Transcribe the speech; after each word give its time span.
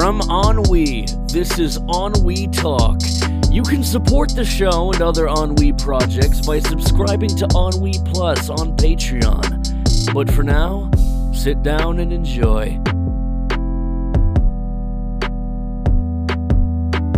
From 0.00 0.22
Ennui, 0.30 1.04
this 1.26 1.58
is 1.58 1.76
Ennui 1.76 2.46
Talk. 2.48 3.02
You 3.50 3.62
can 3.62 3.84
support 3.84 4.34
the 4.34 4.46
show 4.46 4.90
and 4.92 5.02
other 5.02 5.28
Ennui 5.28 5.74
projects 5.74 6.40
by 6.40 6.58
subscribing 6.60 7.28
to 7.36 7.46
Ennui 7.54 7.92
Plus 8.06 8.48
on 8.48 8.74
Patreon. 8.78 10.14
But 10.14 10.30
for 10.32 10.42
now, 10.42 10.90
sit 11.34 11.62
down 11.62 11.98
and 11.98 12.14
enjoy. 12.14 12.70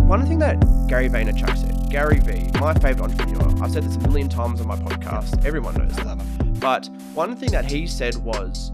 One 0.05 0.25
thing 0.27 0.39
that 0.39 0.59
Gary 0.89 1.07
Vaynerchuk 1.07 1.55
said, 1.55 1.89
Gary 1.89 2.19
V, 2.19 2.49
my 2.59 2.73
favorite 2.73 3.11
entrepreneur, 3.11 3.63
I've 3.63 3.71
said 3.71 3.83
this 3.83 3.95
a 3.95 3.99
million 3.99 4.27
times 4.27 4.59
on 4.59 4.67
my 4.67 4.75
podcast, 4.75 5.45
everyone 5.45 5.75
knows 5.75 5.95
that. 5.95 6.59
But 6.59 6.89
one 7.13 7.37
thing 7.37 7.51
that 7.51 7.63
he 7.63 7.87
said 7.87 8.17
was 8.17 8.73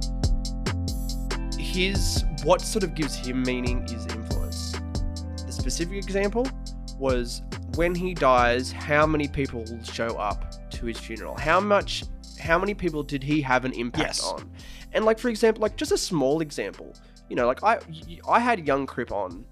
his, 1.59 2.25
what 2.43 2.61
sort 2.61 2.83
of 2.83 2.95
gives 2.95 3.15
him 3.15 3.43
meaning 3.43 3.83
is 3.85 4.05
influence. 4.07 4.73
The 5.45 5.51
specific 5.51 5.97
example 5.97 6.47
was 6.97 7.41
when 7.75 7.93
he 7.95 8.13
dies, 8.13 8.71
how 8.71 9.05
many 9.05 9.27
people 9.27 9.63
will 9.63 9.83
show 9.83 10.07
up 10.17 10.53
to 10.71 10.85
his 10.85 10.97
funeral? 10.99 11.35
How 11.37 11.59
much, 11.59 12.03
how 12.39 12.57
many 12.59 12.73
people 12.73 13.03
did 13.03 13.23
he 13.23 13.41
have 13.41 13.65
an 13.65 13.73
impact 13.73 14.17
Yes. 14.19 14.23
on? 14.25 14.49
And 14.93 15.05
like, 15.05 15.19
for 15.19 15.29
example, 15.29 15.61
like 15.61 15.75
just 15.75 15.91
a 15.91 15.97
small 15.97 16.41
example, 16.41 16.93
you 17.29 17.35
know, 17.35 17.45
like 17.45 17.63
I, 17.63 17.79
I 18.27 18.39
had 18.39 18.65
Young 18.65 18.85
Crip 18.87 19.11
on 19.11 19.45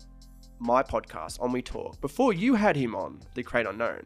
my 0.59 0.81
podcast 0.81 1.41
on 1.41 1.51
We 1.51 1.61
Talk 1.61 2.01
before 2.01 2.33
you 2.33 2.55
had 2.55 2.75
him 2.75 2.95
on 2.95 3.19
the 3.35 3.43
Create 3.43 3.67
Unknown 3.67 4.03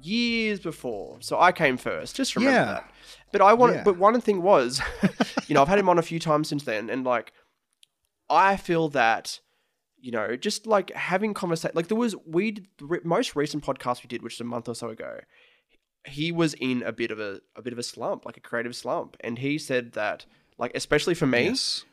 years 0.00 0.58
before. 0.58 1.18
So 1.20 1.38
I 1.38 1.52
came 1.52 1.76
first. 1.76 2.16
Just 2.16 2.34
remember 2.36 2.58
Yeah. 2.58 2.64
that. 2.64 2.90
But 3.30 3.42
I 3.42 3.52
want. 3.52 3.74
Yeah. 3.76 3.82
But 3.84 3.98
one 3.98 4.18
thing 4.20 4.42
was, 4.42 4.80
you 5.48 5.54
know, 5.54 5.60
I've 5.62 5.68
had 5.68 5.78
him 5.78 5.88
on 5.88 5.98
a 5.98 6.02
few 6.02 6.18
times 6.18 6.48
since 6.48 6.64
then, 6.64 6.88
and 6.90 7.04
like, 7.04 7.32
I 8.32 8.56
feel 8.56 8.88
that. 8.90 9.40
You 10.04 10.10
know, 10.10 10.34
just 10.34 10.66
like 10.66 10.90
having 10.94 11.32
conversation, 11.32 11.76
like 11.76 11.86
there 11.86 11.96
was 11.96 12.16
we 12.26 12.50
did, 12.50 12.66
the 12.78 13.00
most 13.04 13.36
recent 13.36 13.64
podcast 13.64 14.02
we 14.02 14.08
did, 14.08 14.20
which 14.20 14.34
is 14.34 14.40
a 14.40 14.44
month 14.44 14.68
or 14.68 14.74
so 14.74 14.88
ago. 14.88 15.20
He 16.04 16.32
was 16.32 16.54
in 16.54 16.82
a 16.82 16.90
bit 16.90 17.12
of 17.12 17.20
a 17.20 17.40
a 17.54 17.62
bit 17.62 17.72
of 17.72 17.78
a 17.78 17.84
slump, 17.84 18.26
like 18.26 18.36
a 18.36 18.40
creative 18.40 18.74
slump, 18.74 19.16
and 19.20 19.38
he 19.38 19.58
said 19.58 19.92
that, 19.92 20.26
like 20.58 20.72
especially 20.74 21.14
for 21.14 21.26
me, 21.26 21.44
Yes. 21.44 21.84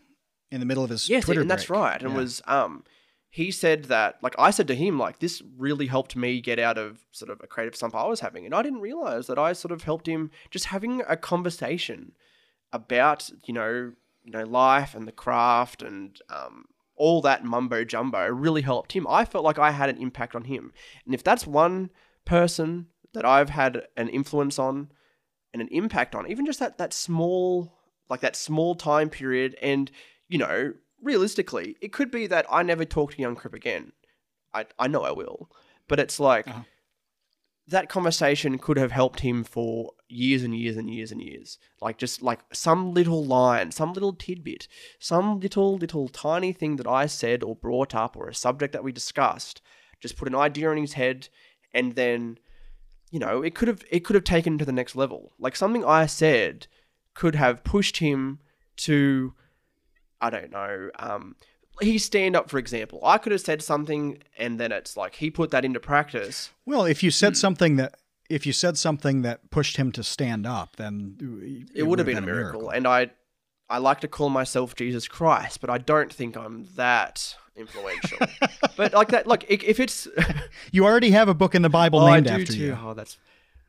In 0.50 0.60
the 0.60 0.66
middle 0.66 0.84
of 0.84 0.90
his 0.90 1.08
Yes, 1.08 1.26
Twitter 1.26 1.42
and 1.42 1.52
that's 1.52 1.70
right. 1.70 2.02
And 2.02 2.14
Yeah. 2.14 2.18
was 2.18 2.42
um 2.48 2.84
he 3.30 3.52
said 3.52 3.84
that 3.86 4.18
like 4.24 4.34
I 4.40 4.50
said 4.50 4.68
to 4.70 4.76
him 4.76 4.98
like 4.98 5.20
this 5.20 5.44
really 5.56 5.86
helped 5.86 6.16
me 6.16 6.42
get 6.42 6.58
out 6.58 6.80
of 6.80 7.06
sort 7.12 7.30
of 7.30 7.40
a 7.44 7.48
creative 7.48 7.76
slump 7.76 7.94
I 7.94 8.08
was 8.08 8.22
having, 8.22 8.44
and 8.44 8.56
I 8.56 8.64
didn't 8.64 8.82
realize 8.82 9.28
that 9.28 9.38
I 9.38 9.54
sort 9.54 9.72
of 9.72 9.84
helped 9.84 10.08
him 10.08 10.32
just 10.50 10.66
having 10.66 11.04
a 11.08 11.16
conversation 11.16 12.14
about 12.74 13.30
you 13.46 13.54
know 13.54 13.94
you 14.30 14.38
know 14.38 14.46
life 14.46 14.94
and 14.94 15.08
the 15.08 15.12
craft 15.12 15.82
and 15.82 16.20
um 16.30 16.66
all 16.96 17.22
that 17.22 17.46
mumbo 17.46 17.84
jumbo 17.86 18.28
really 18.28 18.62
helped 18.62 18.92
him. 18.92 19.08
I 19.08 19.24
felt 19.24 19.46
like 19.46 19.58
I 19.58 19.72
had 19.72 19.90
an 19.90 19.98
impact 19.98 20.36
on 20.36 20.44
him, 20.44 20.72
and 21.06 21.16
if 21.16 21.24
that's 21.24 21.48
one 21.48 21.90
person 22.26 22.88
that 23.14 23.26
I've 23.26 23.50
had 23.50 23.88
an 23.98 24.10
influence 24.10 24.60
on 24.60 24.92
and 25.54 25.62
an 25.62 25.70
impact 25.72 26.14
on, 26.14 26.30
even 26.30 26.46
just 26.46 26.60
that 26.60 26.78
that 26.78 26.94
small 26.94 27.74
like 28.10 28.20
that 28.22 28.36
small 28.36 28.76
time 28.76 29.10
period 29.10 29.56
and 29.62 29.90
you 30.28 30.38
know, 30.38 30.74
realistically, 31.02 31.76
it 31.82 31.92
could 31.92 32.12
be 32.12 32.28
that 32.28 32.46
I 32.52 32.62
never 32.62 32.86
talk 32.86 33.14
to 33.14 33.22
Young 33.22 33.36
Crip 33.36 33.56
again. 33.56 33.94
I, 34.54 34.66
I 34.78 34.88
know 34.88 35.02
I 35.02 35.12
will. 35.12 35.50
But 35.88 36.00
it's 36.00 36.20
like 36.20 36.48
Uh-huh. 36.48 36.64
That 37.70 37.90
conversation 37.90 38.58
could 38.58 38.78
have 38.78 38.92
helped 38.92 39.20
him 39.20 39.44
for 39.44 39.92
years 40.08 40.44
and 40.44 40.56
years 40.56 40.76
and 40.76 40.90
years 40.90 41.12
and 41.12 41.22
years. 41.22 41.58
Like 41.82 41.98
just 41.98 42.22
like 42.22 42.40
some 42.52 42.94
little 42.94 43.24
line, 43.24 43.72
some 43.72 43.94
little 43.94 44.14
tidbit, 44.14 44.68
some 45.00 45.40
little, 45.40 45.78
little 45.78 46.10
tiny 46.10 46.52
thing 46.52 46.78
that 46.78 46.88
I 46.88 47.06
said 47.06 47.44
or 47.44 47.56
brought 47.56 47.94
up 47.94 48.18
or 48.18 48.28
a 48.28 48.34
subject 48.34 48.74
that 48.74 48.84
we 48.84 48.92
discussed, 48.92 49.62
just 50.00 50.18
put 50.18 50.28
an 50.28 50.36
idea 50.36 50.72
in 50.72 50.78
his 50.78 50.94
head 50.94 51.30
and 51.74 51.96
then 51.96 52.40
you 53.12 53.20
know, 53.20 53.42
it 53.42 53.56
could 53.56 53.68
have 53.68 53.84
it 53.90 54.02
could 54.02 54.16
have 54.16 54.24
taken 54.24 54.54
him 54.54 54.60
to 54.60 54.66
the 54.66 54.72
next 54.72 54.96
level. 54.96 55.34
Like 55.40 55.56
something 55.56 55.84
I 55.84 56.06
said 56.06 56.68
could 57.16 57.36
have 57.36 57.64
pushed 57.64 57.98
him 57.98 58.40
to 58.78 59.34
I 60.22 60.30
don't 60.30 60.52
know. 60.52 60.90
Um, 61.00 61.36
his 61.82 62.06
stand 62.06 62.36
up, 62.36 62.50
for 62.50 62.58
example. 62.58 63.00
I 63.04 63.18
could 63.18 63.32
have 63.32 63.42
said 63.42 63.62
something, 63.62 64.22
and 64.38 64.60
then 64.60 64.72
it's 64.72 64.98
like 64.98 65.16
he 65.16 65.30
put 65.30 65.52
that 65.52 65.66
into 65.66 65.80
practice. 65.80 66.52
Well, 66.66 66.86
if 66.86 67.04
you 67.04 67.12
said 67.12 67.34
mm. 67.34 67.38
something 67.38 67.76
that 67.78 67.96
if 68.30 68.46
you 68.46 68.54
said 68.54 68.78
something 68.78 69.24
that 69.24 69.50
pushed 69.50 69.78
him 69.78 69.92
to 69.92 70.04
stand 70.04 70.46
up, 70.46 70.76
then 70.76 71.66
It, 71.74 71.84
would 71.84 72.00
have 72.00 72.06
been 72.06 72.18
a 72.18 72.22
miracle. 72.22 72.70
And 72.70 72.88
I, 72.88 73.10
I 73.70 73.80
like 73.80 74.02
to 74.02 74.08
call 74.08 74.30
myself 74.30 74.76
Jesus 74.76 75.08
Christ, 75.08 75.62
but 75.62 75.70
I 75.70 75.80
don't 75.80 76.14
think 76.14 76.38
I'm 76.38 76.68
that 76.76 77.36
influential. 77.56 78.20
but 78.78 78.94
like 78.94 79.10
that, 79.10 79.26
like 79.26 79.46
if, 79.50 79.64
if 79.64 79.80
it's, 79.80 80.08
You 80.72 80.86
already 80.86 81.10
have 81.12 81.28
a 81.28 81.34
book 81.34 81.56
in 81.56 81.64
the 81.64 81.70
Bible 81.70 82.00
oh, 82.00 82.08
I 82.08 82.16
named 82.16 82.28
do 82.28 82.34
after 82.34 82.54
too. 82.54 82.60
you. 82.60 82.78
Oh, 82.82 82.94
that's. 82.94 83.18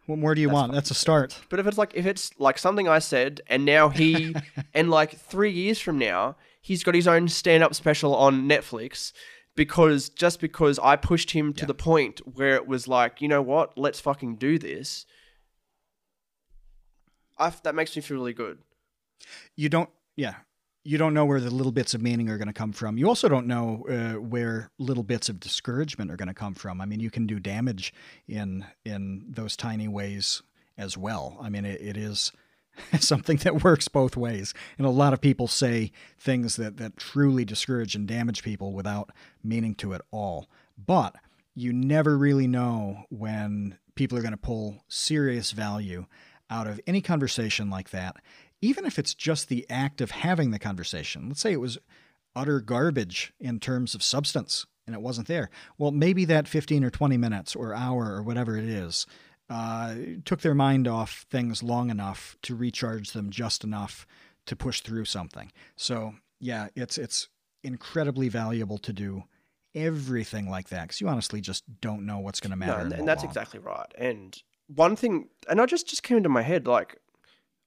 What 0.06 0.19
more 0.19 0.34
do 0.34 0.41
you 0.41 0.50
want? 0.50 0.72
That's 0.72 0.91
a 0.91 0.94
start. 0.94 1.38
But 1.50 1.60
if 1.60 1.66
it's 1.69 1.78
like 1.78 1.93
if 1.94 2.04
it's 2.04 2.32
like 2.38 2.59
something 2.59 2.88
I 2.88 2.99
said, 2.99 3.43
and 3.47 3.65
now 3.65 3.91
he, 3.91 4.34
and 4.75 4.91
like 4.91 5.16
three 5.16 5.53
years 5.53 5.78
from 5.78 5.99
now, 5.99 6.37
he's 6.60 6.84
got 6.84 6.94
his 6.94 7.09
own 7.09 7.28
stand-up 7.28 7.75
special 7.75 8.15
on 8.15 8.48
Netflix, 8.48 9.12
because 9.56 10.09
just 10.09 10.41
because 10.41 10.78
I 10.78 10.97
pushed 10.97 11.32
him 11.32 11.53
to 11.54 11.62
Yeah. 11.62 11.66
the 11.66 11.75
point 11.75 12.21
where 12.37 12.54
it 12.54 12.66
was 12.66 12.87
like, 12.88 13.21
you 13.21 13.28
know 13.28 13.43
what, 13.43 13.76
let's 13.76 14.00
fucking 14.00 14.37
do 14.37 14.59
this. 14.59 15.06
I 17.38 17.50
that 17.62 17.75
makes 17.75 17.97
me 17.97 18.03
feel 18.03 18.19
really 18.19 18.34
good. 18.34 18.59
You 19.56 19.69
don't. 19.69 19.91
Yeah. 20.16 20.34
You 20.82 20.97
don't 20.97 21.12
know 21.12 21.26
where 21.26 21.41
the 21.41 21.50
little 21.50 21.72
bits 21.72 21.93
of 21.93 22.00
meaning 22.00 22.31
are 22.31 22.38
going 22.38 22.49
to 22.49 22.54
come 22.54 22.72
from. 22.72 22.97
You 22.97 23.06
also 23.06 23.28
don't 23.28 23.47
know 23.47 23.84
uh, 23.88 24.19
where 24.19 24.70
little 24.78 25.03
bits 25.03 25.28
of 25.28 25.38
discouragement 25.38 26.10
are 26.10 26.16
going 26.16 26.28
to 26.28 26.34
come 26.34 26.54
from. 26.54 26.81
I 26.81 26.87
mean, 26.87 27.00
you 27.00 27.10
can 27.10 27.26
do 27.26 27.38
damage 27.38 27.93
in 28.26 28.65
in 28.84 29.26
those 29.28 29.56
tiny 29.56 29.88
ways 29.88 30.43
as 30.78 30.97
well. 30.97 31.37
I 31.41 31.50
mean, 31.50 31.65
it, 31.66 31.81
it 31.82 31.97
is 31.99 32.32
something 33.01 33.37
that 33.39 33.63
works 33.63 33.89
both 33.89 34.17
ways. 34.17 34.55
And 34.79 34.87
a 34.87 34.91
lot 34.91 35.13
of 35.13 35.21
people 35.21 35.49
say 35.49 35.93
things 36.19 36.57
that, 36.57 36.77
that 36.79 36.97
truly 36.97 37.45
discourage 37.45 37.95
and 37.95 38.07
damage 38.07 38.43
people 38.43 38.73
without 38.73 39.11
meaning 39.43 39.75
to 39.77 39.95
at 39.95 40.03
all. 40.11 40.49
But 40.79 41.17
you 41.55 41.73
never 41.73 42.17
really 42.17 42.47
know 42.47 43.05
when 43.11 43.79
people 43.95 44.17
are 44.17 44.23
going 44.23 44.33
to 44.33 44.39
pull 44.39 44.85
serious 44.89 45.53
value 45.53 46.07
out 46.49 46.67
of 46.67 46.81
any 46.87 47.01
conversation 47.01 47.71
like 47.71 47.91
that, 47.91 48.17
even 48.61 48.85
if 48.85 48.99
it's 48.99 49.15
just 49.15 49.49
the 49.49 49.67
act 49.71 50.01
of 50.01 50.11
having 50.11 50.51
the 50.51 50.59
conversation. 50.59 51.29
Let's 51.29 51.41
say 51.41 51.53
it 51.53 51.61
was 51.61 51.79
utter 52.35 52.61
garbage 52.61 53.33
in 53.41 53.61
terms 53.61 53.95
of 53.95 54.03
substance 54.03 54.67
and 54.87 54.95
it 54.95 55.03
wasn't 55.03 55.29
there. 55.29 55.51
Well, 55.79 55.91
maybe 55.91 56.25
that 56.27 56.49
15 56.49 56.85
or 56.85 56.91
20 56.91 57.17
minutes 57.17 57.55
or 57.55 57.75
hour 57.75 58.12
or 58.12 58.23
whatever 58.23 58.57
it 58.57 58.65
is 58.65 59.07
uh, 59.50 59.94
took 60.25 60.41
their 60.41 60.55
mind 60.55 60.87
off 60.87 61.27
things 61.28 61.62
long 61.62 61.91
enough 61.91 62.37
to 62.43 62.55
recharge 62.55 63.11
them 63.11 63.31
just 63.31 63.65
enough 63.65 64.06
to 64.47 64.55
push 64.55 64.81
through 64.81 65.05
something. 65.05 65.50
So, 65.77 66.15
yeah, 66.38 66.69
it's 66.77 66.97
it's 66.97 67.28
incredibly 67.62 68.28
valuable 68.28 68.78
to 68.78 68.93
do 68.93 69.25
everything 69.75 70.49
like 70.49 70.69
that 70.69 70.83
because 70.83 71.00
you 71.00 71.09
honestly 71.09 71.41
just 71.41 71.65
don't 71.81 72.06
know 72.06 72.19
what's 72.19 72.41
going 72.41 72.53
to 72.53 72.56
matter. 72.56 72.88
No, 72.88 72.97
and, 72.97 73.09
that's 73.09 73.22
long. 73.22 73.31
exactly 73.31 73.61
right. 73.61 73.93
And 73.99 74.41
one 74.69 74.97
thing, 74.97 75.28
and 75.49 75.61
I 75.61 75.67
just 75.67 75.88
just 75.88 76.05
came 76.05 76.17
into 76.17 76.28
my 76.28 76.43
head, 76.43 76.67
like, 76.67 76.99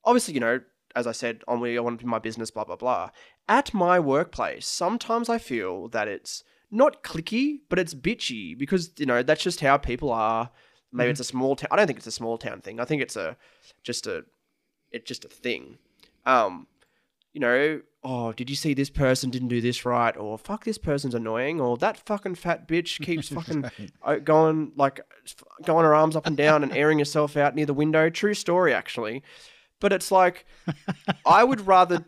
obviously, 0.05 0.33
you 0.33 0.39
know, 0.39 0.61
as 0.95 1.05
I 1.05 1.11
said, 1.11 1.43
on 1.47 1.59
we 1.59 1.77
I 1.77 1.81
want 1.81 1.99
to 1.99 2.05
be 2.05 2.09
my 2.09 2.19
business, 2.19 2.49
blah 2.49 2.63
blah 2.63 2.77
blah. 2.77 3.09
At 3.49 3.73
my 3.73 3.99
workplace, 3.99 4.65
sometimes 4.65 5.27
I 5.27 5.37
feel 5.37 5.89
that 5.89 6.07
it's 6.07 6.45
not 6.71 7.03
clicky, 7.03 7.59
but 7.67 7.77
it's 7.77 7.93
bitchy 7.93 8.57
because 8.57 8.91
you 8.97 9.05
know 9.05 9.21
that's 9.21 9.43
just 9.43 9.59
how 9.59 9.77
people 9.77 10.11
are. 10.11 10.49
Maybe 10.93 11.09
it's 11.09 11.19
a 11.19 11.25
small 11.25 11.55
town. 11.55 11.69
I 11.71 11.75
don't 11.75 11.87
think 11.87 11.97
it's 11.97 12.07
a 12.07 12.11
small 12.11 12.37
town 12.37 12.61
thing. 12.61 12.79
I 12.79 12.85
think 12.85 13.01
it's 13.01 13.15
a 13.15 13.35
just 13.83 14.07
a 14.07 14.25
it's 14.91 15.07
just 15.07 15.25
a 15.25 15.27
thing. 15.27 15.79
Um, 16.25 16.67
you 17.33 17.39
know, 17.39 17.81
oh, 18.03 18.31
did 18.33 18.49
you 18.49 18.55
see 18.55 18.73
this 18.73 18.91
person 18.91 19.31
didn't 19.31 19.47
do 19.47 19.59
this 19.59 19.85
right? 19.85 20.15
Or 20.15 20.37
fuck, 20.37 20.65
this 20.65 20.77
person's 20.77 21.15
annoying. 21.15 21.59
Or 21.59 21.77
that 21.77 21.97
fucking 21.97 22.35
fat 22.35 22.67
bitch 22.67 23.03
keeps 23.03 23.29
fucking 23.37 23.65
uh, 24.03 24.17
going 24.17 24.71
like 24.75 25.01
going 25.65 25.85
her 25.85 25.95
arms 25.95 26.15
up 26.15 26.27
and 26.27 26.37
down 26.37 26.63
and 26.63 26.71
airing 26.71 26.99
herself 26.99 27.35
out 27.35 27.55
near 27.55 27.65
the 27.65 27.73
window. 27.73 28.09
True 28.09 28.35
story, 28.35 28.73
actually. 28.73 29.23
But 29.79 29.91
it's 29.91 30.11
like 30.11 30.45
I 31.25 31.43
would 31.43 31.61
rather 31.67 32.05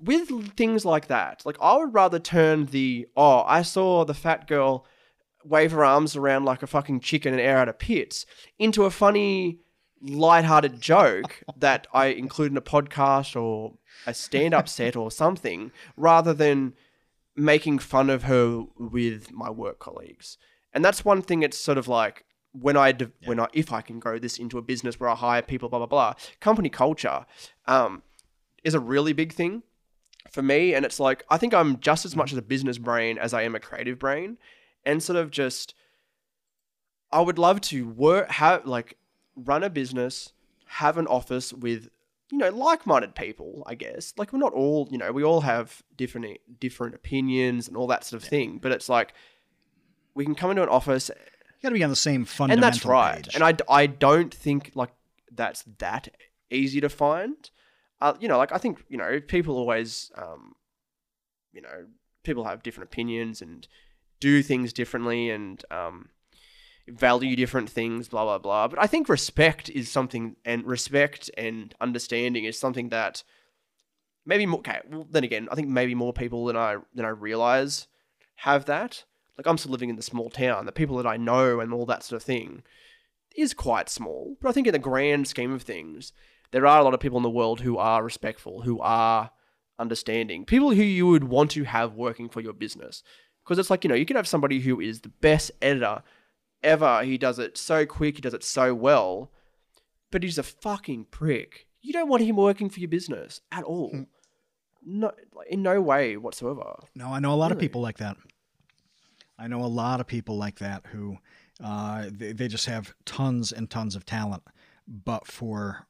with 0.00 0.56
things 0.56 0.84
like 0.84 1.08
that. 1.08 1.42
Like 1.44 1.56
I 1.60 1.76
would 1.76 1.92
rather 1.92 2.18
turn 2.18 2.66
the 2.66 3.06
oh, 3.16 3.44
I 3.46 3.62
saw 3.62 4.04
the 4.04 4.14
fat 4.14 4.48
girl 4.48 4.86
wave 5.44 5.72
her 5.72 5.84
arms 5.84 6.16
around 6.16 6.44
like 6.44 6.62
a 6.62 6.66
fucking 6.66 7.00
chicken 7.00 7.32
and 7.32 7.40
air 7.40 7.58
out 7.58 7.68
of 7.68 7.78
pits 7.78 8.26
into 8.58 8.84
a 8.84 8.90
funny 8.90 9.58
light-hearted 10.02 10.80
joke 10.80 11.42
that 11.56 11.86
I 11.92 12.06
include 12.06 12.50
in 12.50 12.56
a 12.56 12.62
podcast 12.62 13.40
or 13.40 13.74
a 14.06 14.14
stand-up 14.14 14.68
set 14.68 14.96
or 14.96 15.10
something 15.10 15.70
rather 15.96 16.34
than 16.34 16.74
making 17.36 17.78
fun 17.78 18.10
of 18.10 18.24
her 18.24 18.64
with 18.78 19.32
my 19.32 19.50
work 19.50 19.78
colleagues. 19.78 20.38
And 20.72 20.84
that's 20.84 21.04
one 21.04 21.22
thing 21.22 21.42
it's 21.42 21.58
sort 21.58 21.78
of 21.78 21.88
like 21.88 22.24
when 22.52 22.76
I 22.76 22.92
de- 22.92 23.12
when 23.24 23.40
I 23.40 23.48
if 23.52 23.72
I 23.72 23.80
can 23.80 23.98
grow 23.98 24.18
this 24.18 24.38
into 24.38 24.58
a 24.58 24.62
business 24.62 24.98
where 25.00 25.10
I 25.10 25.14
hire 25.14 25.42
people 25.42 25.68
blah 25.68 25.80
blah 25.80 25.86
blah 25.86 26.14
company 26.38 26.68
culture 26.68 27.26
um 27.66 28.02
is 28.62 28.74
a 28.74 28.80
really 28.80 29.12
big 29.12 29.32
thing 29.32 29.62
for 30.30 30.42
me. 30.42 30.74
And 30.74 30.84
it's 30.84 30.98
like, 30.98 31.24
I 31.30 31.36
think 31.36 31.54
I'm 31.54 31.78
just 31.80 32.04
as 32.04 32.16
much 32.16 32.32
as 32.32 32.38
a 32.38 32.42
business 32.42 32.78
brain 32.78 33.18
as 33.18 33.32
I 33.34 33.42
am 33.42 33.54
a 33.54 33.60
creative 33.60 33.98
brain. 33.98 34.38
And 34.86 35.02
sort 35.02 35.16
of 35.16 35.30
just, 35.30 35.74
I 37.10 37.20
would 37.20 37.38
love 37.38 37.60
to 37.62 37.88
work, 37.88 38.30
have 38.30 38.66
like 38.66 38.96
run 39.36 39.62
a 39.62 39.70
business, 39.70 40.32
have 40.66 40.98
an 40.98 41.06
office 41.06 41.52
with, 41.52 41.88
you 42.30 42.38
know, 42.38 42.50
like-minded 42.50 43.14
people, 43.14 43.62
I 43.66 43.74
guess. 43.74 44.12
Like 44.16 44.32
we're 44.32 44.38
not 44.38 44.52
all, 44.52 44.88
you 44.90 44.98
know, 44.98 45.12
we 45.12 45.22
all 45.22 45.42
have 45.42 45.82
different 45.96 46.38
different 46.60 46.94
opinions 46.94 47.68
and 47.68 47.76
all 47.76 47.86
that 47.88 48.04
sort 48.04 48.22
of 48.22 48.28
thing. 48.28 48.58
But 48.58 48.72
it's 48.72 48.88
like 48.88 49.14
we 50.14 50.24
can 50.24 50.34
come 50.34 50.50
into 50.50 50.62
an 50.62 50.68
office 50.68 51.10
You 51.10 51.62
got 51.62 51.68
to 51.70 51.74
be 51.74 51.84
on 51.84 51.90
the 51.90 51.96
same 51.96 52.24
fundamental 52.24 52.64
and 52.64 52.74
that's 52.74 52.84
right. 52.84 53.24
page. 53.24 53.34
And 53.34 53.44
I 53.68 53.86
don't 53.86 54.32
think 54.32 54.72
like 54.74 54.92
that's 55.32 55.64
that 55.78 56.08
easy 56.50 56.80
to 56.80 56.88
find. 56.88 57.50
Uh, 58.00 58.14
you 58.20 58.28
know, 58.28 58.38
like 58.38 58.52
I 58.52 58.58
think 58.58 58.84
you 58.88 58.98
know 58.98 59.20
people 59.20 59.56
always, 59.56 60.10
um, 60.16 60.54
you 61.52 61.62
know, 61.62 61.86
people 62.22 62.44
have 62.44 62.62
different 62.62 62.90
opinions 62.90 63.40
and 63.40 63.66
do 64.24 64.42
things 64.42 64.72
differently 64.72 65.28
and 65.28 65.62
um, 65.70 66.08
value 66.88 67.36
different 67.36 67.68
things, 67.68 68.08
blah 68.08 68.24
blah 68.24 68.38
blah. 68.38 68.68
But 68.68 68.78
I 68.82 68.86
think 68.86 69.10
respect 69.10 69.68
is 69.68 69.90
something, 69.90 70.36
and 70.46 70.64
respect 70.64 71.30
and 71.36 71.74
understanding 71.78 72.44
is 72.44 72.58
something 72.58 72.88
that 72.88 73.22
maybe 74.24 74.46
more. 74.46 74.60
Okay, 74.60 74.80
well, 74.90 75.06
then 75.10 75.24
again, 75.24 75.46
I 75.52 75.54
think 75.54 75.68
maybe 75.68 75.94
more 75.94 76.14
people 76.14 76.46
than 76.46 76.56
I 76.56 76.78
than 76.94 77.04
I 77.04 77.10
realize 77.10 77.86
have 78.36 78.64
that. 78.64 79.04
Like 79.36 79.46
I'm 79.46 79.58
still 79.58 79.72
living 79.72 79.90
in 79.90 79.96
the 79.96 80.10
small 80.10 80.30
town. 80.30 80.64
The 80.64 80.72
people 80.72 80.96
that 80.96 81.06
I 81.06 81.18
know 81.18 81.60
and 81.60 81.70
all 81.74 81.84
that 81.86 82.02
sort 82.02 82.22
of 82.22 82.24
thing 82.24 82.62
is 83.36 83.52
quite 83.52 83.90
small. 83.90 84.36
But 84.40 84.48
I 84.48 84.52
think 84.52 84.66
in 84.66 84.72
the 84.72 84.78
grand 84.78 85.28
scheme 85.28 85.52
of 85.52 85.62
things, 85.62 86.12
there 86.50 86.66
are 86.66 86.80
a 86.80 86.82
lot 86.82 86.94
of 86.94 87.00
people 87.00 87.18
in 87.18 87.24
the 87.24 87.30
world 87.30 87.60
who 87.60 87.76
are 87.76 88.02
respectful, 88.02 88.62
who 88.62 88.80
are 88.80 89.32
understanding, 89.78 90.44
people 90.44 90.70
who 90.70 90.82
you 90.82 91.06
would 91.08 91.24
want 91.24 91.50
to 91.50 91.64
have 91.64 91.94
working 91.94 92.28
for 92.28 92.40
your 92.40 92.52
business. 92.52 93.02
Because 93.44 93.58
it's 93.58 93.70
like, 93.70 93.84
you 93.84 93.88
know, 93.88 93.94
you 93.94 94.06
can 94.06 94.16
have 94.16 94.26
somebody 94.26 94.60
who 94.60 94.80
is 94.80 95.00
the 95.02 95.10
best 95.10 95.52
editor 95.60 96.02
ever. 96.62 97.02
He 97.04 97.18
does 97.18 97.38
it 97.38 97.58
so 97.58 97.84
quick, 97.84 98.16
he 98.16 98.22
does 98.22 98.34
it 98.34 98.42
so 98.42 98.74
well, 98.74 99.30
but 100.10 100.22
he's 100.22 100.38
a 100.38 100.42
fucking 100.42 101.06
prick. 101.10 101.66
You 101.82 101.92
don't 101.92 102.08
want 102.08 102.22
him 102.22 102.36
working 102.36 102.70
for 102.70 102.80
your 102.80 102.88
business 102.88 103.42
at 103.52 103.64
all. 103.64 104.06
No, 104.86 105.12
in 105.48 105.62
no 105.62 105.80
way 105.80 106.16
whatsoever. 106.16 106.76
No, 106.94 107.08
I 107.08 107.18
know 107.18 107.32
a 107.32 107.36
lot 107.36 107.52
of 107.52 107.58
people 107.58 107.80
like 107.80 107.98
that. 107.98 108.16
I 109.38 109.48
know 109.48 109.62
a 109.62 109.66
lot 109.66 110.00
of 110.00 110.06
people 110.06 110.36
like 110.36 110.58
that 110.60 110.84
who 110.92 111.18
uh, 111.62 112.06
they, 112.10 112.32
they 112.32 112.48
just 112.48 112.66
have 112.66 112.94
tons 113.04 113.52
and 113.52 113.68
tons 113.68 113.96
of 113.96 114.06
talent, 114.06 114.42
but 114.86 115.26
for 115.26 115.86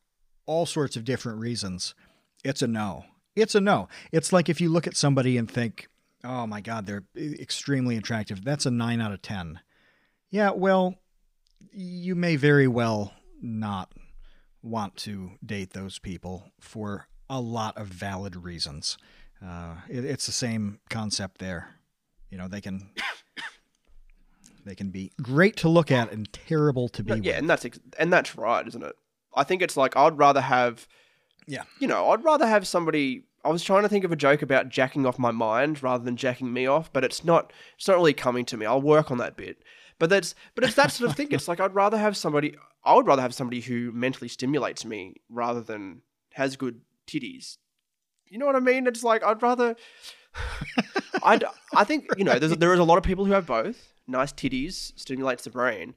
all 0.46 0.66
sorts 0.66 0.96
of 0.96 1.04
different 1.04 1.38
reasons, 1.38 1.94
it's 2.44 2.62
a 2.62 2.66
no. 2.66 3.04
It's 3.36 3.54
a 3.54 3.60
no. 3.60 3.88
It's 4.12 4.32
like 4.32 4.48
if 4.48 4.60
you 4.60 4.68
look 4.68 4.86
at 4.86 4.96
somebody 4.96 5.36
and 5.36 5.50
think, 5.50 5.88
oh 6.24 6.46
my 6.46 6.60
God, 6.60 6.86
they're 6.86 7.04
extremely 7.16 7.96
attractive. 7.96 8.42
That's 8.44 8.66
a 8.66 8.70
nine 8.70 9.00
out 9.00 9.12
of 9.12 9.22
10. 9.22 9.60
Yeah, 10.30 10.50
well, 10.50 10.96
you 11.72 12.14
may 12.14 12.36
very 12.36 12.66
well 12.66 13.12
not 13.40 13.92
want 14.62 14.96
to 14.96 15.32
date 15.44 15.70
those 15.74 15.98
people 15.98 16.50
for 16.60 17.06
a 17.28 17.40
lot 17.40 17.76
of 17.76 17.86
valid 17.88 18.34
reasons. 18.36 18.96
Uh, 19.44 19.76
it, 19.88 20.04
it's 20.04 20.26
the 20.26 20.32
same 20.32 20.80
concept 20.90 21.38
there. 21.38 21.68
You 22.30 22.38
know, 22.38 22.48
they 22.48 22.60
can 22.60 22.90
they 24.64 24.74
can 24.74 24.90
be 24.90 25.12
great 25.20 25.56
to 25.58 25.68
look 25.68 25.90
at 25.92 26.10
and 26.12 26.32
terrible 26.32 26.88
to 26.90 27.02
be 27.02 27.10
No, 27.10 27.16
with. 27.16 27.24
yeah, 27.26 27.34
and 27.36 27.48
that's 27.48 27.64
ex- 27.64 27.78
and 27.98 28.12
that's 28.12 28.36
right, 28.36 28.66
isn't 28.66 28.82
it? 28.82 28.94
I 29.34 29.44
think 29.44 29.62
it's 29.62 29.76
like 29.76 29.96
I'd 29.96 30.16
rather 30.16 30.40
have, 30.40 30.88
Yeah. 31.46 31.64
you 31.78 31.86
know, 31.88 32.10
I'd 32.10 32.24
rather 32.24 32.46
have 32.46 32.66
somebody. 32.66 33.24
I 33.44 33.50
was 33.50 33.62
trying 33.62 33.82
to 33.82 33.88
think 33.88 34.04
of 34.04 34.12
a 34.12 34.16
joke 34.16 34.42
about 34.42 34.70
jacking 34.70 35.04
off 35.04 35.18
my 35.18 35.30
mind 35.30 35.82
rather 35.82 36.02
than 36.02 36.16
jacking 36.16 36.52
me 36.52 36.66
off, 36.66 36.92
but 36.92 37.04
it's 37.04 37.24
not. 37.24 37.52
It's 37.76 37.86
not 37.86 37.96
really 37.96 38.14
coming 38.14 38.44
to 38.46 38.56
me. 38.56 38.66
I'll 38.66 38.80
work 38.80 39.10
on 39.10 39.18
that 39.18 39.36
bit. 39.36 39.58
But 39.98 40.10
that's 40.10 40.34
but 40.54 40.64
it's 40.64 40.74
that 40.74 40.90
sort 40.90 41.10
of 41.10 41.16
thing. 41.16 41.28
It's 41.30 41.48
like 41.48 41.60
I'd 41.60 41.74
rather 41.74 41.98
have 41.98 42.16
somebody. 42.16 42.56
I 42.84 42.94
would 42.94 43.06
rather 43.06 43.22
have 43.22 43.34
somebody 43.34 43.60
who 43.60 43.92
mentally 43.92 44.28
stimulates 44.28 44.84
me 44.84 45.16
rather 45.28 45.60
than 45.60 46.02
has 46.32 46.56
good 46.56 46.80
titties. 47.06 47.58
You 48.26 48.38
know 48.38 48.46
what 48.46 48.56
I 48.56 48.60
mean? 48.60 48.86
It's 48.86 49.04
like 49.04 49.22
I'd 49.22 49.42
rather. 49.42 49.76
I 51.22 51.40
I 51.74 51.84
think 51.84 52.06
you 52.16 52.24
know 52.24 52.38
there's 52.38 52.56
there 52.56 52.74
is 52.74 52.80
a 52.80 52.84
lot 52.84 52.98
of 52.98 53.04
people 53.04 53.24
who 53.24 53.32
have 53.32 53.46
both. 53.46 53.92
Nice 54.06 54.32
titties 54.32 54.92
stimulates 54.98 55.44
the 55.44 55.50
brain, 55.50 55.94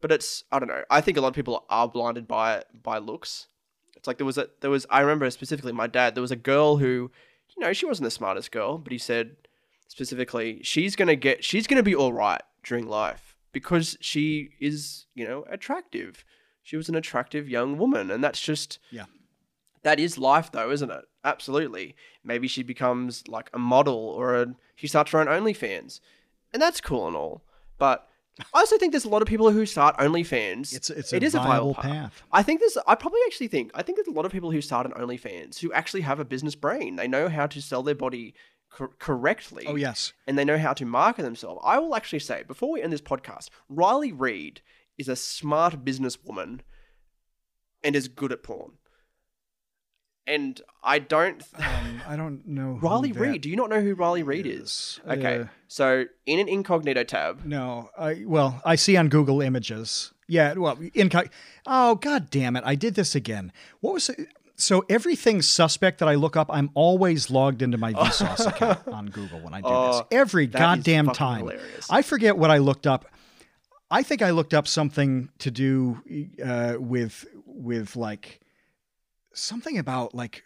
but 0.00 0.12
it's 0.12 0.44
I 0.52 0.58
don't 0.58 0.68
know. 0.68 0.84
I 0.90 1.00
think 1.00 1.18
a 1.18 1.20
lot 1.20 1.28
of 1.28 1.34
people 1.34 1.64
are 1.68 1.88
blinded 1.88 2.28
by 2.28 2.62
by 2.82 2.98
looks. 2.98 3.48
It's 4.00 4.06
like 4.08 4.16
there 4.16 4.24
was 4.26 4.38
a 4.38 4.48
there 4.60 4.70
was 4.70 4.86
I 4.88 5.00
remember 5.00 5.28
specifically 5.30 5.72
my 5.72 5.86
dad. 5.86 6.14
There 6.16 6.22
was 6.22 6.30
a 6.30 6.36
girl 6.36 6.78
who, 6.78 7.10
you 7.54 7.60
know, 7.62 7.72
she 7.74 7.84
wasn't 7.84 8.04
the 8.06 8.10
smartest 8.10 8.50
girl, 8.50 8.78
but 8.78 8.92
he 8.92 8.98
said 8.98 9.36
specifically 9.88 10.60
she's 10.62 10.96
gonna 10.96 11.16
get 11.16 11.44
she's 11.44 11.66
gonna 11.66 11.82
be 11.82 11.94
all 11.94 12.12
right 12.12 12.40
during 12.64 12.86
life 12.88 13.36
because 13.52 13.98
she 14.00 14.50
is 14.60 15.06
you 15.14 15.26
know 15.26 15.44
attractive. 15.50 16.24
She 16.62 16.76
was 16.76 16.88
an 16.88 16.94
attractive 16.94 17.48
young 17.48 17.76
woman, 17.78 18.10
and 18.10 18.22
that's 18.24 18.40
just 18.40 18.78
Yeah. 18.90 19.04
that 19.82 20.00
is 20.00 20.16
life 20.18 20.50
though, 20.50 20.70
isn't 20.70 20.90
it? 20.90 21.04
Absolutely. 21.24 21.94
Maybe 22.24 22.48
she 22.48 22.62
becomes 22.62 23.28
like 23.28 23.50
a 23.52 23.58
model 23.58 23.94
or 23.96 24.34
a, 24.40 24.54
she 24.76 24.86
starts 24.86 25.10
her 25.12 25.20
own 25.20 25.26
OnlyFans. 25.26 26.00
And 26.52 26.60
that's 26.62 26.80
cool 26.80 27.06
and 27.06 27.14
all. 27.16 27.42
But 27.78 28.08
I 28.54 28.60
also 28.60 28.78
think 28.78 28.92
there's 28.92 29.04
a 29.04 29.08
lot 29.10 29.22
of 29.22 29.28
people 29.28 29.50
who 29.50 29.66
start 29.66 29.96
OnlyFans. 29.98 30.74
It's 30.74 30.88
it's 30.88 31.12
It 31.12 31.22
a 31.22 31.26
is 31.26 31.34
a 31.34 31.38
viable 31.38 31.74
viable 31.74 31.74
path. 31.74 32.12
path. 32.14 32.22
I 32.32 32.42
think 32.42 32.60
there's 32.60 32.78
I 32.86 32.94
probably 32.94 33.20
actually 33.26 33.48
think 33.48 33.70
I 33.74 33.82
think 33.82 33.96
there's 33.96 34.08
a 34.08 34.12
lot 34.12 34.24
of 34.24 34.32
people 34.32 34.50
who 34.50 34.60
start 34.60 34.86
an 34.86 34.92
OnlyFans 34.92 35.58
who 35.58 35.72
actually 35.72 36.00
have 36.02 36.20
a 36.20 36.24
business 36.24 36.54
brain. 36.54 36.96
They 36.96 37.08
know 37.08 37.28
how 37.28 37.46
to 37.48 37.60
sell 37.60 37.82
their 37.82 37.94
body 37.94 38.34
cor- 38.70 38.92
correctly 38.98 39.66
Oh 39.68 39.76
yes. 39.76 40.12
and 40.26 40.38
they 40.38 40.44
know 40.44 40.58
how 40.58 40.72
to 40.74 40.86
market 40.86 41.22
themselves. 41.22 41.60
I 41.64 41.78
will 41.78 41.94
actually 41.94 42.20
say, 42.20 42.42
before 42.42 42.70
we 42.72 42.80
end 42.82 42.92
this 42.92 43.02
podcast, 43.02 43.50
Riley 43.68 44.12
Reid 44.12 44.62
is 44.96 45.08
a 45.08 45.16
smart 45.16 45.84
businesswoman 45.84 46.60
and 47.82 47.96
is 47.96 48.08
good 48.08 48.32
at 48.32 48.42
porn. 48.42 48.72
And 50.30 50.60
I 50.84 51.00
don't. 51.00 51.42
Um, 51.56 52.02
I 52.08 52.16
don't 52.16 52.46
know. 52.46 52.74
who 52.76 52.86
Riley 52.86 53.12
Reid. 53.12 53.40
Do 53.42 53.50
you 53.50 53.56
not 53.56 53.68
know 53.68 53.80
who 53.80 53.94
Riley 53.94 54.22
Reid 54.22 54.46
is? 54.46 54.60
is. 54.62 55.00
Okay. 55.08 55.40
Uh, 55.40 55.44
so 55.66 56.04
in 56.24 56.38
an 56.38 56.48
incognito 56.48 57.02
tab, 57.02 57.44
No, 57.44 57.90
I 57.98 58.22
well, 58.26 58.60
I 58.64 58.76
see 58.76 58.96
on 58.96 59.08
Google 59.08 59.40
Images. 59.42 60.12
Yeah, 60.28 60.54
well, 60.54 60.76
inco- 60.76 61.28
Oh, 61.66 61.96
god 61.96 62.30
damn 62.30 62.54
it! 62.54 62.62
I 62.64 62.76
did 62.76 62.94
this 62.94 63.14
again. 63.16 63.52
What 63.80 63.94
was 63.94 64.08
it? 64.08 64.28
So 64.54 64.84
everything 64.88 65.42
suspect 65.42 65.98
that 65.98 66.08
I 66.08 66.14
look 66.16 66.36
up, 66.36 66.48
I'm 66.50 66.70
always 66.74 67.30
logged 67.30 67.62
into 67.62 67.78
my 67.78 67.92
Vsauce 67.94 68.46
account 68.54 68.86
on 68.88 69.06
Google 69.06 69.40
when 69.40 69.54
I 69.54 69.60
do 69.62 69.68
this. 69.68 70.02
Oh, 70.02 70.06
Every 70.12 70.46
that 70.46 70.56
is 70.56 70.60
goddamn 70.60 71.06
time. 71.08 71.40
hilarious. 71.40 71.86
I 71.90 72.02
forget 72.02 72.36
what 72.36 72.50
I 72.50 72.58
looked 72.58 72.86
up. 72.86 73.06
I 73.90 74.02
think 74.04 74.22
I 74.22 74.30
looked 74.30 74.54
up 74.54 74.68
something 74.68 75.30
to 75.38 75.50
do 75.50 76.00
uh, 76.44 76.74
with 76.78 77.26
with 77.46 77.96
like 77.96 78.39
something 79.32 79.78
about 79.78 80.14
like 80.14 80.44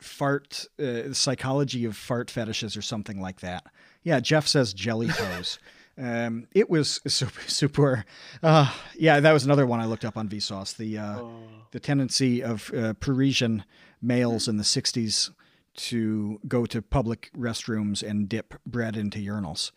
fart 0.00 0.66
uh, 0.82 1.12
psychology 1.12 1.84
of 1.84 1.96
fart 1.96 2.30
fetishes 2.30 2.76
or 2.76 2.82
something 2.82 3.20
like 3.20 3.40
that. 3.40 3.64
Yeah, 4.02 4.20
Jeff 4.20 4.46
says 4.48 4.72
jelly 4.74 5.08
toes. 5.16 5.58
um, 5.98 6.46
it 6.52 6.68
was 6.70 7.00
super. 7.06 7.40
super 7.48 8.04
uh, 8.42 8.72
yeah, 8.96 9.20
that 9.20 9.32
was 9.32 9.44
another 9.44 9.66
one 9.66 9.80
I 9.80 9.84
looked 9.86 10.04
up 10.04 10.16
on 10.16 10.28
Vsauce. 10.28 10.76
The 10.76 10.98
uh, 10.98 11.18
Oh. 11.20 11.42
the 11.70 11.80
tendency 11.80 12.42
of 12.42 12.72
uh, 12.74 12.94
Parisian 12.94 13.64
males 14.00 14.48
in 14.48 14.56
the 14.56 14.64
'60s 14.64 15.30
to 15.74 16.38
go 16.48 16.66
to 16.66 16.82
public 16.82 17.30
restrooms 17.36 18.02
and 18.02 18.28
dip 18.28 18.54
bread 18.66 18.96
into 18.96 19.18
urinals, 19.18 19.70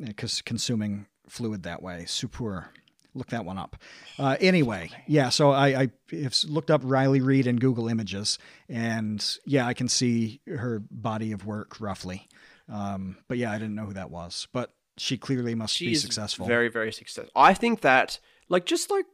because 0.00 0.40
consuming 0.42 1.06
fluid 1.28 1.62
that 1.64 1.82
way. 1.82 2.04
Super. 2.06 2.68
Look 3.14 3.28
that 3.28 3.44
one 3.44 3.58
up. 3.58 3.76
Uh, 4.18 4.36
anyway, 4.40 4.90
yeah. 5.06 5.28
So 5.28 5.52
I, 5.52 5.66
I 5.82 5.88
have 6.20 6.36
looked 6.48 6.70
up 6.70 6.80
Riley 6.84 7.20
Reid 7.20 7.46
in 7.46 7.56
Google 7.56 7.88
Images, 7.88 8.38
and 8.68 9.24
yeah, 9.46 9.66
I 9.66 9.72
can 9.72 9.88
see 9.88 10.40
her 10.48 10.82
body 10.90 11.30
of 11.30 11.46
work 11.46 11.80
roughly. 11.80 12.28
Um, 12.68 13.18
but 13.28 13.38
yeah, 13.38 13.52
I 13.52 13.58
didn't 13.58 13.76
know 13.76 13.84
who 13.86 13.92
that 13.92 14.10
was. 14.10 14.48
But 14.52 14.74
she 14.96 15.16
clearly 15.16 15.54
must 15.54 15.76
she 15.76 15.86
be 15.86 15.94
successful. 15.94 16.46
Very, 16.46 16.68
very 16.68 16.92
successful. 16.92 17.30
I 17.36 17.54
think 17.54 17.82
that, 17.82 18.18
like, 18.48 18.64
just 18.66 18.90
like, 18.90 19.06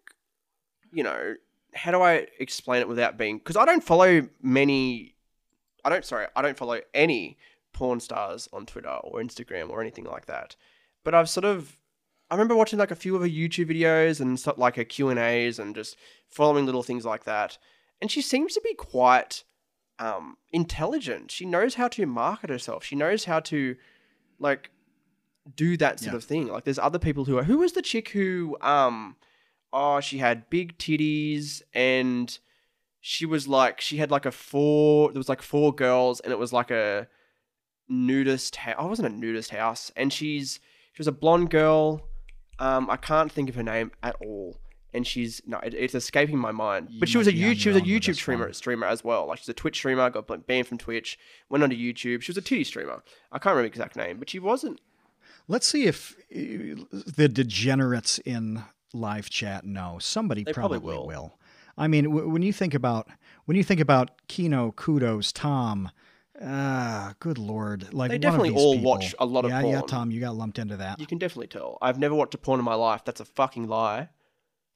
you 0.92 1.02
know, 1.02 1.34
how 1.74 1.90
do 1.90 2.00
I 2.00 2.26
explain 2.38 2.80
it 2.80 2.88
without 2.88 3.18
being? 3.18 3.36
Because 3.38 3.56
I 3.56 3.66
don't 3.66 3.84
follow 3.84 4.28
many. 4.42 5.14
I 5.84 5.90
don't. 5.90 6.04
Sorry, 6.06 6.26
I 6.34 6.40
don't 6.40 6.56
follow 6.56 6.80
any 6.94 7.36
porn 7.74 8.00
stars 8.00 8.48
on 8.52 8.64
Twitter 8.64 8.88
or 8.88 9.20
Instagram 9.20 9.68
or 9.68 9.82
anything 9.82 10.04
like 10.04 10.24
that. 10.24 10.56
But 11.04 11.14
I've 11.14 11.28
sort 11.28 11.44
of. 11.44 11.76
I 12.30 12.34
remember 12.34 12.54
watching 12.54 12.78
like 12.78 12.90
a 12.92 12.96
few 12.96 13.16
of 13.16 13.22
her 13.22 13.28
YouTube 13.28 13.70
videos 13.70 14.20
and 14.20 14.38
stuff 14.38 14.56
like 14.58 14.76
her 14.76 14.84
Q 14.84 15.08
and 15.08 15.18
A's 15.18 15.58
and 15.58 15.74
just 15.74 15.96
following 16.28 16.64
little 16.66 16.82
things 16.82 17.04
like 17.04 17.24
that. 17.24 17.58
And 18.00 18.10
she 18.10 18.22
seems 18.22 18.54
to 18.54 18.60
be 18.62 18.74
quite 18.74 19.44
um, 19.98 20.36
intelligent. 20.52 21.30
She 21.30 21.44
knows 21.44 21.74
how 21.74 21.88
to 21.88 22.06
market 22.06 22.48
herself. 22.50 22.84
She 22.84 22.94
knows 22.96 23.24
how 23.24 23.40
to 23.40 23.76
like 24.38 24.70
do 25.56 25.76
that 25.78 25.98
sort 26.00 26.12
Yeah. 26.12 26.16
of 26.18 26.24
thing. 26.24 26.46
Like 26.48 26.64
there's 26.64 26.78
other 26.78 26.98
people 26.98 27.24
who 27.24 27.36
are 27.38 27.42
who 27.44 27.58
was 27.58 27.72
the 27.72 27.82
chick 27.82 28.10
who 28.10 28.56
um 28.60 29.16
oh 29.72 30.00
she 30.00 30.18
had 30.18 30.48
big 30.50 30.78
titties 30.78 31.62
and 31.74 32.38
she 33.00 33.24
was 33.26 33.48
like 33.48 33.80
she 33.80 33.96
had 33.96 34.10
like 34.10 34.24
a 34.26 34.30
four. 34.32 35.10
There 35.12 35.18
was 35.18 35.28
like 35.28 35.42
four 35.42 35.74
girls, 35.74 36.20
and 36.20 36.32
it 36.32 36.38
was 36.38 36.52
like 36.52 36.70
a 36.70 37.08
nudist. 37.88 38.56
house. 38.56 38.76
I 38.78 38.84
wasn't 38.84 39.08
a 39.12 39.16
nudist 39.16 39.50
house, 39.50 39.90
and 39.96 40.12
she's 40.12 40.60
she 40.92 41.00
was 41.00 41.06
a 41.08 41.12
blonde 41.12 41.50
girl. 41.50 42.06
Um, 42.60 42.88
I 42.90 42.96
can't 42.96 43.32
think 43.32 43.48
of 43.48 43.54
her 43.56 43.62
name 43.62 43.90
at 44.02 44.14
all, 44.24 44.58
and 44.94 45.06
she's 45.06 45.40
no, 45.46 45.58
it, 45.58 45.74
it's 45.74 45.94
escaping 45.94 46.38
my 46.38 46.52
mind. 46.52 46.88
You 46.90 47.00
But 47.00 47.08
she 47.08 47.18
was 47.18 47.26
a 47.26 47.32
YouTube, 47.32 47.56
she 47.58 47.68
was 47.70 47.78
a 47.78 47.80
YouTube 47.82 48.14
streamer, 48.16 48.44
one. 48.46 48.54
streamer 48.54 48.86
as 48.86 49.02
well. 49.02 49.26
Like 49.26 49.38
she's 49.38 49.48
a 49.48 49.54
Twitch 49.54 49.76
streamer, 49.76 50.10
got 50.10 50.46
banned 50.46 50.66
from 50.66 50.78
Twitch, 50.78 51.18
went 51.48 51.64
onto 51.64 51.76
YouTube. 51.76 52.22
She 52.22 52.30
was 52.30 52.36
a 52.36 52.42
titty 52.42 52.64
streamer. 52.64 53.02
I 53.32 53.38
can't 53.38 53.54
remember 53.56 53.62
the 53.62 53.68
exact 53.72 53.96
name, 53.96 54.18
but 54.18 54.28
she 54.30 54.38
wasn't. 54.38 54.80
Let's 55.48 55.66
see 55.66 55.86
if 55.86 56.14
uh, 56.30 56.84
the 57.16 57.28
degenerates 57.32 58.18
in 58.20 58.62
live 58.92 59.30
chat 59.30 59.64
know. 59.64 59.98
Somebody 60.00 60.44
They 60.44 60.52
probably 60.52 60.78
probably, 60.78 60.96
will. 60.98 61.06
will. 61.06 61.38
I 61.78 61.88
mean, 61.88 62.04
w- 62.04 62.28
when 62.28 62.42
you 62.42 62.52
think 62.52 62.74
about 62.74 63.08
when 63.46 63.56
you 63.56 63.64
think 63.64 63.80
about 63.80 64.10
Kino, 64.28 64.72
Kudos, 64.72 65.32
Tom, 65.32 65.90
good 67.18 67.38
lord, 67.38 67.92
like 67.92 68.10
They 68.10 68.14
one 68.14 68.16
of 68.16 68.20
definitely 68.20 68.50
all 68.54 68.74
people- 68.74 68.90
watch 68.90 69.14
a 69.18 69.26
lot 69.26 69.44
of 69.44 69.50
yeah, 69.50 69.62
yeah. 69.62 69.80
Tom, 69.82 70.10
you 70.10 70.20
got 70.20 70.36
lumped 70.36 70.58
into 70.58 70.76
that. 70.76 71.00
You 71.00 71.06
can 71.06 71.18
definitely 71.18 71.48
tell. 71.48 71.78
I've 71.82 71.98
never 71.98 72.14
watched 72.14 72.34
a 72.34 72.38
porn 72.38 72.58
in 72.60 72.64
my 72.64 72.74
life. 72.74 73.02
That's 73.04 73.20
a 73.20 73.24
fucking 73.24 73.66
lie. 73.66 74.08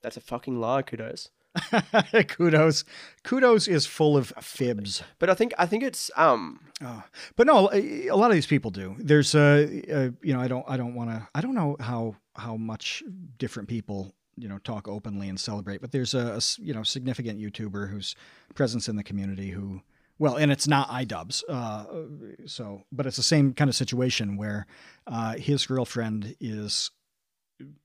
That's 0.02 0.16
a 0.16 0.20
fucking 0.20 0.58
lie. 0.60 0.82
Kudos. 0.82 1.30
kudos, 2.28 2.84
kudos 3.22 3.68
is 3.68 3.86
full 3.86 4.16
of 4.16 4.32
fibs. 4.40 5.02
But 5.18 5.30
I 5.30 5.34
think 5.34 5.52
I 5.58 5.66
think 5.66 5.82
it's 5.84 6.10
um 6.16 6.60
Oh. 6.82 7.02
But 7.36 7.46
no, 7.46 7.70
a 7.72 8.08
a 8.08 8.16
lot 8.16 8.30
of 8.30 8.34
these 8.34 8.46
people 8.46 8.70
do. 8.70 8.96
There's 8.98 9.34
a, 9.34 9.82
uh 9.92 10.10
you 10.22 10.34
know, 10.34 10.40
I 10.40 10.48
don't 10.48 10.64
I 10.68 10.76
don't 10.76 10.94
want 10.94 11.10
to 11.10 11.28
I 11.34 11.40
don't 11.40 11.54
know 11.54 11.76
how 11.80 12.16
how 12.36 12.56
much 12.56 13.02
different 13.38 13.68
people, 13.68 14.14
you 14.36 14.48
know, 14.48 14.58
talk 14.58 14.88
openly 14.88 15.28
and 15.28 15.38
celebrate, 15.38 15.80
but 15.80 15.92
there's 15.92 16.14
a 16.14 16.40
you 16.58 16.74
know, 16.74 16.82
significant 16.82 17.38
YouTuber 17.40 17.88
whose 17.90 18.16
presence 18.54 18.88
in 18.88 18.96
the 18.96 19.04
community 19.04 19.50
who 19.50 19.80
well, 20.18 20.36
and 20.36 20.52
it's 20.52 20.68
not 20.68 20.88
iDubbbz. 20.88 21.42
Uh 21.48 22.46
so, 22.46 22.84
but 22.92 23.06
it's 23.06 23.16
the 23.16 23.22
same 23.22 23.52
kind 23.54 23.68
of 23.68 23.74
situation 23.74 24.36
where 24.36 24.66
uh 25.06 25.34
his 25.34 25.66
girlfriend 25.66 26.36
is 26.40 26.90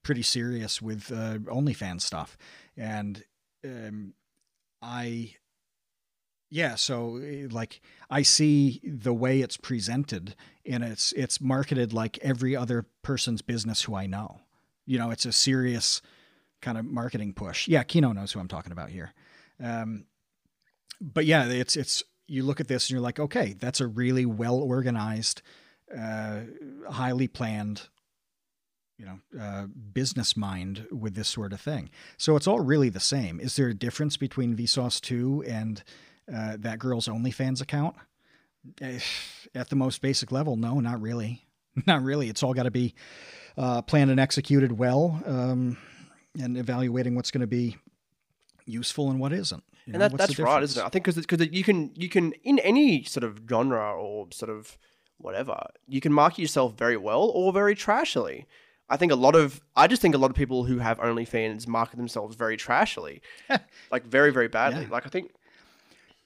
pretty 0.04 0.24
serious 0.24 0.82
with 0.82 1.12
uh 1.12 1.38
OnlyFans 1.40 2.02
stuff. 2.02 2.38
And 2.78 3.24
um 3.64 4.14
I 4.82 5.36
yeah, 6.52 6.76
so 6.76 7.18
eh, 7.18 7.48
like 7.50 7.82
I 8.10 8.24
see 8.24 8.82
the 8.84 9.14
way 9.14 9.42
it's 9.42 9.58
presented 9.58 10.36
and 10.66 10.84
it's 10.84 11.12
it's 11.14 11.40
marketed 11.40 11.94
like 11.94 12.18
every 12.20 12.56
other 12.56 12.86
person's 13.04 13.42
business 13.42 13.84
who 13.84 13.96
I 13.96 14.08
know. 14.08 14.42
You 14.86 14.98
know, 14.98 15.12
it's 15.12 15.26
a 15.26 15.32
serious 15.32 16.02
kind 16.62 16.78
of 16.78 16.86
marketing 16.86 17.34
push. 17.34 17.68
Yeah, 17.68 17.84
Kino 17.84 18.12
knows 18.12 18.32
who 18.32 18.40
I'm 18.40 18.48
talking 18.48 18.72
about 18.72 18.90
here. 18.90 19.14
Um, 19.64 20.06
but 21.00 21.26
yeah, 21.26 21.46
it's 21.46 21.76
it's 21.78 22.04
you 22.30 22.44
look 22.44 22.60
at 22.60 22.68
this 22.68 22.86
and 22.88 22.92
you're 22.92 23.02
like, 23.02 23.20
okay, 23.20 23.56
that's 23.60 23.82
a 23.82 23.88
really 23.88 24.26
well 24.26 24.56
organized, 24.56 25.42
uh, 25.98 26.42
highly 26.90 27.28
planned, 27.28 27.88
you 28.98 29.06
know, 29.06 29.20
uh, 29.40 29.66
business 29.94 30.38
mind 30.38 30.86
with 30.92 31.16
this 31.16 31.28
sort 31.28 31.54
of 31.54 31.62
thing. 31.62 31.90
So 32.18 32.36
it's 32.36 32.48
all 32.48 32.60
really 32.60 32.90
the 32.90 33.00
same. 33.00 33.40
Is 33.40 33.56
there 33.56 33.68
a 33.70 33.74
difference 33.74 34.18
between 34.18 34.56
Vsauce 34.56 35.02
two 35.02 35.44
and 35.48 35.84
uh, 36.34 36.58
that 36.60 36.80
girl's 36.80 37.08
OnlyFans 37.08 37.62
account? 37.62 37.96
Eh, 38.82 39.00
At 39.56 39.70
the 39.70 39.76
most 39.76 40.02
basic 40.02 40.32
level, 40.32 40.56
no, 40.56 40.80
not 40.80 41.02
really. 41.02 41.46
Not 41.86 42.04
really. 42.04 42.30
It's 42.30 42.44
all 42.44 42.54
got 42.54 42.64
to 42.64 42.72
be 42.72 42.94
uh, 43.56 43.84
planned 43.84 44.10
and 44.12 44.20
executed 44.20 44.78
well, 44.78 45.22
um, 45.26 45.78
and 46.38 46.58
evaluating 46.58 47.16
what's 47.16 47.32
going 47.32 47.42
to 47.42 47.48
be 47.48 47.78
useful 48.66 49.10
and 49.12 49.20
what 49.20 49.32
isn't. 49.32 49.64
You 49.90 49.94
and 49.96 50.02
know, 50.02 50.08
that, 50.10 50.18
that's 50.18 50.40
right, 50.40 50.62
isn't 50.62 50.82
it? 50.82 50.86
I 50.86 50.90
think 50.90 51.06
because 51.06 51.16
because 51.16 51.48
you 51.52 51.64
can 51.64 51.92
you 51.96 52.10
can 52.10 52.34
in 52.44 52.60
any 52.60 53.04
sort 53.04 53.24
of 53.24 53.42
genre 53.50 53.92
or 53.94 54.28
sort 54.32 54.52
of 54.52 54.78
whatever 55.18 55.60
you 55.88 56.00
can 56.00 56.14
market 56.14 56.40
yourself 56.40 56.78
very 56.78 56.96
well 56.96 57.24
or 57.24 57.52
very 57.52 57.76
trashily. 57.76 58.46
I 58.88 58.98
think 58.98 59.12
a 59.12 59.16
lot 59.16 59.36
of 59.36 59.62
I 59.76 59.88
just 59.88 60.02
think 60.02 60.14
a 60.14 60.20
lot 60.20 60.30
of 60.30 60.36
people 60.36 60.64
who 60.64 60.78
have 60.78 61.00
OnlyFans 61.00 61.68
market 61.68 61.98
themselves 61.98 62.36
very 62.36 62.56
trashily, 62.56 63.22
like 63.92 64.06
very 64.06 64.32
very 64.32 64.48
badly. 64.48 64.84
Yeah. 64.84 64.90
Like 64.92 65.08
I 65.08 65.10
think 65.10 65.32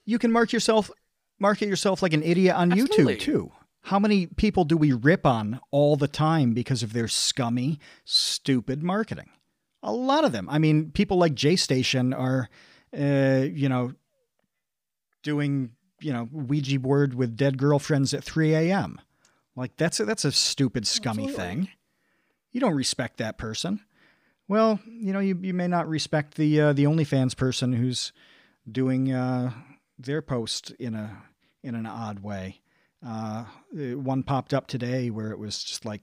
you 0.05 0.19
can 0.19 0.31
mark 0.31 0.51
yourself 0.51 0.91
market 1.39 1.67
yourself 1.69 2.01
like 2.01 2.13
an 2.13 2.23
idiot 2.23 2.55
on 2.55 2.71
Absolutely. 2.73 3.15
YouTube 3.15 3.19
too. 3.19 3.51
How 3.87 3.99
many 3.99 4.27
people 4.27 4.65
do 4.65 4.77
we 4.77 4.91
rip 4.91 5.25
on 5.25 5.59
all 5.71 5.95
the 5.95 6.07
time 6.07 6.53
because 6.53 6.83
of 6.83 6.93
their 6.93 7.07
scummy, 7.07 7.79
stupid 8.05 8.81
marketing? 8.81 9.29
A 9.81 9.91
lot 9.91 10.23
of 10.23 10.31
them. 10.31 10.47
I 10.49 10.57
mean, 10.57 10.91
people 10.91 11.17
like 11.17 11.35
J 11.35 11.57
Station 11.57 12.13
are, 12.13 12.49
uh, 12.97 13.45
you 13.51 13.69
know, 13.69 13.93
doing 15.21 15.71
you 16.01 16.13
know 16.13 16.27
Ouija 16.31 16.79
board 16.79 17.13
with 17.13 17.35
dead 17.35 17.57
girlfriends 17.57 18.13
at 18.13 18.23
3 18.23 18.53
a.m. 18.53 18.99
Like 19.55 19.77
that's 19.77 19.99
a, 19.99 20.05
that's 20.05 20.25
a 20.25 20.31
stupid, 20.31 20.87
scummy 20.87 21.23
Absolutely. 21.23 21.45
thing. 21.45 21.69
You 22.51 22.59
don't 22.59 22.75
respect 22.75 23.17
that 23.17 23.37
person. 23.37 23.79
Well, 24.47 24.79
you 24.85 25.13
know, 25.13 25.19
you, 25.19 25.37
you 25.41 25.53
may 25.53 25.67
not 25.67 25.87
respect 25.87 26.35
the 26.35 26.59
uh, 26.59 26.73
the 26.73 26.83
OnlyFans 26.83 27.35
person 27.35 27.73
who's 27.73 28.11
doing 28.69 29.11
uh, 29.11 29.51
their 29.97 30.21
post 30.21 30.71
in 30.79 30.95
a 30.95 31.23
in 31.63 31.75
an 31.75 31.85
odd 31.85 32.19
way. 32.19 32.61
Uh, 33.05 33.45
uh, 33.77 33.97
one 33.97 34.23
popped 34.23 34.53
up 34.53 34.67
today 34.67 35.09
where 35.09 35.31
it 35.31 35.39
was 35.39 35.63
just 35.63 35.85
like 35.85 36.01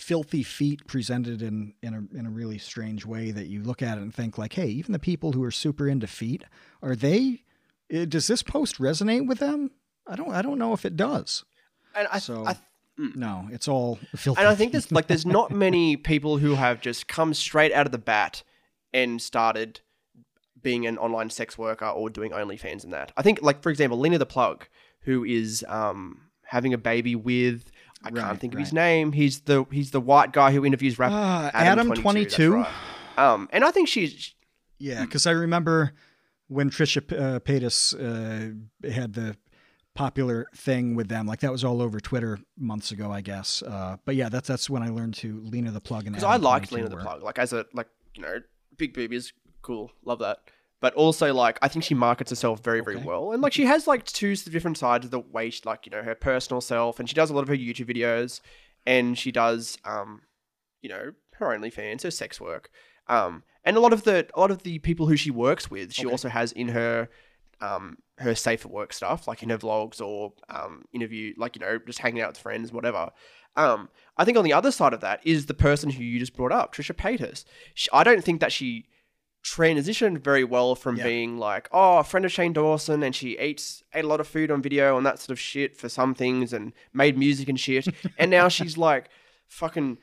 filthy 0.00 0.42
feet 0.42 0.86
presented 0.86 1.42
in 1.42 1.74
in 1.82 1.94
a 1.94 2.18
in 2.18 2.26
a 2.26 2.30
really 2.30 2.58
strange 2.58 3.04
way 3.04 3.30
that 3.30 3.46
you 3.48 3.62
look 3.62 3.82
at 3.82 3.98
it 3.98 4.00
and 4.00 4.14
think 4.14 4.38
like, 4.38 4.54
hey, 4.54 4.68
even 4.68 4.92
the 4.92 4.98
people 4.98 5.32
who 5.32 5.42
are 5.44 5.50
super 5.50 5.86
into 5.88 6.06
feet 6.06 6.44
are 6.82 6.96
they? 6.96 7.42
uh, 7.94 8.04
Does 8.06 8.26
this 8.26 8.42
post 8.42 8.78
resonate 8.78 9.26
with 9.26 9.38
them? 9.38 9.70
I 10.06 10.16
don't 10.16 10.30
I 10.30 10.42
don't 10.42 10.58
know 10.58 10.72
if 10.72 10.84
it 10.84 10.96
does. 10.96 11.44
and 11.94 12.08
I, 12.10 12.18
So- 12.18 12.46
I 12.46 12.56
No, 12.96 13.48
it's 13.52 13.68
all 13.68 13.98
filthy. 14.16 14.38
and 14.40 14.48
I 14.48 14.54
think 14.54 14.72
there's 14.72 14.90
like 14.90 15.06
there's 15.06 15.26
not 15.26 15.50
many 15.66 15.96
people 15.96 16.38
who 16.38 16.54
have 16.54 16.80
just 16.80 17.06
come 17.06 17.34
straight 17.34 17.72
out 17.72 17.86
of 17.86 17.92
the 17.92 17.98
bat 17.98 18.42
and 18.92 19.20
started 19.22 19.80
being 20.62 20.86
an 20.86 20.98
online 20.98 21.30
sex 21.30 21.56
worker 21.56 21.86
or 21.86 22.10
doing 22.10 22.32
OnlyFans 22.32 22.84
and 22.84 22.92
that. 22.92 23.12
I 23.16 23.22
think 23.22 23.40
like 23.42 23.62
for 23.62 23.70
example, 23.70 23.98
Lena 23.98 24.18
the 24.18 24.26
Plug, 24.26 24.66
who 25.02 25.24
is 25.24 25.64
um 25.68 26.22
having 26.44 26.74
a 26.74 26.78
baby 26.78 27.14
with 27.14 27.69
I 28.02 28.08
Right, 28.08 28.16
can't 28.24 28.40
think 28.40 28.54
of 28.54 28.60
his 28.60 28.72
name. 28.72 29.12
He's 29.12 29.40
the 29.40 29.64
he's 29.70 29.90
the 29.90 30.00
white 30.00 30.32
guy 30.32 30.52
who 30.52 30.64
interviews 30.64 30.98
rap 30.98 31.12
Ah, 31.12 31.50
Adam22. 31.54 31.94
22? 32.02 32.54
right. 32.54 32.68
Um 33.18 33.48
and 33.52 33.64
I 33.64 33.70
think 33.70 33.88
she's 33.88 34.34
Yeah, 34.78 35.04
because 35.04 35.26
I 35.26 35.32
remember 35.32 35.92
when 36.48 36.70
Trisha 36.70 37.06
P- 37.06 37.16
uh, 37.16 37.38
Paytas 37.40 37.94
uh, 37.94 38.90
had 38.90 39.12
the 39.12 39.36
popular 39.94 40.46
thing 40.54 40.94
with 40.94 41.08
them. 41.08 41.26
Like 41.26 41.40
that 41.40 41.52
was 41.52 41.62
all 41.64 41.82
over 41.82 42.00
Twitter 42.00 42.38
months 42.58 42.90
ago, 42.90 43.12
I 43.12 43.20
guess. 43.20 43.62
Uh, 43.62 43.96
but 44.04 44.14
yeah, 44.16 44.28
that's 44.28 44.48
that's 44.48 44.70
when 44.70 44.82
I 44.82 44.88
learned 44.88 45.14
to 45.16 45.40
Lena 45.44 45.70
the 45.70 45.80
Plug 45.80 46.06
and 46.06 46.14
because 46.14 46.24
I 46.24 46.36
liked 46.36 46.72
Lena 46.72 46.88
the. 46.88 46.96
Plug 46.96 47.22
like 47.22 47.38
as 47.38 47.52
a 47.52 47.66
like 47.74 47.88
you 48.14 48.22
know 48.22 48.38
big 48.78 48.94
boobies 48.94 49.32
cool 49.62 49.90
love 50.04 50.20
that 50.20 50.38
but 50.80 50.94
also 50.94 51.32
like 51.34 51.58
I 51.62 51.68
think 51.68 51.84
she 51.84 51.94
markets 51.94 52.30
herself 52.30 52.60
very 52.62 52.80
very 52.80 52.96
Okay. 52.96 53.04
well 53.06 53.32
and 53.32 53.42
like 53.42 53.52
she 53.52 53.64
has 53.66 53.86
like 53.86 54.04
two 54.04 54.34
different 54.36 54.78
sides 54.78 55.04
of 55.04 55.10
the 55.10 55.20
way 55.20 55.50
she 55.50 55.60
like 55.64 55.86
you 55.86 55.90
know 55.92 56.02
her 56.02 56.14
personal 56.14 56.60
self 56.60 56.98
and 56.98 57.08
she 57.08 57.14
does 57.14 57.30
a 57.30 57.34
lot 57.34 57.42
of 57.42 57.48
her 57.48 57.56
YouTube 57.56 57.88
videos 57.94 58.40
and 58.86 59.16
she 59.18 59.30
does 59.32 59.78
um 59.84 60.22
you 60.82 60.88
know 60.88 61.12
her 61.34 61.46
OnlyFans 61.46 62.02
her 62.02 62.10
sex 62.10 62.40
work 62.40 62.70
um 63.08 63.42
and 63.64 63.76
a 63.76 63.80
lot 63.80 63.92
of 63.92 64.04
the 64.04 64.26
a 64.34 64.40
lot 64.40 64.50
of 64.50 64.62
the 64.62 64.78
people 64.78 65.06
who 65.06 65.16
she 65.16 65.30
works 65.30 65.70
with 65.70 65.92
she 65.92 66.06
Okay. 66.06 66.12
also 66.12 66.28
has 66.28 66.52
in 66.52 66.68
her 66.68 67.08
um 67.60 67.98
her 68.18 68.34
safe 68.34 68.64
at 68.64 68.70
work 68.70 68.92
stuff 68.92 69.28
like 69.28 69.42
in 69.42 69.50
her 69.50 69.58
vlogs 69.58 70.00
or 70.00 70.32
um 70.48 70.84
interview 70.92 71.34
like 71.36 71.56
you 71.56 71.60
know 71.60 71.78
just 71.86 71.98
hanging 71.98 72.22
out 72.22 72.30
with 72.30 72.38
friends 72.38 72.72
whatever 72.72 73.10
um, 73.56 73.88
I 74.16 74.24
think 74.24 74.38
on 74.38 74.44
the 74.44 74.52
other 74.52 74.70
side 74.70 74.92
of 74.94 75.00
that 75.00 75.26
is 75.26 75.46
the 75.46 75.54
person 75.54 75.90
who 75.90 76.04
you 76.04 76.20
just 76.20 76.36
brought 76.36 76.52
up, 76.52 76.72
Trisha 76.72 76.94
Paytas. 76.94 77.44
She, 77.74 77.88
I 77.92 78.04
don't 78.04 78.22
think 78.22 78.40
that 78.40 78.52
she 78.52 78.86
transitioned 79.44 80.18
very 80.18 80.44
well 80.44 80.74
from 80.74 80.96
Yeah. 80.96 81.04
being 81.04 81.38
like, 81.38 81.68
oh, 81.72 81.98
a 81.98 82.04
friend 82.04 82.24
of 82.26 82.32
Shane 82.32 82.52
Dawson, 82.52 83.02
and 83.02 83.14
she 83.14 83.38
eats 83.38 83.82
ate 83.94 84.04
a 84.04 84.08
lot 84.08 84.20
of 84.20 84.28
food 84.28 84.50
on 84.50 84.62
video 84.62 84.96
and 84.96 85.06
that 85.06 85.18
sort 85.18 85.30
of 85.30 85.40
shit 85.40 85.76
for 85.76 85.88
some 85.88 86.14
things, 86.14 86.52
and 86.52 86.72
made 86.92 87.16
music 87.18 87.48
and 87.48 87.58
shit, 87.58 87.86
and 88.18 88.30
now 88.30 88.48
she's 88.48 88.76
like, 88.78 89.08
fucking. 89.46 89.98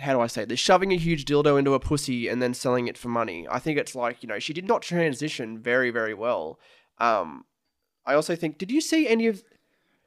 How 0.00 0.12
do 0.12 0.20
I 0.20 0.26
say 0.26 0.44
this? 0.44 0.58
Shoving 0.58 0.92
a 0.92 0.96
huge 0.96 1.24
dildo 1.24 1.56
into 1.56 1.74
a 1.74 1.78
pussy 1.78 2.26
and 2.26 2.42
then 2.42 2.52
selling 2.52 2.88
it 2.88 2.98
for 2.98 3.08
money. 3.08 3.46
I 3.48 3.60
think 3.60 3.78
it's 3.78 3.94
like 3.94 4.24
you 4.24 4.28
know 4.28 4.40
she 4.40 4.52
did 4.52 4.66
not 4.66 4.82
transition 4.82 5.56
very 5.56 5.90
very 5.90 6.14
well. 6.14 6.58
Um, 6.98 7.44
I 8.04 8.14
also 8.14 8.34
think. 8.34 8.58
Did 8.58 8.72
you 8.72 8.80
see 8.80 9.06
any 9.06 9.28
of 9.28 9.44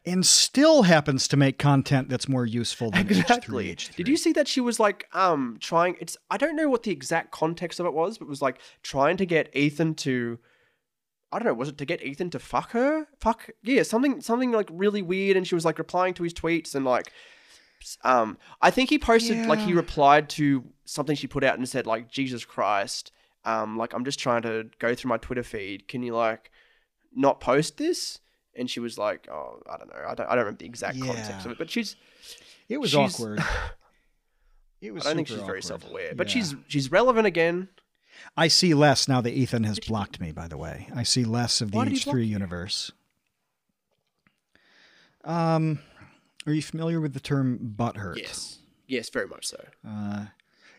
and 0.08 0.26
still 0.26 0.84
happens 0.84 1.28
to 1.28 1.38
make 1.38 1.60
content 1.60 2.10
that's 2.10 2.28
more 2.28 2.46
useful 2.46 2.92
than 2.92 3.02
exactly. 3.02 3.76
H3H3. 3.76 3.96
Did 3.96 4.08
you 4.08 4.18
see 4.18 4.32
that 4.34 4.48
she 4.48 4.62
was 4.62 4.80
like 4.80 5.08
um 5.14 5.58
trying 5.60 5.96
it's 6.00 6.18
I 6.30 6.38
don't 6.38 6.56
know 6.56 6.70
what 6.70 6.84
the 6.84 6.92
exact 6.92 7.32
context 7.32 7.80
of 7.80 7.86
it 7.86 7.94
was, 7.94 8.18
but 8.18 8.26
it 8.26 8.30
was 8.30 8.42
like 8.42 8.60
trying 8.84 9.18
to 9.18 9.26
get 9.26 9.56
Ethan 9.56 9.96
to 9.96 10.40
I 11.32 11.40
don't 11.40 11.48
know, 11.48 11.54
was 11.54 11.70
it 11.70 11.78
to 11.80 11.86
get 11.86 12.02
Ethan 12.02 12.30
to 12.32 12.40
fuck 12.40 12.72
her? 12.72 13.08
Fuck 13.20 13.50
yeah, 13.62 13.84
something 13.84 14.22
something 14.22 14.52
like 14.52 14.70
really 14.72 15.02
weird 15.02 15.38
and 15.38 15.46
she 15.46 15.56
was 15.56 15.66
like 15.66 15.78
replying 15.78 16.14
to 16.16 16.24
his 16.24 16.34
tweets 16.34 16.74
and 16.74 16.86
like 16.86 17.12
um 18.04 18.38
I 18.62 18.72
think 18.72 18.90
he 18.90 18.98
posted 18.98 19.46
like 19.46 19.60
he 19.60 19.74
replied 19.74 20.30
to 20.30 20.64
something 20.86 21.16
she 21.16 21.28
put 21.28 21.44
out 21.44 21.58
and 21.58 21.68
said 21.68 21.86
like 21.86 22.10
Jesus 22.10 22.46
Christ 22.46 23.12
um, 23.48 23.78
like 23.78 23.94
I'm 23.94 24.04
just 24.04 24.20
trying 24.20 24.42
to 24.42 24.70
go 24.78 24.94
through 24.94 25.10
my 25.10 25.18
Twitter 25.18 25.42
feed. 25.42 25.88
Can 25.88 26.04
you 26.04 26.14
like 26.14 26.52
not 27.16 27.40
post 27.40 27.78
this?" 27.78 28.20
And 28.58 28.70
she 28.70 28.80
was 28.80 28.98
like, 28.98 29.28
"Oh, 29.32 29.62
I 29.70 29.78
don't 29.78 29.88
know. 29.90 30.02
I 30.08 30.16
don't. 30.16 30.26
I 30.26 30.30
don't 30.32 30.40
remember 30.40 30.58
the 30.60 30.66
exact 30.66 31.00
context 31.00 31.46
of 31.46 31.52
it, 31.52 31.58
but 31.58 31.70
she's 31.70 31.96
It 32.68 32.78
was 32.78 32.90
she's- 32.92 33.20
awkward. 33.20 33.44
It 34.80 34.94
was. 34.94 35.06
I 35.06 35.10
don't 35.10 35.16
think 35.16 35.28
she's 35.30 35.38
super 35.38 35.48
very 35.48 35.62
self-aware, 35.64 36.14
but 36.16 36.28
Yeah. 36.28 36.34
she's 36.34 36.56
she's 36.68 36.92
relevant 36.92 37.26
again. 37.26 37.70
I 38.36 38.48
see 38.48 38.74
less 38.76 39.08
now 39.08 39.22
that 39.22 39.32
Ethan 39.32 39.64
has 39.64 39.80
blocked 39.80 40.20
me. 40.20 40.32
By 40.32 40.48
the 40.48 40.58
way, 40.58 40.88
I 40.96 41.02
see 41.04 41.24
less 41.24 41.62
of 41.62 41.72
the 41.72 41.80
H 41.82 42.04
three 42.06 42.26
you? 42.26 42.32
universe. 42.34 42.92
Um, 45.24 45.80
are 46.46 46.54
you 46.54 46.62
familiar 46.62 47.02
with 47.02 47.14
the 47.14 47.20
term 47.20 47.74
butthurt? 47.78 48.18
Yes, 48.18 48.60
yes, 48.88 49.10
very 49.10 49.28
much 49.28 49.48
so. 49.48 49.66
Uh, 49.88 50.26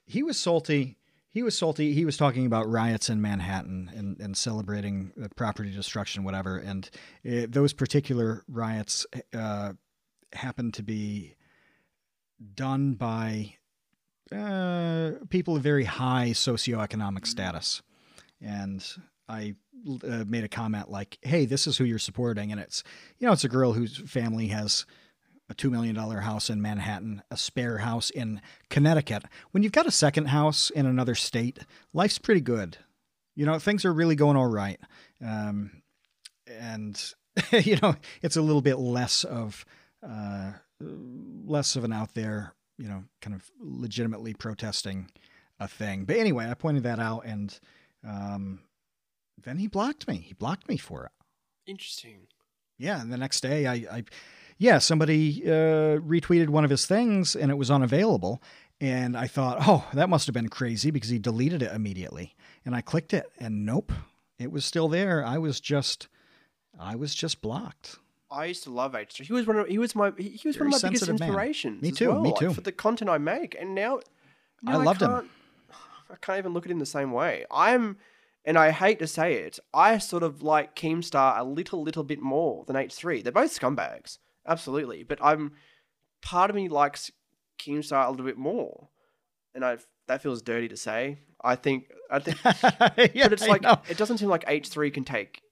he 0.06 0.23
was 0.23 0.38
salty. 0.38 0.97
He 1.38 1.45
was 1.45 1.57
salty. 1.57 1.95
He 1.95 2.04
was 2.04 2.16
talking 2.16 2.47
about 2.47 2.68
riots 2.68 3.09
in 3.09 3.23
Manhattan 3.23 3.92
and, 3.95 4.18
and 4.18 4.37
celebrating 4.37 5.12
the 5.16 5.28
property 5.28 5.71
destruction, 5.71 6.25
whatever. 6.25 6.57
And 6.57 6.90
uh, 7.25 7.47
those 7.49 7.73
particular 7.73 8.42
riots 8.49 9.07
uh, 9.33 9.75
happened 10.33 10.75
to 10.75 10.83
be 10.83 11.37
done 12.57 12.95
by 12.95 13.54
uh, 14.33 15.12
people 15.28 15.54
of 15.54 15.62
very 15.62 15.85
high 15.85 16.30
socioeconomic 16.30 17.25
status. 17.25 17.83
And 18.40 18.85
I 19.28 19.54
uh, 19.88 20.25
made 20.26 20.42
a 20.42 20.49
comment 20.49 20.90
like, 20.90 21.18
"Hey, 21.23 21.47
this 21.47 21.68
is 21.68 21.78
who 21.78 21.85
you're 21.85 22.00
supporting," 22.00 22.50
and 22.50 22.61
it's 22.61 22.83
you 23.18 23.28
know 23.28 23.33
it's 23.33 23.45
a 23.45 23.49
girl 23.49 23.75
whose 23.75 23.97
family 23.97 24.49
has 24.49 24.87
a 25.48 25.54
$2 25.54 25.70
million 25.70 25.96
house 25.96 26.50
in 26.50 26.60
Manhattan, 26.60 27.22
a 27.30 27.36
spare 27.36 27.78
house 27.78 28.10
in 28.10 28.40
Connecticut. 28.68 29.24
When 29.50 29.62
you've 29.62 29.72
got 29.72 29.86
a 29.86 29.90
second 29.90 30.26
house 30.26 30.70
in 30.70 30.86
another 30.86 31.14
state, 31.14 31.60
life's 31.92 32.18
pretty 32.18 32.42
good. 32.42 32.78
You 33.34 33.46
know, 33.46 33.58
things 33.58 33.84
are 33.84 33.92
really 33.92 34.16
going 34.16 34.36
all 34.36 34.48
right. 34.48 34.78
Um, 35.24 35.82
and, 36.46 37.00
you 37.52 37.78
know, 37.82 37.94
it's 38.22 38.36
a 38.36 38.42
little 38.42 38.62
bit 38.62 38.78
less 38.78 39.24
of, 39.24 39.64
uh, 40.06 40.52
less 40.80 41.76
of 41.76 41.84
an 41.84 41.92
out 41.92 42.14
there, 42.14 42.54
you 42.76 42.88
know, 42.88 43.04
kind 43.22 43.34
of 43.34 43.50
legitimately 43.60 44.34
protesting 44.34 45.10
a 45.58 45.66
thing. 45.66 46.04
But 46.04 46.16
anyway, 46.16 46.48
I 46.50 46.54
pointed 46.54 46.82
that 46.82 46.98
out 46.98 47.24
and, 47.24 47.58
um, 48.06 48.60
then 49.42 49.58
he 49.58 49.66
blocked 49.66 50.08
me. 50.08 50.16
He 50.16 50.34
blocked 50.34 50.68
me 50.68 50.76
for 50.76 51.04
it. 51.04 51.12
Interesting. 51.66 52.26
Yeah, 52.76 53.00
and 53.00 53.12
the 53.12 53.16
next 53.16 53.40
day, 53.40 53.66
I, 53.66 53.74
I 53.74 54.04
yeah, 54.58 54.78
somebody 54.78 55.42
uh, 55.44 55.98
retweeted 56.00 56.48
one 56.48 56.64
of 56.64 56.70
his 56.70 56.86
things 56.86 57.34
and 57.34 57.50
it 57.50 57.54
was 57.54 57.70
unavailable, 57.70 58.42
and 58.80 59.16
I 59.16 59.26
thought, 59.26 59.58
oh, 59.66 59.88
that 59.94 60.08
must 60.08 60.26
have 60.26 60.34
been 60.34 60.48
crazy 60.48 60.90
because 60.90 61.10
he 61.10 61.18
deleted 61.18 61.62
it 61.62 61.72
immediately, 61.72 62.34
and 62.64 62.74
I 62.74 62.80
clicked 62.80 63.14
it, 63.14 63.30
and 63.38 63.64
nope, 63.64 63.92
it 64.38 64.52
was 64.52 64.64
still 64.64 64.88
there. 64.88 65.24
I 65.24 65.38
was 65.38 65.60
just, 65.60 66.08
I 66.78 66.94
was 66.96 67.14
just 67.14 67.40
blocked. 67.40 67.96
I 68.30 68.44
used 68.46 68.62
to 68.64 68.70
love 68.70 68.92
H3. 68.92 69.24
He 69.24 69.32
was 69.32 69.46
one 69.46 69.56
of 69.56 69.68
he 69.68 69.78
was 69.78 69.94
my 69.94 70.12
he 70.18 70.40
was 70.44 70.56
Very 70.56 70.68
one 70.68 70.74
of 70.74 70.82
my 70.82 70.88
biggest 70.88 71.06
sensitive 71.06 71.20
man. 71.20 71.28
inspirations. 71.28 71.82
Me 71.82 71.90
too, 71.90 72.10
well, 72.10 72.20
me 72.20 72.30
like, 72.30 72.38
too. 72.40 72.52
for 72.52 72.60
the 72.60 72.72
content 72.72 73.08
I 73.10 73.18
make, 73.18 73.56
and 73.58 73.74
now, 73.74 74.00
I 74.66 74.72
now 74.72 74.82
loved 74.84 75.02
him. 75.02 75.10
can't, 75.10 75.30
I 76.10 76.14
can't 76.20 76.38
even 76.38 76.52
look 76.52 76.66
at 76.66 76.70
him 76.70 76.78
the 76.78 76.86
same 76.86 77.12
way. 77.12 77.46
I'm, 77.50 77.96
and 78.44 78.58
I 78.58 78.70
hate 78.70 78.98
to 78.98 79.06
say 79.06 79.34
it, 79.34 79.58
I 79.72 79.98
sort 79.98 80.22
of 80.22 80.42
like 80.42 80.74
Keemstar 80.76 81.38
a 81.38 81.44
little 81.44 81.82
little 81.82 82.04
bit 82.04 82.20
more 82.20 82.64
than 82.66 82.76
H3. 82.76 83.22
They're 83.22 83.32
both 83.32 83.58
scumbags, 83.58 84.18
absolutely. 84.48 85.02
But 85.04 85.18
I'm, 85.22 85.52
part 86.22 86.50
of 86.50 86.56
me 86.56 86.68
likes 86.68 87.10
Keemstar 87.58 88.06
a 88.06 88.10
little 88.10 88.26
bit 88.26 88.38
more, 88.38 88.88
and 89.54 89.64
I 89.64 89.78
that 90.06 90.22
feels 90.22 90.42
dirty 90.42 90.68
to 90.68 90.76
say. 90.76 91.18
I 91.42 91.54
think 91.54 91.90
I 92.10 92.18
think 92.18 92.38
yeah, 93.14 93.24
but 93.24 93.34
it's 93.34 93.46
like 93.46 93.62
know. 93.62 93.80
it 93.88 93.96
doesn't 93.96 94.18
seem 94.18 94.28
like 94.28 94.44
H 94.48 94.68
three 94.68 94.90
can 94.90 95.04
take 95.04 95.42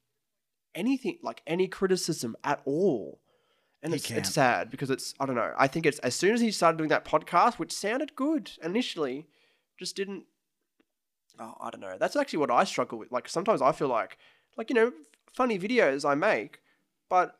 anything 0.74 1.18
like 1.22 1.42
any 1.46 1.68
criticism 1.68 2.36
at 2.42 2.60
all, 2.64 3.20
and 3.82 3.94
it's 3.94 4.10
it's 4.10 4.32
sad 4.32 4.70
because 4.70 4.90
it's 4.90 5.14
I 5.20 5.26
don't 5.26 5.36
know. 5.36 5.52
I 5.56 5.68
think 5.68 5.86
it's 5.86 5.98
as 6.00 6.14
soon 6.14 6.34
as 6.34 6.40
he 6.40 6.50
started 6.50 6.78
doing 6.78 6.90
that 6.90 7.04
podcast, 7.04 7.58
which 7.58 7.72
sounded 7.72 8.16
good 8.16 8.50
initially, 8.62 9.26
just 9.78 9.96
didn't. 9.96 10.24
Oh, 11.38 11.54
I 11.60 11.70
don't 11.70 11.80
know. 11.80 11.96
That's 11.98 12.16
actually 12.16 12.38
what 12.38 12.50
I 12.50 12.64
struggle 12.64 12.98
with. 12.98 13.12
Like 13.12 13.28
sometimes 13.28 13.60
I 13.60 13.72
feel 13.72 13.88
like 13.88 14.18
like 14.56 14.70
you 14.70 14.74
know 14.74 14.92
funny 15.32 15.58
videos 15.58 16.08
I 16.08 16.14
make, 16.14 16.60
but 17.10 17.36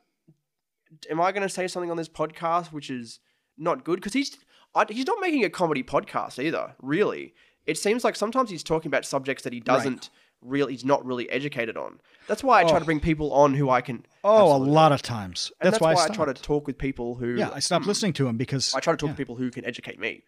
am 1.11 1.21
I 1.21 1.33
going 1.33 1.43
to 1.43 1.49
say 1.49 1.67
something 1.67 1.91
on 1.91 1.97
this 1.97 2.09
podcast 2.09 2.73
which 2.73 2.91
is 2.91 3.21
not 3.57 3.85
good? 3.85 3.97
Because 3.97 4.13
he's 4.13 4.37
I, 4.75 4.85
he's 4.89 5.07
not 5.07 5.19
making 5.21 5.45
a 5.45 5.51
comedy 5.51 5.83
podcast 5.83 6.43
either. 6.43 6.75
Really, 6.83 7.35
it 7.67 7.79
seems 7.79 8.05
like 8.05 8.17
sometimes 8.17 8.51
he's 8.51 8.63
talking 8.63 8.89
about 8.89 9.05
subjects 9.05 9.45
that 9.45 9.53
he 9.53 9.61
doesn't 9.61 10.11
really. 10.41 10.73
He's 10.73 10.85
not 10.85 11.05
really 11.05 11.29
educated 11.31 11.77
on. 11.77 12.01
That's 12.29 12.43
why 12.43 12.61
I 12.61 12.65
try 12.65 12.77
Oh. 12.77 12.81
to 12.81 12.85
bring 12.85 13.01
people 13.01 13.33
on 13.33 13.55
who 13.55 13.71
I 13.71 13.81
can. 13.81 14.05
Oh, 14.25 14.51
Absolutely. 14.51 14.69
a 14.69 14.73
lot 14.73 14.93
of 14.93 15.03
times. 15.03 15.53
And 15.61 15.73
That's, 15.73 15.81
why, 15.81 15.95
I, 15.95 16.05
I 16.05 16.09
try 16.09 16.27
to 16.27 16.35
talk 16.35 16.67
with 16.67 16.79
people 16.79 17.15
who. 17.15 17.37
Yeah, 17.37 17.51
I 17.53 17.61
stopped 17.61 17.85
hmm. 17.85 17.91
listening 17.91 18.13
to 18.15 18.27
him 18.29 18.37
because 18.37 18.75
I 18.75 18.81
try 18.81 18.93
to 18.93 18.97
talk 18.97 19.09
yeah. 19.09 19.15
to 19.15 19.17
people 19.17 19.37
who 19.37 19.51
can 19.51 19.65
educate 19.65 19.99
me. 19.99 20.23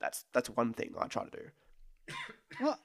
That's 0.00 0.24
that's 0.32 0.48
one 0.50 0.72
thing 0.72 0.94
I 0.98 1.06
try 1.06 1.24
to 1.24 1.30
do. 1.30 2.14
Well, 2.60 2.78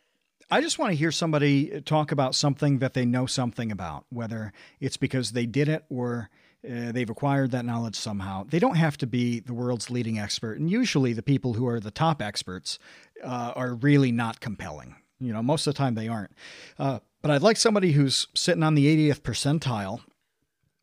I 0.52 0.62
just 0.62 0.78
want 0.78 0.92
to 0.92 0.96
hear 0.96 1.12
somebody 1.12 1.82
talk 1.82 2.12
about 2.12 2.36
something 2.36 2.80
that 2.80 2.94
they 2.94 3.06
know 3.06 3.26
something 3.26 3.72
about, 3.72 4.06
whether 4.10 4.54
it's 4.80 4.98
because 4.98 5.32
they 5.32 5.46
did 5.46 5.70
it 5.70 5.86
or 5.90 6.30
uh, 6.66 6.92
they've 6.92 7.10
acquired 7.10 7.52
that 7.52 7.66
knowledge 7.66 7.96
somehow. 7.96 8.44
They 8.44 8.60
don't 8.60 8.76
have 8.76 8.98
to 8.98 9.08
be 9.08 9.40
the 9.40 9.54
world's 9.54 9.90
leading 9.90 10.20
expert. 10.20 10.60
And 10.60 10.70
usually 10.70 11.14
the 11.14 11.24
people 11.24 11.54
who 11.54 11.68
are 11.68 11.80
the 11.80 11.92
top 11.92 12.22
experts 12.22 12.80
uh, 13.24 13.54
are 13.56 13.76
really 13.76 14.12
not 14.12 14.40
compelling. 14.40 14.96
You 15.20 15.34
know, 15.34 15.42
most 15.42 15.68
of 15.68 15.74
the 15.74 15.78
time 15.78 15.96
they 15.96 16.08
aren't. 16.08 16.32
Uh, 16.78 17.00
but 17.22 17.32
I'd 17.32 17.42
like 17.42 17.58
somebody 17.58 17.94
who's 17.94 18.28
sitting 18.36 18.64
on 18.64 18.76
the 18.76 19.12
80th 19.12 19.22
percentile 19.22 20.02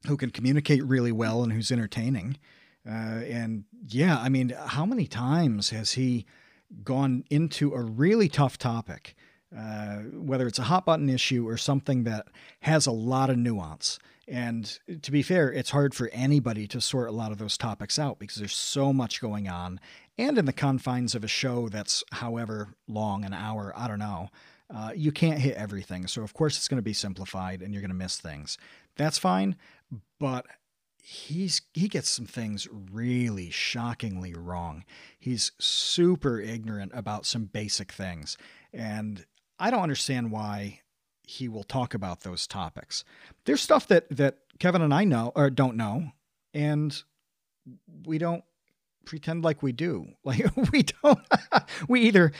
who 0.06 0.16
can 0.16 0.30
communicate 0.30 0.84
really 0.84 1.12
well 1.12 1.42
and 1.42 1.52
who's 1.52 1.70
entertaining. 1.70 2.38
Uh, 2.86 3.22
and 3.24 3.64
yeah, 3.88 4.18
I 4.18 4.28
mean, 4.28 4.54
how 4.66 4.84
many 4.84 5.06
times 5.06 5.70
has 5.70 5.92
he 5.92 6.26
gone 6.82 7.24
into 7.30 7.74
a 7.74 7.80
really 7.80 8.28
tough 8.28 8.58
topic, 8.58 9.14
uh, 9.56 9.98
whether 9.98 10.46
it's 10.46 10.58
a 10.58 10.64
hot 10.64 10.84
button 10.86 11.08
issue 11.08 11.46
or 11.46 11.56
something 11.56 12.04
that 12.04 12.26
has 12.60 12.86
a 12.86 12.92
lot 12.92 13.30
of 13.30 13.36
nuance? 13.36 13.98
And 14.32 14.78
to 15.02 15.12
be 15.12 15.20
fair, 15.20 15.52
it's 15.52 15.68
hard 15.68 15.94
for 15.94 16.08
anybody 16.10 16.66
to 16.68 16.80
sort 16.80 17.10
a 17.10 17.12
lot 17.12 17.32
of 17.32 17.38
those 17.38 17.58
topics 17.58 17.98
out 17.98 18.18
because 18.18 18.36
there's 18.36 18.56
so 18.56 18.90
much 18.90 19.20
going 19.20 19.46
on. 19.46 19.78
And 20.16 20.38
in 20.38 20.46
the 20.46 20.54
confines 20.54 21.14
of 21.14 21.22
a 21.22 21.28
show 21.28 21.68
that's 21.68 22.02
however 22.12 22.68
long, 22.88 23.26
an 23.26 23.34
hour, 23.34 23.74
I 23.76 23.88
don't 23.88 23.98
know, 23.98 24.30
uh, 24.74 24.92
you 24.96 25.12
can't 25.12 25.38
hit 25.38 25.56
everything. 25.56 26.06
So, 26.06 26.22
of 26.22 26.32
course, 26.32 26.56
it's 26.56 26.66
going 26.66 26.78
to 26.78 26.82
be 26.82 26.94
simplified 26.94 27.60
and 27.60 27.74
you're 27.74 27.82
going 27.82 27.90
to 27.90 27.94
miss 27.94 28.16
things. 28.16 28.56
That's 28.96 29.18
fine. 29.18 29.54
But 30.18 30.46
he's 31.02 31.60
he 31.74 31.88
gets 31.88 32.08
some 32.08 32.24
things 32.24 32.66
really 32.90 33.50
shockingly 33.50 34.32
wrong. 34.32 34.84
He's 35.18 35.52
super 35.58 36.40
ignorant 36.40 36.92
about 36.94 37.26
some 37.26 37.44
basic 37.44 37.92
things, 37.92 38.38
and 38.72 39.26
I 39.58 39.70
don't 39.70 39.82
understand 39.82 40.30
why 40.30 40.80
he 41.32 41.48
will 41.48 41.64
talk 41.64 41.94
about 41.94 42.20
those 42.20 42.46
topics. 42.46 43.04
There's 43.44 43.60
stuff 43.60 43.88
that 43.88 44.06
that 44.10 44.38
Kevin 44.58 44.82
and 44.82 44.92
I 44.92 45.04
know 45.04 45.32
or 45.34 45.50
don't 45.50 45.76
know, 45.76 46.12
and 46.52 47.02
we 48.04 48.18
don't 48.18 48.44
pretend 49.04 49.42
like 49.42 49.62
we 49.62 49.72
do. 49.72 50.08
Like 50.24 50.44
we 50.72 50.82
don't. 50.82 51.18
we 51.88 52.02
either 52.02 52.32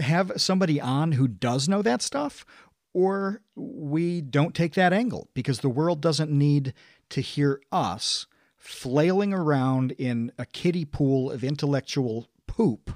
have 0.00 0.32
somebody 0.36 0.80
on 0.80 1.12
who 1.12 1.28
does 1.28 1.68
know 1.68 1.82
that 1.82 2.02
stuff 2.02 2.44
or 2.92 3.42
we 3.54 4.20
don't 4.20 4.54
take 4.54 4.74
that 4.74 4.92
angle 4.92 5.28
because 5.34 5.60
the 5.60 5.68
world 5.68 6.00
doesn't 6.00 6.30
need 6.30 6.74
to 7.10 7.20
hear 7.20 7.60
us 7.70 8.26
flailing 8.56 9.32
around 9.32 9.92
in 9.92 10.32
a 10.38 10.46
kiddie 10.46 10.84
pool 10.84 11.30
of 11.30 11.42
intellectual 11.42 12.28
poop 12.46 12.90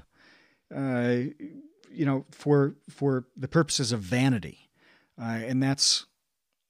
uh, 0.73 1.19
you 1.91 2.05
know 2.05 2.25
for 2.31 2.75
for 2.89 3.25
the 3.35 3.47
purposes 3.47 3.91
of 3.91 3.99
vanity 3.99 4.64
uh, 5.19 5.39
and 5.45 5.61
that's 5.61 6.05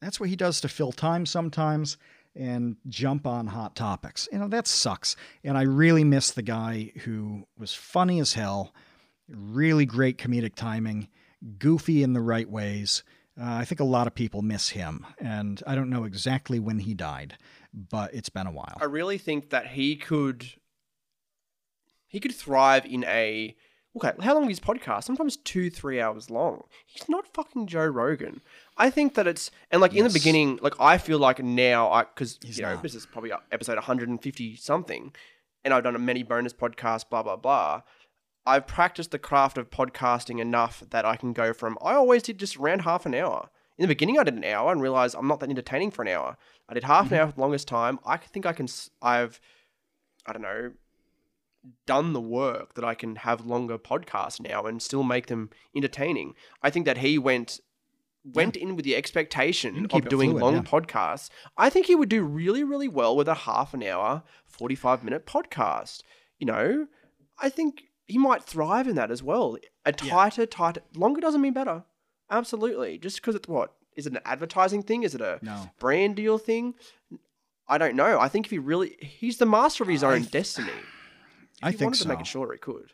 that's 0.02 0.20
what 0.20 0.30
he 0.30 0.36
does 0.36 0.62
to 0.62 0.68
fill 0.68 0.92
time 0.92 1.26
sometimes 1.26 1.98
and 2.36 2.76
jump 2.88 3.26
on 3.26 3.48
hot 3.48 3.76
topics. 3.76 4.28
You 4.32 4.40
know 4.40 4.48
that 4.50 4.68
sucks. 4.68 5.16
And 5.44 5.58
i 5.58 5.62
really 5.62 6.04
miss 6.04 6.32
the 6.32 6.42
guy 6.42 6.92
who 7.04 7.48
was 7.58 7.74
funny 7.74 8.20
as 8.20 8.34
hell 8.34 8.74
really 9.28 9.86
great 9.86 10.18
comedic 10.18 10.56
timing 10.56 11.08
goofy 11.58 12.04
in 12.04 12.14
the 12.14 12.22
right 12.22 12.50
ways. 12.50 13.04
Uh, 13.40 13.56
I 13.56 13.66
think 13.66 13.82
a 13.82 13.86
lot 13.86 14.08
of 14.08 14.16
people 14.16 14.42
miss 14.42 14.70
him, 14.70 15.06
and 15.20 15.62
I 15.68 15.76
don't 15.76 15.90
know 15.90 16.06
exactly 16.06 16.60
when 16.60 16.80
he 16.80 16.94
died, 16.94 17.38
but 17.74 18.14
it's 18.14 18.30
been 18.30 18.48
a 18.48 18.52
while. 18.52 18.78
I 18.80 18.86
really 18.86 19.18
think 19.18 19.50
that 19.50 19.68
he 19.68 19.98
could 19.98 20.54
he 22.08 22.20
could 22.20 22.34
thrive 22.34 22.86
in 22.86 23.04
a 23.04 23.56
okay, 23.96 24.12
how 24.22 24.34
long 24.34 24.44
is 24.44 24.50
his 24.50 24.60
podcast? 24.60 25.04
Sometimes 25.04 25.38
two, 25.38 25.70
three 25.70 26.00
hours 26.02 26.30
long. 26.30 26.64
He's 26.86 27.08
not 27.08 27.28
fucking 27.34 27.68
Joe 27.68 27.86
Rogan. 27.86 28.42
I 28.78 28.90
think 28.90 29.16
that 29.16 29.28
it's 29.28 29.52
and 29.72 29.82
like 29.82 29.92
in 29.92 30.04
Yes. 30.04 30.14
the 30.14 30.20
beginning, 30.20 30.60
like 30.62 30.80
I 30.80 30.98
feel 30.98 31.20
like 31.20 31.40
now 31.44 31.92
I 31.92 32.04
because 32.04 32.40
He's 32.44 32.58
you 32.58 32.64
know 32.64 32.74
not. 32.76 32.84
this 32.84 32.96
is 32.96 33.06
probably 33.06 33.32
uh, 33.32 33.38
episode 33.52 33.76
150 33.76 34.56
something, 34.58 35.14
and 35.64 35.74
I've 35.74 35.84
done 35.84 35.96
a 35.96 36.00
many 36.00 36.24
bonus 36.24 36.54
podcasts, 36.54 37.08
blah 37.10 37.24
blah 37.24 37.36
blah. 37.38 37.82
I've 38.46 38.68
practiced 38.68 39.12
the 39.12 39.18
craft 39.20 39.58
of 39.58 39.72
podcasting 39.72 40.40
enough 40.40 40.84
that 40.92 41.04
I 41.04 41.16
can 41.16 41.34
go 41.34 41.52
from 41.54 41.78
I 41.82 41.94
always 41.96 42.24
did 42.24 42.38
just 42.38 42.58
around 42.58 42.84
half 42.84 43.06
an 43.06 43.16
hour. 43.16 43.50
In 43.78 43.82
the 43.82 43.88
beginning, 43.88 44.18
I 44.18 44.24
did 44.24 44.36
an 44.36 44.44
hour 44.46 44.72
and 44.72 44.82
realized 44.82 45.16
I'm 45.16 45.28
not 45.28 45.40
that 45.42 45.50
entertaining 45.50 45.92
for 45.92 46.04
an 46.04 46.08
hour. 46.10 46.38
I 46.70 46.74
did 46.74 46.84
half 46.84 47.06
an 47.06 47.10
mm-hmm. 47.10 47.16
hour 47.16 47.28
for 47.28 47.36
the 47.36 47.42
longest 47.42 47.68
time. 47.68 48.00
I 48.06 48.18
think 48.18 48.46
I 48.46 48.54
can. 48.54 48.66
s- 48.66 48.90
I've, 49.02 49.42
I 50.26 50.32
don't 50.34 50.42
know, 50.42 50.72
done 51.86 52.14
the 52.14 52.22
work 52.22 52.76
that 52.76 52.84
I 52.84 52.94
can 52.94 53.18
have 53.18 53.46
longer 53.46 53.78
podcasts 53.78 54.40
now 54.40 54.66
and 54.66 54.82
still 54.82 55.04
make 55.04 55.28
them 55.28 55.50
entertaining. 55.76 56.34
I 56.62 56.70
think 56.70 56.86
that 56.86 57.00
he 57.00 57.18
went 57.18 57.60
went 58.34 58.56
in 58.56 58.76
with 58.76 58.84
the 58.86 58.96
expectation 58.96 59.86
of 59.86 59.92
keep 59.92 60.10
doing 60.10 60.32
fluid, 60.32 60.44
long 60.44 60.56
yeah. 60.56 60.62
podcasts. 60.62 61.30
I 61.58 61.70
think 61.70 61.86
he 61.86 61.94
would 61.94 62.10
do 62.10 62.24
really, 62.24 62.64
really 62.64 62.88
well 62.88 63.16
with 63.16 63.28
a 63.28 63.36
half 63.36 63.76
an 63.76 63.84
hour, 63.84 64.24
45 64.48 65.04
minute 65.04 65.28
podcast. 65.28 66.02
You 66.40 66.48
know, 66.48 66.88
I 67.40 67.50
think 67.50 67.84
he 68.08 68.18
might 68.18 68.44
thrive 68.44 68.88
in 68.88 68.96
that 68.96 69.12
as 69.12 69.22
well. 69.22 69.58
A 69.86 69.92
tighter, 69.92 70.48
tighter, 70.48 70.82
longer 70.96 71.22
doesn't 71.22 71.42
mean 71.42 71.54
better. 71.54 71.84
Absolutely. 72.32 72.98
Just 72.98 73.18
because 73.18 73.36
it's 73.36 73.48
what? 73.48 73.74
Is 73.96 74.08
it 74.08 74.14
an 74.14 74.20
advertising 74.26 74.82
thing? 74.82 75.04
Is 75.04 75.14
it 75.16 75.22
a 75.22 75.40
No. 75.42 75.70
brand 75.80 76.16
deal 76.16 76.38
thing? 76.38 76.74
I 77.68 77.78
don't 77.78 77.96
know. 77.96 78.20
I 78.20 78.28
think 78.28 78.46
if 78.48 78.52
he 78.52 78.60
really, 78.60 78.96
he's 79.00 79.38
the 79.38 79.46
master 79.46 79.84
of 79.84 79.90
his 79.90 80.04
own 80.04 80.24
destiny. 80.24 80.72
I 81.66 81.72
he 81.72 81.78
think 81.78 81.88
wanted 81.90 82.02
to 82.04 82.08
make 82.08 82.18
so. 82.18 82.22
it 82.22 82.28
shorter, 82.28 82.54
he 82.54 82.60
could. 82.60 82.92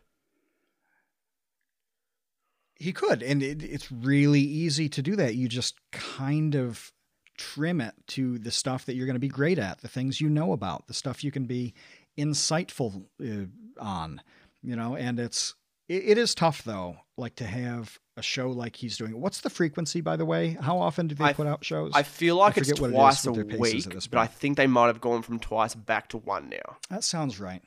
He 2.76 2.94
could, 2.94 3.22
and 3.22 3.44
it, 3.44 3.62
it's 3.62 3.92
really 3.92 4.40
easy 4.42 4.90
to 4.90 5.02
do 5.04 5.16
that. 5.18 5.36
You 5.36 5.48
just 5.48 5.76
kind 5.92 6.56
of 6.56 6.92
trim 7.38 7.80
it 7.80 7.94
to 8.08 8.40
the 8.40 8.50
stuff 8.52 8.86
that 8.86 8.96
you're 8.96 9.06
going 9.06 9.16
to 9.16 9.20
be 9.20 9.28
great 9.28 9.60
at, 9.60 9.82
the 9.82 9.88
things 9.88 10.20
you 10.20 10.30
know 10.30 10.52
about, 10.52 10.88
the 10.88 10.94
stuff 10.94 11.24
you 11.24 11.32
can 11.32 11.46
be 11.46 11.74
insightful 12.18 13.04
uh, 13.24 13.46
on, 13.80 14.22
you 14.64 14.76
know. 14.76 14.96
And 14.96 15.20
it's 15.20 15.54
it, 15.88 16.04
it 16.06 16.18
is 16.18 16.34
tough 16.34 16.64
though, 16.64 16.98
like 17.18 17.36
to 17.36 17.46
have 17.46 18.00
a 18.18 18.24
show 18.24 18.50
like 18.50 18.78
he's 18.78 18.98
doing. 18.98 19.20
What's 19.22 19.42
the 19.42 19.52
frequency, 19.52 20.02
by 20.02 20.16
the 20.16 20.26
way? 20.26 20.58
How 20.60 20.80
often 20.80 21.08
do 21.08 21.14
they 21.14 21.26
I- 21.26 21.34
put 21.34 21.46
out 21.46 21.64
shows? 21.64 21.92
I 21.94 22.02
feel 22.02 22.38
like 22.38 22.58
it's 22.58 22.70
forget 22.70 22.84
it 22.84 22.88
is 22.88 22.94
twice 22.94 23.26
a 23.26 23.32
with 23.32 23.48
their 23.48 23.60
paces 23.60 23.88
week, 23.88 24.10
but 24.10 24.18
I 24.20 24.26
think 24.26 24.58
they 24.58 24.68
might 24.68 24.88
have 24.88 25.02
gone 25.02 25.22
from 25.22 25.38
twice 25.40 25.76
back 25.76 26.08
to 26.10 26.18
one 26.18 26.50
now. 26.50 26.78
that 26.90 27.04
sounds 27.04 27.40
right. 27.40 27.62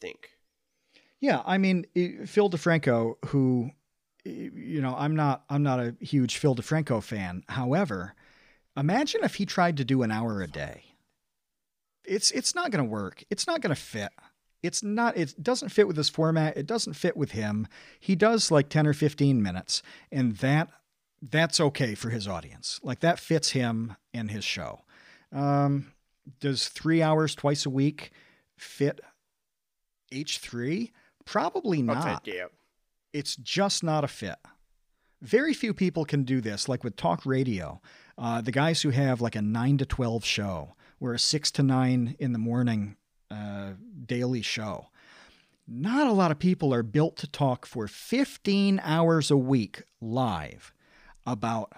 Think. 0.00 0.30
Yeah, 1.20 1.42
I 1.44 1.58
mean 1.58 1.86
Phil 2.26 2.48
DeFranco, 2.48 3.16
who 3.26 3.70
you 4.24 4.80
know, 4.80 4.94
I'm 4.96 5.16
not 5.16 5.44
I'm 5.48 5.62
not 5.62 5.80
a 5.80 5.94
huge 6.00 6.36
Phil 6.38 6.54
DeFranco 6.54 7.02
fan. 7.02 7.42
However, 7.48 8.14
imagine 8.76 9.22
if 9.24 9.36
he 9.36 9.46
tried 9.46 9.76
to 9.78 9.84
do 9.84 10.02
an 10.02 10.10
hour 10.10 10.42
a 10.42 10.46
day. 10.46 10.84
It's 12.04 12.30
it's 12.30 12.54
not 12.54 12.70
going 12.70 12.84
to 12.84 12.90
work. 12.90 13.24
It's 13.30 13.46
not 13.46 13.60
going 13.60 13.74
to 13.74 13.80
fit. 13.80 14.10
It's 14.62 14.82
not 14.82 15.16
it 15.16 15.42
doesn't 15.42 15.70
fit 15.70 15.86
with 15.86 15.96
his 15.96 16.08
format. 16.08 16.56
It 16.56 16.66
doesn't 16.66 16.94
fit 16.94 17.16
with 17.16 17.32
him. 17.32 17.66
He 17.98 18.14
does 18.14 18.50
like 18.50 18.68
10 18.68 18.86
or 18.86 18.92
15 18.92 19.42
minutes 19.42 19.82
and 20.10 20.36
that 20.38 20.68
that's 21.22 21.60
okay 21.60 21.94
for 21.94 22.10
his 22.10 22.26
audience. 22.26 22.80
Like 22.82 23.00
that 23.00 23.18
fits 23.18 23.50
him 23.50 23.96
and 24.12 24.30
his 24.30 24.44
show. 24.44 24.82
Um 25.32 25.92
does 26.40 26.68
3 26.68 27.02
hours 27.02 27.34
twice 27.34 27.64
a 27.64 27.70
week 27.70 28.10
fit 28.56 29.00
H3? 30.10 30.90
Probably 31.24 31.82
not. 31.82 32.26
yeah. 32.26 32.46
It's 33.12 33.36
just 33.36 33.82
not 33.82 34.04
a 34.04 34.08
fit. 34.08 34.36
Very 35.22 35.52
few 35.52 35.74
people 35.74 36.04
can 36.04 36.24
do 36.24 36.40
this, 36.40 36.68
like 36.68 36.82
with 36.82 36.96
talk 36.96 37.26
radio. 37.26 37.80
Uh, 38.16 38.40
the 38.40 38.52
guys 38.52 38.82
who 38.82 38.90
have 38.90 39.20
like 39.20 39.36
a 39.36 39.42
9 39.42 39.78
to 39.78 39.86
12 39.86 40.24
show, 40.24 40.74
or 41.00 41.14
a 41.14 41.18
6 41.18 41.50
to 41.52 41.62
9 41.62 42.16
in 42.18 42.32
the 42.32 42.38
morning 42.38 42.96
uh, 43.30 43.70
daily 44.06 44.42
show. 44.42 44.88
Not 45.66 46.06
a 46.06 46.12
lot 46.12 46.30
of 46.30 46.38
people 46.38 46.74
are 46.74 46.82
built 46.82 47.16
to 47.18 47.26
talk 47.26 47.64
for 47.64 47.86
15 47.86 48.80
hours 48.82 49.30
a 49.30 49.36
week 49.36 49.82
live 50.00 50.72
about 51.26 51.72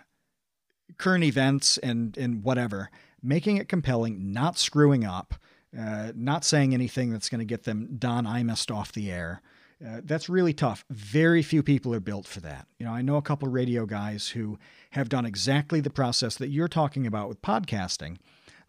current 0.97 1.25
events 1.25 1.79
and, 1.79 2.17
and 2.17 2.43
whatever, 2.43 2.91
making 3.23 3.59
it 3.59 3.69
compelling, 3.69 4.33
not 4.33 4.57
screwing 4.57 5.05
up, 5.05 5.35
uh, 5.79 6.13
not 6.15 6.45
saying 6.45 6.75
anything 6.75 7.11
that's 7.11 7.29
going 7.29 7.39
to 7.39 7.45
get 7.45 7.65
them 7.65 7.97
Don 7.99 8.25
Imus 8.25 8.75
off 8.75 8.93
the 8.93 9.11
air. 9.11 9.43
Uh, 9.85 10.01
that's 10.05 10.29
really 10.29 10.53
tough. 10.53 10.85
Very 10.91 11.43
few 11.43 11.63
people 11.63 11.93
are 11.95 12.01
built 12.01 12.27
for 12.27 12.41
that. 12.41 12.69
You 12.79 12.87
know, 12.87 12.93
I 12.93 13.03
know 13.03 13.17
a 13.17 13.23
couple 13.23 13.49
radio 13.49 13.85
guys 13.85 14.29
who 14.29 14.59
have 14.91 15.09
done 15.09 15.27
exactly 15.27 15.81
the 15.81 15.91
process 15.91 16.37
that 16.37 16.51
you're 16.51 16.69
talking 16.69 17.07
about 17.07 17.29
with 17.29 17.43
podcasting. 17.43 18.19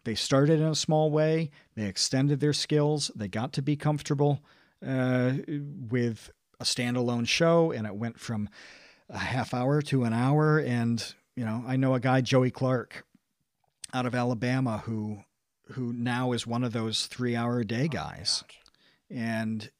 They 0.04 0.14
started 0.14 0.60
in 0.60 0.66
a 0.66 0.74
small 0.74 1.10
way, 1.10 1.50
they 1.76 1.86
extended 1.86 2.40
their 2.40 2.52
skills, 2.52 3.10
they 3.14 3.28
got 3.28 3.52
to 3.54 3.62
be 3.62 3.76
comfortable 3.76 4.42
uh, 4.86 5.34
with 5.88 6.30
a 6.60 6.64
standalone 6.64 7.26
show, 7.26 7.70
and 7.70 7.86
it 7.86 7.94
went 7.94 8.18
from 8.18 8.48
a 9.08 9.18
half 9.18 9.54
hour 9.54 9.80
to 9.82 10.04
an 10.04 10.12
hour. 10.12 10.58
And, 10.58 11.14
you 11.36 11.44
know, 11.44 11.64
I 11.66 11.76
know 11.76 11.94
a 11.94 12.00
guy, 12.00 12.20
Joey 12.20 12.50
Clark, 12.50 13.06
out 13.94 14.04
of 14.04 14.14
Alabama, 14.14 14.82
who 14.84 15.20
who 15.72 15.92
now 15.92 16.32
is 16.32 16.46
one 16.46 16.64
of 16.64 16.72
those 16.72 17.06
three 17.06 17.34
hour 17.34 17.60
a 17.60 17.64
day 17.64 17.88
guys. 17.88 18.44
And 19.10 19.70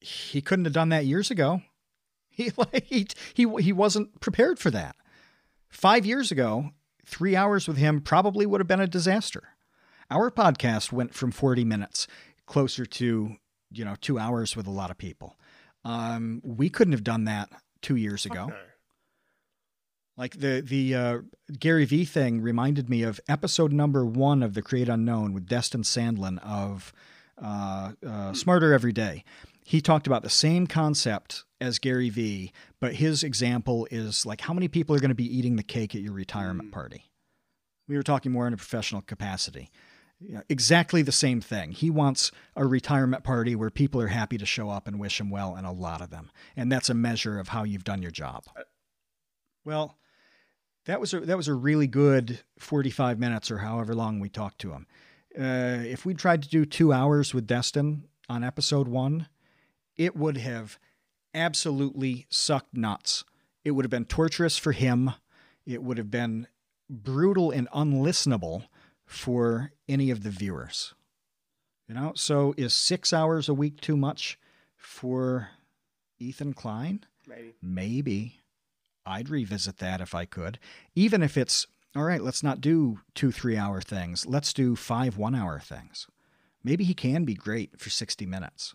he 0.00 0.40
couldn't 0.40 0.64
have 0.64 0.74
done 0.74 0.88
that 0.90 1.06
years 1.06 1.30
ago. 1.30 1.62
He 2.30 2.52
like 2.56 2.84
he, 2.84 3.08
he 3.34 3.48
he 3.58 3.72
wasn't 3.72 4.20
prepared 4.20 4.60
for 4.60 4.70
that. 4.70 4.94
Five 5.68 6.06
years 6.06 6.30
ago, 6.30 6.70
three 7.04 7.34
hours 7.34 7.66
with 7.66 7.78
him 7.78 8.00
probably 8.00 8.46
would 8.46 8.60
have 8.60 8.68
been 8.68 8.78
a 8.78 8.86
disaster. 8.86 9.42
Our 10.08 10.30
podcast 10.30 10.92
went 10.92 11.14
from 11.14 11.32
40 11.32 11.64
minutes 11.64 12.06
closer 12.46 12.86
to, 12.86 13.36
you 13.72 13.84
know, 13.84 13.96
two 14.00 14.20
hours 14.20 14.54
with 14.54 14.68
a 14.68 14.70
lot 14.70 14.92
of 14.92 14.98
people. 14.98 15.36
Um, 15.84 16.40
we 16.44 16.68
couldn't 16.70 16.92
have 16.92 17.02
done 17.02 17.24
that 17.24 17.48
two 17.82 17.96
years 17.96 18.24
ago. 18.24 18.46
No. 18.46 18.56
Like 20.18 20.40
the 20.40 20.60
the 20.60 20.94
uh, 20.96 21.18
Gary 21.60 21.84
Vee 21.84 22.04
thing 22.04 22.40
reminded 22.40 22.90
me 22.90 23.04
of 23.04 23.20
episode 23.28 23.72
number 23.72 24.04
one 24.04 24.42
of 24.42 24.54
the 24.54 24.62
Create 24.62 24.88
Unknown 24.88 25.32
with 25.32 25.46
Destin 25.46 25.82
Sandlin 25.82 26.38
of 26.42 26.92
uh, 27.40 27.92
uh, 28.04 28.32
Smarter 28.32 28.72
Every 28.74 28.92
Day. 28.92 29.22
He 29.64 29.80
talked 29.80 30.08
about 30.08 30.24
the 30.24 30.28
same 30.28 30.66
concept 30.66 31.44
as 31.60 31.78
Gary 31.78 32.10
Vee, 32.10 32.52
but 32.80 32.96
his 32.96 33.22
example 33.22 33.86
is 33.92 34.26
like 34.26 34.40
how 34.40 34.52
many 34.52 34.66
people 34.66 34.96
are 34.96 34.98
going 34.98 35.10
to 35.10 35.14
be 35.14 35.38
eating 35.38 35.54
the 35.54 35.62
cake 35.62 35.94
at 35.94 36.00
your 36.00 36.14
retirement 36.14 36.72
party. 36.72 37.04
We 37.86 37.96
were 37.96 38.02
talking 38.02 38.32
more 38.32 38.48
in 38.48 38.54
a 38.54 38.56
professional 38.56 39.02
capacity. 39.02 39.70
Yeah, 40.20 40.40
exactly 40.48 41.02
the 41.02 41.12
same 41.12 41.40
thing. 41.40 41.70
He 41.70 41.90
wants 41.90 42.32
a 42.56 42.66
retirement 42.66 43.22
party 43.22 43.54
where 43.54 43.70
people 43.70 44.00
are 44.00 44.08
happy 44.08 44.36
to 44.38 44.46
show 44.46 44.68
up 44.68 44.88
and 44.88 44.98
wish 44.98 45.20
him 45.20 45.30
well, 45.30 45.54
and 45.54 45.64
a 45.64 45.70
lot 45.70 46.00
of 46.00 46.10
them. 46.10 46.32
And 46.56 46.72
that's 46.72 46.90
a 46.90 46.94
measure 46.94 47.38
of 47.38 47.48
how 47.48 47.62
you've 47.62 47.84
done 47.84 48.02
your 48.02 48.10
job. 48.10 48.42
Well, 49.64 49.96
that 50.88 51.00
was 51.00 51.12
a 51.12 51.20
that 51.20 51.36
was 51.36 51.48
a 51.48 51.54
really 51.54 51.86
good 51.86 52.40
45 52.58 53.18
minutes 53.18 53.50
or 53.50 53.58
however 53.58 53.94
long 53.94 54.18
we 54.18 54.30
talked 54.30 54.58
to 54.60 54.72
him. 54.72 54.86
Uh, 55.38 55.84
if 55.84 56.06
we 56.06 56.14
tried 56.14 56.42
to 56.42 56.48
do 56.48 56.64
two 56.64 56.92
hours 56.92 57.34
with 57.34 57.46
Destin 57.46 58.04
on 58.28 58.42
episode 58.42 58.88
one, 58.88 59.28
it 59.96 60.16
would 60.16 60.38
have 60.38 60.78
absolutely 61.34 62.26
sucked 62.30 62.74
nuts. 62.74 63.24
It 63.64 63.72
would 63.72 63.84
have 63.84 63.90
been 63.90 64.06
torturous 64.06 64.56
for 64.56 64.72
him. 64.72 65.12
It 65.66 65.82
would 65.82 65.98
have 65.98 66.10
been 66.10 66.46
brutal 66.88 67.50
and 67.50 67.68
unlistenable 67.70 68.64
for 69.04 69.72
any 69.88 70.10
of 70.10 70.22
the 70.22 70.30
viewers. 70.30 70.94
You 71.86 71.96
know, 71.96 72.12
so 72.14 72.54
is 72.56 72.72
six 72.72 73.12
hours 73.12 73.46
a 73.48 73.54
week 73.54 73.82
too 73.82 73.96
much 73.96 74.38
for 74.74 75.50
Ethan 76.18 76.54
Klein? 76.54 77.04
Maybe. 77.26 77.54
Maybe. 77.60 78.40
I'd 79.08 79.28
revisit 79.30 79.78
that 79.78 80.00
if 80.00 80.14
I 80.14 80.24
could. 80.24 80.58
Even 80.94 81.22
if 81.22 81.36
it's, 81.36 81.66
all 81.96 82.04
right, 82.04 82.22
let's 82.22 82.42
not 82.42 82.60
do 82.60 83.00
two 83.14 83.32
three 83.32 83.56
hour 83.56 83.80
things. 83.80 84.26
Let's 84.26 84.52
do 84.52 84.76
five 84.76 85.16
one 85.16 85.34
hour 85.34 85.58
things. 85.60 86.06
Maybe 86.62 86.84
he 86.84 86.94
can 86.94 87.24
be 87.24 87.34
great 87.34 87.78
for 87.80 87.88
60 87.88 88.26
minutes 88.26 88.74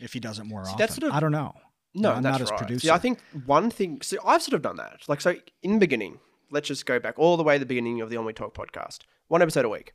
if 0.00 0.12
he 0.12 0.20
does 0.20 0.38
it 0.38 0.44
more 0.44 0.64
See, 0.64 0.70
often. 0.72 0.78
that's 0.78 0.94
sort 0.96 1.04
of- 1.10 1.16
I 1.16 1.20
don't 1.20 1.32
know. 1.32 1.54
No, 1.94 2.12
I'm 2.12 2.22
that's 2.22 2.40
not 2.40 2.50
right. 2.50 2.58
producer. 2.58 2.88
See, 2.88 2.90
I 2.90 2.98
think 2.98 3.20
one 3.46 3.70
thing. 3.70 4.02
So 4.02 4.18
I've 4.24 4.42
sort 4.42 4.52
of 4.52 4.60
done 4.60 4.76
that. 4.76 5.00
Like, 5.08 5.22
so 5.22 5.36
in 5.62 5.72
the 5.72 5.78
beginning, 5.78 6.18
let's 6.50 6.68
just 6.68 6.84
go 6.84 6.98
back 7.00 7.18
all 7.18 7.38
the 7.38 7.42
way 7.42 7.54
to 7.54 7.60
the 7.60 7.64
beginning 7.66 8.02
of 8.02 8.10
the 8.10 8.16
Ennui 8.16 8.34
Talk 8.34 8.52
podcast. 8.54 8.98
One 9.28 9.40
episode 9.40 9.64
a 9.64 9.70
week. 9.70 9.94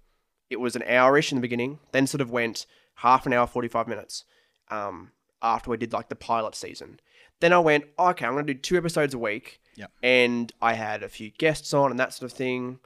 It 0.50 0.60
was 0.60 0.76
an 0.76 0.82
hour-ish 0.88 1.32
in 1.32 1.38
the 1.38 1.42
beginning, 1.44 1.78
then 1.92 2.08
sort 2.08 2.22
of 2.22 2.32
went 2.32 2.66
half 2.96 3.28
an 3.28 3.34
hour, 3.34 3.46
forty-five 3.46 3.88
minutes. 3.88 4.26
Um, 4.70 5.12
after 5.44 5.70
we 5.70 5.78
did 5.78 5.94
like 5.94 6.10
the 6.10 6.16
pilot 6.16 6.56
season, 6.56 7.00
then 7.42 7.54
I 7.54 7.60
went, 7.60 7.86
okay, 8.00 8.26
I'm 8.26 8.34
going 8.34 8.48
to 8.48 8.54
do 8.54 8.60
two 8.60 8.78
episodes 8.78 9.14
a 9.14 9.20
week. 9.20 9.60
And 10.02 10.52
I 10.62 10.74
had 10.74 11.04
a 11.04 11.10
few 11.10 11.32
guests 11.32 11.74
on 11.74 11.92
and 11.92 12.00
that 12.00 12.14
sort 12.14 12.32
of 12.32 12.38
thing, 12.38 12.80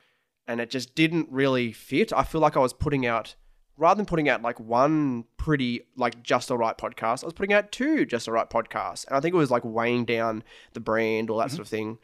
and 0.47 0.59
it 0.61 0.69
just 0.69 0.95
didn't 0.95 1.27
really 1.29 1.71
fit. 1.71 2.13
I 2.13 2.23
feel 2.23 2.41
like 2.41 2.55
I 2.55 2.61
was 2.61 2.73
putting 2.73 3.05
out 3.05 3.35
rather 3.77 3.97
than 3.97 4.05
putting 4.05 4.29
out 4.29 4.41
like 4.41 4.59
one 4.59 5.25
pretty 5.37 5.81
like 5.97 6.23
just 6.23 6.49
alright 6.49 6.77
podcast, 6.77 7.23
I 7.23 7.27
was 7.27 7.33
putting 7.33 7.53
out 7.53 7.71
two 7.71 8.05
just 8.05 8.27
alright 8.27 8.49
podcasts. 8.49 9.05
And 9.07 9.15
I 9.15 9.19
think 9.19 9.33
it 9.33 9.37
was 9.37 9.51
like 9.51 9.65
weighing 9.65 10.05
down 10.05 10.43
the 10.73 10.79
brand, 10.79 11.29
all 11.29 11.39
that 11.39 11.51
sort 11.51 11.55
mm-hmm. 11.55 11.61
of 11.61 11.67
thing. 11.67 11.97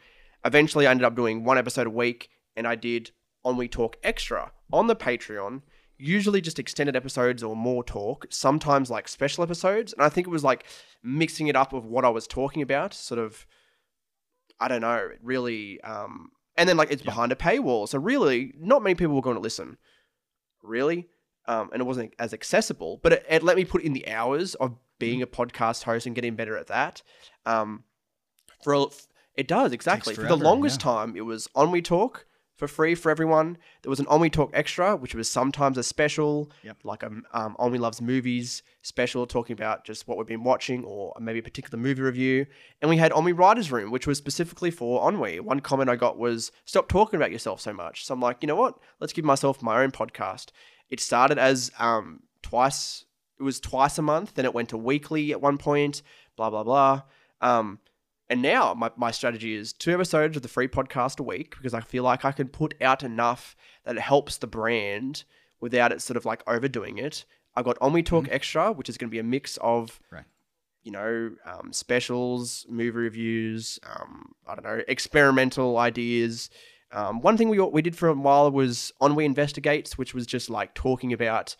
Eventually 0.44 0.86
I 0.86 0.90
ended 0.90 1.04
up 1.04 1.16
doing 1.16 1.44
one 1.44 1.58
episode 1.58 1.86
a 1.86 1.90
week 1.90 2.28
and 2.56 2.66
I 2.66 2.74
did 2.74 3.12
Ennui 3.46 3.68
Talk 3.68 3.96
Extra 4.02 4.52
on 4.72 4.86
the 4.86 4.96
Patreon 4.96 5.62
usually 6.02 6.40
just 6.40 6.58
extended 6.58 6.96
episodes 6.96 7.42
or 7.42 7.54
more 7.54 7.84
talk, 7.84 8.26
sometimes 8.28 8.90
like 8.90 9.06
special 9.06 9.44
episodes. 9.44 9.92
And 9.92 10.02
I 10.02 10.08
think 10.08 10.26
it 10.26 10.30
was 10.30 10.42
like 10.42 10.66
mixing 11.02 11.46
it 11.46 11.56
up 11.56 11.72
of 11.72 11.86
what 11.86 12.04
I 12.04 12.08
was 12.08 12.26
talking 12.26 12.60
about, 12.60 12.92
sort 12.92 13.20
of, 13.20 13.46
I 14.58 14.68
don't 14.68 14.80
know, 14.80 15.10
really. 15.22 15.80
Um, 15.82 16.30
and 16.56 16.68
then 16.68 16.76
like 16.76 16.90
it's 16.90 17.02
Yeah. 17.02 17.10
behind 17.12 17.32
a 17.32 17.36
paywall. 17.36 17.88
So 17.88 17.98
really, 17.98 18.52
not 18.58 18.82
many 18.82 18.94
people 18.94 19.14
were 19.14 19.22
going 19.22 19.36
to 19.36 19.42
listen. 19.42 19.78
Really. 20.62 21.08
Um, 21.46 21.70
and 21.72 21.80
it 21.80 21.84
wasn't 21.84 22.14
as 22.18 22.32
accessible, 22.32 23.00
but 23.02 23.12
it, 23.12 23.26
it 23.28 23.42
let 23.42 23.56
me 23.56 23.64
put 23.64 23.82
in 23.82 23.92
the 23.92 24.08
hours 24.08 24.54
of 24.56 24.76
being 24.98 25.22
a 25.22 25.26
podcast 25.26 25.84
host 25.84 26.06
and 26.06 26.14
getting 26.14 26.36
better 26.36 26.56
at 26.56 26.68
that. 26.68 27.02
Um, 27.46 27.84
for 28.62 28.74
a, 28.74 28.86
it 29.36 29.48
does 29.48 29.72
exactly 29.72 30.14
for 30.14 30.22
the 30.22 30.36
longest 30.36 30.80
yeah. 30.80 30.92
time. 30.92 31.16
It 31.16 31.22
was 31.22 31.48
on 31.54 31.70
we 31.70 31.82
talk 31.82 32.26
for 32.56 32.68
free 32.68 32.94
for 32.94 33.10
everyone. 33.10 33.56
There 33.82 33.90
was 33.90 34.00
an 34.00 34.06
We 34.20 34.30
Talk 34.30 34.50
Extra, 34.54 34.94
which 34.96 35.14
was 35.14 35.30
sometimes 35.30 35.78
a 35.78 35.82
special, 35.82 36.50
Yep. 36.62 36.78
like 36.84 37.02
a 37.02 37.10
um, 37.32 37.56
On 37.58 37.72
We 37.72 37.78
Loves 37.78 38.00
Movies 38.00 38.62
special, 38.82 39.26
talking 39.26 39.54
about 39.54 39.84
just 39.84 40.06
what 40.06 40.18
we've 40.18 40.26
been 40.26 40.44
watching 40.44 40.84
or 40.84 41.14
maybe 41.20 41.38
a 41.38 41.42
particular 41.42 41.78
movie 41.82 42.02
review. 42.02 42.46
And 42.80 42.88
we 42.88 42.98
had 42.98 43.12
We 43.14 43.32
Writers 43.32 43.72
Room, 43.72 43.90
which 43.90 44.06
was 44.06 44.18
specifically 44.18 44.70
for 44.70 45.10
We. 45.12 45.40
One 45.40 45.60
comment 45.60 45.90
I 45.90 45.96
got 45.96 46.18
was, 46.18 46.52
stop 46.64 46.88
talking 46.88 47.16
about 47.16 47.32
yourself 47.32 47.60
so 47.60 47.72
much. 47.72 48.04
So 48.04 48.14
I'm 48.14 48.20
like, 48.20 48.38
you 48.42 48.46
know 48.46 48.56
what? 48.56 48.78
Let's 49.00 49.12
give 49.12 49.24
myself 49.24 49.62
my 49.62 49.82
own 49.82 49.90
podcast. 49.90 50.50
It 50.90 51.00
started 51.00 51.38
as 51.38 51.72
um, 51.78 52.20
twice, 52.42 53.06
it 53.40 53.42
was 53.42 53.60
twice 53.60 53.96
a 53.98 54.02
month, 54.02 54.34
then 54.34 54.44
it 54.44 54.54
went 54.54 54.68
to 54.68 54.76
weekly 54.76 55.32
at 55.32 55.40
one 55.40 55.58
point, 55.58 56.02
blah, 56.36 56.50
blah, 56.50 56.64
blah. 56.64 57.02
Um, 57.40 57.78
and 58.30 58.40
now 58.42 58.74
my, 58.74 58.90
my 58.96 59.10
strategy 59.10 59.54
is 59.54 59.72
two 59.72 59.92
episodes 59.92 60.36
of 60.36 60.42
the 60.42 60.48
free 60.48 60.68
podcast 60.68 61.20
a 61.20 61.22
week 61.22 61.54
because 61.56 61.74
I 61.74 61.80
feel 61.80 62.02
like 62.04 62.24
I 62.24 62.32
can 62.32 62.48
put 62.48 62.74
out 62.80 63.02
enough 63.02 63.54
that 63.84 63.96
it 63.96 64.00
helps 64.02 64.36
the 64.38 64.46
brand 64.46 65.24
without 65.60 65.92
it 65.92 66.00
sort 66.02 66.16
of 66.16 66.24
like 66.24 66.42
overdoing 66.46 66.98
it. 66.98 67.24
I've 67.54 67.64
got 67.64 67.76
Ennui 67.82 68.02
Talk 68.02 68.28
Extra, 68.30 68.72
which 68.72 68.88
is 68.88 68.96
going 68.96 69.08
to 69.10 69.12
be 69.12 69.18
a 69.18 69.22
mix 69.24 69.58
of, 69.58 70.00
Right. 70.10 70.24
you 70.82 70.90
know, 70.92 71.32
um, 71.44 71.72
specials, 71.72 72.64
movie 72.68 72.90
reviews, 72.90 73.78
um, 73.84 74.32
I 74.48 74.54
don't 74.54 74.64
know, 74.64 74.82
experimental 74.88 75.76
ideas. 75.78 76.48
Um, 76.92 77.20
one 77.20 77.36
thing 77.36 77.48
we 77.50 77.58
we 77.60 77.82
did 77.82 77.96
for 77.96 78.08
a 78.08 78.14
while 78.14 78.50
was 78.50 78.92
On 79.00 79.14
We 79.14 79.24
Investigates, 79.26 79.98
which 79.98 80.14
was 80.14 80.26
just 80.26 80.48
like 80.50 80.74
talking 80.74 81.12
about, 81.12 81.56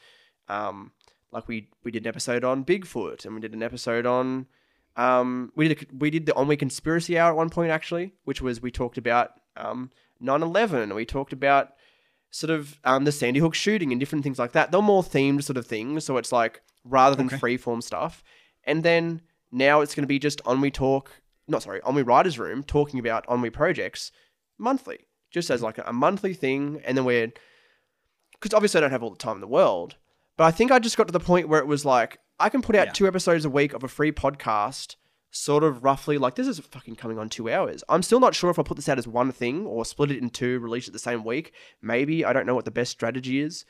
um, 0.48 0.92
like 1.30 1.46
we 1.48 1.68
we 1.84 1.90
did 1.90 2.04
an 2.04 2.08
episode 2.08 2.44
on 2.44 2.64
Bigfoot 2.64 3.24
and 3.24 3.34
we 3.34 3.40
did 3.40 3.52
an 3.54 3.62
episode 3.62 4.06
on 4.06 4.46
um, 4.96 5.52
we 5.56 5.68
did 5.68 6.00
we 6.00 6.10
did 6.10 6.26
the 6.26 6.34
on 6.34 6.48
week 6.48 6.58
conspiracy 6.60 7.18
hour 7.18 7.30
at 7.30 7.36
one 7.36 7.50
point 7.50 7.70
actually, 7.70 8.14
which 8.24 8.42
was 8.42 8.60
we 8.60 8.70
talked 8.70 8.98
about 8.98 9.32
um 9.56 9.90
9/11 10.22 10.94
we 10.94 11.04
talked 11.04 11.32
about 11.32 11.72
sort 12.30 12.50
of 12.50 12.78
um 12.84 13.04
the 13.04 13.12
Sandy 13.12 13.40
Hook 13.40 13.54
shooting 13.54 13.90
and 13.92 14.00
different 14.00 14.22
things 14.24 14.38
like 14.38 14.52
that. 14.52 14.70
They're 14.70 14.82
more 14.82 15.02
themed 15.02 15.42
sort 15.44 15.56
of 15.56 15.66
things, 15.66 16.04
so 16.04 16.16
it's 16.16 16.32
like 16.32 16.62
rather 16.84 17.16
than 17.16 17.26
Okay. 17.26 17.36
freeform 17.38 17.82
stuff. 17.82 18.22
And 18.64 18.82
then 18.82 19.22
now 19.50 19.80
it's 19.80 19.94
going 19.94 20.04
to 20.04 20.08
be 20.08 20.18
just 20.18 20.40
on 20.46 20.60
we 20.60 20.70
talk, 20.70 21.10
not 21.48 21.62
sorry, 21.62 21.80
on 21.82 21.94
we 21.94 22.02
writers 22.02 22.38
room 22.38 22.62
talking 22.62 22.98
about 23.00 23.26
on 23.28 23.40
we 23.40 23.50
projects 23.50 24.12
monthly, 24.58 25.06
just 25.30 25.50
as 25.50 25.62
like 25.62 25.78
a 25.84 25.92
monthly 25.92 26.34
thing. 26.34 26.80
And 26.84 26.96
then 26.96 27.04
we're 27.04 27.32
because 28.32 28.54
obviously 28.54 28.78
I 28.78 28.80
don't 28.82 28.90
have 28.90 29.02
all 29.02 29.10
the 29.10 29.16
time 29.16 29.36
in 29.36 29.40
the 29.40 29.46
world, 29.46 29.96
but 30.36 30.44
I 30.44 30.50
think 30.50 30.70
I 30.72 30.78
just 30.78 30.96
got 30.96 31.06
to 31.08 31.12
the 31.12 31.20
point 31.20 31.48
where 31.48 31.60
it 31.60 31.66
was 31.66 31.84
like 31.84 32.18
I 32.42 32.48
can 32.48 32.62
put 32.62 32.76
out 32.76 32.88
Yeah. 32.88 32.92
two 32.92 33.06
episodes 33.06 33.44
a 33.44 33.50
week 33.50 33.72
of 33.72 33.84
a 33.84 33.88
free 33.88 34.12
podcast, 34.12 34.96
sort 35.30 35.64
of 35.64 35.82
roughly 35.82 36.18
like 36.18 36.34
this 36.34 36.46
is 36.46 36.58
fucking 36.58 36.96
coming 36.96 37.18
on 37.18 37.28
two 37.28 37.50
hours. 37.50 37.82
I'm 37.88 38.02
still 38.02 38.20
not 38.20 38.34
sure 38.34 38.50
if 38.50 38.58
I 38.58 38.62
put 38.62 38.76
this 38.76 38.88
out 38.88 38.98
as 38.98 39.08
one 39.08 39.32
thing 39.32 39.64
or 39.64 39.84
split 39.84 40.10
it 40.10 40.18
in 40.18 40.28
two, 40.30 40.58
release 40.58 40.88
it 40.88 40.92
the 40.92 40.98
same 40.98 41.24
week. 41.24 41.52
Maybe 41.80 42.24
I 42.24 42.32
don't 42.32 42.46
know 42.46 42.54
what 42.54 42.66
the 42.66 42.70
best 42.70 42.90
strategy 42.90 43.40
is, 43.40 43.64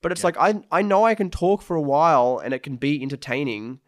but 0.00 0.12
it's 0.12 0.22
like 0.22 0.36
I 0.38 0.62
I 0.70 0.82
know 0.82 1.04
I 1.04 1.14
can 1.14 1.30
talk 1.30 1.62
for 1.62 1.74
a 1.74 1.82
while 1.82 2.40
and 2.42 2.54
it 2.54 2.62
can 2.62 2.76
be 2.76 3.02
entertaining 3.02 3.80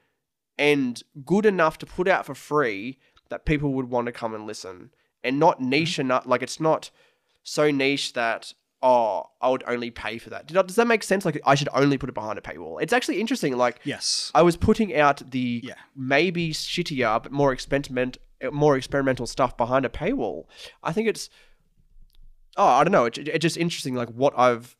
and 0.59 1.03
good 1.25 1.47
enough 1.47 1.79
to 1.79 1.87
put 1.87 2.09
out 2.09 2.27
for 2.27 2.35
free 2.35 2.99
that 3.29 3.45
people 3.47 3.73
would 3.75 3.89
want 3.91 4.07
to 4.07 4.13
come 4.13 4.35
and 4.35 4.47
listen 4.47 4.91
and 5.23 5.39
not 5.39 5.59
mm-hmm. 5.59 5.71
niche 5.71 5.99
enough 5.99 6.27
like 6.27 6.43
it's 6.43 6.61
not 6.61 6.91
so 7.43 7.71
niche 7.71 8.13
that 8.15 8.55
oh 8.83 9.25
i 9.43 9.49
would 9.51 9.63
only 9.67 9.91
pay 9.91 10.17
for 10.19 10.31
that. 10.31 10.47
Does 10.47 10.77
that 10.77 10.87
make 10.87 11.03
sense? 11.03 11.25
Like 11.25 11.41
i 11.45 11.55
should 11.55 11.69
only 11.75 11.99
put 11.99 12.09
it 12.09 12.15
behind 12.15 12.39
a 12.39 12.43
paywall. 12.43 12.81
It's 12.83 12.93
actually 12.93 13.21
interesting 13.21 13.57
like 13.57 13.81
Yes. 13.85 14.31
i 14.35 14.43
was 14.43 14.57
putting 14.57 14.95
out 14.97 15.31
the 15.31 15.61
Yeah. 15.65 15.75
maybe 15.95 16.53
shittier 16.53 17.23
but 17.23 17.31
more 17.33 17.53
experiment 17.53 18.17
more 18.53 18.77
experimental 18.79 19.27
stuff 19.27 19.57
behind 19.57 19.85
a 19.85 19.91
paywall. 19.91 20.45
I 20.83 20.93
think 20.93 21.09
it's 21.09 21.29
oh 22.57 22.67
i 22.67 22.85
don't 22.85 22.93
know. 22.93 23.05
It, 23.07 23.19
it's 23.19 23.43
just 23.43 23.57
interesting 23.57 23.95
like 23.95 24.09
what 24.09 24.33
i've 24.39 24.77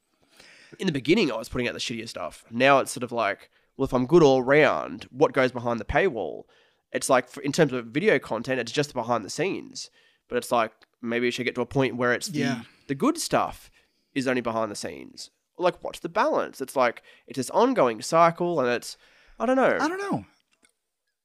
in 0.79 0.87
the 0.87 0.93
beginning 0.93 1.31
i 1.33 1.37
was 1.37 1.49
putting 1.49 1.69
out 1.69 1.75
the 1.75 1.81
shittier 1.81 2.09
stuff. 2.09 2.45
Now 2.51 2.79
it's 2.79 2.91
sort 2.93 3.03
of 3.05 3.13
like 3.13 3.51
well 3.77 3.85
if 3.85 3.93
i'm 3.93 4.07
good 4.07 4.23
all 4.23 4.43
round 4.43 5.07
what 5.11 5.33
goes 5.33 5.53
behind 5.53 5.79
the 5.81 5.85
paywall? 5.85 6.45
It's 6.93 7.09
like 7.09 7.29
for, 7.29 7.41
in 7.43 7.53
terms 7.53 7.73
of 7.73 7.87
video 7.87 8.19
content 8.19 8.59
it's 8.61 8.73
just 8.73 8.95
behind 8.95 9.25
the 9.25 9.31
scenes. 9.31 9.91
But 10.29 10.37
it's 10.39 10.51
like 10.53 10.73
maybe 11.03 11.29
it 11.29 11.33
should 11.33 11.45
get 11.45 11.55
to 11.57 11.61
a 11.61 11.67
point 11.67 11.97
where 11.97 12.13
it's 12.15 12.29
the 12.29 12.41
Yeah. 12.41 12.61
the 12.89 12.95
good 12.95 13.19
stuff 13.19 13.71
is 14.15 14.27
only 14.29 14.41
behind 14.41 14.71
the 14.71 14.77
scenes 14.77 15.31
like 15.59 15.83
what's 15.83 16.01
the 16.01 16.09
balance 16.09 16.61
it's 16.61 16.77
like 16.77 17.03
it's 17.27 17.37
this 17.37 17.51
ongoing 17.51 18.01
cycle 18.03 18.61
and 18.61 18.69
it's 18.69 18.97
i 19.39 19.47
don't 19.47 19.57
know 19.57 19.77
I 19.81 19.89
don't 19.89 19.99
know. 19.99 20.25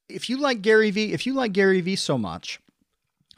If 0.08 0.30
you 0.30 0.38
like 0.38 0.62
Gary 0.62 0.92
Vee, 0.92 1.14
if 1.14 1.26
you 1.26 1.34
like 1.34 1.52
Gary 1.52 1.82
Vee 1.82 1.96
so 1.96 2.16
much, 2.18 2.60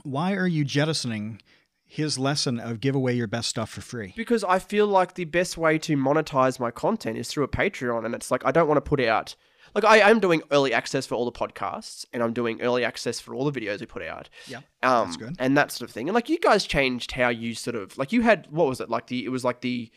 why 0.04 0.34
are 0.34 0.48
you 0.48 0.66
jettisoning 0.66 1.42
his 1.86 2.20
lesson 2.20 2.60
of 2.60 2.82
give 2.82 2.94
away 2.94 3.14
your 3.14 3.28
best 3.28 3.48
stuff 3.48 3.70
for 3.70 3.80
free? 3.82 4.14
because 4.18 4.44
I 4.44 4.60
feel 4.60 4.86
like 4.86 5.14
the 5.14 5.24
best 5.24 5.58
way 5.58 5.78
to 5.80 5.96
monetize 5.96 6.60
my 6.60 6.72
content 6.72 7.18
is 7.18 7.30
through 7.30 7.46
a 7.46 7.48
Patreon, 7.48 8.06
and 8.06 8.14
it's 8.14 8.30
like 8.32 8.46
I 8.46 8.52
don't 8.52 8.68
want 8.68 8.78
to 8.78 8.82
put 8.90 9.00
out. 9.00 9.36
Like 9.76 9.84
I 9.84 10.10
am 10.10 10.20
doing 10.20 10.42
early 10.52 10.74
access 10.74 11.06
for 11.06 11.16
all 11.16 11.26
the 11.26 11.32
podcasts, 11.32 12.06
and 12.14 12.24
I'm 12.24 12.34
doing 12.34 12.62
early 12.62 12.84
access 12.84 13.20
for 13.20 13.36
all 13.36 13.50
the 13.50 13.60
videos 13.60 13.80
we 13.80 13.86
put 13.86 14.04
out. 14.04 14.30
Yeah, 14.48 14.60
um, 14.84 15.08
that's 15.08 15.18
good. 15.18 15.36
and 15.40 15.58
that 15.58 15.72
sort 15.72 15.90
of 15.90 15.94
thing. 15.94 16.08
And 16.08 16.16
like 16.16 16.30
you 16.30 16.40
guys 16.40 16.66
changed 16.66 17.12
how 17.12 17.30
you 17.30 17.54
sort 17.54 17.76
of 17.76 17.98
like 17.98 18.12
you 18.12 18.22
had 18.22 18.48
what 18.50 18.68
was 18.68 18.80
it 18.82 18.90
like 18.90 19.08
the 19.08 19.26
it 19.26 19.30
was 19.30 19.44
like 19.44 19.62
the 19.62 19.92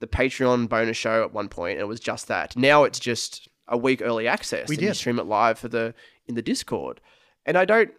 the 0.00 0.06
Patreon 0.06 0.68
bonus 0.68 0.96
show 0.96 1.22
at 1.22 1.32
one 1.32 1.48
point, 1.48 1.72
and 1.78 1.82
it 1.82 1.88
was 1.88 2.00
just 2.00 2.28
that. 2.28 2.56
Now 2.56 2.84
it's 2.84 2.98
just 2.98 3.48
a 3.68 3.78
week 3.78 4.02
early 4.02 4.28
access. 4.28 4.68
We 4.68 4.76
did. 4.76 4.94
stream 4.96 5.18
it 5.18 5.26
live 5.26 5.58
for 5.58 5.68
the 5.68 5.94
in 6.26 6.34
the 6.34 6.42
Discord, 6.42 7.00
and 7.46 7.56
I 7.56 7.64
don't. 7.64 7.90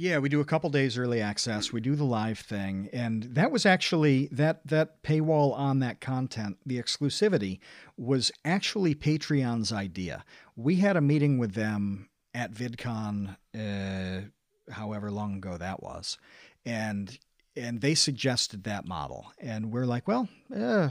Yeah, 0.00 0.16
we 0.16 0.30
do 0.30 0.40
a 0.40 0.46
couple 0.46 0.70
days 0.70 0.96
early 0.96 1.20
access. 1.20 1.74
We 1.74 1.82
do 1.82 1.94
the 1.94 2.04
live 2.04 2.38
thing, 2.38 2.88
and 2.90 3.24
that 3.24 3.50
was 3.50 3.66
actually 3.66 4.30
that 4.32 4.66
that 4.66 5.02
paywall 5.02 5.52
on 5.52 5.80
that 5.80 6.00
content, 6.00 6.56
the 6.64 6.80
exclusivity, 6.80 7.58
was 7.98 8.32
actually 8.42 8.94
Patreon's 8.94 9.74
idea. 9.74 10.24
We 10.56 10.76
had 10.76 10.96
a 10.96 11.02
meeting 11.02 11.36
with 11.36 11.52
them 11.52 12.08
at 12.32 12.50
VidCon, 12.50 13.36
uh, 13.54 14.72
however 14.72 15.10
long 15.10 15.34
ago 15.34 15.58
that 15.58 15.82
was, 15.82 16.16
and 16.64 17.18
and 17.54 17.82
they 17.82 17.94
suggested 17.94 18.64
that 18.64 18.88
model, 18.88 19.30
and 19.38 19.70
we're 19.70 19.84
like, 19.84 20.08
well, 20.08 20.30
uh, 20.56 20.88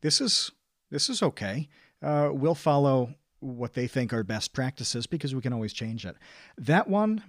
this 0.00 0.20
is 0.20 0.50
this 0.90 1.08
is 1.08 1.22
okay. 1.22 1.68
Uh, 2.02 2.30
we'll 2.32 2.56
follow 2.56 3.14
what 3.38 3.74
they 3.74 3.86
think 3.86 4.12
are 4.12 4.24
best 4.24 4.52
practices 4.52 5.06
because 5.06 5.36
we 5.36 5.40
can 5.40 5.52
always 5.52 5.72
change 5.72 6.04
it. 6.04 6.16
That 6.58 6.88
one 6.88 7.22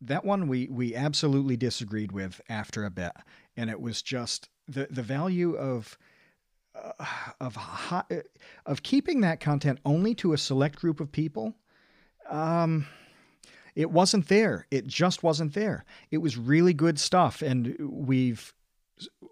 that 0.00 0.24
one 0.24 0.48
we 0.48 0.68
we 0.68 0.94
absolutely 0.94 1.56
disagreed 1.56 2.12
with 2.12 2.40
after 2.48 2.84
a 2.84 2.90
bit. 2.90 3.12
And 3.56 3.70
it 3.70 3.80
was 3.80 4.02
just 4.02 4.48
the 4.66 4.88
the 4.90 5.02
value 5.02 5.54
of 5.54 5.98
uh, 6.74 7.04
of 7.40 7.56
hi, 7.56 8.04
of 8.66 8.82
keeping 8.82 9.20
that 9.22 9.40
content 9.40 9.80
only 9.84 10.14
to 10.16 10.32
a 10.32 10.38
select 10.38 10.76
group 10.76 11.00
of 11.00 11.10
people 11.10 11.54
um 12.30 12.86
it 13.78 13.92
wasn't 13.92 14.26
there. 14.26 14.66
It 14.72 14.88
just 14.88 15.22
wasn't 15.22 15.54
there. 15.54 15.84
It 16.10 16.18
was 16.18 16.36
really 16.36 16.74
good 16.74 16.98
stuff. 16.98 17.42
And 17.42 17.76
we've 17.78 18.52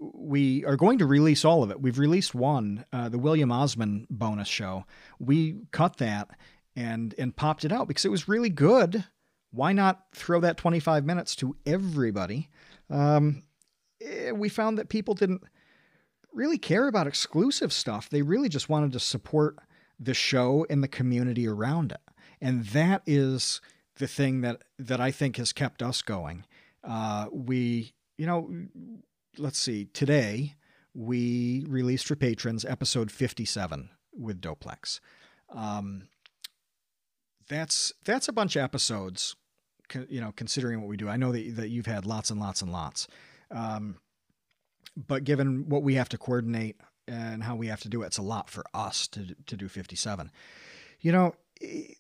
we 0.01 0.65
are 0.65 0.77
going 0.77 0.99
to 0.99 1.07
release 1.07 1.45
all 1.45 1.65
of 1.65 1.73
it. 1.73 1.83
We've 1.83 1.99
released 1.99 2.33
one 2.33 2.85
uh, 2.93 3.09
the 3.09 3.19
william 3.19 3.51
osman 3.51 4.07
bonus 4.09 4.47
show. 4.47 4.85
We 5.19 5.57
cut 5.73 5.97
that 5.97 6.31
and 6.77 7.13
and 7.19 7.35
popped 7.35 7.65
it 7.65 7.73
out 7.73 7.89
because 7.89 8.05
it 8.05 8.11
was 8.11 8.29
really 8.29 8.49
good 8.49 9.05
why 9.51 9.73
not 9.73 10.05
throw 10.15 10.41
that 10.41 10.57
25 10.57 11.05
minutes 11.05 11.37
to 11.37 11.57
everybody? 11.65 12.49
Um, 12.91 13.43
eh, 14.01 14.33
we 14.33 14.49
found 14.49 14.79
that 14.79 14.89
people 14.89 15.15
didn't 15.15 15.43
really 16.33 16.59
care 16.59 16.89
about 16.89 17.07
exclusive 17.07 17.73
stuff. 17.73 18.09
They 18.09 18.23
really 18.23 18.49
just 18.49 18.69
wanted 18.69 18.93
to 18.93 19.01
support 19.01 19.57
the 19.99 20.15
show 20.15 20.67
and 20.69 20.83
the 20.83 20.89
community 20.89 21.49
around 21.49 21.93
it. 21.93 22.01
And 22.41 22.67
that 22.67 23.03
is 23.07 23.61
the 23.99 24.07
thing 24.07 24.43
that, 24.43 24.63
that 24.79 25.01
I 25.01 25.11
think 25.11 25.37
has 25.39 25.53
kept 25.53 25.83
us 25.83 26.03
going. 26.03 26.45
Uh, 26.85 27.27
we, 27.33 27.95
you 28.19 28.27
know, 28.27 28.51
let's 29.39 29.59
see, 29.59 29.87
today 29.87 30.55
we 30.95 31.65
released 31.69 32.07
for 32.07 32.17
patrons 32.17 32.65
episode 32.65 33.11
57 33.11 33.91
with 34.13 34.41
Doplex. 34.41 35.01
Um, 35.51 36.09
that's 37.49 37.93
that's 38.05 38.29
a 38.29 38.33
bunch 38.33 38.57
of 38.57 38.63
episodes 38.63 39.37
you 40.09 40.21
know 40.21 40.33
considering 40.35 40.81
what 40.81 40.89
we 40.89 40.97
do 40.97 41.09
i 41.09 41.17
know 41.17 41.33
that, 41.33 41.57
that 41.57 41.69
you've 41.69 41.87
had 41.87 42.05
lots 42.05 42.31
and 42.31 42.41
lots 42.41 42.61
and 42.61 42.73
lots 42.73 43.07
um, 43.53 43.97
but 44.97 45.25
given 45.25 45.69
what 45.69 45.83
we 45.83 45.95
have 45.95 46.09
to 46.09 46.19
coordinate 46.19 46.77
and 47.09 47.43
how 47.43 47.55
we 47.55 47.69
have 47.69 47.81
to 47.81 47.89
do 47.89 48.03
it. 48.03 48.07
It's 48.07 48.19
a 48.19 48.23
lot 48.23 48.51
for 48.51 48.65
us 48.75 49.09
to 49.09 49.35
to 49.47 49.57
do 49.57 49.69
57. 49.69 50.31
You 51.01 51.13
know, 51.13 51.35
eh, 51.63 51.95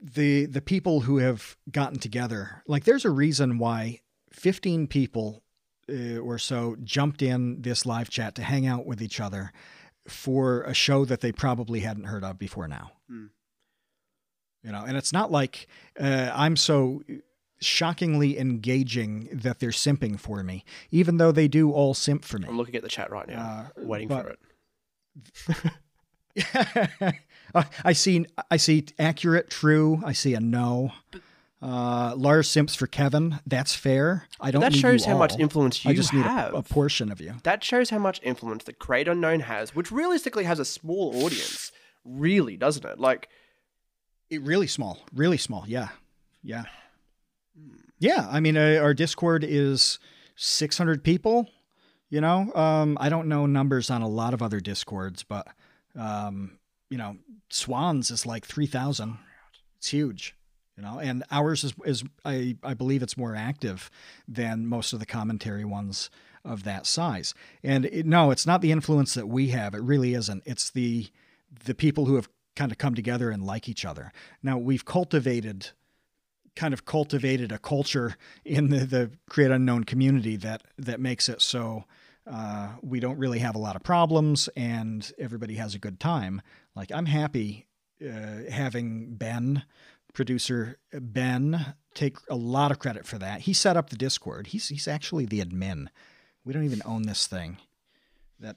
the 0.00 0.46
the 0.46 0.62
people 0.62 1.00
who 1.00 1.18
have 1.18 1.56
gotten 1.70 1.98
together, 1.98 2.62
like 2.66 2.84
there's 2.84 3.04
a 3.04 3.10
reason 3.10 3.58
why 3.58 4.00
15 4.32 4.86
people 4.86 5.42
uh, 5.90 6.18
or 6.18 6.38
so 6.38 6.76
jumped 6.82 7.22
in 7.22 7.62
this 7.62 7.86
live 7.86 8.10
chat 8.10 8.34
to 8.36 8.42
hang 8.42 8.66
out 8.66 8.86
with 8.86 9.02
each 9.02 9.20
other 9.20 9.52
for 10.06 10.62
a 10.62 10.74
show 10.74 11.04
that 11.04 11.20
they 11.20 11.32
probably 11.32 11.80
hadn't 11.80 12.04
heard 12.04 12.24
of 12.24 12.38
before 12.38 12.68
now. 12.68 12.92
Hmm. 13.08 13.26
You 14.64 14.72
know, 14.72 14.84
and 14.86 14.96
it's 14.96 15.12
not 15.12 15.30
like 15.30 15.68
uh, 16.00 16.30
I'm 16.34 16.56
so 16.56 17.02
shockingly 17.60 18.38
engaging 18.38 19.28
that 19.32 19.58
they're 19.60 19.70
simping 19.70 20.18
for 20.18 20.42
me, 20.42 20.64
even 20.90 21.16
though 21.16 21.32
they 21.32 21.48
do 21.48 21.72
all 21.72 21.94
simp 21.94 22.24
for 22.24 22.38
me. 22.38 22.46
I'm 22.48 22.56
looking 22.56 22.76
at 22.76 22.82
the 22.82 22.88
chat 22.88 23.10
right 23.10 23.26
now, 23.28 23.40
Uh, 23.40 23.66
waiting 23.84 24.08
but- 24.08 24.24
for 24.24 24.30
it. 24.30 24.38
I 27.84 27.92
see. 27.92 28.26
I 28.50 28.56
see 28.58 28.86
accurate, 28.98 29.50
true. 29.50 30.00
I 30.04 30.12
see 30.12 30.34
a 30.34 30.40
no. 30.40 30.92
Uh, 31.60 32.14
Lars 32.16 32.48
simps 32.48 32.74
for 32.76 32.86
Kevin. 32.86 33.40
That's 33.46 33.74
fair. 33.74 34.28
I 34.40 34.50
don't. 34.50 34.60
That 34.60 34.74
shows 34.74 35.04
how 35.04 35.16
much 35.18 35.36
influence 35.38 35.84
you 35.84 35.90
I 35.90 35.94
just 35.94 36.12
need 36.12 36.20
a, 36.20 36.28
have. 36.28 36.54
a 36.54 36.62
portion 36.62 37.10
of 37.10 37.20
you. 37.20 37.34
that 37.42 37.64
shows 37.64 37.90
how 37.90 37.98
much 37.98 38.20
influence 38.22 38.64
the 38.64 38.72
Create 38.72 39.08
Unknown 39.08 39.40
has, 39.40 39.74
which 39.74 39.90
realistically 39.90 40.44
has 40.44 40.58
a 40.58 40.64
small 40.64 41.24
audience. 41.24 41.72
Really, 42.04 42.56
doesn't 42.56 42.84
it? 42.84 43.00
Like, 43.00 43.28
It, 44.30 44.42
really 44.42 44.66
small. 44.66 44.98
Really 45.14 45.38
small. 45.38 45.64
Yeah. 45.66 45.88
Yeah. 46.42 46.64
Yeah. 47.98 48.28
I 48.30 48.40
mean, 48.40 48.56
uh, 48.56 48.78
our 48.82 48.94
Discord 48.94 49.44
is 49.44 49.98
600 50.36 51.02
people. 51.02 51.48
You 52.10 52.20
know, 52.22 52.52
um, 52.54 52.96
I 53.00 53.10
don't 53.10 53.28
know 53.28 53.44
numbers 53.44 53.90
on 53.90 54.00
a 54.00 54.08
lot 54.08 54.32
of 54.32 54.42
other 54.42 54.60
Discords, 54.60 55.22
but 55.22 55.46
um, 55.94 56.58
you 56.88 56.96
know, 56.96 57.16
Swans 57.50 58.10
is 58.10 58.24
like 58.24 58.46
3,000. 58.46 59.18
It's 59.76 59.88
huge. 59.88 60.34
You 60.76 60.84
know, 60.84 61.00
and 61.00 61.24
ours 61.30 61.64
is, 61.64 61.74
is 61.84 62.04
I, 62.24 62.56
I 62.62 62.74
believe 62.74 63.02
it's 63.02 63.16
more 63.16 63.34
active 63.34 63.90
than 64.28 64.66
most 64.66 64.92
of 64.92 65.00
the 65.00 65.06
commentary 65.06 65.64
ones 65.64 66.08
of 66.44 66.62
that 66.64 66.86
size. 66.86 67.34
And 67.64 67.84
it, 67.86 68.06
no, 68.06 68.30
it's 68.30 68.46
not 68.46 68.60
the 68.60 68.70
influence 68.70 69.14
that 69.14 69.26
we 69.26 69.48
have. 69.48 69.74
It 69.74 69.82
really 69.82 70.14
isn't. 70.14 70.44
It's 70.46 70.70
the 70.70 71.08
the 71.64 71.74
people 71.74 72.04
who 72.04 72.14
have 72.14 72.28
kind 72.58 72.72
of 72.72 72.78
come 72.78 72.96
together 72.96 73.30
and 73.30 73.44
like 73.44 73.68
each 73.68 73.84
other. 73.84 74.12
Now 74.42 74.58
we've 74.58 74.84
cultivated 74.84 75.70
kind 76.56 76.74
of 76.74 76.84
cultivated 76.84 77.52
a 77.52 77.58
culture 77.58 78.16
in 78.44 78.70
the, 78.70 78.84
the 78.84 79.10
create 79.30 79.52
unknown 79.52 79.84
community 79.84 80.34
that 80.34 80.64
that 80.76 80.98
makes 80.98 81.28
it 81.28 81.40
so 81.40 81.84
uh, 82.26 82.70
we 82.82 82.98
don't 82.98 83.16
really 83.16 83.38
have 83.38 83.54
a 83.54 83.58
lot 83.58 83.76
of 83.76 83.82
problems 83.84 84.48
and 84.56 85.12
everybody 85.20 85.54
has 85.54 85.76
a 85.76 85.78
good 85.78 86.00
time. 86.00 86.42
Like 86.74 86.90
I'm 86.90 87.06
happy 87.06 87.68
uh, 88.04 88.50
having 88.50 89.14
Ben, 89.14 89.62
producer 90.12 90.78
Ben, 90.92 91.74
take 91.94 92.16
a 92.28 92.34
lot 92.34 92.72
of 92.72 92.80
credit 92.80 93.06
for 93.06 93.18
that. 93.18 93.42
He 93.42 93.52
set 93.52 93.76
up 93.76 93.90
the 93.90 93.96
Discord. 93.96 94.48
He's 94.48 94.66
he's 94.66 94.88
actually 94.88 95.26
the 95.26 95.44
admin. 95.44 95.86
We 96.44 96.52
don't 96.52 96.64
even 96.64 96.82
own 96.84 97.02
this 97.02 97.28
thing. 97.28 97.58
That 98.40 98.56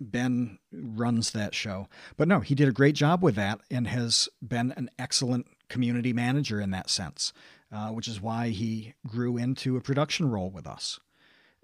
Ben 0.00 0.58
runs 0.72 1.30
that 1.32 1.54
show. 1.54 1.88
But 2.16 2.28
no, 2.28 2.40
he 2.40 2.54
did 2.54 2.68
a 2.68 2.72
great 2.72 2.94
job 2.94 3.22
with 3.22 3.34
that 3.36 3.60
and 3.70 3.86
has 3.88 4.28
been 4.42 4.72
an 4.76 4.90
excellent 4.98 5.46
community 5.68 6.12
manager 6.12 6.60
in 6.60 6.70
that 6.70 6.90
sense, 6.90 7.32
uh, 7.72 7.88
which 7.88 8.08
is 8.08 8.20
why 8.20 8.48
he 8.48 8.94
grew 9.06 9.36
into 9.36 9.76
a 9.76 9.80
production 9.80 10.30
role 10.30 10.50
with 10.50 10.66
us. 10.66 11.00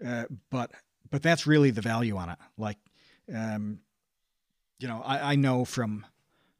Uh, 0.04 0.24
but 0.50 0.70
but 1.10 1.22
that's 1.22 1.46
really 1.46 1.70
the 1.70 1.80
value 1.80 2.16
on 2.16 2.30
it. 2.30 2.38
Like, 2.56 2.78
um, 3.34 3.80
you 4.78 4.88
know, 4.88 5.02
I, 5.04 5.32
I 5.32 5.36
know 5.36 5.64
from 5.64 6.06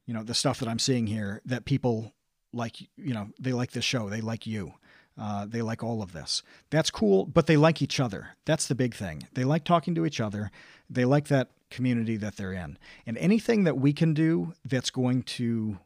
you 0.07 0.15
know 0.15 0.23
the 0.23 0.35
stuff 0.35 0.59
that 0.61 0.69
I'm 0.69 0.79
seeing 0.79 1.07
here 1.07 1.41
that 1.45 1.65
people 1.65 2.13
like 2.53 2.81
you 2.97 3.15
know 3.15 3.29
they 3.39 3.53
like 3.53 3.73
this 3.73 3.85
show, 3.85 4.09
they 4.09 4.21
like 4.21 4.47
you. 4.47 4.75
Uh, 5.19 5.45
they 5.45 5.61
like 5.61 5.83
all 5.83 6.03
of 6.03 6.13
this. 6.13 6.43
That's 6.71 6.91
cool, 6.91 7.27
but 7.27 7.47
they 7.47 7.59
like 7.59 7.83
each 7.83 8.01
other. 8.01 8.29
That's 8.47 8.67
the 8.67 8.75
big 8.75 8.95
thing. 8.95 9.27
They 9.35 9.45
like 9.45 9.65
talking 9.65 9.95
to 9.97 10.07
each 10.07 10.19
other. 10.19 10.51
They 10.89 11.05
like 11.05 11.29
that 11.29 11.51
community 11.71 12.17
that 12.17 12.37
they're 12.37 12.53
in. 12.53 12.79
And 13.07 13.17
anything 13.19 13.65
that 13.65 13.79
we 13.79 13.93
can 13.93 14.15
do 14.15 14.53
that's 14.65 14.91
going 14.91 15.23
to 15.23 15.79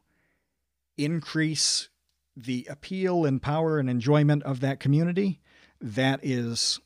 increase 0.97 1.89
the 2.35 2.67
appeal 2.69 3.25
and 3.25 3.41
power 3.41 3.79
and 3.79 3.89
enjoyment 3.89 4.43
of 4.43 4.59
that 4.59 4.79
community, 4.79 5.39
that 5.79 6.19
is 6.23 6.79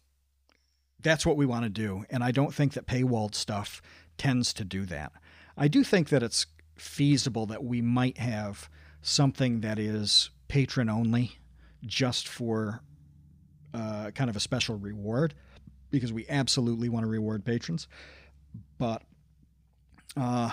that's 1.01 1.25
what 1.25 1.38
we 1.38 1.45
want 1.45 1.63
to 1.63 1.69
do. 1.69 2.05
And 2.09 2.23
I 2.23 2.31
don't 2.31 2.53
think 2.53 2.73
that 2.73 2.85
paywalled 2.85 3.33
stuff 3.33 3.81
tends 4.17 4.53
to 4.53 4.65
do 4.65 4.85
that. 4.85 5.13
I 5.57 5.67
do 5.67 5.83
think 5.83 6.09
that 6.09 6.23
it's 6.23 6.45
feasible 6.75 7.45
that 7.47 7.63
we 7.63 7.81
might 7.81 8.17
have 8.17 8.69
something 9.01 9.62
that 9.62 9.79
is 9.79 10.29
patron 10.47 10.89
only 10.89 11.38
just 11.85 12.27
for 12.27 12.81
uh, 13.73 14.12
kind 14.12 14.29
of 14.29 14.35
a 14.35 14.39
special 14.39 14.77
reward 14.77 15.33
because 15.91 16.12
we 16.12 16.25
absolutely 16.27 16.89
want 16.89 17.03
to 17.03 17.09
reward 17.09 17.45
patrons. 17.45 17.88
But, 18.77 19.03
uh, 20.15 20.51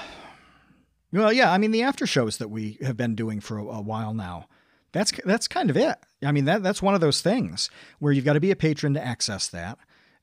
well, 1.12 1.32
yeah, 1.32 1.52
I 1.52 1.58
mean 1.58 1.70
the 1.70 1.82
after 1.82 2.06
shows 2.06 2.38
that 2.38 2.48
we 2.48 2.78
have 2.82 2.96
been 2.96 3.14
doing 3.14 3.40
for 3.40 3.58
a, 3.58 3.64
a 3.64 3.80
while 3.80 4.14
now. 4.14 4.46
That's 4.92 5.12
that's 5.24 5.48
kind 5.48 5.70
of 5.70 5.76
it. 5.76 5.96
I 6.24 6.32
mean 6.32 6.46
that 6.46 6.62
that's 6.62 6.82
one 6.82 6.94
of 6.94 7.00
those 7.00 7.20
things 7.20 7.70
where 7.98 8.12
you've 8.12 8.24
got 8.24 8.32
to 8.34 8.40
be 8.40 8.50
a 8.50 8.56
patron 8.56 8.94
to 8.94 9.04
access 9.04 9.48
that. 9.48 9.78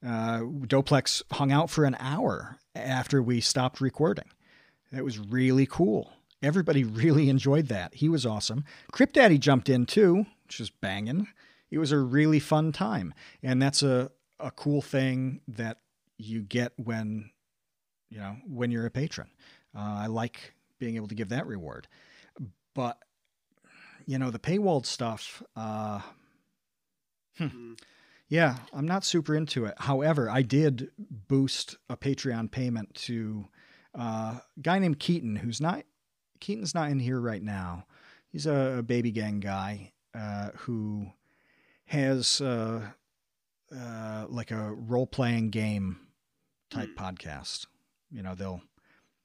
Uh, 0.06 0.40
Doplex 0.40 1.22
hung 1.32 1.52
out 1.52 1.70
for 1.70 1.86
an 1.86 1.96
hour 2.00 2.58
after 2.76 3.22
we 3.22 3.40
stopped 3.40 3.80
recording. 3.80 4.30
That 4.92 5.04
was 5.04 5.20
really 5.20 5.66
cool. 5.66 6.14
Everybody 6.42 6.84
really 6.84 7.30
enjoyed 7.30 7.68
that. 7.68 7.96
He 7.96 8.10
was 8.10 8.26
awesome. 8.26 8.66
Crypt 8.92 9.14
Daddy 9.14 9.38
jumped 9.38 9.70
in 9.70 9.86
too, 9.86 10.26
which 10.46 10.60
was 10.60 10.70
banging. 10.70 11.28
It 11.72 11.78
was 11.78 11.92
a 11.92 11.98
really 11.98 12.40
fun 12.40 12.72
time, 12.72 13.14
and 13.42 13.62
that's 13.62 13.82
a 13.82 14.12
a 14.40 14.52
cool 14.52 14.82
thing 14.82 15.40
that 15.48 15.78
you 16.18 16.42
get 16.42 16.74
when 16.78 17.30
you 18.14 18.20
know 18.20 18.36
when 18.48 18.72
you're 18.72 18.86
a 18.86 18.92
patron. 18.92 19.28
Uh, 19.76 20.02
I 20.04 20.08
like 20.08 20.54
being 20.80 20.96
able 20.96 21.08
to 21.08 21.16
give 21.16 21.30
that 21.30 21.48
reward, 21.48 21.88
but 22.76 22.98
you 24.06 24.20
know 24.20 24.30
the 24.30 24.40
paywalled 24.40 24.86
stuff. 24.86 25.42
Uh, 25.56 26.02
hmm. 27.38 27.74
Yeah, 28.30 28.58
I'm 28.72 28.88
not 28.88 29.04
super 29.04 29.36
into 29.36 29.66
it. 29.66 29.76
However, 29.78 30.30
I 30.30 30.42
did 30.42 30.90
boost 30.98 31.78
a 31.90 31.98
Patreon 31.98 32.50
payment 32.52 32.94
to 32.96 33.46
uh, 33.98 34.40
a 34.40 34.62
guy 34.62 34.80
named 34.80 35.00
Keaton, 35.00 35.36
who's 35.36 35.60
not 35.60 35.84
Keaton's 36.40 36.76
not 36.76 36.90
in 36.90 37.00
here 37.00 37.20
right 37.20 37.44
now. 37.44 37.86
He's 38.32 38.46
a, 38.46 38.78
a 38.80 38.84
baby 38.84 39.12
gang 39.12 39.40
guy 39.40 39.92
uh, 40.16 40.50
who 40.56 41.08
has 41.86 42.42
uh, 42.42 42.82
uh, 43.76 44.26
like 44.30 44.52
a 44.52 44.74
role 44.74 45.08
playing 45.08 45.50
game 45.50 46.00
type 46.70 46.90
podcast. 46.98 47.68
You 48.14 48.24
know, 48.24 48.36
they'll 48.36 48.62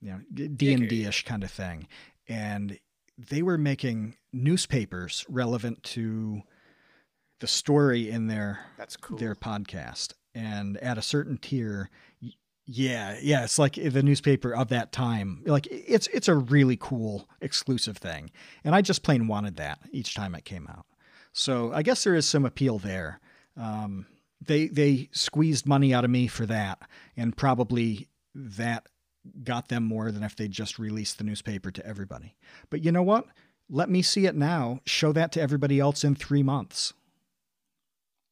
you 0.00 0.12
know 0.12 0.20
D 0.48 0.72
and 0.72 0.88
D 0.88 1.04
ish 1.04 1.24
kind 1.24 1.44
of 1.44 1.50
thing, 1.50 1.86
and 2.26 2.78
they 3.18 3.42
were 3.42 3.58
making 3.58 4.16
newspapers 4.32 5.26
relevant 5.28 5.82
to 5.82 6.42
the 7.40 7.46
story 7.46 8.10
in 8.10 8.26
their 8.26 8.60
That's 8.76 8.96
cool. 8.96 9.18
their 9.18 9.34
podcast. 9.34 10.14
And 10.34 10.76
at 10.78 10.98
a 10.98 11.02
certain 11.02 11.36
tier 11.38 11.90
yeah 12.70 13.18
yeah 13.22 13.44
it's 13.44 13.58
like 13.58 13.76
the 13.76 14.02
newspaper 14.02 14.54
of 14.54 14.68
that 14.68 14.92
time. 14.92 15.42
Like 15.46 15.66
it's 15.70 16.06
it's 16.08 16.28
a 16.28 16.34
really 16.34 16.76
cool 16.78 17.28
exclusive 17.40 17.96
thing. 17.96 18.30
And 18.62 18.74
i 18.74 18.82
just 18.82 19.02
plain 19.02 19.26
wanted 19.26 19.56
that 19.56 19.80
each 19.90 20.14
time 20.14 20.34
it 20.34 20.44
came 20.44 20.66
out. 20.68 20.86
So 21.32 21.72
i 21.72 21.82
guess 21.82 22.04
there 22.04 22.14
is 22.14 22.26
some 22.26 22.44
appeal 22.44 22.78
there. 22.78 23.20
Um, 23.56 24.06
they 24.40 24.68
they 24.68 25.08
squeezed 25.12 25.66
money 25.66 25.92
out 25.92 26.04
of 26.04 26.10
me 26.10 26.28
for 26.28 26.46
that 26.46 26.78
and 27.16 27.36
probably 27.36 28.08
that 28.38 28.86
got 29.44 29.68
them 29.68 29.82
more 29.84 30.10
than 30.12 30.22
if 30.22 30.36
they 30.36 30.46
just 30.48 30.78
released 30.78 31.18
the 31.18 31.24
newspaper 31.24 31.70
to 31.70 31.84
everybody 31.84 32.36
but 32.70 32.84
you 32.84 32.92
know 32.92 33.02
what 33.02 33.26
let 33.68 33.90
me 33.90 34.00
see 34.00 34.24
it 34.26 34.34
now 34.36 34.80
show 34.86 35.12
that 35.12 35.32
to 35.32 35.40
everybody 35.40 35.80
else 35.80 36.04
in 36.04 36.14
three 36.14 36.42
months 36.42 36.92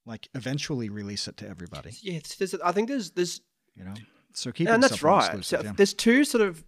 like 0.04 0.28
eventually 0.34 0.88
release 0.88 1.26
it 1.28 1.36
to 1.38 1.48
everybody 1.48 1.90
Yeah, 2.02 2.20
there's, 2.38 2.54
I 2.54 2.72
think 2.72 2.88
there's 2.88 3.10
there's 3.10 3.40
you 3.74 3.84
know 3.84 3.94
so 4.32 4.52
keep 4.52 4.68
and 4.68 4.82
that's 4.82 5.02
right. 5.02 5.24
exclusive, 5.24 5.60
So 5.60 5.64
yeah. 5.64 5.72
There's 5.76 5.94
two 5.94 6.24
sort 6.24 6.42
of. 6.46 6.62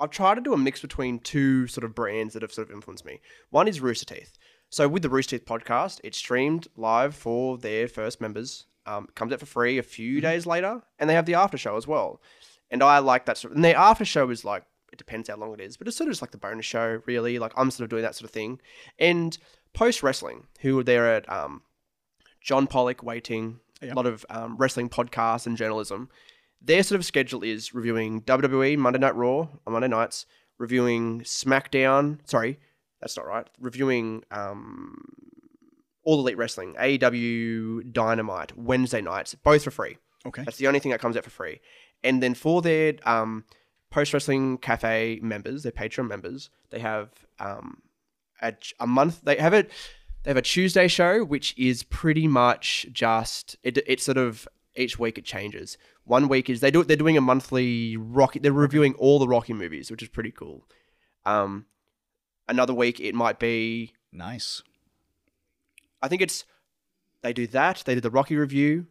I've 0.00 0.10
tried 0.10 0.36
to 0.36 0.40
do 0.40 0.52
a 0.54 0.56
mix 0.56 0.80
between 0.80 1.18
two 1.18 1.66
sort 1.66 1.84
of 1.84 1.94
brands 1.94 2.32
that 2.34 2.40
have 2.42 2.52
sort 2.52 2.68
of 2.70 2.74
influenced 2.74 3.04
me. 3.04 3.20
One 3.50 3.68
is 3.68 3.80
Rooster 3.80 4.06
Teeth. 4.14 4.38
So 4.70 4.88
with 4.88 5.02
the 5.02 5.08
Rooster 5.10 5.36
Teeth 5.38 5.46
podcast, 5.46 6.00
it's 6.04 6.16
streamed 6.16 6.68
live 6.76 7.14
for 7.14 7.58
their 7.58 7.88
first 7.88 8.20
members. 8.20 8.66
Um, 8.86 9.06
comes 9.14 9.32
out 9.34 9.40
for 9.40 9.46
free 9.46 9.76
a 9.76 9.82
few 9.82 10.14
Mm-hmm. 10.14 10.20
days 10.22 10.46
later, 10.46 10.80
and 10.98 11.10
they 11.10 11.14
have 11.14 11.26
the 11.26 11.34
after 11.34 11.58
show 11.58 11.76
as 11.76 11.86
well. 11.86 12.22
And 12.70 12.82
I 12.82 12.98
like 12.98 13.26
that 13.26 13.38
sort 13.38 13.52
of. 13.52 13.56
And 13.56 13.64
the 13.64 13.74
after 13.74 14.04
show 14.04 14.28
is 14.30 14.44
like 14.44 14.64
it 14.92 14.98
depends 14.98 15.28
how 15.28 15.36
long 15.36 15.52
it 15.54 15.60
is, 15.60 15.76
but 15.76 15.86
it's 15.88 15.96
sort 15.96 16.08
of 16.08 16.12
just 16.12 16.22
like 16.22 16.30
the 16.30 16.38
bonus 16.38 16.64
show, 16.66 17.00
really. 17.06 17.38
Like 17.38 17.52
I'm 17.56 17.70
sort 17.70 17.84
of 17.84 17.90
doing 17.90 18.02
that 18.02 18.14
sort 18.14 18.28
of 18.28 18.32
thing. 18.32 18.60
And 18.98 19.36
post 19.74 20.02
wrestling, 20.02 20.46
who 20.60 20.76
were 20.76 20.84
there 20.84 21.14
at 21.14 21.30
um, 21.30 21.62
John 22.40 22.66
Pollock 22.66 23.02
Wai 23.02 23.20
Ting, 23.20 23.60
Yep. 23.80 23.92
a 23.92 23.94
lot 23.94 24.06
of 24.06 24.26
um, 24.28 24.56
wrestling 24.56 24.88
podcasts 24.88 25.46
and 25.46 25.56
journalism 25.56 26.08
their 26.60 26.82
sort 26.82 26.98
of 26.98 27.04
schedule 27.04 27.42
is 27.44 27.72
reviewing 27.72 28.22
WWE 28.22 28.76
Monday 28.76 28.98
Night 28.98 29.14
Raw 29.14 29.46
on 29.64 29.72
Monday 29.72 29.86
nights, 29.86 30.26
reviewing 30.58 31.20
SmackDown. 31.20 32.18
Sorry, 32.28 32.58
that's 33.00 33.16
not 33.16 33.26
right. 33.26 33.46
Reviewing 33.60 34.24
um, 34.32 35.04
All 36.04 36.18
Elite 36.18 36.36
Wrestling, 36.36 36.74
AEW 36.74 37.92
Dynamite 37.92 38.58
Wednesday 38.58 39.00
nights, 39.00 39.34
both 39.36 39.62
for 39.64 39.70
free. 39.70 39.98
Okay. 40.26 40.42
That's 40.42 40.56
the 40.56 40.66
only 40.66 40.80
thing 40.80 40.90
that 40.90 41.00
comes 41.00 41.16
out 41.16 41.22
for 41.22 41.30
free. 41.30 41.60
And 42.02 42.22
then 42.22 42.34
for 42.34 42.62
their 42.62 42.94
um, 43.04 43.44
Post 43.90 44.12
Wrestling 44.12 44.58
Cafe 44.58 45.18
members, 45.22 45.62
their 45.62 45.72
Patreon 45.72 46.08
members, 46.08 46.50
they 46.70 46.78
have 46.78 47.10
um, 47.40 47.82
a, 48.42 48.54
a 48.80 48.86
month. 48.86 49.22
They 49.22 49.36
have 49.36 49.54
it. 49.54 49.70
They 50.22 50.30
have 50.30 50.36
a 50.36 50.42
Tuesday 50.42 50.88
show, 50.88 51.24
which 51.24 51.56
is 51.56 51.82
pretty 51.84 52.28
much 52.28 52.86
just 52.92 53.56
it. 53.62 53.78
It's 53.86 54.04
sort 54.04 54.18
of 54.18 54.48
each 54.76 54.98
week 54.98 55.18
it 55.18 55.24
changes. 55.24 55.78
One 56.04 56.28
week 56.28 56.48
is 56.48 56.60
they 56.60 56.70
do 56.70 56.84
they're 56.84 56.96
doing 56.96 57.16
a 57.16 57.20
monthly 57.20 57.96
Rocky. 57.96 58.38
They're 58.38 58.52
reviewing 58.52 58.94
all 58.94 59.18
the 59.18 59.28
Rocky 59.28 59.52
movies, 59.52 59.90
which 59.90 60.02
is 60.02 60.08
pretty 60.08 60.30
cool. 60.30 60.64
Um, 61.24 61.66
another 62.48 62.74
week 62.74 63.00
it 63.00 63.14
might 63.14 63.38
be. 63.38 63.92
Nice. 64.12 64.62
I 66.00 66.08
think 66.08 66.22
it's 66.22 66.44
they 67.22 67.32
do 67.32 67.46
that. 67.48 67.82
They 67.84 67.94
do 67.94 68.00
the 68.00 68.10
Rocky 68.10 68.36
review, 68.36 68.86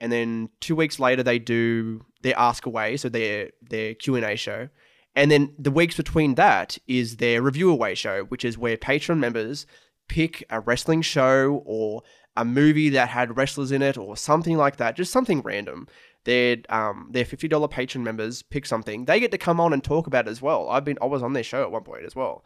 and 0.00 0.12
then 0.12 0.48
two 0.60 0.76
weeks 0.76 0.98
later 0.98 1.22
they 1.22 1.38
do 1.38 2.04
their 2.22 2.38
Ask 2.38 2.66
Away, 2.66 2.96
so 2.96 3.08
their 3.08 3.50
their 3.62 3.94
Q 3.94 4.16
and 4.16 4.24
A 4.24 4.36
show, 4.36 4.68
and 5.14 5.30
then 5.30 5.54
the 5.58 5.70
weeks 5.70 5.96
between 5.96 6.34
that 6.36 6.78
is 6.86 7.16
their 7.16 7.42
Review 7.42 7.70
Away 7.70 7.94
show, 7.94 8.24
which 8.24 8.44
is 8.44 8.58
where 8.58 8.76
Patreon 8.76 9.18
members 9.18 9.66
pick 10.08 10.44
a 10.50 10.60
wrestling 10.60 11.02
show 11.02 11.62
or 11.64 12.02
a 12.36 12.44
movie 12.44 12.88
that 12.90 13.08
had 13.08 13.36
wrestlers 13.36 13.72
in 13.72 13.82
it 13.82 13.98
or 13.98 14.16
something 14.16 14.56
like 14.56 14.76
that, 14.76 14.96
just 14.96 15.12
something 15.12 15.40
random. 15.42 15.88
Their 16.24 16.58
um 16.68 17.08
their 17.12 17.24
fifty 17.24 17.48
dollar 17.48 17.68
patron 17.68 18.04
members 18.04 18.42
pick 18.42 18.66
something. 18.66 19.06
They 19.06 19.18
get 19.18 19.30
to 19.32 19.38
come 19.38 19.60
on 19.60 19.72
and 19.72 19.82
talk 19.82 20.06
about 20.06 20.26
it 20.26 20.30
as 20.30 20.42
well. 20.42 20.68
I've 20.68 20.84
been 20.84 20.98
I 21.00 21.06
was 21.06 21.22
on 21.22 21.32
their 21.32 21.42
show 21.42 21.62
at 21.62 21.70
one 21.70 21.84
point 21.84 22.04
as 22.04 22.14
well. 22.14 22.44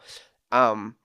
Um, 0.51 0.95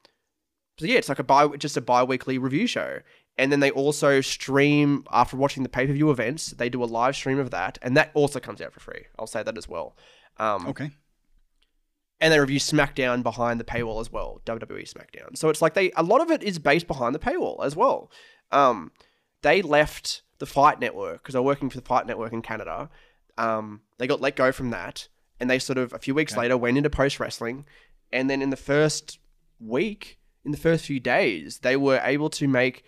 so 0.78 0.86
yeah, 0.86 0.98
it's 0.98 1.08
like 1.08 1.18
a 1.18 1.24
bi 1.24 1.48
just 1.56 1.76
a 1.76 1.80
bi-weekly 1.80 2.38
review 2.38 2.66
show. 2.66 3.00
And 3.38 3.52
then 3.52 3.60
they 3.60 3.70
also 3.70 4.20
stream 4.20 5.04
after 5.12 5.36
watching 5.36 5.62
the 5.62 5.68
pay-per-view 5.68 6.10
events. 6.10 6.48
They 6.50 6.68
do 6.68 6.82
a 6.82 6.86
live 6.86 7.14
stream 7.14 7.38
of 7.38 7.50
that, 7.52 7.78
and 7.82 7.96
that 7.96 8.10
also 8.12 8.40
comes 8.40 8.60
out 8.60 8.72
for 8.72 8.80
free. 8.80 9.04
I'll 9.18 9.28
say 9.28 9.42
that 9.44 9.56
as 9.56 9.68
well. 9.68 9.96
Um, 10.38 10.66
Okay. 10.66 10.90
and 12.20 12.32
they 12.32 12.40
review 12.40 12.58
SmackDown 12.58 13.22
behind 13.22 13.60
the 13.60 13.64
paywall 13.64 14.00
as 14.00 14.10
well, 14.10 14.40
WWE 14.44 14.92
SmackDown. 14.92 15.36
So 15.36 15.48
it's 15.50 15.62
like 15.62 15.74
they 15.74 15.92
a 15.96 16.02
lot 16.02 16.20
of 16.20 16.30
it 16.30 16.42
is 16.42 16.58
based 16.58 16.86
behind 16.88 17.14
the 17.14 17.18
paywall 17.20 17.64
as 17.64 17.76
well. 17.76 18.10
Um, 18.50 18.90
they 19.42 19.62
left 19.62 20.22
the 20.38 20.46
Fight 20.46 20.80
Network 20.80 21.22
because 21.22 21.34
they're 21.34 21.42
working 21.42 21.70
for 21.70 21.78
the 21.78 21.86
Fight 21.86 22.06
Network 22.06 22.32
in 22.32 22.42
Canada. 22.42 22.90
Um, 23.36 23.82
they 23.98 24.08
got 24.08 24.20
let 24.20 24.34
go 24.34 24.50
from 24.50 24.70
that, 24.70 25.06
and 25.38 25.48
they 25.48 25.60
sort 25.60 25.78
of 25.78 25.92
a 25.92 25.98
few 26.00 26.14
weeks 26.14 26.32
Okay. 26.32 26.40
later 26.42 26.56
went 26.56 26.76
into 26.76 26.90
post 26.90 27.20
wrestling, 27.20 27.66
and 28.12 28.28
then 28.28 28.42
in 28.42 28.50
the 28.50 28.56
first 28.56 29.20
week, 29.60 30.18
in 30.44 30.50
the 30.50 30.58
first 30.58 30.86
few 30.86 30.98
days, 30.98 31.58
they 31.60 31.76
were 31.76 32.00
able 32.02 32.30
to 32.30 32.48
make 32.48 32.82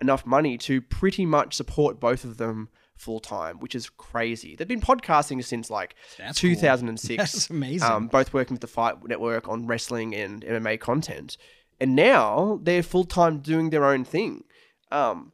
enough 0.00 0.26
money 0.26 0.58
to 0.58 0.80
pretty 0.80 1.24
much 1.26 1.54
support 1.54 1.98
both 2.00 2.24
of 2.24 2.36
them 2.36 2.68
full 2.96 3.20
time, 3.20 3.58
which 3.58 3.74
is 3.74 3.88
crazy. 3.90 4.56
They've 4.56 4.66
been 4.66 4.80
podcasting 4.80 5.44
since 5.44 5.70
like 5.70 5.94
That's 6.18 6.40
cool. 6.40 6.50
2006 6.50 7.16
That's 7.32 7.50
amazing. 7.50 7.90
um, 7.90 8.06
both 8.08 8.32
working 8.32 8.54
with 8.54 8.60
the 8.62 8.66
Fight 8.66 8.96
Network 9.06 9.48
on 9.48 9.66
wrestling 9.66 10.14
and 10.14 10.42
MMA 10.42 10.80
content, 10.80 11.36
and 11.80 11.94
now 11.94 12.58
they're 12.62 12.82
full 12.82 13.04
time 13.04 13.38
doing 13.38 13.70
their 13.70 13.84
own 13.84 14.04
thing. 14.04 14.44
Um, 14.90 15.32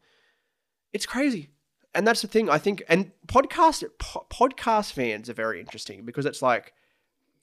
it's 0.93 1.07
crazy, 1.07 1.51
and 1.95 2.07
that's 2.07 2.23
the 2.23 2.29
thing 2.29 2.51
I 2.51 2.59
think. 2.59 2.83
And 2.89 3.13
podcast 3.27 3.85
po- 3.99 4.27
podcast 4.31 4.93
fans 4.93 5.31
are 5.31 5.35
very 5.35 5.61
interesting 5.61 6.05
because 6.05 6.27
it's 6.27 6.43
like 6.43 6.73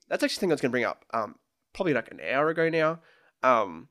that's 0.09 0.23
actually 0.23 0.35
the 0.35 0.39
thing 0.41 0.51
I 0.51 0.53
was 0.55 0.61
going 0.61 0.71
to 0.71 0.73
bring 0.73 0.85
up. 0.85 1.05
Um, 1.13 1.35
probably 1.73 1.93
like 1.93 2.11
an 2.11 2.19
hour 2.31 2.49
ago 2.49 2.69
now. 2.69 2.99
Um, 3.41 3.87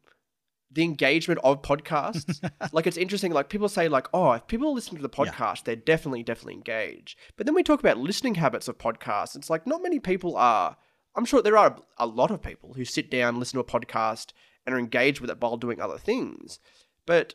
the 0.71 0.83
engagement 0.83 1.41
of 1.43 1.63
podcasts, 1.63 2.43
like 2.73 2.87
it's 2.87 2.97
interesting. 2.97 3.33
Like 3.33 3.49
people 3.49 3.69
say, 3.69 3.89
like, 3.89 4.07
oh, 4.13 4.33
if 4.33 4.47
people 4.47 4.75
listen 4.75 4.97
to 4.97 5.03
the 5.03 5.09
Yeah. 5.09 5.25
podcast, 5.33 5.65
they're 5.65 5.77
definitely, 5.77 6.23
definitely 6.23 6.55
engaged. 6.55 7.19
But 7.37 7.47
then 7.47 7.55
we 7.55 7.63
talk 7.63 7.81
about 7.81 7.99
listening 7.99 8.35
habits 8.37 8.69
of 8.69 8.79
podcasts. 8.79 9.35
It's 9.37 9.49
like 9.51 9.67
not 9.67 9.83
many 9.83 9.99
people 9.99 10.37
are. 10.37 10.77
I'm 11.17 11.25
sure 11.25 11.41
there 11.43 11.57
are 11.59 11.77
a 11.97 12.07
lot 12.07 12.31
of 12.31 12.43
people 12.43 12.75
who 12.75 12.85
sit 12.85 13.11
down, 13.11 13.39
listen 13.41 13.57
to 13.57 13.61
a 13.61 13.81
podcast, 13.81 14.33
and 14.67 14.75
are 14.75 14.79
engaged 14.79 15.21
with 15.21 15.31
it 15.31 15.41
while 15.41 15.57
doing 15.57 15.81
other 15.81 15.99
things. 15.99 16.61
But 17.07 17.35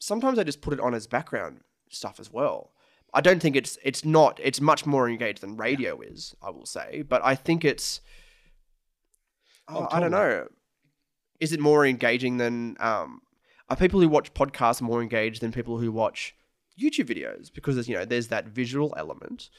sometimes 0.00 0.38
I 0.38 0.42
just 0.44 0.60
put 0.60 0.74
it 0.74 0.80
on 0.80 0.92
as 0.92 1.06
background 1.06 1.60
stuff 1.88 2.18
as 2.18 2.32
well. 2.32 2.72
I 3.14 3.20
don't 3.20 3.40
think 3.40 3.54
it's 3.56 3.78
it's 3.84 4.04
not 4.04 4.40
it's 4.42 4.60
much 4.60 4.84
more 4.84 5.08
engaged 5.08 5.40
than 5.40 5.56
radio 5.56 6.00
is. 6.00 6.34
I 6.42 6.50
will 6.50 6.66
say, 6.66 7.02
but 7.08 7.24
I 7.24 7.36
think 7.36 7.64
it's. 7.64 8.00
Oh, 9.68 9.88
I 9.90 10.00
don't 10.00 10.10
know. 10.10 10.48
Is 11.40 11.52
it 11.52 11.60
more 11.60 11.86
engaging 11.86 12.36
than 12.38 12.76
um? 12.80 13.22
Are 13.68 13.76
people 13.76 14.00
who 14.00 14.08
watch 14.08 14.32
podcasts 14.32 14.80
more 14.80 15.02
engaged 15.02 15.42
than 15.42 15.50
people 15.52 15.78
who 15.78 15.90
watch 15.90 16.34
YouTube 16.80 17.08
videos? 17.08 17.52
Because 17.52 17.74
there's 17.74 17.88
you 17.88 17.96
know 17.96 18.04
there's 18.04 18.28
that 18.28 18.46
visual 18.46 18.94
element, 18.96 19.50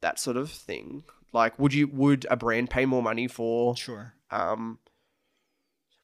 that 0.00 0.18
sort 0.18 0.36
of 0.36 0.50
thing. 0.50 1.04
Like, 1.32 1.58
would 1.58 1.74
you 1.74 1.88
would 1.88 2.26
a 2.30 2.36
brand 2.36 2.70
pay 2.70 2.86
more 2.86 3.02
money 3.02 3.28
for 3.28 3.76
Sure. 3.76 4.14
um, 4.30 4.78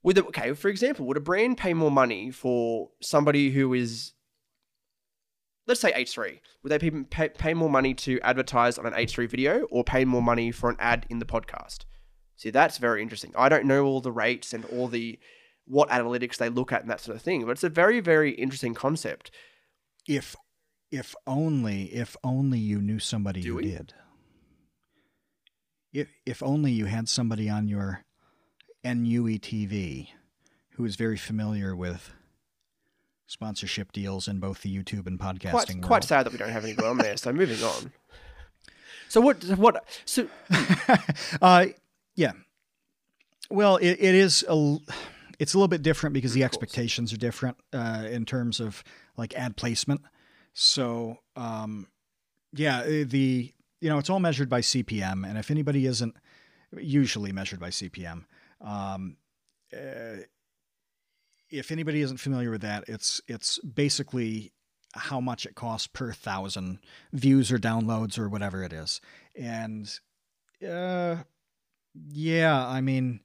would 0.02 0.16
the, 0.16 0.24
okay, 0.26 0.52
for 0.54 0.68
example, 0.68 1.06
would 1.06 1.16
a 1.16 1.20
brand 1.20 1.58
pay 1.58 1.74
more 1.74 1.90
money 1.90 2.30
for 2.30 2.90
somebody 3.00 3.50
who 3.50 3.72
is, 3.72 4.12
let's 5.66 5.80
say 5.80 5.92
H3? 5.92 6.40
Would 6.62 6.72
they 6.72 6.78
pay, 6.78 6.90
pay, 6.90 7.28
pay 7.28 7.54
more 7.54 7.70
money 7.70 7.94
to 7.94 8.20
advertise 8.20 8.78
on 8.78 8.86
an 8.86 8.94
H3 8.94 9.28
video 9.28 9.60
or 9.70 9.84
pay 9.84 10.04
more 10.04 10.22
money 10.22 10.50
for 10.50 10.68
an 10.68 10.76
ad 10.80 11.06
in 11.08 11.20
the 11.20 11.24
podcast? 11.24 11.84
See, 12.36 12.50
that's 12.50 12.78
very 12.78 13.02
interesting. 13.02 13.32
I 13.36 13.48
don't 13.48 13.66
know 13.66 13.84
all 13.84 14.00
the 14.00 14.12
rates 14.12 14.52
and 14.52 14.64
all 14.66 14.88
the 14.88 15.18
what 15.66 15.88
analytics 15.90 16.36
they 16.38 16.48
look 16.48 16.72
at 16.72 16.80
and 16.82 16.90
that 16.90 17.00
sort 17.00 17.16
of 17.16 17.22
thing, 17.22 17.44
but 17.44 17.52
it's 17.52 17.64
a 17.64 17.68
very, 17.68 18.00
very 18.00 18.32
interesting 18.32 18.74
concept. 18.74 19.30
If 20.08 20.34
if 20.90 21.14
only 21.26 21.84
if 21.94 22.16
only 22.24 22.58
you 22.58 22.80
knew 22.80 22.98
somebody 22.98 23.40
Do 23.42 23.50
who 23.50 23.56
we? 23.56 23.62
did. 23.62 23.94
If 25.92 26.08
if 26.26 26.42
only 26.42 26.72
you 26.72 26.86
had 26.86 27.08
somebody 27.08 27.48
on 27.48 27.68
your 27.68 28.04
Ennui 28.84 29.38
TV 29.38 30.08
who 30.70 30.84
is 30.84 30.96
very 30.96 31.16
familiar 31.16 31.76
with 31.76 32.12
sponsorship 33.26 33.92
deals 33.92 34.26
in 34.26 34.40
both 34.40 34.62
the 34.62 34.74
YouTube 34.76 35.06
and 35.06 35.18
podcasting 35.18 35.50
Quite, 35.50 35.68
world. 35.74 35.82
quite 35.84 36.04
sad 36.04 36.26
that 36.26 36.32
we 36.32 36.38
don't 36.38 36.50
have 36.50 36.64
anybody 36.64 36.88
on 36.88 36.98
there. 36.98 37.16
So 37.16 37.32
moving 37.32 37.62
on. 37.62 37.92
So 39.08 39.20
what? 39.20 39.44
What? 39.58 39.84
So 40.06 40.26
uh, 41.42 41.66
yeah. 42.14 42.32
Well, 43.50 43.76
it, 43.76 43.92
it 43.92 44.14
is 44.14 44.44
a 44.48 44.76
it's 45.38 45.54
a 45.54 45.58
little 45.58 45.68
bit 45.68 45.82
different 45.82 46.14
because 46.14 46.32
the 46.32 46.44
expectations 46.44 47.12
are 47.12 47.16
different 47.16 47.56
uh, 47.72 48.06
in 48.10 48.24
terms 48.24 48.60
of 48.60 48.82
like 49.16 49.34
ad 49.34 49.56
placement. 49.56 50.02
So, 50.54 51.18
um, 51.36 51.88
yeah, 52.52 52.80
uh, 52.80 53.04
the 53.06 53.52
you 53.80 53.88
know 53.88 53.98
it's 53.98 54.10
all 54.10 54.20
measured 54.20 54.48
by 54.48 54.60
CPM, 54.60 55.28
and 55.28 55.38
if 55.38 55.50
anybody 55.50 55.86
isn't 55.86 56.16
usually 56.76 57.32
measured 57.32 57.60
by 57.60 57.70
CPM, 57.70 58.24
um, 58.60 59.16
uh, 59.74 60.22
if 61.50 61.70
anybody 61.70 62.00
isn't 62.02 62.18
familiar 62.18 62.50
with 62.50 62.62
that, 62.62 62.84
it's 62.88 63.20
it's 63.28 63.58
basically 63.58 64.52
how 64.94 65.20
much 65.20 65.46
it 65.46 65.54
costs 65.54 65.86
per 65.86 66.12
thousand 66.12 66.78
views 67.12 67.50
or 67.50 67.58
downloads 67.58 68.18
or 68.18 68.28
whatever 68.28 68.62
it 68.62 68.72
is. 68.72 69.00
And 69.34 69.90
uh, 70.66 71.16
yeah, 71.94 72.66
I 72.66 72.80
mean, 72.80 73.20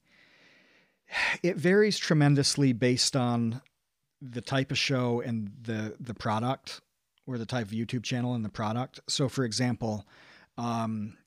it 1.44 1.58
varies 1.58 1.98
tremendously 1.98 2.74
based 2.74 3.16
on 3.16 3.62
the 4.22 4.42
type 4.42 4.72
of 4.72 4.78
show 4.78 5.22
and 5.22 5.52
the 5.62 5.96
the 6.00 6.14
product 6.14 6.82
or 7.26 7.38
the 7.38 7.46
type 7.46 7.68
of 7.68 7.72
YouTube 7.72 8.04
channel 8.04 8.34
and 8.34 8.44
the 8.44 8.50
product. 8.50 9.00
So, 9.08 9.30
for 9.30 9.44
example, 9.44 10.06
um, 10.58 11.18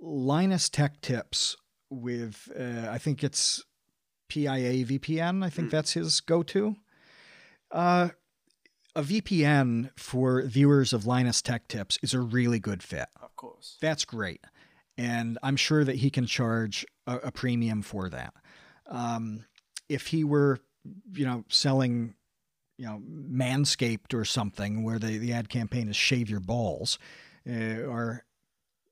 Linus 0.00 0.68
Tech 0.68 1.00
Tips 1.00 1.56
with 1.90 2.50
uh, 2.58 2.88
I 2.90 2.98
think 2.98 3.22
it's 3.24 3.62
PIA 4.28 4.84
VPN. 4.84 5.44
I 5.44 5.50
think 5.50 5.68
Mm. 5.68 5.70
that's 5.72 5.92
his 5.92 6.20
go-to. 6.20 6.76
Uh, 7.70 8.10
a 8.96 9.02
VPN 9.02 9.90
for 9.98 10.42
viewers 10.42 10.92
of 10.92 11.06
Linus 11.06 11.42
Tech 11.42 11.66
Tips 11.68 11.98
is 12.02 12.14
a 12.14 12.20
really 12.20 12.58
good 12.60 12.82
fit. 12.82 13.08
of 13.20 13.34
course. 13.36 13.76
That's 13.80 14.04
great. 14.04 14.44
And 14.96 15.38
I'm 15.42 15.56
sure 15.56 15.84
that 15.84 15.96
he 15.96 16.10
can 16.10 16.26
charge 16.26 16.86
a, 17.06 17.16
a 17.24 17.32
premium 17.32 17.82
for 17.82 18.08
that. 18.08 18.34
Um, 18.86 19.44
if 19.88 20.08
he 20.08 20.24
were, 20.24 20.60
you 21.12 21.24
know, 21.24 21.44
selling, 21.48 22.14
you 22.78 22.86
know, 22.86 23.02
Manscaped 23.08 24.14
or 24.14 24.24
something 24.24 24.82
where 24.82 24.98
the, 24.98 25.18
the 25.18 25.32
ad 25.32 25.48
campaign 25.48 25.88
is 25.88 25.96
shave 25.96 26.30
your 26.30 26.40
balls, 26.40 26.98
uh, 27.48 27.88
are 27.88 28.24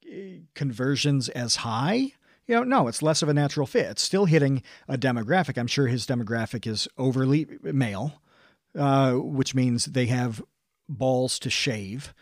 uh, 0.07 0.17
conversions 0.55 1.29
as 1.29 1.57
high? 1.57 2.13
You 2.47 2.57
know, 2.57 2.65
no, 2.65 2.89
it's 2.89 3.03
less 3.03 3.23
of 3.23 3.29
a 3.29 3.35
natural 3.35 3.67
fit. 3.67 3.87
It's 3.87 4.03
still 4.03 4.25
hitting 4.25 4.63
a 4.89 4.99
demographic. 4.99 5.57
I'm 5.57 5.69
sure 5.69 5.87
his 5.87 6.07
demographic 6.07 6.67
is 6.67 6.89
overly 6.99 7.47
male, 7.63 8.21
uh, 8.77 9.13
which 9.13 9.55
means 9.55 9.87
they 9.87 10.07
have 10.07 10.43
balls 10.89 11.39
to 11.39 11.51
shave 11.51 12.13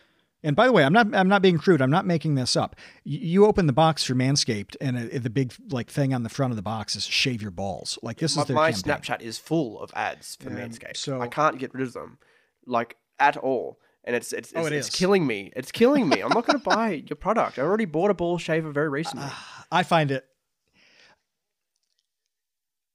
And 0.42 0.56
by 0.56 0.66
the 0.66 0.72
way, 0.72 0.84
I'm 0.84 0.92
not 0.92 1.14
I'm 1.14 1.28
not 1.28 1.42
being 1.42 1.58
crude. 1.58 1.82
I'm 1.82 1.90
not 1.90 2.06
making 2.06 2.34
this 2.34 2.56
up. 2.56 2.74
You, 3.04 3.44
open 3.44 3.66
the 3.66 3.72
box 3.74 4.04
for 4.04 4.14
Manscaped, 4.14 4.74
and 4.80 4.96
it, 4.96 5.22
the 5.22 5.28
big 5.30 5.52
like 5.70 5.90
thing 5.90 6.14
on 6.14 6.22
the 6.22 6.30
front 6.30 6.50
of 6.52 6.56
the 6.56 6.62
box 6.62 6.96
is 6.96 7.04
shave 7.04 7.42
your 7.42 7.50
balls. 7.50 7.98
Like 8.02 8.16
this 8.18 8.36
my, 8.36 8.42
is 8.42 8.48
their 8.48 8.54
my 8.54 8.72
campaign. 8.72 8.94
Snapchat 9.18 9.20
is 9.20 9.36
full 9.38 9.78
of 9.80 9.90
ads 9.94 10.36
for 10.36 10.48
Um, 10.48 10.56
Manscaped. 10.56 10.96
so- 10.96 11.20
I 11.20 11.26
can't 11.28 11.58
get 11.58 11.74
rid 11.74 11.86
of 11.86 11.92
them, 11.92 12.18
like 12.66 12.96
at 13.18 13.36
all. 13.36 13.78
And 14.02 14.16
it's 14.16 14.32
it's 14.32 14.50
it's, 14.52 14.58
Oh, 14.58 14.64
it 14.64 14.72
it's 14.72 14.88
killing 14.88 15.26
me. 15.26 15.52
It's 15.54 15.70
killing 15.70 16.08
me. 16.08 16.22
I'm 16.22 16.30
not 16.30 16.46
going 16.46 16.58
to 16.62 16.64
buy 16.64 17.04
your 17.06 17.16
product. 17.16 17.58
I 17.58 17.62
already 17.62 17.84
bought 17.84 18.10
a 18.10 18.14
ball 18.14 18.38
shaver 18.38 18.70
very 18.72 18.88
recently. 18.88 19.26
I 19.70 19.82
find 19.82 20.10
it. 20.10 20.24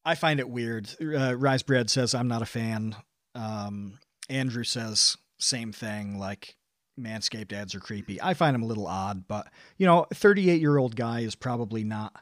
I 0.03 0.15
find 0.15 0.39
it 0.39 0.49
weird. 0.49 0.89
Uh, 1.01 1.35
Rise 1.37 1.63
Bread 1.63 1.89
says 1.89 2.13
I'm 2.15 2.27
not 2.27 2.41
a 2.41 2.45
fan. 2.47 2.95
Um, 3.33 3.99
Andrew 4.29 4.63
says 4.63 5.17
same 5.39 5.71
thing. 5.71 6.17
Like 6.17 6.55
Manscaped 6.99 7.53
ads 7.53 7.75
are 7.75 7.79
creepy. 7.79 8.21
I 8.21 8.33
find 8.33 8.53
them 8.53 8.63
a 8.63 8.67
little 8.67 8.87
odd, 8.87 9.27
but 9.27 9.47
you 9.77 9.85
know, 9.85 10.05
38 10.13 10.61
year 10.61 10.77
old 10.77 10.95
guy 10.95 11.21
is 11.21 11.35
probably 11.35 11.83
not 11.83 12.15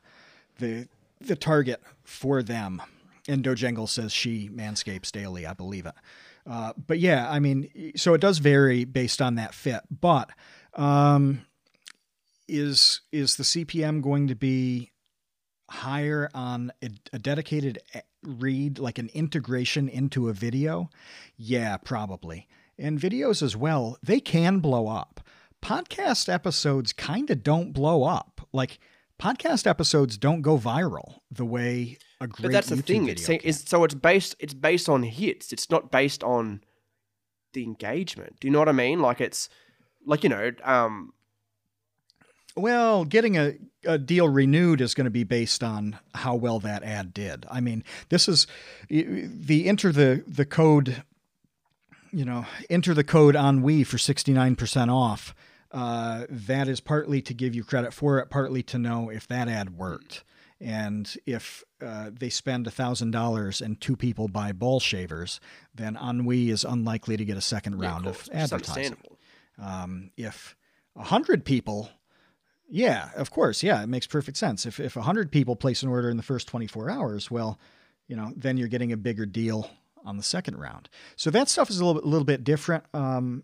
the 0.60 0.88
the 1.22 1.36
target 1.36 1.82
for 2.04 2.44
them. 2.44 2.82
And 3.28 3.44
Dojangle 3.44 3.88
says 3.88 4.12
she 4.12 4.50
manscapes 4.50 5.12
daily. 5.12 5.46
I 5.46 5.54
believe 5.54 5.86
it. 5.86 5.96
Uh, 6.46 6.74
but 6.76 7.00
yeah, 7.00 7.30
I 7.30 7.40
mean, 7.40 7.94
so 7.96 8.14
it 8.14 8.22
does 8.22 8.40
vary 8.40 8.84
based 8.84 9.22
on 9.22 9.36
that 9.36 9.54
fit. 9.54 9.82
But 9.90 10.30
um, 10.74 11.46
is 12.48 13.02
is 13.12 13.36
the 13.36 13.44
CPM 13.44 14.02
going 14.02 14.28
to 14.28 14.36
be 14.36 14.92
higher 15.70 16.30
on 16.34 16.72
a, 16.84 16.90
a 17.14 17.20
dedicated 17.20 17.80
read, 18.24 18.80
like 18.80 19.00
an 19.00 19.10
integration 19.14 19.88
into 19.88 20.30
a 20.30 20.34
video? 20.34 20.90
Yeah, 21.38 21.78
probably. 21.78 22.48
And 22.78 23.00
videos 23.00 23.42
as 23.44 23.56
well, 23.56 23.98
they 24.02 24.20
can 24.20 24.60
blow 24.60 24.88
up. 24.88 25.22
Podcast 25.62 26.28
episodes 26.32 26.92
kind 26.92 27.30
of 27.30 27.44
don't 27.44 27.72
blow 27.72 28.04
up. 28.04 28.48
Like 28.52 28.80
podcast 29.22 29.68
episodes 29.68 30.18
don't 30.18 30.42
go 30.42 30.58
viral 30.58 31.20
the 31.32 31.46
way 31.46 31.98
a 32.20 32.28
great 32.28 32.44
but 32.44 32.52
that's 32.52 32.68
the 32.70 32.76
YouTube 32.76 32.86
thing. 32.86 33.08
It's, 33.08 33.30
it's 33.30 33.70
so 33.70 33.84
it's 33.84 33.94
based 33.94 34.36
it's 34.40 34.54
based 34.54 34.90
on 34.90 35.04
hits. 35.04 35.54
It's 35.54 35.70
not 35.70 35.92
based 35.92 36.24
on 36.24 36.62
the 37.54 37.64
engagement. 37.64 38.40
Do 38.40 38.48
you 38.48 38.52
know 38.52 38.60
what 38.60 38.70
I 38.70 38.74
mean? 38.74 39.00
Like 39.02 39.22
it's 39.22 39.50
like 40.06 40.24
you 40.24 40.30
know, 40.30 40.52
um, 40.64 41.14
Well, 42.56 43.06
getting 43.06 43.38
a, 43.38 43.54
a 43.86 43.98
deal 43.98 44.28
renewed 44.28 44.82
is 44.82 44.94
going 44.94 45.06
to 45.06 45.12
be 45.12 45.24
based 45.24 45.64
on 45.64 45.98
how 46.14 46.36
well 46.36 46.60
that 46.60 46.84
ad 46.84 47.14
did. 47.14 47.46
I 47.50 47.62
mean, 47.62 47.84
this 48.10 48.28
is 48.28 48.48
the 48.90 49.68
enter 49.68 49.92
the 49.92 50.24
the 50.28 50.46
code, 50.46 51.04
you 52.14 52.24
know, 52.24 52.46
enter 52.70 52.94
the 52.94 53.04
code 53.04 53.36
ennui 53.36 53.84
for 53.84 53.98
69% 53.98 54.94
off. 54.94 55.34
Uh, 55.72 56.26
that 56.30 56.68
is 56.68 56.80
partly 56.80 57.20
to 57.24 57.34
give 57.34 57.56
you 57.56 57.64
credit 57.64 57.94
for 57.94 58.20
it, 58.20 58.30
partly 58.30 58.62
to 58.62 58.78
know 58.78 59.10
if 59.10 59.28
that 59.28 59.48
ad 59.48 59.76
worked. 59.76 60.24
And 60.62 61.14
if 61.26 61.64
uh, 61.82 62.12
they 62.14 62.30
spend 62.30 62.68
$1,000 62.68 63.62
and 63.62 63.82
two 63.82 63.96
people 63.98 64.28
buy 64.28 64.52
ball 64.52 64.80
shavers, 64.80 65.40
then 65.74 65.98
ennui 65.98 66.52
is 66.52 66.64
unlikely 66.64 67.18
to 67.18 67.26
get 67.26 67.36
a 67.36 67.42
second 67.42 67.80
round 67.80 68.06
of 68.06 68.16
of, 68.16 68.30
course, 68.30 68.30
advertising. 68.52 68.98
Um, 69.60 70.12
if 70.16 70.56
a 70.96 71.04
hundred 71.04 71.44
people, 71.44 71.90
yeah, 72.70 73.10
of 73.16 73.32
course, 73.32 73.64
yeah, 73.64 73.84
it 73.84 73.88
makes 73.88 74.08
perfect 74.08 74.38
sense. 74.38 74.66
If 74.66 74.80
if 74.80 74.96
a 74.96 75.02
hundred 75.02 75.32
people 75.32 75.56
place 75.56 75.84
an 75.84 75.90
order 75.90 76.10
in 76.10 76.18
the 76.18 76.24
first 76.24 76.48
twenty 76.48 76.68
four 76.68 76.90
hours, 76.90 77.30
well, 77.30 77.60
you 78.08 78.16
know, 78.16 78.34
then 78.36 78.58
you're 78.58 78.68
getting 78.68 78.92
a 78.92 78.98
bigger 78.98 79.26
deal 79.26 79.70
on 80.06 80.18
the 80.18 80.24
second 80.24 80.58
round. 80.58 80.90
So 81.16 81.30
that 81.32 81.50
stuff 81.50 81.70
is 81.70 81.80
a 81.80 81.86
little 81.86 82.02
bit, 82.02 82.08
little 82.08 82.26
bit 82.26 82.44
different. 82.44 82.84
Um, 82.94 83.44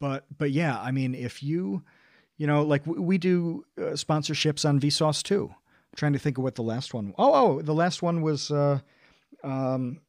but 0.00 0.26
but 0.36 0.50
yeah, 0.50 0.78
I 0.80 0.90
mean, 0.90 1.14
if 1.14 1.42
you, 1.42 1.82
you 2.36 2.46
know, 2.46 2.62
like 2.62 2.86
we, 2.86 2.98
we 2.98 3.18
do 3.18 3.64
uh, 3.78 3.92
sponsorships 3.92 4.68
on 4.68 4.80
Vsauce 4.80 5.22
too. 5.22 5.50
I'm 5.50 5.96
trying 5.96 6.12
to 6.14 6.18
think 6.18 6.38
of 6.38 6.44
what 6.44 6.56
the 6.56 6.62
last 6.62 6.92
one. 6.94 7.14
Oh 7.18 7.32
oh, 7.34 7.62
the 7.62 7.74
last 7.74 8.02
one 8.02 8.22
was. 8.22 8.50
Uh, 8.50 8.80
um, 9.42 10.00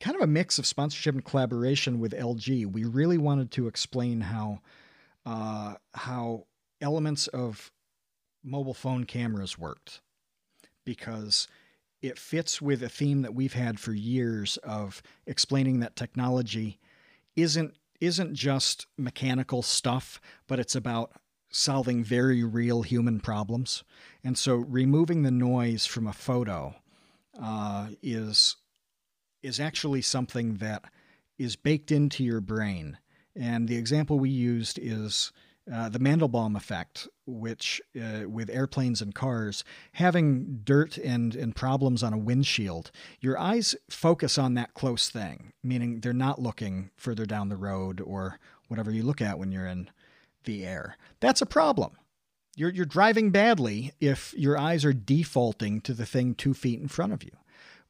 kind 0.00 0.16
of 0.16 0.22
a 0.22 0.26
mix 0.26 0.58
of 0.58 0.66
sponsorship 0.66 1.14
and 1.14 1.24
collaboration 1.24 2.00
with 2.00 2.12
LG. 2.12 2.70
We 2.70 2.84
really 2.84 3.18
wanted 3.18 3.50
to 3.52 3.66
explain 3.66 4.20
how 4.20 4.60
uh, 5.24 5.74
how 5.94 6.46
elements 6.80 7.26
of 7.28 7.72
mobile 8.44 8.74
phone 8.74 9.04
cameras 9.04 9.58
worked 9.58 10.00
because 10.84 11.48
it 12.06 12.18
fits 12.18 12.62
with 12.62 12.82
a 12.82 12.88
theme 12.88 13.22
that 13.22 13.34
we've 13.34 13.52
had 13.52 13.80
for 13.80 13.92
years 13.92 14.56
of 14.58 15.02
explaining 15.26 15.80
that 15.80 15.96
technology 15.96 16.78
isn't 17.34 17.74
isn't 18.00 18.34
just 18.34 18.86
mechanical 18.98 19.62
stuff, 19.62 20.20
but 20.46 20.60
it's 20.60 20.74
about 20.74 21.12
solving 21.48 22.04
very 22.04 22.44
real 22.44 22.82
human 22.82 23.20
problems. 23.20 23.84
And 24.22 24.36
so 24.36 24.56
removing 24.56 25.22
the 25.22 25.30
noise 25.30 25.86
from 25.86 26.06
a 26.06 26.12
photo 26.12 26.74
uh, 27.40 27.88
is 28.02 28.56
is 29.42 29.60
actually 29.60 30.02
something 30.02 30.56
that 30.56 30.84
is 31.38 31.56
baked 31.56 31.90
into 31.90 32.24
your 32.24 32.40
brain. 32.40 32.98
And 33.34 33.68
the 33.68 33.76
example 33.76 34.18
we 34.18 34.30
used 34.30 34.78
is 34.80 35.32
uh, 35.72 35.88
the 35.88 35.98
Mandelbaum 35.98 36.56
effect, 36.56 37.08
which 37.26 37.80
uh, 38.00 38.28
with 38.28 38.48
airplanes 38.50 39.02
and 39.02 39.14
cars, 39.14 39.64
having 39.92 40.60
dirt 40.62 40.96
and, 40.96 41.34
and 41.34 41.56
problems 41.56 42.02
on 42.02 42.12
a 42.12 42.18
windshield, 42.18 42.90
your 43.20 43.38
eyes 43.38 43.74
focus 43.90 44.38
on 44.38 44.54
that 44.54 44.74
close 44.74 45.08
thing, 45.10 45.52
meaning 45.62 46.00
they're 46.00 46.12
not 46.12 46.40
looking 46.40 46.90
further 46.96 47.26
down 47.26 47.48
the 47.48 47.56
road 47.56 48.00
or 48.00 48.38
whatever 48.68 48.90
you 48.90 49.02
look 49.02 49.20
at 49.20 49.38
when 49.38 49.50
you're 49.50 49.66
in 49.66 49.90
the 50.44 50.64
air. 50.64 50.96
That's 51.20 51.42
a 51.42 51.46
problem. 51.46 51.92
You're, 52.56 52.70
you're 52.70 52.86
driving 52.86 53.30
badly 53.30 53.92
if 54.00 54.32
your 54.34 54.56
eyes 54.56 54.84
are 54.84 54.92
defaulting 54.92 55.80
to 55.82 55.92
the 55.92 56.06
thing 56.06 56.34
two 56.34 56.54
feet 56.54 56.80
in 56.80 56.88
front 56.88 57.12
of 57.12 57.22
you. 57.22 57.32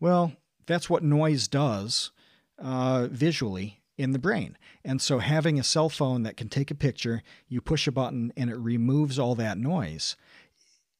Well, 0.00 0.32
that's 0.66 0.90
what 0.90 1.04
noise 1.04 1.46
does 1.46 2.10
uh, 2.58 3.08
visually 3.10 3.80
in 3.98 4.12
the 4.12 4.18
brain. 4.18 4.56
And 4.84 5.00
so 5.00 5.18
having 5.18 5.58
a 5.58 5.64
cell 5.64 5.88
phone 5.88 6.22
that 6.22 6.36
can 6.36 6.48
take 6.48 6.70
a 6.70 6.74
picture, 6.74 7.22
you 7.48 7.60
push 7.60 7.86
a 7.86 7.92
button 7.92 8.32
and 8.36 8.50
it 8.50 8.56
removes 8.56 9.18
all 9.18 9.34
that 9.36 9.58
noise, 9.58 10.16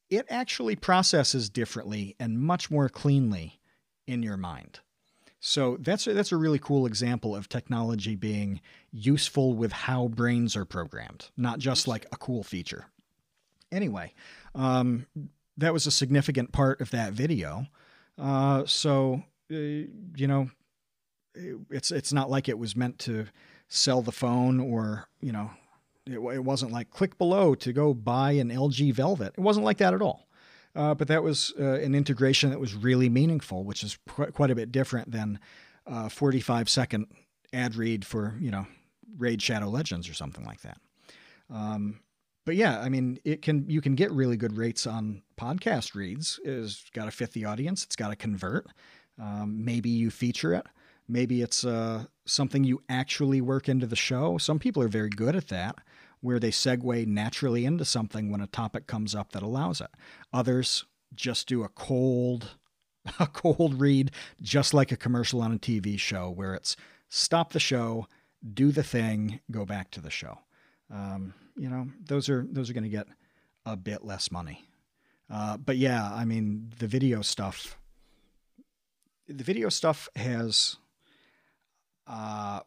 it 0.08 0.26
actually 0.30 0.76
processes 0.76 1.50
differently 1.50 2.16
and 2.18 2.38
much 2.38 2.70
more 2.70 2.88
cleanly 2.88 3.60
in 4.06 4.22
your 4.22 4.36
mind. 4.36 4.80
So 5.40 5.76
that's 5.80 6.06
a, 6.06 6.14
that's 6.14 6.32
a 6.32 6.36
really 6.36 6.58
cool 6.58 6.86
example 6.86 7.36
of 7.36 7.48
technology 7.48 8.16
being 8.16 8.60
useful 8.90 9.54
with 9.54 9.72
how 9.72 10.08
brains 10.08 10.56
are 10.56 10.64
programmed, 10.64 11.30
not 11.36 11.58
just 11.58 11.86
like 11.86 12.06
a 12.10 12.16
cool 12.16 12.42
feature. 12.42 12.86
Anyway, 13.70 14.14
um, 14.54 15.06
that 15.56 15.72
was 15.72 15.86
a 15.86 15.90
significant 15.90 16.52
part 16.52 16.80
of 16.80 16.90
that 16.90 17.12
video. 17.12 17.66
Uh, 18.18 18.64
so 18.66 19.22
uh, 19.52 19.54
you 19.54 20.26
know, 20.26 20.50
it's 21.70 21.90
it's 21.90 22.12
not 22.12 22.30
like 22.30 22.48
it 22.48 22.58
was 22.58 22.76
meant 22.76 22.98
to 23.00 23.26
sell 23.68 24.02
the 24.02 24.12
phone 24.12 24.60
or 24.60 25.08
you 25.20 25.32
know, 25.32 25.50
it, 26.06 26.18
it 26.18 26.44
wasn't 26.44 26.72
like 26.72 26.90
click 26.90 27.18
below 27.18 27.54
to 27.56 27.72
go 27.72 27.94
buy 27.94 28.32
an 28.32 28.50
LG 28.50 28.94
Velvet. 28.94 29.34
It 29.36 29.40
wasn't 29.40 29.64
like 29.64 29.78
that 29.78 29.94
at 29.94 30.02
all. 30.02 30.26
Uh, 30.74 30.94
but 30.94 31.08
that 31.08 31.22
was 31.22 31.54
uh, 31.58 31.80
an 31.80 31.94
integration 31.94 32.50
that 32.50 32.60
was 32.60 32.74
really 32.74 33.08
meaningful, 33.08 33.64
which 33.64 33.82
is 33.82 33.98
qu- 34.06 34.30
quite 34.30 34.50
a 34.50 34.54
bit 34.54 34.70
different 34.70 35.10
than 35.10 35.38
a 35.86 36.10
45 36.10 36.68
second 36.68 37.06
ad 37.52 37.76
read 37.76 38.04
for 38.04 38.36
you 38.40 38.50
know 38.50 38.66
Raid 39.16 39.40
Shadow 39.40 39.68
Legends 39.68 40.08
or 40.08 40.14
something 40.14 40.44
like 40.44 40.60
that. 40.62 40.78
Um, 41.50 42.00
but 42.44 42.56
yeah, 42.56 42.80
I 42.80 42.88
mean, 42.88 43.18
it 43.24 43.42
can 43.42 43.68
you 43.68 43.80
can 43.80 43.94
get 43.94 44.12
really 44.12 44.36
good 44.36 44.56
rates 44.56 44.86
on 44.86 45.22
podcast 45.38 45.94
reads. 45.94 46.38
It's 46.44 46.88
got 46.90 47.06
to 47.06 47.10
fit 47.10 47.32
the 47.32 47.44
audience. 47.44 47.82
It's 47.82 47.96
got 47.96 48.10
to 48.10 48.16
convert. 48.16 48.66
Um, 49.20 49.64
maybe 49.64 49.88
you 49.88 50.10
feature 50.10 50.54
it. 50.54 50.66
Maybe 51.08 51.42
it's 51.42 51.64
uh, 51.64 52.04
something 52.24 52.64
you 52.64 52.82
actually 52.88 53.40
work 53.40 53.68
into 53.68 53.86
the 53.86 53.96
show. 53.96 54.38
Some 54.38 54.58
people 54.58 54.82
are 54.82 54.88
very 54.88 55.08
good 55.08 55.36
at 55.36 55.48
that, 55.48 55.76
where 56.20 56.38
they 56.38 56.50
segue 56.50 57.06
naturally 57.06 57.64
into 57.64 57.84
something 57.84 58.30
when 58.30 58.40
a 58.40 58.46
topic 58.46 58.86
comes 58.86 59.14
up 59.14 59.32
that 59.32 59.42
allows 59.42 59.80
it. 59.80 59.90
Others 60.32 60.84
just 61.14 61.48
do 61.48 61.62
a 61.62 61.68
cold, 61.68 62.56
a 63.20 63.26
cold 63.26 63.80
read, 63.80 64.10
just 64.42 64.74
like 64.74 64.90
a 64.90 64.96
commercial 64.96 65.40
on 65.40 65.52
a 65.52 65.58
TV 65.58 65.98
show, 65.98 66.30
where 66.30 66.54
it's 66.54 66.76
stop 67.08 67.52
the 67.52 67.60
show, 67.60 68.06
do 68.54 68.72
the 68.72 68.82
thing, 68.82 69.40
go 69.50 69.64
back 69.64 69.90
to 69.92 70.00
the 70.00 70.10
show. 70.10 70.38
Um, 70.92 71.34
you 71.56 71.68
know, 71.68 71.88
those 72.04 72.28
are 72.28 72.46
those 72.50 72.70
are 72.70 72.74
going 72.74 72.84
to 72.84 72.90
get 72.90 73.06
a 73.64 73.76
bit 73.76 74.04
less 74.04 74.30
money. 74.30 74.68
Uh, 75.30 75.56
but 75.56 75.76
yeah, 75.76 76.12
I 76.12 76.24
mean, 76.24 76.72
the 76.78 76.86
video 76.86 77.22
stuff. 77.22 77.78
The 79.28 79.42
video 79.42 79.68
stuff 79.68 80.08
has 80.14 80.76
uh, 82.06 82.60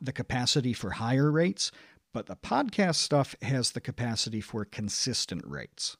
the 0.00 0.12
capacity 0.12 0.72
for 0.72 0.90
higher 0.92 1.30
rates, 1.30 1.70
but 2.12 2.26
the 2.26 2.36
podcast 2.36 2.96
stuff 2.96 3.34
has 3.42 3.72
the 3.72 3.80
capacity 3.80 4.40
for 4.40 4.64
consistent 4.64 5.42
rates. 5.46 5.96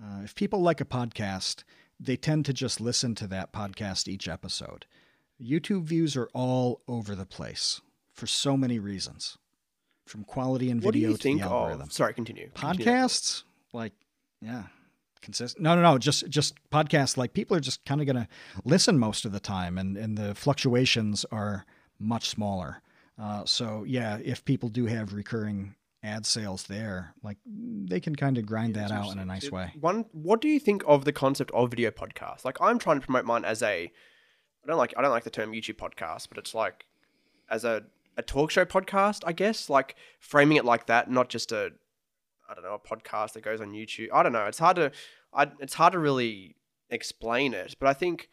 Uh, 0.00 0.20
if 0.22 0.34
people 0.34 0.60
like 0.60 0.80
a 0.80 0.84
podcast, 0.84 1.64
they 1.98 2.16
tend 2.16 2.44
to 2.44 2.52
just 2.52 2.80
listen 2.80 3.14
to 3.14 3.26
that 3.26 3.52
podcast 3.52 4.08
each 4.08 4.28
episode. 4.28 4.84
YouTube 5.42 5.84
views 5.84 6.16
are 6.16 6.28
all 6.34 6.82
over 6.86 7.14
the 7.14 7.24
place 7.26 7.80
for 8.12 8.26
so 8.26 8.56
many 8.56 8.78
reasons. 8.78 9.38
from 10.06 10.22
quality 10.24 10.70
and 10.70 10.82
What 10.84 10.92
do 10.92 10.98
video 10.98 11.10
you 11.10 11.16
to 11.16 11.22
think 11.22 11.40
the 11.40 11.46
algorithm. 11.48 11.82
of? 11.82 11.92
Sorry, 11.92 12.14
continue. 12.14 12.48
Continue. 12.54 12.84
podcasts 12.86 13.42
like 13.72 13.92
yeah 14.40 14.64
consistent 15.20 15.62
no 15.64 15.74
no 15.74 15.82
no 15.82 15.98
just 15.98 16.28
just 16.28 16.54
podcasts 16.70 17.16
like 17.16 17.32
people 17.32 17.56
are 17.56 17.60
just 17.60 17.84
kind 17.84 18.00
of 18.00 18.06
going 18.06 18.16
to 18.16 18.28
listen 18.64 18.98
most 18.98 19.24
of 19.24 19.32
the 19.32 19.40
time 19.40 19.76
and 19.78 19.96
and 19.96 20.16
the 20.16 20.34
fluctuations 20.36 21.24
are 21.32 21.66
much 21.98 22.28
smaller 22.28 22.82
uh, 23.18 23.44
so 23.44 23.84
yeah 23.86 24.18
if 24.24 24.44
people 24.44 24.68
do 24.68 24.86
have 24.86 25.12
recurring 25.12 25.74
ad 26.02 26.24
sales 26.24 26.64
there 26.64 27.14
like 27.22 27.38
they 27.46 27.98
can 27.98 28.14
kind 28.14 28.38
of 28.38 28.46
grind 28.46 28.74
that 28.74 28.92
out 28.92 29.10
in 29.10 29.18
a 29.18 29.24
nice 29.24 29.50
way 29.50 29.72
One, 29.80 30.04
what 30.12 30.40
do 30.40 30.48
you 30.48 30.60
think 30.60 30.84
of 30.86 31.04
the 31.04 31.12
concept 31.12 31.50
of 31.52 31.70
video 31.70 31.90
podcast? 31.90 32.44
Like, 32.44 32.58
I'm 32.60 32.78
trying 32.78 33.00
to 33.00 33.06
promote 33.06 33.24
mine 33.24 33.44
as 33.44 33.60
a, 33.62 33.90
I 34.62 34.66
don't 34.66 34.76
like, 34.76 34.94
I 34.96 35.02
don't 35.02 35.10
like 35.10 35.24
the 35.24 35.30
term 35.30 35.52
YouTube 35.52 35.76
podcast, 35.76 36.28
but 36.28 36.38
it's 36.38 36.54
like, 36.54 36.86
as 37.50 37.64
a 37.64 37.84
a 38.16 38.22
talk 38.22 38.50
show 38.50 38.64
podcast, 38.64 39.22
I 39.26 39.32
guess. 39.32 39.68
Like 39.68 39.96
framing 40.20 40.56
it 40.56 40.64
like 40.64 40.86
that, 40.86 41.10
not 41.10 41.28
just 41.28 41.50
a, 41.50 41.70
I 42.48 42.54
don't 42.54 42.62
know, 42.62 42.74
a 42.74 42.78
podcast 42.78 43.32
that 43.32 43.42
goes 43.42 43.60
on 43.60 43.72
YouTube. 43.72 44.08
I 44.12 44.22
don't 44.22 44.32
know. 44.32 44.46
It's 44.46 44.58
hard 44.58 44.76
to, 44.76 44.92
I, 45.34 45.48
it's 45.58 45.74
hard 45.74 45.92
to 45.94 45.98
really 45.98 46.56
explain 46.88 47.52
it, 47.54 47.74
but 47.80 47.88
I 47.88 47.94
think. 47.94 48.28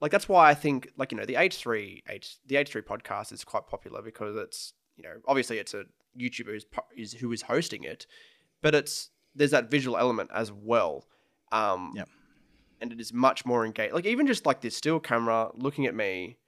Like 0.00 0.12
that's 0.12 0.28
why 0.28 0.48
I 0.48 0.54
think 0.54 0.90
like 0.96 1.12
you 1.12 1.18
know 1.18 1.24
the 1.24 1.36
H 1.36 1.56
three 1.56 2.02
H 2.08 2.36
the 2.46 2.56
H 2.56 2.70
three 2.70 2.82
podcast 2.82 3.32
is 3.32 3.44
quite 3.44 3.66
popular 3.66 4.00
because 4.02 4.36
it's 4.36 4.72
you 4.96 5.02
know 5.02 5.14
obviously 5.26 5.58
it's 5.58 5.74
a 5.74 5.84
YouTuber 6.18 6.46
who's 6.52 6.66
is 6.96 7.12
who 7.14 7.32
is 7.32 7.42
hosting 7.42 7.84
it, 7.84 8.06
but 8.62 8.74
it's 8.74 9.10
there's 9.34 9.50
that 9.52 9.70
visual 9.70 9.96
element 9.96 10.30
as 10.34 10.50
well. 10.52 11.04
Um, 11.52 11.92
Yep. 11.96 12.08
And 12.80 12.92
it 12.92 13.00
is 13.00 13.12
much 13.12 13.44
more 13.44 13.66
engaged. 13.66 13.92
Like 13.92 14.06
even 14.06 14.26
just 14.28 14.46
like 14.46 14.60
this 14.60 14.76
still 14.76 15.00
camera 15.00 15.50
looking 15.54 15.86
at 15.86 15.96
me 15.96 16.38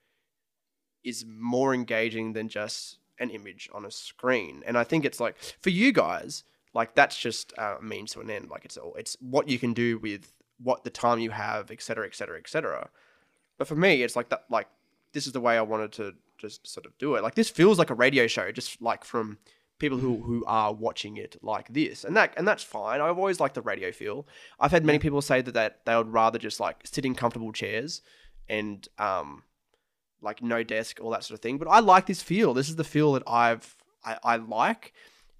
is 1.03 1.25
more 1.27 1.75
engaging 1.75 2.35
than 2.35 2.49
just 2.49 2.99
an 3.19 3.31
image 3.31 3.69
on 3.73 3.85
a 3.85 3.91
screen. 3.91 4.63
And 4.65 4.79
I 4.79 4.85
think 4.85 5.05
it's 5.05 5.19
like 5.19 5.37
for 5.61 5.71
you 5.71 5.93
guys, 5.93 6.45
like 6.73 6.95
that's 6.95 7.19
just 7.19 7.53
uh, 7.59 7.77
a 7.81 7.83
means 7.83 8.13
to 8.13 8.21
an 8.21 8.31
end. 8.31 8.49
Like 8.49 8.65
it's 8.65 8.77
all 8.77 8.95
it's 8.95 9.17
what 9.21 9.49
you 9.49 9.59
can 9.59 9.73
do 9.73 9.99
with 9.99 10.33
what 10.63 10.85
the 10.85 10.91
time 10.91 11.19
you 11.19 11.31
have, 11.31 11.71
et 11.73 11.83
cetera, 11.83 12.07
et 12.07 12.15
cetera, 12.15 12.39
et 12.39 12.49
cetera. 12.49 12.91
But 13.61 13.69
for 13.69 13.77
me, 13.77 14.03
it's 14.03 14.17
like 14.17 14.31
that. 14.31 14.47
Like 14.49 14.69
this 15.13 15.27
is 15.27 15.35
the 15.35 15.41
way 15.41 15.59
I 15.59 15.61
wanted 15.61 15.93
to 15.93 16.15
just 16.39 16.67
sort 16.67 16.87
of 16.87 16.97
do 16.97 17.15
it. 17.17 17.23
Like 17.23 17.35
this 17.35 17.51
feels 17.51 17.79
like 17.79 17.91
a 17.91 17.95
radio 17.95 18.27
show, 18.27 18.51
just 18.51 18.81
like 18.81 19.05
from 19.05 19.37
people 19.79 19.99
who 19.99 20.23
who 20.23 20.43
are 20.47 20.73
watching 20.73 21.19
it 21.19 21.37
like 21.43 21.69
this, 21.69 22.03
and 22.03 22.17
that 22.17 22.33
and 22.39 22.49
that's 22.49 22.63
fine. 22.63 23.03
I've 23.03 23.19
always 23.19 23.39
liked 23.39 23.57
the 23.57 23.61
radio 23.61 23.93
feel. 23.93 24.27
I've 24.59 24.71
had 24.71 24.87
many 24.87 24.99
people 24.99 25.21
say 25.21 25.43
that 25.43 25.53
that 25.53 25.85
they 25.85 25.95
would 25.95 26.11
rather 26.11 26.39
just 26.39 26.59
like 26.59 26.87
sit 26.87 27.05
in 27.05 27.15
comfortable 27.15 27.53
chairs 27.53 28.01
and 28.49 28.89
um 28.99 29.43
like 30.23 30.43
no 30.43 30.63
desk, 30.63 30.99
all 30.99 31.11
that 31.11 31.25
sort 31.25 31.39
of 31.39 31.43
thing. 31.43 31.59
But 31.59 31.69
I 31.69 31.81
like 31.81 32.07
this 32.07 32.23
feel. 32.23 32.55
This 32.55 32.71
is 32.71 32.77
the 32.77 32.83
feel 32.83 33.13
that 33.13 33.25
I've 33.27 33.77
I, 34.03 34.17
I 34.25 34.37
like. 34.37 34.95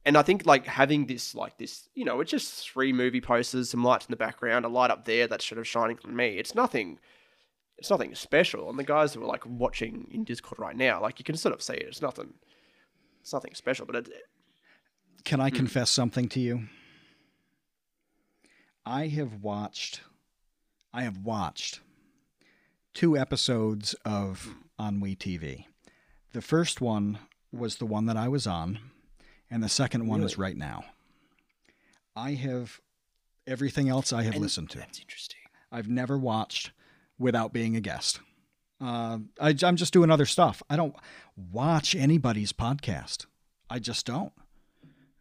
And 0.05 0.19
I 0.19 0.21
think 0.21 0.45
like 0.45 0.67
having 0.67 1.07
this 1.07 1.35
like 1.35 1.57
this, 1.57 1.89
you 1.95 2.05
know, 2.05 2.21
it's 2.21 2.31
just 2.31 2.69
three 2.69 2.93
movie 2.93 3.23
posters, 3.23 3.71
some 3.71 3.83
lights 3.83 4.05
in 4.05 4.13
the 4.13 4.17
background, 4.17 4.67
a 4.67 4.69
light 4.69 4.91
up 4.91 5.07
there 5.07 5.27
that's 5.27 5.47
sort 5.47 5.59
of 5.59 5.67
shining 5.67 5.97
from 5.97 6.15
me. 6.15 6.37
It's 6.37 6.55
nothing 6.55 6.99
it's 7.81 7.91
nothing 7.91 8.15
special. 8.15 8.69
And 8.69 8.79
the 8.79 8.85
guys 8.85 9.15
who 9.15 9.23
are 9.23 9.27
like 9.27 9.45
watching 9.47 10.07
in 10.13 10.23
Discord 10.23 10.59
right 10.59 10.77
now, 10.77 11.01
like 11.01 11.19
you 11.19 11.25
can 11.25 11.37
sort 11.37 11.55
of 11.55 11.63
see 11.63 11.73
it. 11.73 11.87
It's 11.89 12.03
nothing 12.03 12.35
it's 13.23 13.33
nothing 13.33 13.55
special, 13.55 13.87
but 13.87 13.97
it, 13.97 14.09
Can 15.25 15.41
I 15.41 15.49
hmm. 15.49 15.57
confess 15.57 15.91
something 15.91 16.29
to 16.29 16.41
you? 16.41 16.69
I 18.85 19.09
have 19.09 19.43
watched 19.43 20.03
I 20.93 21.03
have 21.03 21.19
watched 21.19 21.81
two 22.93 23.17
episodes 23.17 23.95
of 24.05 24.55
Ennui 24.79 25.17
TV. 25.17 25.65
The 26.33 26.43
first 26.43 26.81
one 26.81 27.19
was 27.53 27.77
the 27.77 27.87
one 27.87 28.07
that 28.07 28.17
I 28.17 28.29
was 28.29 28.47
on, 28.47 28.79
and 29.51 29.63
the 29.63 29.69
second 29.69 30.07
one 30.07 30.23
is 30.23 30.37
right 30.37 30.57
now. 30.57 30.85
I 32.15 32.33
have 32.33 32.81
everything 33.47 33.89
else 33.89 34.13
I 34.13 34.23
have 34.25 34.35
and 34.35 34.43
listened 34.43 34.71
to. 34.71 34.79
That's 34.79 35.01
interesting. 35.01 35.41
I've 35.73 35.89
never 35.89 36.19
watched 36.19 36.73
without 37.21 37.53
being 37.53 37.77
a 37.77 37.81
guest. 37.81 38.19
Uh, 38.81 39.19
I, 39.39 39.55
I'm 39.63 39.77
just 39.77 39.93
doing 39.93 40.11
other 40.11 40.27
stuff. 40.27 40.63
I 40.69 40.77
don't 40.77 40.97
watch 41.53 41.95
anybody's 41.95 42.53
podcast. 42.53 43.27
I 43.69 43.79
just 43.79 44.07
don't. 44.07 44.33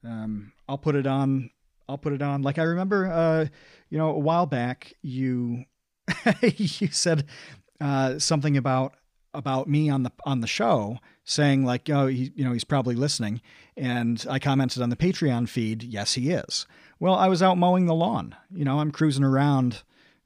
Um, 0.03 0.53
I'll 0.67 0.77
put 0.77 0.95
it 0.95 1.05
on. 1.05 1.51
I'll 1.87 1.97
put 1.97 2.13
it 2.13 2.21
on. 2.21 2.41
Like 2.41 2.57
I 2.57 2.63
remember, 2.63 3.11
uh, 3.11 3.45
you 3.89 3.97
know, 3.97 4.09
a 4.09 4.19
while 4.19 4.45
back, 4.45 4.93
you 5.01 5.65
you 6.41 6.87
said 6.87 7.25
uh, 7.81 8.17
something 8.17 8.55
about 8.55 8.95
about 9.33 9.67
me 9.67 9.89
on 9.89 10.03
the 10.03 10.11
on 10.23 10.39
the 10.39 10.47
show, 10.47 10.97
saying 11.25 11.65
like, 11.65 11.89
oh, 11.89 12.07
he, 12.07 12.31
you 12.35 12.45
know, 12.45 12.53
he's 12.53 12.63
probably 12.63 12.95
listening, 12.95 13.41
and 13.75 14.25
I 14.29 14.39
commented 14.39 14.81
on 14.81 14.89
the 14.89 14.95
Patreon 14.95 15.49
feed, 15.49 15.83
yes, 15.83 16.13
he 16.13 16.31
is. 16.31 16.65
Well, 16.99 17.15
I 17.15 17.27
was 17.27 17.43
out 17.43 17.57
mowing 17.57 17.85
the 17.85 17.93
lawn. 17.93 18.35
You 18.53 18.65
know, 18.65 18.79
I'm 18.79 18.91
cruising 18.91 19.23
around 19.23 19.83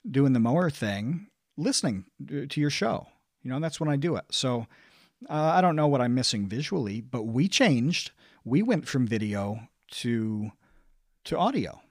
doing 0.09 0.33
the 0.33 0.39
mower 0.39 0.69
thing, 0.69 1.27
listening 1.57 2.05
to 2.27 2.59
your 2.59 2.69
show. 2.69 3.07
You 3.43 3.51
know, 3.51 3.59
that's 3.59 3.79
when 3.79 3.89
I 3.89 3.95
do 3.95 4.15
it. 4.15 4.25
So 4.31 4.67
uh, 5.29 5.33
I 5.33 5.61
don't 5.61 5.75
know 5.75 5.87
what 5.87 6.01
I'm 6.01 6.15
missing 6.15 6.47
visually, 6.47 7.01
but 7.01 7.23
we 7.23 7.47
changed. 7.47 8.11
We 8.43 8.61
went 8.61 8.87
from 8.87 9.07
video 9.07 9.67
to 9.91 10.51
to 11.25 11.37
audio. 11.37 11.81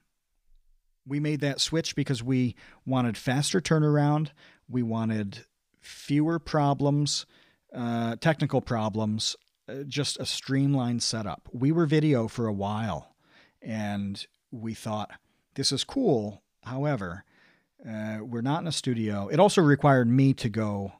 We 1.07 1.19
made 1.19 1.41
that 1.41 1.61
switch 1.61 1.97
because 1.97 2.23
we 2.23 2.55
wanted 2.87 3.17
faster 3.17 3.61
turnaround. 3.61 4.29
We 4.69 4.83
wanted 4.83 5.47
fewer 5.81 6.39
problems, 6.39 7.27
uh, 7.75 8.17
technical 8.17 8.61
problems, 8.61 9.35
uh, 9.69 9.85
just 9.87 10.21
a 10.21 10.27
streamlined 10.27 11.03
setup. 11.03 11.49
We 11.53 11.73
were 11.73 11.87
video 11.87 12.29
for 12.29 12.47
a 12.47 12.53
while, 12.53 13.17
and 13.61 14.25
we 14.51 14.75
thought 14.75 15.13
this 15.55 15.73
is 15.73 15.83
cool. 15.83 16.43
However, 16.65 17.25
uh, 17.89 18.19
we're 18.23 18.43
not 18.43 18.63
in 18.63 18.69
a 18.69 18.73
studio. 18.73 19.29
It 19.29 19.41
also 19.41 19.61
required 19.61 20.09
me 20.09 20.35
to 20.35 20.49
go, 20.49 20.93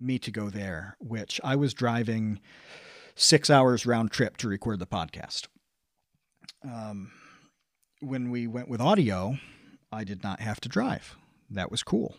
me 0.00 0.18
to 0.20 0.30
go 0.30 0.50
there, 0.50 0.96
which 0.98 1.40
I 1.44 1.56
was 1.56 1.74
driving 1.74 2.40
six 3.14 3.50
hours 3.50 3.86
round 3.86 4.10
trip 4.10 4.36
to 4.38 4.48
record 4.48 4.78
the 4.78 4.86
podcast. 4.86 5.46
Um, 6.64 7.12
when 8.00 8.30
we 8.30 8.46
went 8.46 8.68
with 8.68 8.80
audio, 8.80 9.38
I 9.92 10.04
did 10.04 10.22
not 10.22 10.40
have 10.40 10.60
to 10.62 10.68
drive. 10.68 11.16
That 11.50 11.70
was 11.70 11.82
cool. 11.82 12.16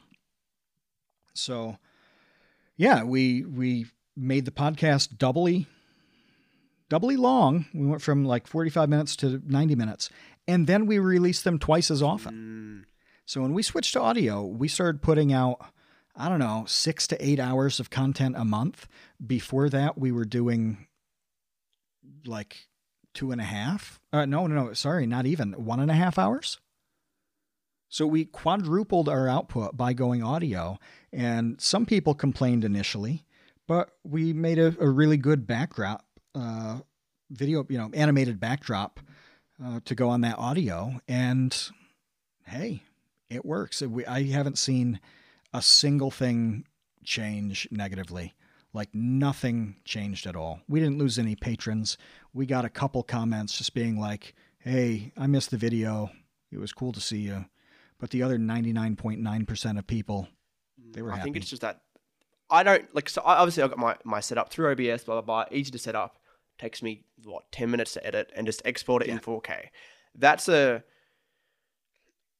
So, 1.33 1.77
yeah, 2.77 3.03
we 3.03 3.43
we 3.43 3.87
made 4.15 4.45
the 4.45 4.51
podcast 4.51 5.17
doubly 5.17 5.67
doubly 6.89 7.17
long. 7.17 7.65
We 7.73 7.87
went 7.87 8.01
from 8.01 8.25
like 8.25 8.47
45 8.47 8.89
minutes 8.89 9.15
to 9.17 9.41
90 9.45 9.75
minutes, 9.75 10.09
and 10.47 10.67
then 10.67 10.85
we 10.85 10.99
released 10.99 11.43
them 11.43 11.59
twice 11.59 11.91
as 11.91 12.01
often. 12.01 12.85
Mm, 12.85 12.94
So 13.25 13.41
when 13.41 13.53
we 13.53 13.63
switched 13.63 13.93
to 13.93 14.01
audio, 14.01 14.43
we 14.43 14.67
started 14.67 15.01
putting 15.01 15.33
out, 15.33 15.59
I 16.15 16.29
don't 16.29 16.39
know, 16.39 16.65
six 16.67 17.07
to 17.07 17.25
eight 17.25 17.39
hours 17.39 17.79
of 17.79 17.89
content 17.89 18.35
a 18.37 18.45
month. 18.45 18.87
Before 19.25 19.67
that, 19.69 19.97
we 19.97 20.11
were 20.11 20.25
doing 20.25 20.87
like 22.25 22.67
two 23.13 23.31
and 23.31 23.41
a 23.41 23.45
half. 23.45 23.99
Uh, 24.13 24.25
no, 24.25 24.45
no, 24.45 24.65
no, 24.65 24.73
sorry, 24.73 25.07
not 25.07 25.25
even 25.25 25.53
one 25.53 25.79
and 25.79 25.89
a 25.89 25.95
half 25.95 26.19
hours. 26.19 26.59
So 27.89 28.05
we 28.05 28.25
quadrupled 28.25 29.09
our 29.09 29.27
output 29.27 29.77
by 29.77 29.93
going 29.93 30.21
audio, 30.21 30.77
and 31.13 31.59
some 31.61 31.85
people 31.85 32.13
complained 32.13 32.63
initially, 32.63 33.23
but 33.67 33.91
we 34.03 34.33
made 34.33 34.59
a, 34.59 34.75
a 34.79 34.89
really 34.89 35.17
good 35.17 35.47
backdrop, 35.47 36.05
uh, 36.33 36.79
video, 37.29 37.65
you 37.69 37.77
know, 37.77 37.89
animated 37.93 38.39
backdrop 38.39 38.99
uh, 39.63 39.79
to 39.85 39.95
go 39.95 40.09
on 40.09 40.21
that 40.21 40.37
audio, 40.37 40.99
and 41.07 41.71
hey, 42.45 42.83
it 43.29 43.45
works. 43.45 43.81
We, 43.81 44.05
I 44.05 44.23
haven't 44.23 44.57
seen 44.57 44.99
a 45.53 45.61
single 45.61 46.11
thing 46.11 46.65
change 47.03 47.67
negatively. 47.71 48.33
Like 48.73 48.89
nothing 48.93 49.77
changed 49.85 50.27
at 50.27 50.35
all. 50.35 50.59
We 50.67 50.79
didn't 50.81 50.97
lose 50.97 51.17
any 51.17 51.35
patrons. 51.35 51.97
We 52.33 52.45
got 52.45 52.65
a 52.65 52.69
couple 52.69 53.03
comments 53.03 53.57
just 53.57 53.73
being 53.73 53.97
like, 53.99 54.35
"Hey, 54.57 55.13
I 55.17 55.27
missed 55.27 55.51
the 55.51 55.57
video. 55.57 56.11
It 56.51 56.57
was 56.57 56.73
cool 56.73 56.91
to 56.91 56.99
see 56.99 57.19
you." 57.19 57.45
But 57.99 58.09
the 58.09 58.21
other 58.21 58.37
99.9% 58.37 59.79
of 59.79 59.87
people, 59.87 60.27
they 60.91 61.01
were 61.01 61.11
I 61.13 61.17
happy. 61.17 61.23
think 61.27 61.37
it's 61.37 61.49
just 61.49 61.61
that 61.61 61.81
I 62.49 62.63
don't 62.63 62.93
like. 62.93 63.07
So 63.07 63.21
I, 63.21 63.35
obviously, 63.37 63.63
I 63.63 63.67
got 63.69 63.77
my 63.77 63.95
my 64.03 64.19
setup 64.19 64.49
through 64.49 64.71
OBS, 64.71 65.05
blah 65.05 65.21
blah 65.21 65.21
blah. 65.21 65.45
Easy 65.57 65.71
to 65.71 65.79
set 65.79 65.95
up. 65.95 66.19
Takes 66.57 66.83
me 66.83 67.05
what 67.23 67.49
ten 67.53 67.71
minutes 67.71 67.93
to 67.93 68.05
edit 68.05 68.31
and 68.35 68.45
just 68.45 68.61
export 68.65 69.03
it 69.03 69.07
in 69.09 69.19
4K. 69.19 69.67
That's 70.15 70.49
a 70.49 70.83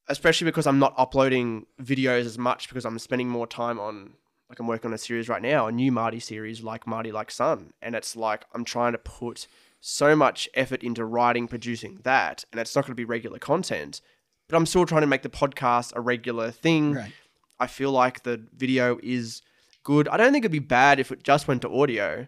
especially 0.08 0.45
because 0.45 0.68
I'm 0.68 0.80
not 0.80 0.93
uploading 0.97 1.66
videos 1.82 2.26
as 2.26 2.38
much 2.38 2.68
because 2.68 2.86
I'm 2.86 2.99
spending 2.99 3.30
more 3.30 3.47
time 3.47 3.80
on 3.80 4.14
like 4.49 4.60
I'm 4.60 4.68
working 4.68 4.89
on 4.89 4.93
a 4.93 4.97
series 4.97 5.28
right 5.28 5.41
now, 5.41 5.68
a 5.68 5.72
new 5.72 5.91
Marty 5.91 6.20
series 6.20 6.62
like 6.62 6.86
Marty 6.86 7.12
like 7.12 7.32
Sun, 7.32 7.74
and 7.82 7.95
it's 7.95 8.16
like 8.16 8.45
I'm 8.53 8.64
trying 8.64 8.91
to 8.91 8.97
put 8.99 9.47
so 9.82 10.16
much 10.16 10.47
effort 10.53 10.84
into 10.84 11.06
writing, 11.06 11.47
producing 11.47 11.99
that, 12.03 12.45
and 12.51 12.60
it's 12.60 12.76
not 12.76 12.84
going 12.84 12.91
to 12.91 12.95
be 12.95 13.06
regular 13.06 13.39
content, 13.39 14.01
but 14.47 14.56
I'm 14.56 14.66
still 14.66 14.86
trying 14.86 15.01
to 15.01 15.08
make 15.08 15.24
the 15.24 15.30
podcast 15.30 15.93
a 15.95 16.01
regular 16.01 16.51
thing. 16.51 16.93
right. 16.93 17.12
I 17.60 17.68
feel 17.68 17.91
like 17.91 18.24
the 18.24 18.45
video 18.56 18.99
is 19.01 19.41
good. 19.84 20.08
I 20.08 20.18
don't 20.18 20.32
think 20.34 20.43
it'd 20.43 20.51
be 20.51 20.60
bad 20.60 20.99
if 20.99 21.12
it 21.12 21.24
just 21.24 21.47
went 21.47 21.62
to 21.62 21.70
audio, 21.70 22.28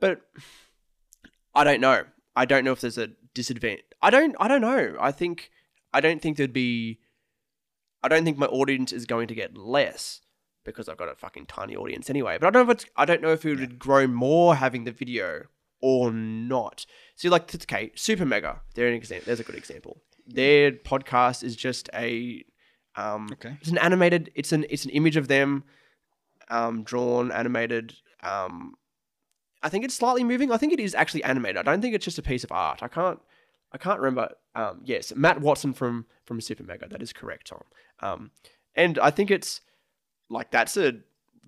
but 0.00 0.22
I 1.54 1.64
don't 1.64 1.80
know. 1.80 2.04
I 2.34 2.46
don't 2.46 2.64
know 2.64 2.72
if 2.72 2.80
there's 2.80 2.98
a 2.98 3.10
disadvantage. 3.34 3.84
I 4.02 4.10
don't. 4.10 4.34
I 4.40 4.48
don't 4.48 4.60
know. 4.60 4.96
I 5.00 5.12
think. 5.12 5.50
I 5.92 6.00
don't 6.00 6.20
think 6.20 6.36
there'd 6.36 6.52
be. 6.52 6.98
I 8.04 8.08
don't 8.08 8.24
think 8.24 8.36
my 8.36 8.46
audience 8.46 8.92
is 8.92 9.06
going 9.06 9.28
to 9.28 9.34
get 9.34 9.56
less 9.56 10.20
because 10.62 10.90
I've 10.90 10.98
got 10.98 11.08
a 11.08 11.14
fucking 11.14 11.46
tiny 11.46 11.74
audience 11.74 12.10
anyway. 12.10 12.36
But 12.38 12.48
I 12.48 12.50
don't 12.50 12.66
know 12.66 12.70
if 12.72 12.76
it's. 12.76 12.86
I 12.96 13.06
don't 13.06 13.22
know 13.22 13.32
if 13.32 13.44
it 13.46 13.58
would 13.58 13.78
grow 13.78 14.06
more 14.06 14.54
having 14.56 14.84
the 14.84 14.92
video 14.92 15.44
or 15.80 16.12
not. 16.12 16.84
See, 17.16 17.30
like 17.30 17.54
okay, 17.54 17.92
Super 17.94 18.26
Mega. 18.26 18.60
They're 18.74 18.88
an 18.88 18.94
example. 18.94 19.24
There's 19.26 19.40
a 19.40 19.44
good 19.44 19.54
example. 19.54 20.02
Their 20.26 20.72
podcast 20.72 21.42
is 21.42 21.56
just 21.56 21.88
a. 21.94 22.44
Um, 22.94 23.28
Okay. 23.32 23.56
It's 23.60 23.70
an 23.70 23.78
animated. 23.78 24.30
It's 24.34 24.52
an. 24.52 24.66
It's 24.68 24.84
an 24.84 24.90
image 24.90 25.16
of 25.16 25.28
them, 25.28 25.64
um, 26.50 26.82
drawn, 26.84 27.32
animated. 27.32 27.94
Um, 28.22 28.74
I 29.62 29.70
think 29.70 29.84
it's 29.86 29.94
slightly 29.94 30.24
moving. 30.24 30.52
I 30.52 30.58
think 30.58 30.74
it 30.74 30.80
is 30.80 30.94
actually 30.94 31.24
animated. 31.24 31.56
I 31.56 31.62
don't 31.62 31.80
think 31.80 31.94
it's 31.94 32.04
just 32.04 32.18
a 32.18 32.22
piece 32.22 32.44
of 32.44 32.52
art. 32.52 32.82
I 32.82 32.88
can't. 32.88 33.18
I 33.72 33.78
can't 33.78 33.98
remember. 33.98 34.34
Um, 34.54 34.82
yes, 34.84 35.12
Matt 35.16 35.40
Watson 35.40 35.72
from 35.72 36.04
from 36.24 36.40
Super 36.40 36.62
Mega. 36.62 36.88
That 36.88 37.02
is 37.02 37.12
correct, 37.12 37.48
Tom. 37.48 37.62
Um, 38.00 38.30
and 38.74 38.98
I 38.98 39.10
think 39.10 39.30
it's 39.30 39.60
like 40.28 40.50
that's 40.50 40.76
a 40.76 40.94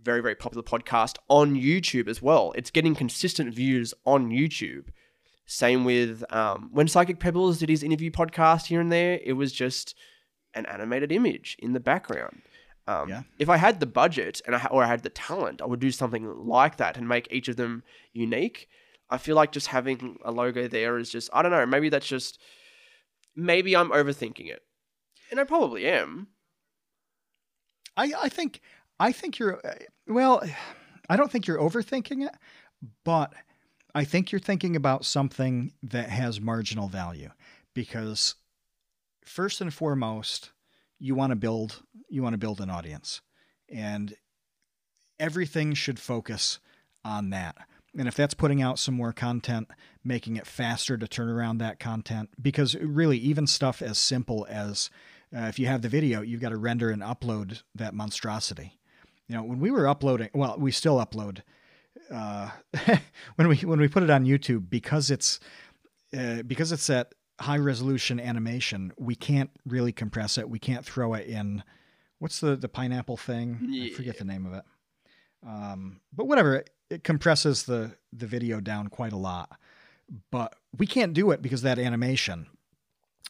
very 0.03 0.21
very 0.21 0.37
popular 0.37 0.63
podcast 0.63 1.17
on 1.29 1.55
YouTube 1.57 2.09
as 2.09 2.23
well. 2.23 2.53
It's 2.57 2.71
getting 2.71 2.95
consistent 2.95 3.55
views 3.55 3.93
on 4.05 4.31
YouTube. 4.31 4.87
Same 5.47 5.85
with 5.85 6.25
um, 6.33 6.71
when 6.73 6.89
Psychic 6.89 7.21
Pebbles 7.21 7.59
did 7.59 7.69
his 7.69 7.83
interview 7.83 8.11
podcast 8.11 8.67
here 8.67 8.81
and 8.81 8.91
there. 8.93 9.21
It 9.25 9.35
was 9.35 9.53
just 9.53 9.95
an 10.55 10.67
animated 10.67 11.13
image 11.13 11.57
in 11.59 11.73
the 11.73 11.81
background. 11.81 12.43
Um, 12.89 13.09
Yeah. 13.09 13.23
If 13.39 13.49
I 13.49 13.57
had 13.57 13.81
the 13.81 13.87
budget 13.87 14.41
and 14.47 14.57
I 14.57 14.67
or 14.71 14.83
I 14.85 14.87
had 14.87 15.03
the 15.03 15.11
talent, 15.11 15.61
I 15.61 15.67
would 15.67 15.81
do 15.81 15.91
something 15.91 16.25
like 16.47 16.77
that 16.77 16.97
and 16.97 17.09
make 17.09 17.29
each 17.31 17.49
of 17.49 17.57
them 17.57 17.83
unique. 18.13 18.69
I 19.09 19.19
feel 19.19 19.37
like 19.37 19.53
just 19.53 19.69
having 19.69 20.19
a 20.25 20.33
logo 20.33 20.67
there 20.67 20.99
is 20.99 21.11
just 21.11 21.31
I 21.33 21.43
don't 21.43 21.53
know. 21.53 21.67
Maybe 21.67 21.89
that's 21.89 22.07
just 22.07 22.41
maybe 23.37 23.77
I'm 23.77 23.91
overthinking 23.91 24.49
it, 24.51 24.63
and 25.31 25.41
I 25.41 25.45
probably 25.45 25.87
am. 25.87 26.29
I, 27.97 28.13
I 28.23 28.29
think 28.29 28.61
I 29.01 29.13
think 29.13 29.39
you're 29.39 29.61
uh, 29.65 29.75
well. 30.07 30.43
I 31.09 31.17
don't 31.17 31.31
think 31.31 31.47
you're 31.47 31.59
overthinking 31.59 32.27
it, 32.27 32.35
but 33.05 33.33
I 33.95 34.05
think 34.05 34.33
you're 34.33 34.41
thinking 34.41 34.77
about 34.77 35.05
something 35.05 35.73
that 35.83 36.11
has 36.11 36.41
marginal 36.41 36.89
value 36.89 37.31
because 37.75 38.35
first 39.25 39.61
and 39.61 39.73
foremost, 39.73 40.51
you 40.99 41.15
want 41.15 41.31
to 41.31 41.37
build 41.37 41.83
you 42.09 42.23
want 42.23 42.35
to 42.35 42.39
build 42.39 42.61
an 42.61 42.71
audience, 42.71 43.21
and 43.69 44.15
everything 45.19 45.75
should 45.75 45.99
focus 45.99 46.59
on 47.05 47.31
that. 47.31 47.57
And 47.99 48.07
if 48.07 48.15
that's 48.15 48.35
putting 48.35 48.61
out 48.61 48.79
some 48.79 48.95
more 48.95 49.13
content, 49.13 49.69
making 50.05 50.37
it 50.37 50.47
faster 50.47 50.99
to 50.99 51.09
turn 51.09 51.31
around 51.31 51.59
that 51.59 51.81
content, 51.81 52.31
because 52.41 52.75
really, 52.77 53.17
even 53.19 53.47
stuff 53.47 53.81
as 53.81 53.97
simple 53.97 54.47
as 54.51 54.91
uh, 55.35 55.47
if 55.47 55.59
you 55.59 55.67
have 55.67 55.83
the 55.83 55.89
video, 55.89 56.21
you've 56.23 56.41
got 56.41 56.51
to 56.51 56.57
render 56.57 56.91
and 56.91 57.03
upload 57.03 57.63
that 57.75 57.95
monstrosity. 57.95 58.79
You 59.29 59.37
know, 59.37 59.43
when 59.43 59.59
we 59.59 59.71
were 59.71 59.89
uploading, 59.89 60.31
well, 60.35 60.57
we 60.59 60.71
still 60.71 60.97
upload 60.97 61.43
uh, 62.11 62.51
when 63.37 63.49
we 63.49 63.57
when 63.59 63.81
we 63.81 63.89
put 63.89 64.03
it 64.03 64.11
on 64.11 64.25
YouTube 64.25 64.71
because 64.71 65.11
it's 65.11 65.41
uh, 66.17 66.43
because 66.43 66.73
it's 66.73 66.87
that 66.87 67.15
high 67.41 67.59
resolution 67.59 68.21
animation. 68.21 68.93
We 68.99 69.15
can't 69.15 69.51
really 69.67 69.93
compress 69.93 70.39
it. 70.39 70.49
We 70.49 70.59
can't 70.59 70.85
throw 70.85 71.15
it 71.15 71.27
in. 71.27 71.63
What's 72.19 72.41
the 72.41 72.57
the 72.57 72.69
pineapple 72.69 73.17
thing? 73.17 73.59
I 73.93 73.95
forget 73.95 74.19
the 74.19 74.25
name 74.25 74.47
of 74.47 74.55
it. 74.55 74.65
Um, 75.47 76.01
but 76.15 76.27
whatever, 76.27 76.57
it, 76.57 76.71
it 76.91 77.05
compresses 77.05 77.65
the 77.65 77.93
the 78.13 78.27
video 78.27 78.61
down 78.61 78.89
quite 78.89 79.13
a 79.13 79.19
lot. 79.19 79.59
But 80.31 80.55
we 80.77 80.87
can't 80.87 81.13
do 81.13 81.33
it 81.33 81.43
because 81.43 81.63
that 81.63 81.79
animation. 81.79 82.47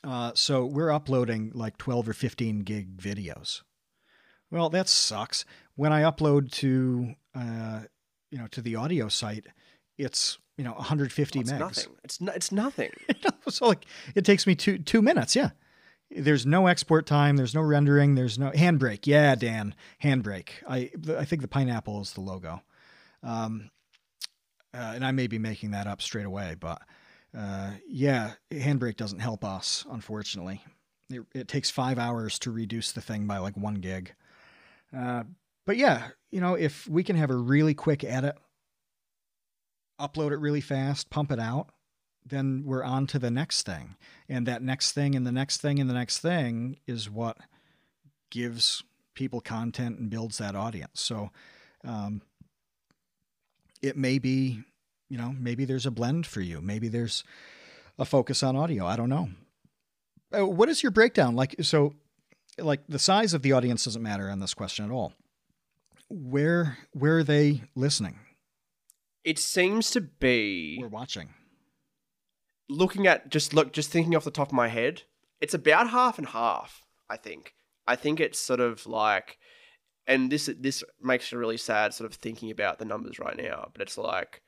Uh, 0.05 0.33
so 0.35 0.65
we're 0.65 0.91
uploading 0.93 1.51
like 1.55 1.77
12 1.79 2.09
or 2.09 2.13
15 2.13 2.61
gig 2.61 2.97
videos. 2.97 3.63
Well, 4.51 4.69
that 4.71 4.89
sucks. 4.89 5.45
When 5.75 5.93
I 5.93 6.03
upload 6.03 6.53
to, 6.53 7.15
uh, 7.35 7.81
you 8.31 8.39
know, 8.39 8.47
to 8.49 8.61
the 8.63 8.77
audio 8.77 9.09
site, 9.09 9.47
it's 9.99 10.39
you 10.57 10.65
know 10.65 10.73
150 10.73 11.41
It's 11.41 11.51
megs. 11.53 11.59
nothing. 11.59 11.93
It's 12.05 12.21
no, 12.21 12.33
it's 12.33 12.53
nothing. 12.53 12.91
so 13.49 13.67
like 13.69 13.85
it 14.15 14.25
takes 14.25 14.47
me 14.47 14.55
two 14.55 14.79
two 14.79 15.03
minutes. 15.03 15.35
Yeah, 15.35 15.51
there's 16.11 16.47
no 16.47 16.67
export 16.69 17.07
time. 17.07 17.37
There's 17.37 17.55
no 17.55 17.61
rendering. 17.63 18.15
There's 18.15 18.39
no 18.39 18.51
handbrake. 18.51 19.07
Yeah, 19.07 19.35
Dan, 19.35 19.75
handbrake. 20.03 20.51
I 20.69 20.91
I 21.19 21.25
think 21.25 21.43
the 21.43 21.49
pineapple 21.49 22.01
is 22.01 22.13
the 22.13 22.21
logo. 22.21 22.63
Um, 23.23 23.71
uh, 24.73 24.93
and 24.95 25.05
I 25.05 25.11
may 25.11 25.27
be 25.27 25.39
making 25.39 25.73
that 25.73 25.87
up 25.87 26.01
straight 26.03 26.27
away, 26.27 26.55
but 26.59 26.81
uh, 27.37 27.73
yeah, 27.89 28.33
handbrake 28.51 28.97
doesn't 28.97 29.19
help 29.19 29.45
us, 29.45 29.85
unfortunately. 29.91 30.63
It, 31.11 31.23
it 31.35 31.49
takes 31.49 31.71
five 31.71 31.99
hours 31.99 32.39
to 32.41 32.51
reduce 32.51 32.93
the 32.93 33.01
thing 33.01 33.27
by 33.27 33.39
like 33.39 33.57
one 33.57 33.77
gig. 33.77 34.15
Uh, 34.97 35.25
but 35.67 35.77
yeah, 35.77 36.09
you 36.31 36.41
know, 36.41 36.55
if 36.55 36.89
we 36.89 37.05
can 37.05 37.17
have 37.17 37.31
a 37.31 37.37
really 37.37 37.75
quick 37.75 38.03
edit, 38.05 38.37
upload 40.01 40.33
it 40.33 40.39
really 40.39 40.61
fast, 40.61 41.11
pump 41.11 41.31
it 41.31 41.39
out, 41.39 41.71
then 42.25 42.63
we're 42.65 42.85
on 42.85 43.07
to 43.09 43.19
the 43.19 43.31
next 43.31 43.63
thing. 43.63 43.97
And 44.29 44.47
that 44.47 44.63
next 44.63 44.93
thing 44.93 45.15
and 45.15 45.27
the 45.27 45.33
next 45.33 45.61
thing 45.61 45.79
and 45.79 45.89
the 45.89 45.95
next 45.95 46.19
thing 46.19 46.79
is 46.87 47.11
what 47.11 47.37
gives 48.31 48.83
people 49.15 49.41
content 49.41 49.99
and 49.99 50.11
builds 50.11 50.39
that 50.39 50.55
audience. 50.55 51.01
So 51.01 51.31
um, 51.85 52.23
it 53.83 53.97
may 53.97 54.19
be, 54.19 54.63
you 55.09 55.19
know, 55.19 55.35
maybe 55.39 55.65
there's 55.65 55.87
a 55.87 55.91
blend 55.91 56.27
for 56.27 56.41
you. 56.41 56.61
Maybe 56.61 56.89
there's 56.89 57.25
a 57.99 58.05
focus 58.05 58.43
on 58.43 58.57
audio. 58.57 58.87
I 58.87 58.97
don't 58.97 59.09
know. 59.09 59.31
Uh, 60.37 60.47
what 60.47 60.69
is 60.69 60.83
your 60.83 60.93
breakdown? 60.93 61.37
Like, 61.37 61.55
so, 61.63 61.95
like 62.59 62.81
the 62.89 62.99
size 62.99 63.33
of 63.35 63.43
the 63.43 63.53
audience 63.53 63.85
doesn't 63.85 64.03
matter 64.03 64.29
on 64.31 64.41
this 64.41 64.55
question 64.55 64.85
at 64.85 64.91
all. 64.91 65.13
Where 66.09 66.79
where 66.93 67.19
are 67.19 67.25
they 67.25 67.63
listening 67.75 68.19
It 69.25 69.39
seems 69.39 69.91
to 69.91 70.01
be 70.01 70.79
we're 70.81 70.89
watching? 70.89 71.35
looking 72.69 73.07
at 73.07 73.31
just 73.31 73.55
look 73.55 73.73
just 73.73 73.91
thinking 73.91 74.15
off 74.17 74.25
the 74.25 74.31
top 74.31 74.49
of 74.49 74.53
my 74.55 74.69
head. 74.69 75.03
It's 75.41 75.55
about 75.55 75.91
half 75.91 76.19
and 76.19 76.29
half. 76.29 76.83
I 77.09 77.17
think. 77.17 77.55
I 77.87 77.95
think 77.97 78.19
it's 78.21 78.39
sort 78.39 78.61
of 78.61 78.87
like, 78.87 79.39
and 80.07 80.31
this 80.31 80.51
this 80.59 80.83
makes 81.01 81.33
it 81.33 81.37
really 81.37 81.57
sad. 81.57 81.95
Sort 81.95 82.11
of 82.11 82.17
thinking 82.17 82.51
about 82.51 82.79
the 82.79 82.85
numbers 82.85 83.19
right 83.19 83.37
now, 83.37 83.69
but 83.73 83.83
it's 83.83 83.99
like, 83.99 84.43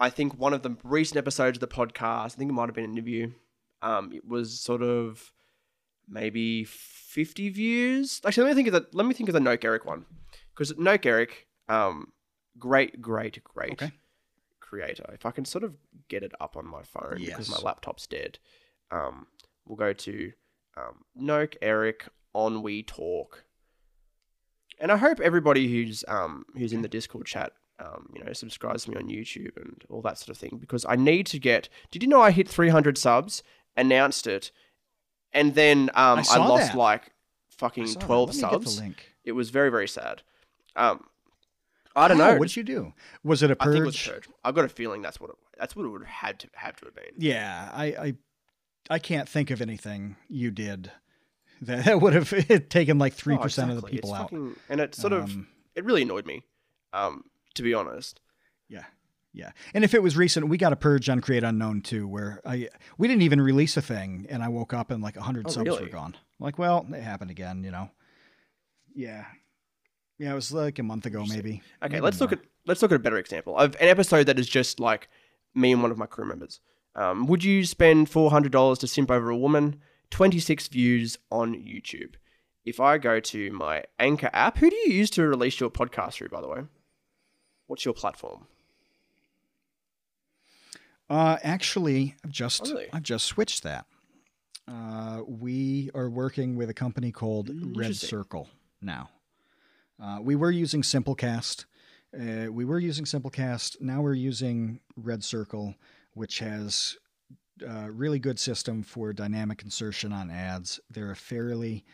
I 0.00 0.10
think 0.10 0.38
one 0.38 0.52
of 0.52 0.62
the 0.62 0.76
recent 0.82 1.16
episodes 1.18 1.56
of 1.56 1.60
the 1.60 1.68
podcast. 1.68 2.24
I 2.24 2.28
think 2.28 2.50
it 2.50 2.54
might 2.54 2.66
have 2.66 2.74
been 2.74 2.84
an 2.84 2.92
interview. 2.92 3.32
Um, 3.82 4.12
it 4.12 4.26
was 4.26 4.60
sort 4.60 4.82
of 4.82 5.32
maybe 6.08 6.64
fifty 6.64 7.48
views. 7.48 8.20
Actually, 8.26 8.44
let 8.48 8.50
me 8.56 8.62
think 8.62 8.74
of 8.74 8.74
the 8.74 8.88
let 8.96 9.06
me 9.06 9.14
think 9.14 9.28
of 9.28 9.32
the 9.34 9.38
Noke 9.40 9.64
Eric 9.64 9.84
one 9.84 10.06
because 10.52 10.72
Noke 10.74 11.06
Eric, 11.06 11.46
um, 11.68 12.12
great, 12.58 13.00
great, 13.00 13.42
great 13.44 13.72
Okay. 13.72 13.92
creator. 14.60 15.04
If 15.12 15.26
I 15.26 15.30
can 15.30 15.44
sort 15.44 15.64
of 15.64 15.74
get 16.08 16.22
it 16.22 16.32
up 16.40 16.56
on 16.56 16.66
my 16.66 16.82
phone 16.82 17.18
because 17.24 17.48
my 17.50 17.58
laptop's 17.58 18.06
dead, 18.06 18.38
um, 18.90 19.26
we'll 19.66 19.76
go 19.76 19.92
to 19.92 20.32
um, 20.76 21.04
Noke 21.20 21.56
Eric 21.62 22.08
on 22.32 22.62
We 22.62 22.82
Talk, 22.82 23.44
and 24.80 24.90
I 24.90 24.96
hope 24.96 25.20
everybody 25.20 25.70
who's 25.72 26.04
um 26.08 26.46
who's 26.56 26.72
in 26.72 26.82
the 26.82 26.88
Discord 26.88 27.26
chat. 27.26 27.52
Um, 27.80 28.08
you 28.14 28.22
know, 28.22 28.32
subscribes 28.32 28.84
to 28.84 28.90
me 28.92 28.96
on 28.96 29.08
YouTube 29.08 29.56
and 29.56 29.82
all 29.90 30.00
that 30.02 30.16
sort 30.16 30.28
of 30.30 30.38
thing 30.38 30.58
because 30.60 30.86
I 30.88 30.94
need 30.94 31.26
to 31.26 31.38
get. 31.40 31.68
Did 31.90 32.02
you 32.04 32.08
know 32.08 32.20
I 32.20 32.30
hit 32.30 32.48
300 32.48 32.96
subs? 32.96 33.42
Announced 33.76 34.28
it, 34.28 34.52
and 35.32 35.56
then 35.56 35.90
um, 35.94 36.20
I 36.20 36.24
I, 36.30 36.36
lost 36.46 36.68
that. 36.72 36.78
like 36.78 37.12
fucking 37.50 37.92
12 37.94 38.28
Let 38.28 38.36
me 38.36 38.40
get 38.40 38.50
subs. 38.68 38.82
It 39.24 39.32
was 39.32 39.50
very 39.50 39.70
very 39.70 39.88
sad. 39.88 40.22
Um, 40.76 41.04
I 41.96 42.06
don't 42.08 42.18
How? 42.20 42.32
know. 42.34 42.38
What 42.38 42.48
did 42.48 42.56
you 42.56 42.62
do? 42.62 42.92
Was 43.24 43.42
it 43.42 43.50
a 43.50 43.56
I 43.58 43.64
purge? 43.64 43.72
think 43.74 43.82
it 43.82 43.86
was 43.86 44.06
a 44.06 44.10
purge. 44.10 44.28
I've 44.44 44.54
got 44.54 44.64
a 44.64 44.68
feeling 44.68 45.02
that's 45.02 45.20
what 45.20 45.30
it, 45.30 45.36
that's 45.58 45.74
what 45.74 45.84
it 45.84 45.88
would 45.88 46.02
have 46.02 46.08
had 46.10 46.38
to 46.40 46.48
have 46.54 46.76
to 46.76 46.84
have 46.86 46.94
been. 46.94 47.12
Yeah, 47.18 47.70
I, 47.72 47.84
I, 47.86 48.14
I 48.90 48.98
can't 49.00 49.28
think 49.28 49.50
of 49.50 49.60
anything 49.60 50.14
you 50.28 50.52
did 50.52 50.92
that, 51.62 51.84
that 51.86 52.00
would 52.00 52.12
have 52.14 52.32
taken 52.68 52.98
like 52.98 53.14
three 53.14 53.34
Oh, 53.34 53.38
percent 53.38 53.70
of 53.72 53.80
the 53.80 53.86
exactly. 53.88 53.98
It's 53.98 54.06
people 54.06 54.14
out. 54.14 54.30
fucking- 54.30 54.56
and 54.68 54.80
it 54.80 54.94
sort 54.94 55.12
of 55.12 55.24
Um, 55.24 55.48
it 55.74 55.84
really 55.84 56.02
annoyed 56.02 56.26
me, 56.26 56.44
um, 56.92 57.24
to 57.54 57.62
be 57.62 57.74
honest. 57.74 58.20
Yeah, 58.68 58.84
yeah. 59.32 59.50
And 59.74 59.84
if 59.84 59.94
it 59.94 60.02
was 60.02 60.16
recent, 60.16 60.48
we 60.48 60.56
got 60.58 60.72
a 60.72 60.76
purge 60.76 61.08
on 61.08 61.20
Create 61.20 61.44
Unknown 61.44 61.80
too, 61.82 62.06
where 62.08 62.40
I 62.44 62.68
we 62.98 63.08
didn't 63.08 63.22
even 63.22 63.40
release 63.40 63.76
a 63.76 63.82
thing, 63.82 64.26
and 64.28 64.42
I 64.42 64.48
woke 64.48 64.72
up 64.72 64.90
and 64.90 65.02
like 65.02 65.16
hundred 65.16 65.46
Oh, 65.48 65.50
subs 65.50 65.80
were 65.80 65.86
gone. 65.88 66.16
Like, 66.40 66.58
well, 66.58 66.86
it 66.92 67.02
happened 67.02 67.30
again, 67.30 67.62
you 67.64 67.70
know. 67.70 67.90
Yeah, 68.94 69.24
yeah. 70.18 70.32
It 70.32 70.34
was 70.34 70.52
like 70.52 70.78
a 70.78 70.82
month 70.82 71.06
ago, 71.06 71.24
maybe. 71.26 71.62
Okay, 71.82 71.94
Maybe 71.94 72.00
let's 72.00 72.20
look 72.20 72.32
at 72.32 72.40
let's 72.66 72.80
look 72.82 72.92
at 72.92 72.96
a 72.96 73.00
better 73.00 73.18
example 73.18 73.56
of 73.56 73.74
an 73.80 73.88
episode 73.88 74.26
that 74.26 74.38
is 74.38 74.48
just 74.48 74.80
like 74.80 75.08
me 75.54 75.72
and 75.72 75.82
one 75.82 75.90
of 75.90 75.98
my 75.98 76.06
crew 76.06 76.26
members. 76.26 76.60
Um, 76.96 77.26
would 77.26 77.42
you 77.42 77.64
spend 77.64 78.08
four 78.08 78.30
hundred 78.30 78.52
dollars 78.52 78.78
to 78.80 78.86
simp 78.86 79.10
over 79.10 79.30
a 79.30 79.36
woman? 79.36 79.80
Twenty 80.10 80.38
six 80.38 80.68
views 80.68 81.18
on 81.30 81.54
YouTube. 81.54 82.14
If 82.64 82.80
I 82.80 82.98
go 82.98 83.20
to 83.20 83.52
my 83.52 83.84
Anchor 83.98 84.30
app, 84.32 84.58
who 84.58 84.70
do 84.70 84.76
you 84.76 84.92
use 84.92 85.10
to 85.10 85.26
release 85.26 85.58
your 85.60 85.70
podcast 85.70 86.14
through? 86.14 86.28
By 86.28 86.40
the 86.40 86.48
way, 86.48 86.60
what's 87.66 87.84
your 87.84 87.94
platform? 87.94 88.46
Uh, 91.10 91.36
actually, 91.42 92.14
I've 92.24 92.30
just 92.30 92.62
Oh, 92.66 92.70
really? 92.72 92.88
I've 92.92 93.02
just 93.02 93.26
switched 93.26 93.62
that. 93.64 93.86
Uh, 94.66 95.22
we 95.26 95.90
are 95.94 96.08
working 96.08 96.56
with 96.56 96.70
a 96.70 96.74
company 96.74 97.12
called 97.12 97.50
Red 97.76 97.94
Circle 97.96 98.48
now. 98.80 99.10
Uh, 100.02 100.18
we 100.22 100.34
were 100.34 100.50
using 100.50 100.80
Simplecast. 100.82 101.66
Uh, 102.18 102.50
we 102.50 102.64
were 102.64 102.78
using 102.78 103.04
Simplecast. 103.04 103.80
Now 103.80 104.00
we're 104.00 104.14
using 104.14 104.80
Red 104.96 105.22
Circle, 105.22 105.74
which 106.14 106.38
has 106.38 106.96
a 107.66 107.90
really 107.90 108.18
good 108.18 108.38
system 108.38 108.82
for 108.82 109.12
dynamic 109.12 109.62
insertion 109.62 110.12
on 110.12 110.30
ads. 110.30 110.80
They're 110.90 111.10
a 111.10 111.16
fairly 111.16 111.84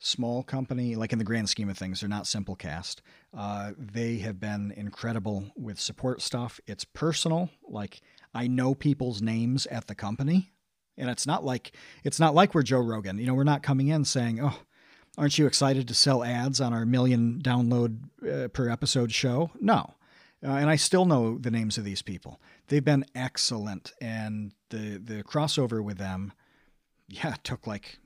small 0.00 0.42
company, 0.42 0.96
like 0.96 1.12
in 1.12 1.18
the 1.18 1.24
grand 1.24 1.48
scheme 1.48 1.68
of 1.68 1.78
things, 1.78 2.00
they're 2.00 2.08
not 2.08 2.24
Simplecast. 2.24 2.96
Uh, 3.36 3.72
they 3.78 4.16
have 4.18 4.40
been 4.40 4.72
incredible 4.76 5.52
with 5.56 5.78
support 5.78 6.22
stuff. 6.22 6.58
It's 6.66 6.84
personal, 6.84 7.50
like 7.68 8.00
I 8.34 8.48
know 8.48 8.74
people's 8.74 9.22
names 9.22 9.66
at 9.66 9.86
the 9.86 9.94
company, 9.94 10.52
and 10.96 11.08
it's 11.10 11.26
not 11.26 11.44
like 11.44 11.72
it's 12.02 12.18
not 12.18 12.34
like 12.34 12.54
we're 12.54 12.62
Joe 12.62 12.80
Rogan. 12.80 13.18
You 13.18 13.26
know, 13.26 13.34
we're 13.34 13.44
not 13.44 13.62
coming 13.62 13.88
in 13.88 14.04
saying, 14.04 14.40
"Oh, 14.42 14.58
aren't 15.18 15.38
you 15.38 15.46
excited 15.46 15.86
to 15.88 15.94
sell 15.94 16.24
ads 16.24 16.60
on 16.60 16.72
our 16.72 16.86
million 16.86 17.40
download 17.42 17.98
uh, 18.26 18.48
per 18.48 18.68
episode 18.68 19.12
show?" 19.12 19.50
No. 19.60 19.94
Uh, 20.42 20.52
and 20.52 20.70
I 20.70 20.76
still 20.76 21.04
know 21.04 21.36
the 21.36 21.50
names 21.50 21.76
of 21.76 21.84
these 21.84 22.00
people. 22.00 22.40
They've 22.68 22.84
been 22.84 23.04
excellent, 23.14 23.92
and 24.00 24.52
the 24.70 24.96
the 24.96 25.22
crossover 25.22 25.84
with 25.84 25.98
them, 25.98 26.32
yeah, 27.08 27.34
took 27.42 27.66
like 27.66 27.98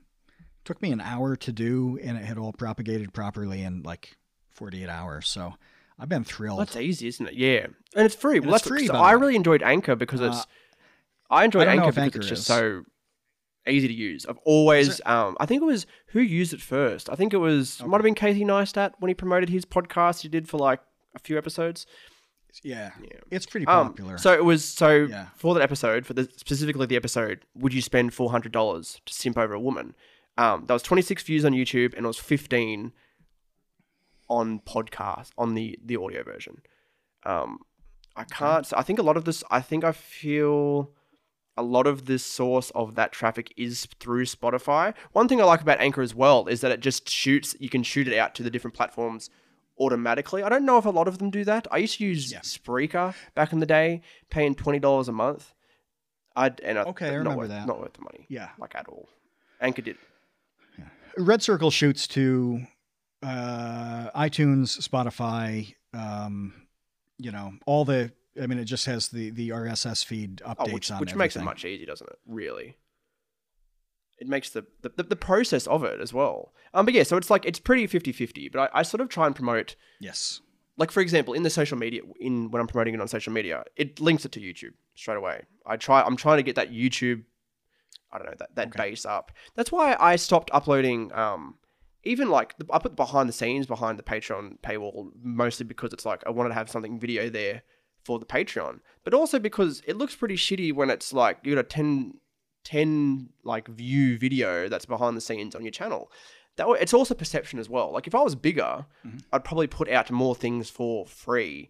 took 0.65 0.81
me 0.81 0.91
an 0.91 0.99
hour 1.01 1.35
to 1.37 1.51
do, 1.51 1.97
and 2.03 2.17
it 2.17 2.25
had 2.25 2.37
all 2.37 2.51
propagated 2.53 3.13
properly 3.13 3.61
in 3.63 3.83
like 3.83 4.17
48 4.53 4.89
hours. 4.89 5.27
So 5.29 5.53
I've 5.97 6.09
been 6.09 6.23
thrilled. 6.25 6.59
That's 6.59 6.75
easy, 6.75 7.07
isn't 7.07 7.27
it? 7.27 7.33
Yeah, 7.35 7.67
and 7.95 8.05
it's 8.05 8.15
free. 8.15 8.37
And 8.37 8.45
well, 8.47 8.55
it's 8.55 8.63
that's 8.67 8.81
free, 8.81 8.89
I 8.89 9.15
way. 9.15 9.21
really 9.21 9.35
enjoyed 9.35 9.63
Anchor 9.63 9.95
because 9.95 10.21
it's. 10.21 10.39
Uh, 10.39 10.43
I 11.29 11.45
enjoyed 11.45 11.67
I 11.67 11.71
Anchor 11.73 11.85
because 11.87 11.97
Anchor 11.97 12.19
it's 12.19 12.27
just 12.27 12.41
is. 12.41 12.45
so 12.47 12.83
easy 13.67 13.87
to 13.87 13.93
use. 13.93 14.25
I've 14.27 14.37
always, 14.45 15.01
um, 15.07 15.35
I 15.39 15.47
think 15.47 15.61
it 15.63 15.65
was 15.65 15.87
who 16.09 16.19
used 16.19 16.53
it 16.53 16.61
first. 16.61 17.09
I 17.09 17.15
think 17.15 17.33
it 17.33 17.37
was 17.37 17.81
might 17.83 17.97
have 17.97 18.03
been 18.03 18.13
Casey 18.13 18.43
Neistat 18.45 18.93
when 18.99 19.09
he 19.09 19.15
promoted 19.15 19.49
his 19.49 19.65
podcast. 19.65 20.21
He 20.21 20.27
did 20.29 20.47
for 20.47 20.57
like 20.57 20.81
a 21.15 21.19
few 21.19 21.35
episodes. 21.37 21.87
yeah, 22.63 22.91
Yeah. 23.01 23.17
it's 23.31 23.45
pretty 23.47 23.65
Um, 23.65 23.87
popular. 23.87 24.17
so 24.19 24.33
it 24.33 24.45
was 24.45 24.63
so 24.63 25.05
Yeah. 25.09 25.27
for 25.35 25.53
that 25.55 25.61
episode, 25.63 26.05
for 26.05 26.13
the 26.13 26.29
specifically 26.37 26.85
the 26.85 26.95
episode, 26.95 27.43
would 27.55 27.73
you 27.73 27.81
spend 27.81 28.13
four 28.13 28.29
hundred 28.31 28.51
dollars 28.51 29.01
to 29.07 29.13
simp 29.13 29.37
over 29.37 29.53
a 29.55 29.59
woman? 29.59 29.95
Um, 30.37 30.65
that 30.67 30.73
was 30.73 30.83
twenty 30.83 31.01
six 31.01 31.23
views 31.23 31.45
on 31.45 31.53
YouTube 31.53 31.93
and 31.95 32.05
it 32.05 32.07
was 32.07 32.17
fifteen 32.19 32.91
on 34.29 34.59
podcast 34.59 35.29
on 35.37 35.53
the 35.55 35.77
the 35.83 35.95
audio 35.97 36.23
version. 36.23 36.61
Um, 37.23 37.59
I 38.15 38.23
can't. 38.23 38.71
I 38.75 38.81
think 38.81 38.99
a 38.99 39.03
lot 39.03 39.17
of 39.17 39.25
this. 39.25 39.43
I 39.51 39.61
think 39.61 39.83
I 39.83 39.91
feel 39.91 40.91
a 41.57 41.63
lot 41.63 41.87
of 41.87 42.05
this 42.05 42.23
source 42.25 42.69
of 42.71 42.95
that 42.95 43.11
traffic 43.13 43.53
is 43.55 43.87
through 43.99 44.25
Spotify. 44.25 44.93
One 45.13 45.27
thing 45.27 45.39
I 45.39 45.45
like 45.45 45.61
about 45.61 45.79
Anchor 45.79 46.01
as 46.01 46.13
well 46.13 46.47
is 46.47 46.61
that 46.61 46.71
it 46.71 46.81
just 46.81 47.09
shoots. 47.09 47.55
You 47.59 47.69
can 47.69 47.83
shoot 47.83 48.07
it 48.07 48.17
out 48.17 48.35
to 48.35 48.43
the 48.43 48.49
different 48.49 48.73
platforms 48.75 49.29
automatically. 49.79 50.43
I 50.43 50.49
don't 50.49 50.65
know 50.65 50.77
if 50.77 50.85
a 50.85 50.89
lot 50.89 51.07
of 51.07 51.17
them 51.17 51.29
do 51.29 51.43
that. 51.45 51.67
I 51.71 51.77
used 51.77 51.97
to 51.97 52.05
use 52.05 52.31
Yeah. 52.31 52.39
Spreaker 52.39 53.13
back 53.35 53.53
in 53.53 53.59
the 53.59 53.65
day, 53.65 54.01
paying 54.29 54.55
twenty 54.55 54.79
dollars 54.79 55.07
a 55.07 55.13
month. 55.13 55.53
I'd 56.35 56.59
and 56.61 56.77
I, 56.77 56.83
Okay, 56.83 57.07
I 57.07 57.11
not 57.11 57.17
remember 57.19 57.37
worth, 57.39 57.49
that. 57.49 57.67
Not 57.67 57.79
worth 57.79 57.93
the 57.93 58.01
money. 58.01 58.25
yeah, 58.27 58.49
like 58.59 58.75
at 58.75 58.87
all. 58.89 59.07
Anchor 59.61 59.81
did. 59.81 59.95
Red 61.17 61.41
Circle 61.41 61.71
shoots 61.71 62.07
to 62.09 62.61
uh, 63.23 64.09
iTunes, 64.15 64.79
Spotify, 64.87 65.73
um, 65.93 66.53
you 67.17 67.31
know, 67.31 67.53
all 67.65 67.85
the. 67.85 68.11
I 68.41 68.47
mean, 68.47 68.59
it 68.59 68.65
just 68.65 68.85
has 68.85 69.07
the 69.09 69.29
the 69.29 69.49
RSS 69.49 70.03
feed 70.03 70.41
updates 70.45 70.69
Oh, 70.69 70.73
which, 70.73 70.91
on 70.91 70.99
which 70.99 71.15
makes 71.15 71.35
it 71.35 71.41
much 71.43 71.63
easier, 71.63 71.85
doesn't 71.85 72.09
it? 72.09 72.19
Really. 72.27 72.75
It 74.17 74.27
makes 74.27 74.49
the, 74.49 74.65
the, 74.81 74.89
the, 74.95 75.03
the 75.03 75.15
process 75.17 75.67
of 75.67 75.83
it 75.83 75.99
as 75.99 76.13
well. 76.13 76.53
Um, 76.73 76.85
but 76.85 76.93
yeah, 76.93 77.03
so 77.03 77.17
it's 77.17 77.29
like 77.29 77.45
it's 77.45 77.59
pretty 77.59 77.85
50-50, 77.87 78.49
but 78.51 78.71
I, 78.73 78.79
I 78.79 78.83
sort 78.83 79.01
of 79.01 79.09
try 79.09 79.25
and 79.25 79.35
promote 79.35 79.75
Yes. 79.99 80.39
like 80.77 80.89
for 80.89 81.01
example, 81.01 81.33
in 81.33 81.43
the 81.43 81.49
social 81.49 81.77
media 81.77 82.01
in 82.19 82.49
when 82.51 82.61
I'm 82.61 82.67
promoting 82.67 82.93
it 82.93 83.01
on 83.01 83.07
social 83.09 83.33
media, 83.33 83.63
it 83.75 83.99
links 83.99 84.23
it 84.25 84.31
to 84.33 84.39
YouTube 84.39 84.71
straight 84.95 85.17
away. 85.17 85.43
I 85.65 85.75
try 85.77 86.01
I'm 86.01 86.15
trying 86.15 86.37
to 86.37 86.43
get 86.43 86.55
that 86.55 86.71
YouTube 86.71 87.23
I 88.15 88.17
don't 88.19 88.27
know, 88.31 88.35
that, 88.39 88.55
that 88.55 88.67
Okay. 88.69 88.89
base 88.89 89.05
up. 89.05 89.31
That's 89.55 89.71
why 89.71 89.95
I 89.99 90.15
stopped 90.15 90.49
uploading 90.53 91.11
um 91.13 91.55
even 92.03 92.29
like 92.29 92.55
the, 92.59 92.65
I 92.71 92.77
put 92.79 92.95
behind 92.95 93.27
the 93.27 93.33
scenes 93.33 93.65
behind 93.65 93.97
the 93.99 94.03
Patreon 94.03 94.59
paywall 94.61 95.09
mostly 95.21 95.65
because 95.65 95.91
it's 95.91 96.05
like 96.05 96.23
I 96.27 96.29
wanted 96.29 96.49
to 96.49 96.55
have 96.55 96.69
something 96.69 96.99
video 96.99 97.29
there 97.29 97.63
for 98.03 98.19
the 98.19 98.25
Patreon, 98.27 98.81
but 99.03 99.13
also 99.15 99.39
because 99.39 99.81
it 99.87 99.97
looks 99.97 100.15
pretty 100.15 100.35
shitty 100.35 100.71
when 100.73 100.91
it's 100.91 101.11
like 101.13 101.39
you 101.43 101.55
got 101.55 101.61
a 101.61 101.67
10, 101.67 102.19
10 102.63 103.29
like 103.43 103.67
view 103.67 104.17
video 104.17 104.67
that's 104.69 104.85
behind 104.85 105.17
the 105.17 105.21
scenes 105.21 105.55
on 105.55 105.63
your 105.63 105.71
channel. 105.71 106.11
That 106.57 106.67
it's 106.79 106.93
also 106.93 107.13
perception 107.15 107.59
as 107.59 107.69
well. 107.69 107.91
Like 107.91 108.07
if 108.07 108.15
I 108.15 108.21
was 108.21 108.35
bigger, 108.35 108.85
Mhm. 109.05 109.23
I'd 109.33 109.43
probably 109.43 109.67
put 109.67 109.89
out 109.89 110.09
more 110.11 110.35
things 110.35 110.69
for 110.69 111.05
free. 111.05 111.69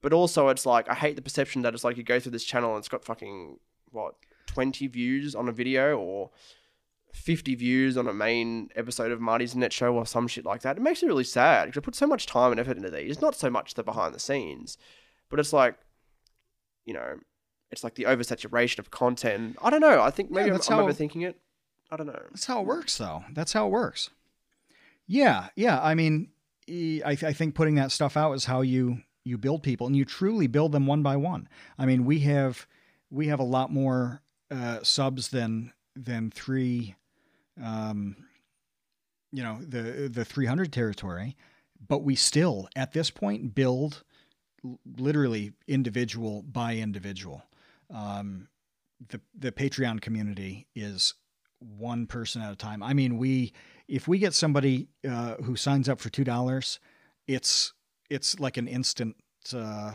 But 0.00 0.12
also 0.12 0.48
it's 0.48 0.64
like 0.66 0.88
I 0.88 0.94
hate 0.94 1.16
the 1.16 1.22
perception 1.22 1.62
that 1.62 1.74
it's 1.74 1.84
like 1.84 1.96
you 1.96 2.02
go 2.02 2.18
through 2.20 2.32
this 2.32 2.44
channel 2.44 2.70
and 2.70 2.78
it's 2.78 2.88
got 2.88 3.04
fucking 3.04 3.58
what 3.90 4.14
twenty 4.52 4.86
views 4.86 5.34
on 5.34 5.48
a 5.48 5.52
video 5.52 5.96
or 5.98 6.30
50 7.14 7.54
views 7.56 7.98
on 7.98 8.06
a 8.08 8.12
main 8.14 8.70
episode 8.74 9.12
of 9.12 9.20
Marty's 9.20 9.54
Net 9.54 9.70
Show 9.72 9.94
or 9.94 10.06
some 10.06 10.26
shit 10.26 10.46
like 10.46 10.62
that. 10.62 10.78
It 10.78 10.82
makes 10.82 11.02
me 11.02 11.08
really 11.08 11.24
sad 11.24 11.66
because 11.66 11.78
I 11.80 11.84
put 11.84 11.94
so 11.94 12.06
much 12.06 12.24
time 12.26 12.52
and 12.52 12.58
effort 12.60 12.78
into 12.78 12.90
these. 12.90 13.12
It's 13.12 13.20
Not 13.20 13.34
so 13.36 13.50
much 13.50 13.74
the 13.74 13.82
behind 13.82 14.14
the 14.14 14.18
scenes, 14.18 14.78
but 15.28 15.38
it's 15.38 15.52
like, 15.52 15.76
you 16.86 16.94
know, 16.94 17.18
it's 17.70 17.84
like 17.84 17.96
the 17.96 18.04
oversaturation 18.04 18.78
of 18.78 18.90
content. 18.90 19.56
I 19.62 19.68
don't 19.68 19.82
know. 19.82 20.00
I 20.00 20.10
think 20.10 20.30
maybe 20.30 20.46
I'm, 20.48 20.52
that's 20.54 20.70
I'm 20.70 20.78
how- 20.78 20.86
overthinking 20.86 21.22
it. 21.28 21.38
I 21.90 21.96
don't 21.98 22.06
know. 22.06 22.22
That's 22.30 22.46
how 22.46 22.60
it 22.60 22.66
works, 22.66 22.96
though. 22.96 23.24
That's 23.34 23.52
how 23.52 23.66
it 23.66 23.70
works. 23.70 24.08
Yeah, 25.06 25.48
yeah. 25.54 25.78
I 25.82 25.94
mean, 25.94 26.30
I, 26.68 27.14
th- 27.14 27.24
I 27.24 27.34
think 27.34 27.54
putting 27.54 27.74
that 27.74 27.92
stuff 27.92 28.16
out 28.16 28.32
is 28.32 28.46
how 28.46 28.62
you 28.62 28.98
you 29.24 29.36
build 29.36 29.62
people, 29.62 29.86
and 29.86 29.94
you 29.94 30.06
truly 30.06 30.46
build 30.46 30.72
them 30.72 30.86
one 30.86 31.02
by 31.02 31.16
one. 31.16 31.46
I 31.78 31.84
mean, 31.84 32.06
we 32.06 32.20
have 32.20 32.66
we 33.10 33.26
have 33.28 33.38
a 33.40 33.44
lot 33.44 33.70
more 33.70 34.22
uh, 34.52 34.82
subs 34.82 35.28
than 35.28 35.72
than 35.96 36.30
three, 36.30 36.94
um, 37.62 38.16
you 39.32 39.42
know, 39.42 39.58
the 39.60 40.10
the 40.12 40.24
three 40.24 40.46
hundred 40.46 40.72
territory, 40.72 41.36
but 41.88 42.02
we 42.02 42.14
still 42.14 42.68
at 42.76 42.92
this 42.92 43.10
point 43.10 43.54
build 43.54 44.02
literally 44.96 45.52
individual 45.66 46.42
by 46.42 46.76
individual. 46.76 47.42
Um, 47.92 48.48
the 49.08 49.20
the 49.36 49.52
Patreon 49.52 50.00
community 50.00 50.66
is 50.74 51.14
one 51.58 52.06
person 52.06 52.42
at 52.42 52.52
a 52.52 52.56
time. 52.56 52.82
I 52.82 52.92
mean, 52.92 53.16
we 53.16 53.52
if 53.88 54.06
we 54.06 54.18
get 54.18 54.34
somebody 54.34 54.88
uh, 55.08 55.34
who 55.36 55.56
signs 55.56 55.88
up 55.88 56.00
for 56.00 56.10
two 56.10 56.24
dollars, 56.24 56.78
it's 57.26 57.72
it's 58.10 58.38
like 58.38 58.56
an 58.56 58.68
instant 58.68 59.16
uh, 59.54 59.92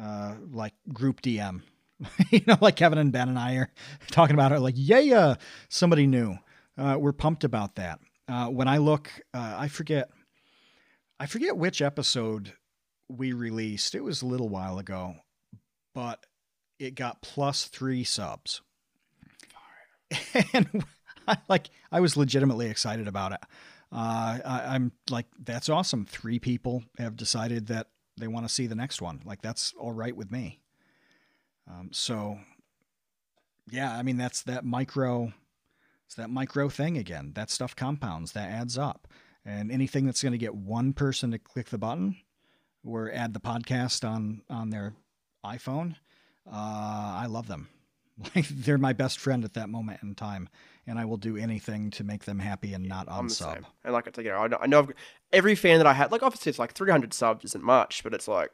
uh, 0.00 0.34
like 0.52 0.74
group 0.92 1.20
DM. 1.22 1.62
you 2.30 2.42
know, 2.46 2.56
like 2.60 2.76
Kevin 2.76 2.98
and 2.98 3.12
Ben 3.12 3.28
and 3.28 3.38
I 3.38 3.56
are 3.56 3.70
talking 4.10 4.34
about 4.34 4.52
it. 4.52 4.60
Like, 4.60 4.74
yeah, 4.76 5.00
yeah, 5.00 5.34
somebody 5.68 6.06
new. 6.06 6.36
Uh, 6.76 6.96
we're 6.98 7.12
pumped 7.12 7.44
about 7.44 7.76
that. 7.76 8.00
Uh, 8.28 8.46
when 8.46 8.68
I 8.68 8.78
look, 8.78 9.10
uh, 9.32 9.56
I 9.58 9.68
forget, 9.68 10.10
I 11.20 11.26
forget 11.26 11.56
which 11.56 11.82
episode 11.82 12.52
we 13.08 13.32
released. 13.32 13.94
It 13.94 14.02
was 14.02 14.22
a 14.22 14.26
little 14.26 14.48
while 14.48 14.78
ago, 14.78 15.16
but 15.94 16.24
it 16.78 16.94
got 16.94 17.22
plus 17.22 17.66
three 17.66 18.02
subs 18.02 18.62
and 20.52 20.84
I 21.26 21.36
like 21.48 21.70
I 21.90 22.00
was 22.00 22.16
legitimately 22.16 22.68
excited 22.68 23.08
about 23.08 23.32
it. 23.32 23.40
Uh, 23.92 24.38
I, 24.44 24.74
I'm 24.74 24.92
like, 25.10 25.26
that's 25.42 25.68
awesome. 25.68 26.04
Three 26.04 26.38
people 26.38 26.82
have 26.98 27.16
decided 27.16 27.68
that 27.68 27.88
they 28.16 28.26
want 28.28 28.46
to 28.46 28.52
see 28.52 28.66
the 28.66 28.74
next 28.74 29.00
one. 29.00 29.20
Like 29.24 29.42
that's 29.42 29.72
all 29.78 29.92
right 29.92 30.16
with 30.16 30.30
me. 30.30 30.60
Um, 31.68 31.90
so, 31.92 32.38
yeah, 33.70 33.96
I 33.96 34.02
mean 34.02 34.16
that's 34.16 34.42
that 34.42 34.64
micro, 34.64 35.32
it's 36.06 36.14
that 36.16 36.30
micro 36.30 36.68
thing 36.68 36.98
again. 36.98 37.32
That 37.34 37.50
stuff 37.50 37.74
compounds. 37.74 38.32
That 38.32 38.50
adds 38.50 38.76
up. 38.76 39.08
And 39.44 39.70
anything 39.70 40.06
that's 40.06 40.22
going 40.22 40.32
to 40.32 40.38
get 40.38 40.54
one 40.54 40.92
person 40.92 41.30
to 41.32 41.38
click 41.38 41.68
the 41.68 41.78
button 41.78 42.16
or 42.84 43.10
add 43.12 43.34
the 43.34 43.40
podcast 43.40 44.08
on 44.08 44.42
on 44.48 44.70
their 44.70 44.94
iPhone, 45.44 45.96
uh, 46.46 47.16
I 47.20 47.26
love 47.28 47.46
them. 47.48 47.68
Like 48.36 48.46
they're 48.48 48.78
my 48.78 48.92
best 48.92 49.18
friend 49.18 49.44
at 49.44 49.54
that 49.54 49.68
moment 49.68 50.00
in 50.04 50.14
time, 50.14 50.48
and 50.86 51.00
I 51.00 51.04
will 51.04 51.16
do 51.16 51.36
anything 51.36 51.90
to 51.90 52.04
make 52.04 52.24
them 52.24 52.38
happy 52.38 52.72
and 52.72 52.86
not 52.88 53.08
I'm 53.08 53.18
on 53.18 53.26
the 53.26 53.34
sub. 53.34 53.54
same. 53.54 53.66
And 53.82 53.92
like 53.92 54.06
I 54.06 54.22
you 54.22 54.28
know, 54.28 54.38
I 54.38 54.46
know, 54.46 54.58
I 54.60 54.66
know 54.68 54.78
I've, 54.78 54.92
every 55.32 55.56
fan 55.56 55.78
that 55.78 55.86
I 55.88 55.94
had, 55.94 56.12
like 56.12 56.22
obviously 56.22 56.50
it's 56.50 56.60
like 56.60 56.74
300 56.74 57.12
subs 57.12 57.44
isn't 57.44 57.64
much, 57.64 58.04
but 58.04 58.14
it's 58.14 58.28
like, 58.28 58.52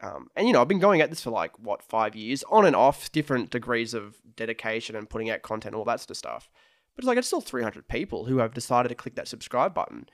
um, 0.00 0.28
and 0.36 0.46
you 0.46 0.52
know, 0.52 0.60
I've 0.60 0.68
been 0.68 0.78
going 0.78 1.00
at 1.00 1.10
this 1.10 1.22
for 1.22 1.30
like 1.30 1.58
what 1.58 1.82
five 1.82 2.14
years, 2.16 2.42
on 2.50 2.66
and 2.66 2.76
off, 2.76 3.10
different 3.12 3.50
degrees 3.50 3.94
of 3.94 4.16
dedication 4.36 4.96
and 4.96 5.08
putting 5.08 5.30
out 5.30 5.42
content, 5.42 5.74
all 5.74 5.84
that 5.84 6.00
sort 6.00 6.10
of 6.10 6.16
stuff. 6.16 6.50
But 6.94 7.02
it's 7.02 7.06
like 7.08 7.18
it's 7.18 7.26
still 7.26 7.40
300 7.40 7.88
people 7.88 8.26
who 8.26 8.38
have 8.38 8.54
decided 8.54 8.88
to 8.90 8.94
click 8.94 9.14
that 9.16 9.28
subscribe 9.28 9.74
button, 9.74 10.06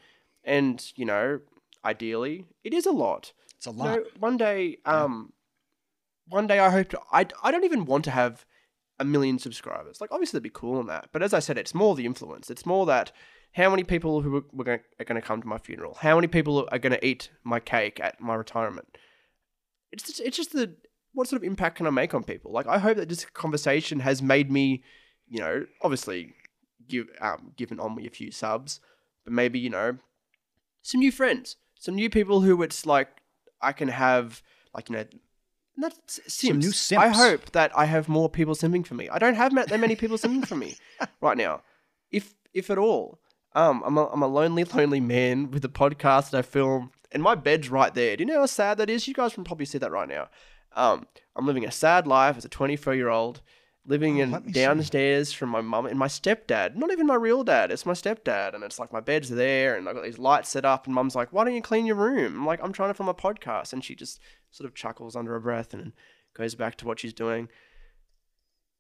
and 0.45 0.85
you 0.97 1.05
know, 1.05 1.41
ideally, 1.85 2.47
it 2.65 2.73
is 2.73 2.87
a 2.87 2.93
lot. 2.93 3.33
It's 3.57 3.67
a 3.67 3.71
You 3.71 3.77
lot. 3.77 3.97
know, 3.97 4.05
one 4.19 4.37
day, 4.37 4.79
um, 4.85 5.33
one 6.29 6.47
day 6.47 6.59
I 6.59 6.71
hope 6.71 6.89
to. 6.91 7.01
I 7.13 7.27
I 7.43 7.51
don't 7.51 7.65
even 7.65 7.85
want 7.85 8.05
to 8.05 8.11
have 8.11 8.45
a 8.99 9.05
million 9.05 9.39
subscribers. 9.39 10.01
Like 10.01 10.13
obviously 10.13 10.37
that'd 10.37 10.43
be 10.45 10.51
cool 10.53 10.79
and 10.79 10.89
that, 10.89 11.09
but 11.13 11.23
as 11.23 11.33
I 11.35 11.39
said, 11.39 11.57
it's 11.59 11.75
more 11.75 11.95
the 11.97 12.05
influence. 12.07 12.51
It's 12.51 12.67
more 12.67 12.85
that 12.87 13.13
how 13.55 13.69
many 13.71 13.83
people 13.83 14.21
who 14.21 14.37
are 14.37 14.43
going 14.63 14.81
to 14.99 15.21
come 15.21 15.41
to 15.43 15.49
my 15.49 15.59
funeral? 15.59 15.95
How 16.01 16.15
many 16.15 16.29
people 16.29 16.69
are 16.71 16.79
going 16.79 16.93
to 16.93 17.05
eat 17.05 17.31
my 17.43 17.59
cake 17.59 17.99
at 17.99 18.21
my 18.21 18.35
retirement? 18.35 18.97
It's 19.93 20.05
just, 20.05 20.21
it's 20.21 20.37
just 20.37 20.53
the 20.53 20.75
what 21.13 21.29
sort 21.29 21.43
of 21.43 21.47
impact 21.47 21.77
can 21.77 21.87
I 21.87 21.91
make 21.91 22.15
on 22.15 22.25
people? 22.25 22.53
Like 22.53 22.67
I 22.67 22.79
hope 22.79 22.97
that 22.97 23.09
this 23.09 23.25
conversation 23.25 24.01
has 24.01 24.23
made 24.23 24.51
me, 24.51 24.83
you 25.29 25.41
know, 25.41 25.67
obviously 25.83 26.35
give 26.89 27.07
um 27.21 27.53
given 27.57 27.81
on 27.81 27.95
me 27.97 28.07
a 28.07 28.11
few 28.11 28.31
subs, 28.31 28.81
but 29.25 29.33
maybe 29.33 29.59
you 29.59 29.71
know 29.71 29.99
some 30.83 31.01
new 31.01 31.13
friends, 31.13 31.57
some 31.79 31.95
new 31.95 32.11
people 32.11 32.41
who 32.41 32.63
it's 32.63 32.87
like 32.87 33.09
I 33.61 33.73
can 33.73 33.89
have 33.89 34.43
like 34.75 34.89
you 34.89 34.97
know 34.97 35.05
new 36.61 36.73
simps. 36.73 37.05
I 37.05 37.09
hope 37.09 37.53
that 37.53 37.73
I 37.77 37.87
have 37.87 38.09
more 38.09 38.29
people 38.29 38.55
simping 38.55 38.87
for 38.87 38.95
me. 38.95 39.09
I 39.09 39.19
don't 39.19 39.35
have 39.35 39.55
that 39.55 39.81
many 39.81 39.97
people 39.97 40.19
simping 40.19 40.47
for 40.47 40.57
me 40.57 40.77
right 41.21 41.37
now, 41.37 41.63
if 42.11 42.35
if 42.55 42.71
at 42.71 42.79
all. 42.79 43.21
Um, 43.53 43.83
I'm 43.85 43.99
a, 43.99 44.07
I'm 44.07 44.23
a 44.23 44.29
lonely, 44.29 44.63
lonely 44.63 45.01
man 45.01 45.51
with 45.51 45.65
a 45.65 45.69
podcast 45.69 46.31
that 46.31 46.39
I 46.39 46.43
film, 46.43 46.93
and 47.13 47.23
my 47.23 47.35
bed's 47.35 47.69
right 47.71 47.93
there. 47.95 48.17
Do 48.17 48.23
you 48.23 48.27
know 48.27 48.41
how 48.41 48.47
sad 48.47 48.79
that 48.79 48.91
is? 48.91 49.07
You 49.09 49.15
guys 49.15 49.35
can 49.35 49.45
probably 49.45 49.67
see 49.67 49.79
that 49.79 49.91
right 49.91 50.09
now. 50.09 50.29
Um, 50.75 51.07
I'm 51.37 51.47
living 51.47 51.65
a 51.65 51.71
sad 51.73 52.07
life 52.07 52.37
as 52.37 52.45
a 52.45 52.49
24 52.49 52.95
year 52.95 53.09
old, 53.09 53.41
living 53.85 54.21
Oh, 54.21 54.23
in 54.25 54.31
me 54.31 54.39
see. 54.47 54.53
downstairs 54.53 55.33
from 55.33 55.49
my 55.49 55.61
mum 55.61 55.87
and 55.87 55.99
my 55.99 56.07
stepdad. 56.07 56.77
Not 56.77 56.93
even 56.93 57.07
my 57.07 57.17
real 57.17 57.43
dad. 57.43 57.73
It's 57.73 57.85
my 57.87 57.93
stepdad, 57.95 58.55
and 58.55 58.63
it's 58.63 58.79
like 58.79 58.93
my 58.93 59.01
bed's 59.01 59.31
there, 59.31 59.77
and 59.77 59.89
I've 59.89 59.95
got 59.97 60.05
these 60.05 60.19
lights 60.19 60.49
set 60.51 60.65
up, 60.65 60.87
and 60.87 60.95
mum's 60.95 61.17
like, 61.17 61.33
"Why 61.33 61.45
don't 61.45 61.55
you 61.55 61.63
clean 61.63 61.87
your 61.87 61.97
room?" 61.97 62.37
I'm 62.37 62.47
like, 62.47 62.61
"I'm 62.63 62.73
trying 62.73 62.91
to 62.91 62.95
film 62.95 63.09
a 63.09 63.15
podcast," 63.15 63.73
and 63.73 63.83
she 63.85 63.95
just 63.97 64.21
sort 64.53 64.69
of 64.69 64.75
chuckles 64.75 65.17
under 65.17 65.33
her 65.33 65.41
breath 65.41 65.75
and 65.75 65.93
goes 66.35 66.55
back 66.55 66.77
to 66.77 66.87
what 66.87 67.01
she's 67.01 67.13
doing. 67.13 67.49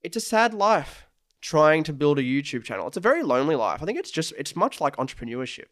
It's 0.02 0.16
a 0.16 0.20
sad 0.20 0.54
life 0.54 1.06
trying 1.40 1.82
to 1.84 1.92
build 1.92 2.18
a 2.18 2.22
YouTube 2.22 2.64
channel. 2.64 2.86
It's 2.86 2.96
a 2.96 3.00
very 3.00 3.22
lonely 3.22 3.56
life. 3.56 3.82
I 3.82 3.86
think 3.86 3.98
it's 3.98 4.10
just 4.10 4.32
it's 4.38 4.54
much 4.54 4.80
like 4.80 4.96
entrepreneurship. 4.96 5.66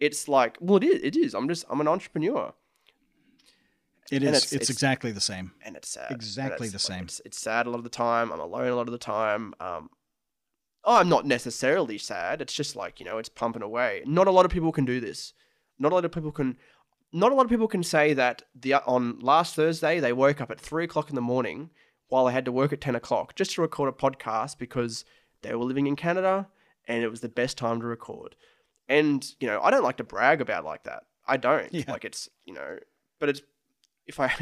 It's 0.00 0.26
like 0.28 0.56
well, 0.60 0.78
it 0.78 0.84
is. 0.84 1.02
It 1.02 1.16
is. 1.16 1.34
I'm 1.34 1.48
just 1.48 1.64
I'm 1.70 1.80
an 1.80 1.88
entrepreneur, 1.88 2.52
It 4.10 4.22
is. 4.22 4.28
it's- 4.28 4.42
It's, 4.44 4.52
it's- 4.54 4.70
exactly 4.70 5.12
the 5.12 5.20
same. 5.20 5.52
and 5.64 5.76
it's 5.76 5.88
sad. 5.90 6.10
Exactly 6.10 6.66
it's, 6.66 6.72
the 6.72 6.78
same. 6.78 7.04
It's, 7.04 7.20
it's 7.24 7.38
sad 7.40 7.66
a 7.66 7.70
lot 7.70 7.78
of 7.78 7.84
the 7.84 7.90
time. 7.90 8.32
I'm 8.32 8.40
alone 8.40 8.68
a 8.68 8.76
lot 8.76 8.88
of 8.88 8.92
the 8.92 8.98
time. 8.98 9.54
Um, 9.60 9.90
I'm 10.84 11.08
not 11.10 11.26
necessarily 11.26 11.98
sad. 11.98 12.40
It's 12.40 12.54
just 12.54 12.74
like 12.74 12.98
you 12.98 13.06
know, 13.06 13.18
it's 13.18 13.28
pumping 13.28 13.62
away. 13.62 14.02
Not 14.06 14.26
a 14.26 14.30
lot 14.30 14.46
of 14.46 14.50
people 14.50 14.72
can 14.72 14.84
do 14.86 14.98
this. 15.00 15.34
Not 15.78 15.92
a 15.92 15.94
lot 15.94 16.04
of 16.04 16.12
people 16.12 16.32
can. 16.32 16.56
Not 17.12 17.32
a 17.32 17.34
lot 17.34 17.44
of 17.44 17.50
people 17.50 17.68
can 17.68 17.82
say 17.82 18.14
that 18.14 18.42
the 18.54 18.74
on 18.74 19.18
last 19.20 19.54
Thursday 19.54 20.00
they 20.00 20.12
woke 20.12 20.40
up 20.40 20.50
at 20.50 20.60
three 20.60 20.84
o'clock 20.84 21.10
in 21.10 21.16
the 21.16 21.20
morning 21.20 21.70
while 22.08 22.24
they 22.24 22.32
had 22.32 22.44
to 22.46 22.52
work 22.52 22.72
at 22.72 22.80
ten 22.80 22.94
o'clock 22.94 23.34
just 23.34 23.52
to 23.54 23.62
record 23.62 23.88
a 23.88 23.92
podcast 23.92 24.58
because 24.58 25.04
they 25.42 25.54
were 25.54 25.64
living 25.64 25.86
in 25.86 25.96
Canada 25.96 26.48
and 26.88 27.02
it 27.02 27.10
was 27.10 27.20
the 27.20 27.28
best 27.28 27.58
time 27.58 27.80
to 27.80 27.86
record. 27.86 28.36
And 28.90 29.24
you 29.38 29.46
know, 29.46 29.60
I 29.62 29.70
don't 29.70 29.84
like 29.84 29.98
to 29.98 30.04
brag 30.04 30.40
about 30.40 30.64
like 30.64 30.84
that. 30.84 31.04
I 31.26 31.36
don't. 31.36 31.72
Yeah. 31.72 31.84
Like 31.88 32.04
it's 32.04 32.28
you 32.44 32.52
know, 32.52 32.78
but 33.20 33.28
it's 33.28 33.40
if 34.06 34.18
I, 34.18 34.32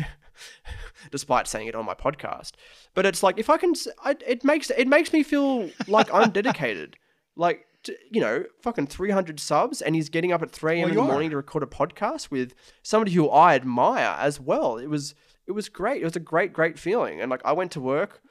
despite 1.11 1.47
saying 1.47 1.69
it 1.69 1.75
on 1.75 1.85
my 1.85 1.95
podcast, 1.95 2.53
but 2.95 3.05
it's 3.05 3.23
like 3.23 3.39
if 3.39 3.51
I 3.51 3.59
can, 3.59 3.75
I, 4.03 4.17
it 4.27 4.43
makes 4.45 4.71
it 4.71 4.89
makes 4.89 5.13
me 5.13 5.23
feel 5.23 5.71
like 5.87 6.13
I'm 6.13 6.31
dedicated. 6.31 6.97
Like 7.37 7.67
to, 7.85 7.97
you 8.11 8.21
know, 8.21 8.43
fucking 8.63 8.89
300 8.89 9.39
subs, 9.39 9.81
and 9.81 9.95
he's 9.95 10.09
getting 10.09 10.33
up 10.33 10.43
at 10.43 10.51
3 10.51 10.73
a.m. 10.73 10.81
Well, 10.81 10.89
in 10.89 10.97
the 10.97 11.03
morning 11.05 11.31
to 11.31 11.37
record 11.37 11.63
a 11.63 11.67
podcast 11.67 12.33
with 12.33 12.53
somebody 12.83 13.13
who 13.13 13.29
I 13.31 13.55
admire 13.55 14.17
as 14.19 14.41
well. 14.41 14.77
It 14.77 14.89
was 14.89 15.15
it 15.47 15.53
was 15.53 15.69
great. 15.69 16.03
It 16.03 16.05
was 16.05 16.17
a 16.17 16.21
great 16.21 16.53
great 16.53 16.81
feeling, 16.81 17.21
and 17.21 17.31
like 17.31 17.43
I 17.45 17.53
went 17.53 17.71
to 17.73 17.81
work 17.81 18.23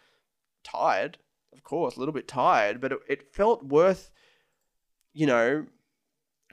tired, 0.66 1.20
of 1.54 1.64
course, 1.64 1.96
a 1.96 2.00
little 2.00 2.14
bit 2.14 2.28
tired, 2.28 2.82
but 2.82 2.92
it, 2.92 3.00
it 3.08 3.34
felt 3.34 3.64
worth, 3.64 4.12
you 5.14 5.26
know, 5.26 5.66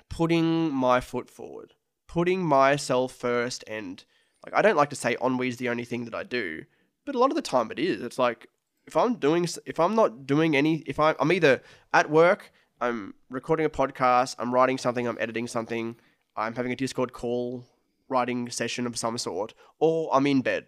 putting 0.09 0.73
my 0.73 1.01
foot 1.01 1.31
forward, 1.31 1.75
putting 2.07 2.45
myself 2.45 3.13
first, 3.13 3.65
and 3.67 4.05
like 4.45 4.55
I 4.55 4.63
don't 4.63 4.77
like 4.77 4.91
to 4.91 4.97
say 4.97 5.17
ennui 5.23 5.49
is 5.49 5.57
the 5.57 5.69
only 5.69 5.85
thing 5.85 6.05
that 6.05 6.15
I 6.15 6.23
do, 6.23 6.65
but 7.05 7.15
a 7.15 7.19
lot 7.19 7.31
of 7.31 7.37
the 7.37 7.43
time 7.43 7.71
it 7.71 7.79
is. 7.79 8.03
It's 8.03 8.19
like 8.19 8.49
if 8.87 8.97
I'm 8.97 9.15
doing, 9.15 9.47
if 9.67 9.81
I'm 9.81 9.95
not 9.95 10.27
doing 10.27 10.57
any, 10.57 10.79
if 10.87 11.01
I, 11.01 11.15
I'm 11.19 11.33
either 11.33 11.63
at 11.93 12.11
work, 12.11 12.53
I'm 12.81 13.15
recording 13.31 13.67
a 13.67 13.71
podcast, 13.71 14.37
I'm 14.39 14.53
writing 14.53 14.79
something, 14.79 15.07
I'm 15.07 15.19
editing 15.21 15.47
something, 15.47 15.97
I'm 16.37 16.55
having 16.55 16.73
a 16.73 16.77
Discord 16.77 17.13
call, 17.13 17.67
writing 18.09 18.51
session 18.51 18.87
of 18.87 18.99
some 18.99 19.17
sort, 19.19 19.55
or 19.79 20.11
I'm 20.13 20.27
in 20.27 20.43
bed 20.43 20.67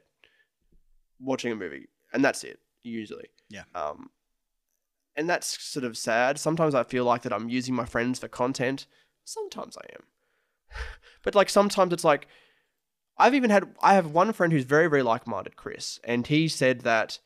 watching 1.20 1.52
a 1.52 1.56
movie, 1.56 1.88
and 2.12 2.24
that's 2.24 2.44
it 2.44 2.58
usually. 2.82 3.28
Yeah. 3.48 3.64
Um, 3.74 4.10
and 5.16 5.28
that's 5.28 5.62
sort 5.62 5.84
of 5.84 5.96
sad. 5.96 6.38
Sometimes 6.38 6.74
I 6.74 6.84
feel 6.84 7.04
like 7.04 7.22
that 7.22 7.32
I'm 7.32 7.48
using 7.48 7.74
my 7.74 7.86
friends 7.86 8.18
for 8.18 8.28
content. 8.28 8.86
Sometimes 9.26 9.76
I 9.76 9.86
am. 9.94 10.04
but 11.24 11.34
like 11.34 11.50
sometimes 11.50 11.92
it's 11.92 12.04
like 12.04 12.28
I've 13.18 13.34
even 13.34 13.50
had 13.50 13.74
I 13.82 13.94
have 13.94 14.06
one 14.06 14.32
friend 14.32 14.52
who's 14.52 14.64
very 14.64 14.88
very 14.88 15.02
like-minded, 15.02 15.56
Chris, 15.56 15.98
and 16.04 16.26
he 16.26 16.48
said 16.48 16.82
that 16.82 17.18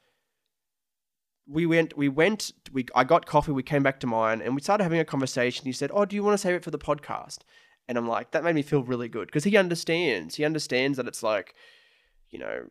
we 1.46 1.66
went 1.66 1.96
we 1.96 2.09
went 2.09 2.53
we 2.72 2.86
I 2.94 3.05
got 3.05 3.26
coffee, 3.26 3.53
we 3.53 3.62
came 3.62 3.82
back 3.82 4.01
to 4.01 4.07
mine 4.07 4.40
and 4.40 4.55
we 4.55 4.62
started 4.62 4.84
having 4.84 5.01
a 5.01 5.05
conversation. 5.05 5.66
He 5.66 5.72
said, 5.72 5.90
"Oh, 5.92 6.05
do 6.05 6.16
you 6.16 6.24
want 6.24 6.34
to 6.34 6.38
save 6.38 6.55
it 6.55 6.64
for 6.64 6.70
the 6.70 6.78
podcast?" 6.78 7.38
And 7.86 7.98
I'm 7.98 8.09
like, 8.09 8.30
that 8.30 8.44
made 8.44 8.55
me 8.55 8.62
feel 8.62 8.84
really 8.84 9.09
good 9.09 9.26
because 9.26 9.44
he 9.44 9.57
understands. 9.57 10.36
He 10.36 10.44
understands 10.44 10.96
that 10.96 11.09
it's 11.09 11.24
like, 11.24 11.55
you 12.30 12.38
know, 12.38 12.66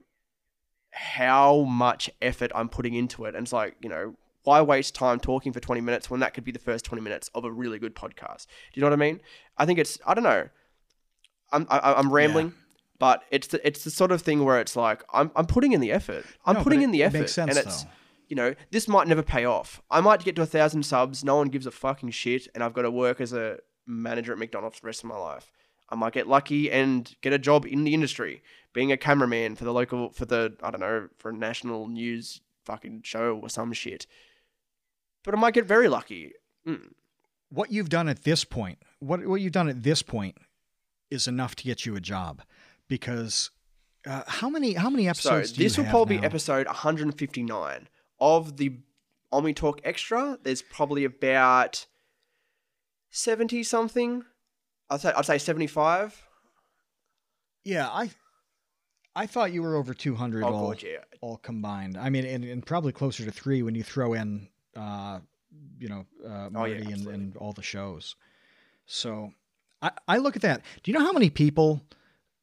how 0.92 1.64
much 1.64 2.10
effort 2.22 2.54
I'm 2.56 2.70
putting 2.70 2.94
into 2.94 3.26
it. 3.26 3.36
And 3.36 3.44
it's 3.44 3.52
like, 3.52 3.76
you 3.82 3.90
know, 3.90 4.16
why 4.50 4.62
waste 4.62 4.96
time 4.96 5.20
talking 5.20 5.54
for 5.54 5.60
20 5.60 5.80
minutes 5.82 6.10
when 6.10 6.20
that 6.22 6.34
could 6.34 6.44
be 6.44 6.52
the 6.52 6.58
first 6.58 6.84
20 6.86 7.04
minutes 7.04 7.30
of 7.36 7.46
a 7.46 7.52
really 7.52 7.78
good 7.78 7.96
podcast? 7.96 8.48
Do 8.48 8.80
you 8.80 8.82
know 8.82 8.88
what 8.88 8.94
I 8.94 8.96
mean? 8.96 9.22
I 9.60 9.66
think 9.68 9.78
it's, 9.78 10.00
I 10.08 10.16
don't 10.16 10.24
know. 10.24 10.50
I'm, 11.52 11.68
I, 11.70 11.94
I'm 11.94 12.12
rambling, 12.12 12.54
but 12.98 13.24
it's 13.30 13.46
the, 13.48 13.66
it's 13.68 13.84
the 13.84 13.92
sort 13.92 14.12
of 14.12 14.24
thing 14.24 14.44
where 14.44 14.60
it's 14.60 14.76
like, 14.76 15.04
I'm, 15.14 15.30
I'm 15.36 15.46
putting 15.46 15.74
in 15.74 15.82
the 15.82 15.92
effort. 15.92 16.26
I'm 16.48 16.56
No, 16.56 16.64
putting 16.64 16.82
in 16.82 16.90
the 16.90 17.04
effort. 17.04 17.20
makes 17.20 17.34
sense, 17.34 17.56
and 17.56 17.64
it's, 17.64 17.84
though. 17.84 17.90
you 18.28 18.36
know, 18.36 18.56
this 18.72 18.88
might 18.88 19.08
never 19.08 19.22
pay 19.22 19.46
off. 19.46 19.82
I 19.92 20.02
might 20.02 20.24
get 20.24 20.36
to 20.38 20.42
a 20.42 20.48
thousand 20.48 20.82
subs, 20.84 21.24
no 21.24 21.36
one 21.36 21.50
gives 21.50 21.68
a 21.68 21.72
fucking 21.72 22.10
shit, 22.10 22.48
and 22.56 22.64
I've 22.64 22.74
got 22.74 22.84
to 22.84 22.92
work 22.92 23.22
as 23.22 23.34
a 23.34 23.60
manager 23.86 24.32
at 24.34 24.40
McDonald's 24.40 24.78
for 24.78 24.82
the 24.82 24.88
rest 24.88 25.04
of 25.04 25.10
my 25.10 25.18
life. 25.18 25.52
I 25.92 25.96
might 25.96 26.14
get 26.14 26.28
lucky 26.28 26.72
and 26.72 27.16
get 27.22 27.34
a 27.34 27.40
job 27.40 27.66
in 27.68 27.84
the 27.84 27.94
industry, 27.94 28.42
being 28.74 28.92
a 28.92 28.98
cameraman 28.98 29.56
for 29.56 29.64
the 29.66 29.74
local, 29.74 30.10
for 30.12 30.26
the, 30.26 30.56
I 30.64 30.72
don't 30.72 30.82
know, 30.82 31.08
for 31.20 31.30
a 31.30 31.34
national 31.34 31.88
news 31.88 32.42
fucking 32.66 33.02
show 33.04 33.40
or 33.42 33.50
some 33.50 33.74
shit. 33.74 34.06
But 35.24 35.34
I 35.34 35.38
might 35.38 35.54
get 35.54 35.66
very 35.66 35.88
lucky. 35.90 36.32
Mm. 36.68 36.92
What 37.50 37.72
you've 37.72 37.90
done 37.90 38.08
at 38.08 38.24
this 38.24 38.44
point, 38.46 38.80
what 39.00 39.26
what 39.26 39.42
you've 39.42 39.52
done 39.54 39.70
at 39.70 39.84
this 39.84 40.02
point, 40.02 40.38
is 41.10 41.28
enough 41.28 41.56
to 41.58 41.64
get 41.64 41.86
you 41.86 41.96
a 41.96 42.00
job, 42.00 42.42
because 42.88 43.50
uh, 44.06 44.24
how 44.28 44.50
many 44.50 44.74
how 44.74 44.90
many 44.90 45.06
So 45.06 45.10
episodes? 45.10 45.58
you 45.58 45.64
this 45.64 45.78
will 45.78 45.86
probably 45.86 46.18
be 46.20 46.26
episode 46.26 46.68
159 46.68 47.88
of 48.20 48.58
the 48.58 48.78
Ennui 49.34 49.54
Talk 49.54 49.82
Extra. 49.84 50.38
There's 50.44 50.62
probably 50.62 51.04
about 51.06 51.86
70 53.12 53.64
something. 53.64 54.24
I'd 54.90 55.02
say 55.02 55.12
I'd 55.16 55.26
say 55.26 55.38
75. 55.38 56.24
Yeah, 57.64 57.88
I 57.90 58.12
I 59.16 59.26
thought 59.26 59.52
you 59.52 59.62
were 59.64 59.76
over 59.76 59.94
two 59.94 60.16
hundred 60.16 60.44
Oh 60.44 60.54
all 60.54 60.68
god, 60.70 60.84
yeah. 60.84 60.98
all 61.22 61.38
combined. 61.38 61.98
I 61.98 62.10
mean, 62.10 62.26
and, 62.26 62.44
and 62.44 62.66
probably 62.66 62.92
closer 62.92 63.26
to 63.26 63.32
three 63.32 63.62
when 63.64 63.76
you 63.76 63.84
throw 63.84 64.14
in, 64.14 64.48
uh, 64.76 65.20
you 65.80 65.90
know, 65.90 66.06
uh, 66.26 66.50
Oh, 66.56 66.66
yeah, 66.66 66.80
Marty 66.80 66.92
and, 66.92 67.08
and 67.08 67.38
all 67.38 67.54
the 67.54 67.64
shows. 67.64 68.16
So 68.86 69.34
I, 69.82 69.92
I 70.08 70.18
look 70.18 70.36
at 70.36 70.42
that. 70.42 70.62
Do 70.84 70.92
you 70.92 70.98
know 70.98 71.06
how 71.06 71.12
many 71.12 71.30
people 71.30 71.82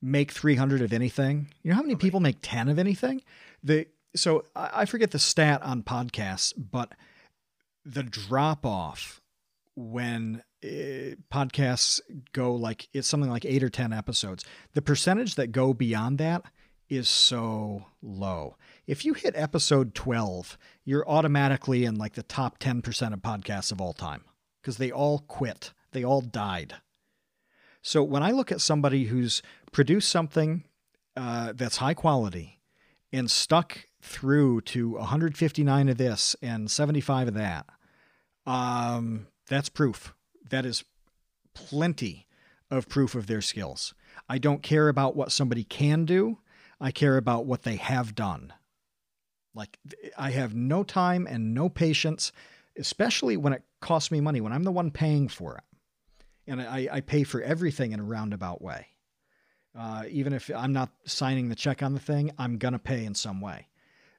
make 0.01 0.33
300 0.33 0.83
of 0.83 0.93
anything? 0.93 1.49
You 1.62 1.70
know 1.70 1.77
how 1.77 1.83
many 1.83 1.97
people 1.97 2.20
make 2.20 2.39
10 2.43 2.68
of 2.68 2.79
anything? 2.79 3.22
The 3.62 3.87
so 4.14 4.45
I, 4.55 4.70
I 4.74 4.85
forget 4.85 5.11
the 5.11 5.18
stat 5.18 5.62
on 5.62 5.83
podcasts, 5.83 6.53
but 6.57 6.93
the 7.85 8.03
drop 8.03 8.64
off 8.66 9.20
when 9.77 10.43
uh, 10.64 11.14
podcasts 11.33 12.01
go 12.33 12.55
like 12.55 12.89
it's 12.93 13.07
something 13.07 13.31
like 13.31 13.45
eight 13.45 13.62
or 13.62 13.68
10 13.68 13.93
episodes, 13.93 14.45
the 14.74 14.83
percentage 14.83 15.35
that 15.35 15.49
go 15.53 15.74
beyond 15.74 16.18
that 16.18 16.43
is 16.89 17.09
so 17.09 17.85
low. 18.03 18.57
If 18.87 19.05
you 19.05 19.14
hit 19.14 19.34
episode 19.37 19.97
12, 19.97 20.57
you're 20.84 21.09
automatically 21.09 21.84
in 21.84 21.97
like 21.97 22.14
the 22.14 22.22
top 22.22 22.61
10% 22.61 23.12
of 23.12 23.20
podcasts 23.20 23.72
of 23.72 23.80
all 23.80 23.93
time 23.93 24.22
because 24.62 24.76
they 24.76 24.93
all 24.93 25.18
quit, 25.18 25.72
they 25.91 26.05
all 26.05 26.20
died. 26.20 26.74
So 27.82 28.05
when 28.05 28.22
I 28.22 28.30
look 28.30 28.53
at 28.53 28.61
somebody 28.61 29.05
who's 29.05 29.43
produced 29.72 30.09
something 30.09 30.62
uh, 31.16 31.53
that's 31.53 31.78
high 31.78 31.95
quality 31.95 32.61
and 33.12 33.28
stuck 33.28 33.89
through 34.01 34.61
to 34.62 34.93
159 34.93 35.89
of 35.89 35.99
this 35.99 36.37
and 36.41 36.70
75 36.70 37.28
of 37.28 37.34
that, 37.34 37.66
um, 38.47 39.26
that's 39.49 39.68
proof. 39.68 40.14
That 40.49 40.64
is 40.64 40.84
plenty 41.55 42.28
of 42.70 42.89
proof 42.89 43.16
of 43.16 43.26
their 43.26 43.41
skills. 43.41 43.95
I 44.28 44.39
don't 44.39 44.62
care 44.62 44.89
about 44.89 45.16
what 45.16 45.32
somebody 45.32 45.64
can 45.64 46.05
do. 46.05 46.39
I 46.80 46.93
care 46.93 47.16
about 47.16 47.47
what 47.47 47.64
they 47.64 47.76
have 47.76 48.14
done. 48.14 48.53
Like 49.57 49.79
I 50.17 50.31
have 50.31 50.55
no 50.55 50.85
time 50.85 51.27
and 51.27 51.55
no 51.55 51.69
patience, 51.69 52.31
especially 52.79 53.37
when 53.37 53.55
it 53.55 53.63
costs 53.81 54.11
me 54.11 54.21
money, 54.21 54.41
when 54.41 54.53
I'm 54.53 54.65
the 54.65 54.71
one 54.71 54.91
paying 54.91 55.29
for 55.29 55.57
it. 55.57 55.65
And 56.47 56.61
I, 56.61 56.89
I 56.93 57.01
pay 57.01 57.25
for 57.25 57.41
everything 57.41 57.93
in 57.93 57.99
a 57.99 58.05
roundabout 58.05 58.63
way. 58.63 58.89
Uh, 59.77 60.05
even 60.09 60.33
if 60.33 60.51
I'm 60.55 60.73
not 60.73 60.91
signing 61.07 61.49
the 61.49 61.55
check 61.55 61.83
on 61.83 61.95
the 61.95 62.01
thing, 62.01 62.31
I'm 62.39 62.59
going 62.59 62.73
to 62.73 62.79
pay 62.79 63.05
in 63.05 63.15
some 63.15 63.41
way. 63.41 63.67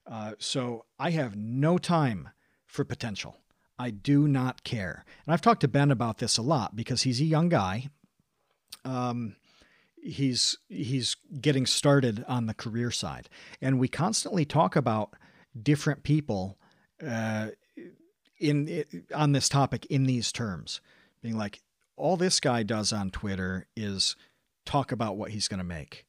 Uh, 0.06 0.34
so 0.40 0.86
I 1.00 1.12
have 1.12 1.36
no 1.36 1.78
time 1.78 2.30
for 2.66 2.84
potential. 2.84 3.38
I 3.80 3.92
do 3.92 4.28
not 4.28 4.64
care. 4.64 5.06
And 5.26 5.34
I've 5.34 5.42
talked 5.42 5.62
to 5.62 5.68
Ben 5.68 5.92
about 5.92 6.18
this 6.18 6.38
a 6.38 6.42
lot 6.42 6.76
because 6.76 7.04
he's 7.04 7.22
a 7.22 7.26
young 7.26 7.50
guy. 7.50 7.90
Um, 8.84 9.36
he's 10.02 10.58
he's 10.70 11.16
getting 11.42 11.66
started 11.66 12.24
on 12.28 12.46
the 12.46 12.54
career 12.54 12.92
side, 12.92 13.30
and 13.62 13.80
we 13.80 13.88
constantly 13.88 14.46
talk 14.46 14.76
about 14.76 15.14
different 15.64 16.04
people 16.04 16.58
uh, 17.06 17.50
in 18.40 18.86
on 19.14 19.32
this 19.32 19.50
topic 19.50 19.86
in 19.88 20.06
these 20.06 20.32
terms, 20.32 20.82
being 21.22 21.38
like, 21.38 21.62
all 21.96 22.18
this 22.18 22.40
guy 22.40 22.64
does 22.64 22.94
on 22.94 23.10
Twitter 23.10 23.68
is 23.76 24.16
talk 24.66 24.92
about 24.92 25.18
what 25.18 25.32
he's 25.32 25.48
going 25.48 25.60
to 25.60 25.64
make. 25.64 26.06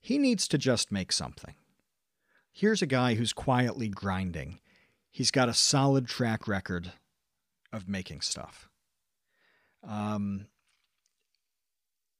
He 0.00 0.18
needs 0.18 0.48
to 0.48 0.58
just 0.58 0.90
make 0.90 1.12
something. 1.12 1.54
Here's 2.52 2.82
a 2.82 2.86
guy 2.86 3.14
who's 3.14 3.32
quietly 3.32 3.88
grinding. 3.88 4.60
He's 5.10 5.30
got 5.30 5.48
a 5.48 5.54
solid 5.54 6.06
track 6.06 6.48
record 6.48 6.92
of 7.72 7.88
making 7.88 8.22
stuff. 8.22 8.68
Um, 9.86 10.46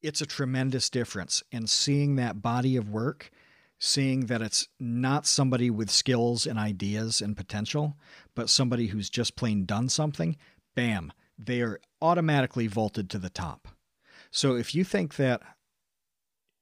it's 0.02 0.20
a 0.20 0.26
tremendous 0.26 0.90
difference. 0.90 1.42
And 1.50 1.68
seeing 1.68 2.16
that 2.16 2.42
body 2.42 2.76
of 2.76 2.88
work, 2.90 3.30
seeing 3.78 4.26
that 4.26 4.42
it's 4.42 4.68
not 4.80 5.26
somebody 5.26 5.70
with 5.70 5.90
skills 5.90 6.46
and 6.46 6.58
ideas 6.58 7.20
and 7.20 7.36
potential, 7.36 7.96
but 8.34 8.50
somebody 8.50 8.88
who's 8.88 9.08
just 9.08 9.36
plain 9.36 9.64
done 9.64 9.88
something, 9.88 10.36
bam, 10.74 11.12
they 11.38 11.60
are 11.62 11.80
automatically 12.02 12.66
vaulted 12.66 13.08
to 13.10 13.18
the 13.18 13.30
top. 13.30 13.68
So 14.30 14.56
if 14.56 14.74
you 14.74 14.84
think 14.84 15.16
that, 15.16 15.42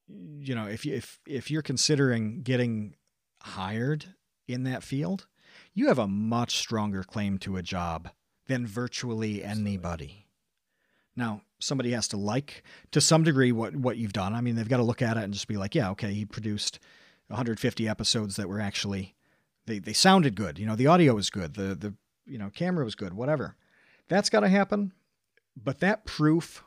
you 0.08 0.54
know, 0.54 0.66
if 0.66 0.84
you, 0.84 0.94
if 0.94 1.18
if 1.26 1.50
you're 1.50 1.62
considering 1.62 2.42
getting 2.42 2.94
hired 3.42 4.14
in 4.46 4.64
that 4.64 4.82
field, 4.82 5.26
you 5.72 5.88
have 5.88 5.98
a 5.98 6.06
much 6.06 6.56
stronger 6.56 7.02
claim 7.02 7.38
to 7.38 7.56
a 7.56 7.62
job 7.62 8.10
than 8.46 8.66
virtually 8.66 9.42
anybody. 9.42 10.26
Now, 11.16 11.42
somebody 11.58 11.92
has 11.92 12.08
to 12.08 12.16
like 12.16 12.62
to 12.92 13.00
some 13.00 13.24
degree 13.24 13.50
what 13.52 13.74
what 13.74 13.96
you've 13.96 14.12
done. 14.12 14.34
I 14.34 14.42
mean, 14.42 14.54
they've 14.54 14.68
got 14.68 14.76
to 14.76 14.82
look 14.82 15.02
at 15.02 15.16
it 15.16 15.24
and 15.24 15.32
just 15.32 15.48
be 15.48 15.56
like, 15.56 15.74
yeah, 15.74 15.90
okay, 15.90 16.12
he 16.12 16.24
produced 16.24 16.78
150 17.28 17.88
episodes 17.88 18.36
that 18.36 18.48
were 18.48 18.60
actually 18.60 19.14
they 19.66 19.78
they 19.78 19.92
sounded 19.92 20.34
good. 20.34 20.58
You 20.58 20.66
know, 20.66 20.76
the 20.76 20.86
audio 20.86 21.14
was 21.14 21.30
good, 21.30 21.54
the 21.54 21.74
the 21.74 21.94
you 22.24 22.38
know 22.38 22.50
camera 22.50 22.84
was 22.84 22.94
good, 22.94 23.14
whatever. 23.14 23.56
That's 24.08 24.30
got 24.30 24.40
to 24.40 24.48
happen. 24.48 24.92
But 25.56 25.80
that 25.80 26.04
proof 26.04 26.62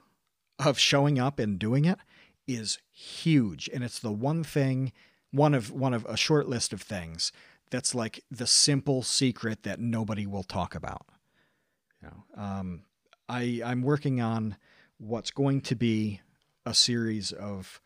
of 0.57 0.79
showing 0.79 1.19
up 1.19 1.39
and 1.39 1.59
doing 1.59 1.85
it 1.85 1.99
is 2.47 2.79
huge, 2.91 3.69
and 3.73 3.83
it's 3.83 3.99
the 3.99 4.11
one 4.11 4.43
thing, 4.43 4.91
one 5.31 5.53
of 5.53 5.71
one 5.71 5.93
of 5.93 6.05
a 6.05 6.17
short 6.17 6.49
list 6.49 6.73
of 6.73 6.81
things 6.81 7.31
that's 7.69 7.93
like 7.93 8.23
the 8.31 8.47
simple 8.47 9.03
secret 9.03 9.63
that 9.63 9.79
nobody 9.79 10.25
will 10.25 10.43
talk 10.43 10.75
about. 10.75 11.05
You 12.01 12.09
know, 12.09 12.43
um, 12.43 12.81
I 13.27 13.61
I'm 13.63 13.81
working 13.81 14.19
on 14.19 14.57
what's 14.97 15.31
going 15.31 15.61
to 15.61 15.75
be 15.75 16.21
a 16.65 16.73
series 16.73 17.31
of 17.31 17.81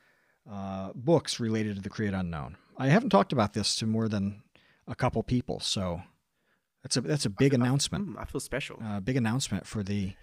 uh, 0.49 0.91
books 0.95 1.39
related 1.39 1.75
to 1.75 1.81
the 1.81 1.89
Create 1.89 2.13
Unknown. 2.13 2.57
I 2.77 2.87
haven't 2.87 3.09
talked 3.09 3.33
about 3.33 3.53
this 3.53 3.75
to 3.77 3.85
more 3.85 4.07
than 4.07 4.41
a 4.87 4.95
couple 4.95 5.21
people, 5.23 5.59
so 5.59 6.01
that's 6.81 6.97
a 6.97 7.01
that's 7.01 7.25
a 7.25 7.29
big 7.29 7.53
announcement. 7.53 8.09
Mm, 8.09 8.21
I 8.21 8.25
feel 8.25 8.41
special. 8.41 8.79
Uh, 8.83 8.99
big 8.99 9.17
announcement 9.17 9.65
for 9.65 9.83
the 9.83 10.13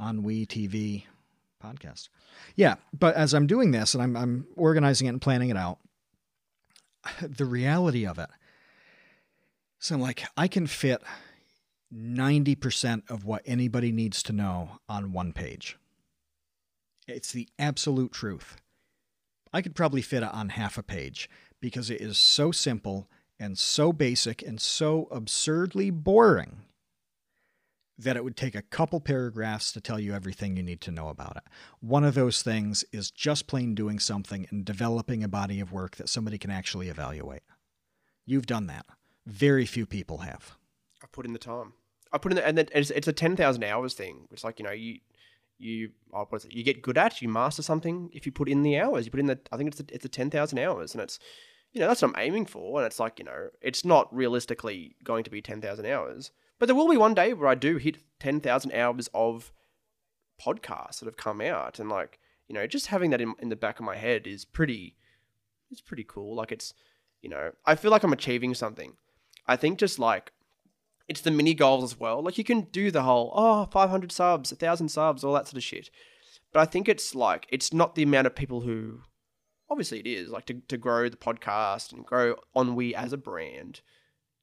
Ennui 0.00 0.46
TV 0.46 1.04
podcast. 1.62 2.08
Yeah, 2.56 2.76
but 2.96 3.14
as 3.14 3.34
I'm 3.34 3.46
doing 3.46 3.70
this 3.70 3.94
and 3.94 4.02
I'm 4.02 4.16
I'm 4.16 4.46
organizing 4.56 5.06
it 5.06 5.10
and 5.10 5.20
planning 5.20 5.50
it 5.50 5.56
out, 5.56 5.78
the 7.22 7.44
reality 7.44 8.06
of 8.06 8.18
it. 8.18 8.30
So 9.78 9.94
I'm 9.94 10.00
like, 10.00 10.24
I 10.36 10.48
can 10.48 10.66
fit 10.66 11.02
90% 11.94 13.08
of 13.08 13.24
what 13.24 13.42
anybody 13.46 13.92
needs 13.92 14.22
to 14.24 14.32
know 14.32 14.80
on 14.88 15.12
one 15.12 15.32
page. 15.32 15.78
It's 17.06 17.30
the 17.32 17.48
absolute 17.58 18.12
truth. 18.12 18.56
I 19.52 19.62
could 19.62 19.74
probably 19.74 20.02
fit 20.02 20.22
it 20.22 20.34
on 20.34 20.50
half 20.50 20.76
a 20.78 20.82
page 20.82 21.30
because 21.60 21.90
it 21.90 22.00
is 22.00 22.18
so 22.18 22.52
simple 22.52 23.08
and 23.38 23.58
so 23.58 23.92
basic 23.92 24.42
and 24.42 24.60
so 24.60 25.08
absurdly 25.10 25.90
boring 25.90 26.62
that 27.98 28.16
it 28.16 28.22
would 28.22 28.36
take 28.36 28.54
a 28.54 28.62
couple 28.62 29.00
paragraphs 29.00 29.72
to 29.72 29.80
tell 29.80 29.98
you 29.98 30.14
everything 30.14 30.56
you 30.56 30.62
need 30.62 30.80
to 30.80 30.92
know 30.92 31.08
about 31.08 31.36
it. 31.36 31.42
One 31.80 32.04
of 32.04 32.14
those 32.14 32.42
things 32.42 32.84
is 32.92 33.10
just 33.10 33.48
plain 33.48 33.74
doing 33.74 33.98
something 33.98 34.46
and 34.50 34.64
developing 34.64 35.24
a 35.24 35.28
body 35.28 35.58
of 35.58 35.72
work 35.72 35.96
that 35.96 36.08
somebody 36.08 36.38
can 36.38 36.50
actually 36.50 36.88
evaluate. 36.88 37.42
You've 38.24 38.46
done 38.46 38.68
that. 38.68 38.86
Very 39.26 39.66
few 39.66 39.84
people 39.84 40.18
have. 40.18 40.56
I 41.02 41.06
put 41.10 41.26
in 41.26 41.32
the 41.32 41.38
time. 41.38 41.72
I 42.12 42.18
put 42.18 42.32
in 42.32 42.36
the, 42.36 42.46
and 42.46 42.56
then 42.56 42.68
it's, 42.72 42.90
it's 42.90 43.08
a 43.08 43.12
ten 43.12 43.36
thousand 43.36 43.64
hours 43.64 43.94
thing. 43.94 44.28
It's 44.30 44.44
like 44.44 44.58
you 44.58 44.64
know 44.64 44.70
you 44.70 45.00
you 45.58 45.90
oh, 46.12 46.26
what 46.28 46.40
is 46.40 46.44
it? 46.46 46.52
You 46.52 46.62
get 46.62 46.82
good 46.82 46.98
at 46.98 47.20
you 47.20 47.28
master 47.28 47.62
something 47.62 48.10
if 48.12 48.24
you 48.26 48.32
put 48.32 48.48
in 48.48 48.62
the 48.62 48.78
hours. 48.78 49.04
You 49.04 49.10
put 49.10 49.20
in 49.20 49.26
the 49.26 49.38
I 49.52 49.56
think 49.56 49.70
it's 49.70 49.80
it's 49.92 50.04
a 50.04 50.08
ten 50.08 50.30
thousand 50.30 50.58
hours, 50.58 50.94
and 50.94 51.02
it's 51.02 51.18
you 51.72 51.80
know 51.80 51.88
that's 51.88 52.02
what 52.02 52.08
I'm 52.16 52.22
aiming 52.22 52.46
for. 52.46 52.78
And 52.78 52.86
it's 52.86 53.00
like 53.00 53.18
you 53.18 53.24
know 53.24 53.48
it's 53.60 53.84
not 53.84 54.14
realistically 54.14 54.96
going 55.04 55.24
to 55.24 55.30
be 55.30 55.42
ten 55.42 55.60
thousand 55.60 55.86
hours, 55.86 56.30
but 56.58 56.66
there 56.66 56.76
will 56.76 56.88
be 56.88 56.96
one 56.96 57.14
day 57.14 57.32
where 57.34 57.48
I 57.48 57.54
do 57.54 57.76
hit 57.76 57.98
ten 58.20 58.40
thousand 58.40 58.72
hours 58.72 59.08
of 59.12 59.52
podcasts 60.40 61.00
that 61.00 61.06
have 61.06 61.16
come 61.16 61.40
out, 61.40 61.78
and 61.78 61.88
like 61.88 62.18
you 62.46 62.54
know 62.54 62.66
just 62.66 62.86
having 62.86 63.10
that 63.10 63.20
in 63.20 63.34
in 63.40 63.48
the 63.48 63.56
back 63.56 63.78
of 63.78 63.84
my 63.84 63.96
head 63.96 64.26
is 64.26 64.44
pretty 64.44 64.96
it's 65.70 65.80
pretty 65.80 66.04
cool. 66.04 66.36
Like 66.36 66.52
it's 66.52 66.72
you 67.20 67.28
know 67.28 67.52
I 67.66 67.74
feel 67.74 67.90
like 67.90 68.02
I'm 68.02 68.12
achieving 68.12 68.54
something. 68.54 68.94
I 69.46 69.56
think 69.56 69.78
just 69.78 69.98
like 69.98 70.32
it's 71.08 71.22
the 71.22 71.30
mini 71.30 71.54
goals 71.54 71.84
as 71.84 71.98
well. 71.98 72.22
Like 72.22 72.38
you 72.38 72.44
can 72.44 72.62
do 72.72 72.90
the 72.90 73.02
whole 73.02 73.32
oh 73.34 73.66
500 73.66 74.12
subs, 74.12 74.52
1000 74.52 74.88
subs, 74.88 75.24
all 75.24 75.34
that 75.34 75.48
sort 75.48 75.56
of 75.56 75.64
shit. 75.64 75.90
But 76.52 76.60
I 76.60 76.64
think 76.66 76.88
it's 76.88 77.14
like 77.14 77.46
it's 77.50 77.72
not 77.72 77.94
the 77.94 78.02
amount 78.02 78.26
of 78.26 78.34
people 78.34 78.60
who 78.60 79.00
obviously 79.70 80.00
it 80.00 80.06
is 80.06 80.30
like 80.30 80.46
to, 80.46 80.54
to 80.68 80.76
grow 80.76 81.08
the 81.08 81.16
podcast 81.16 81.92
and 81.92 82.04
grow 82.04 82.36
Ennui 82.56 82.94
as 82.94 83.12
a 83.12 83.18
brand, 83.18 83.80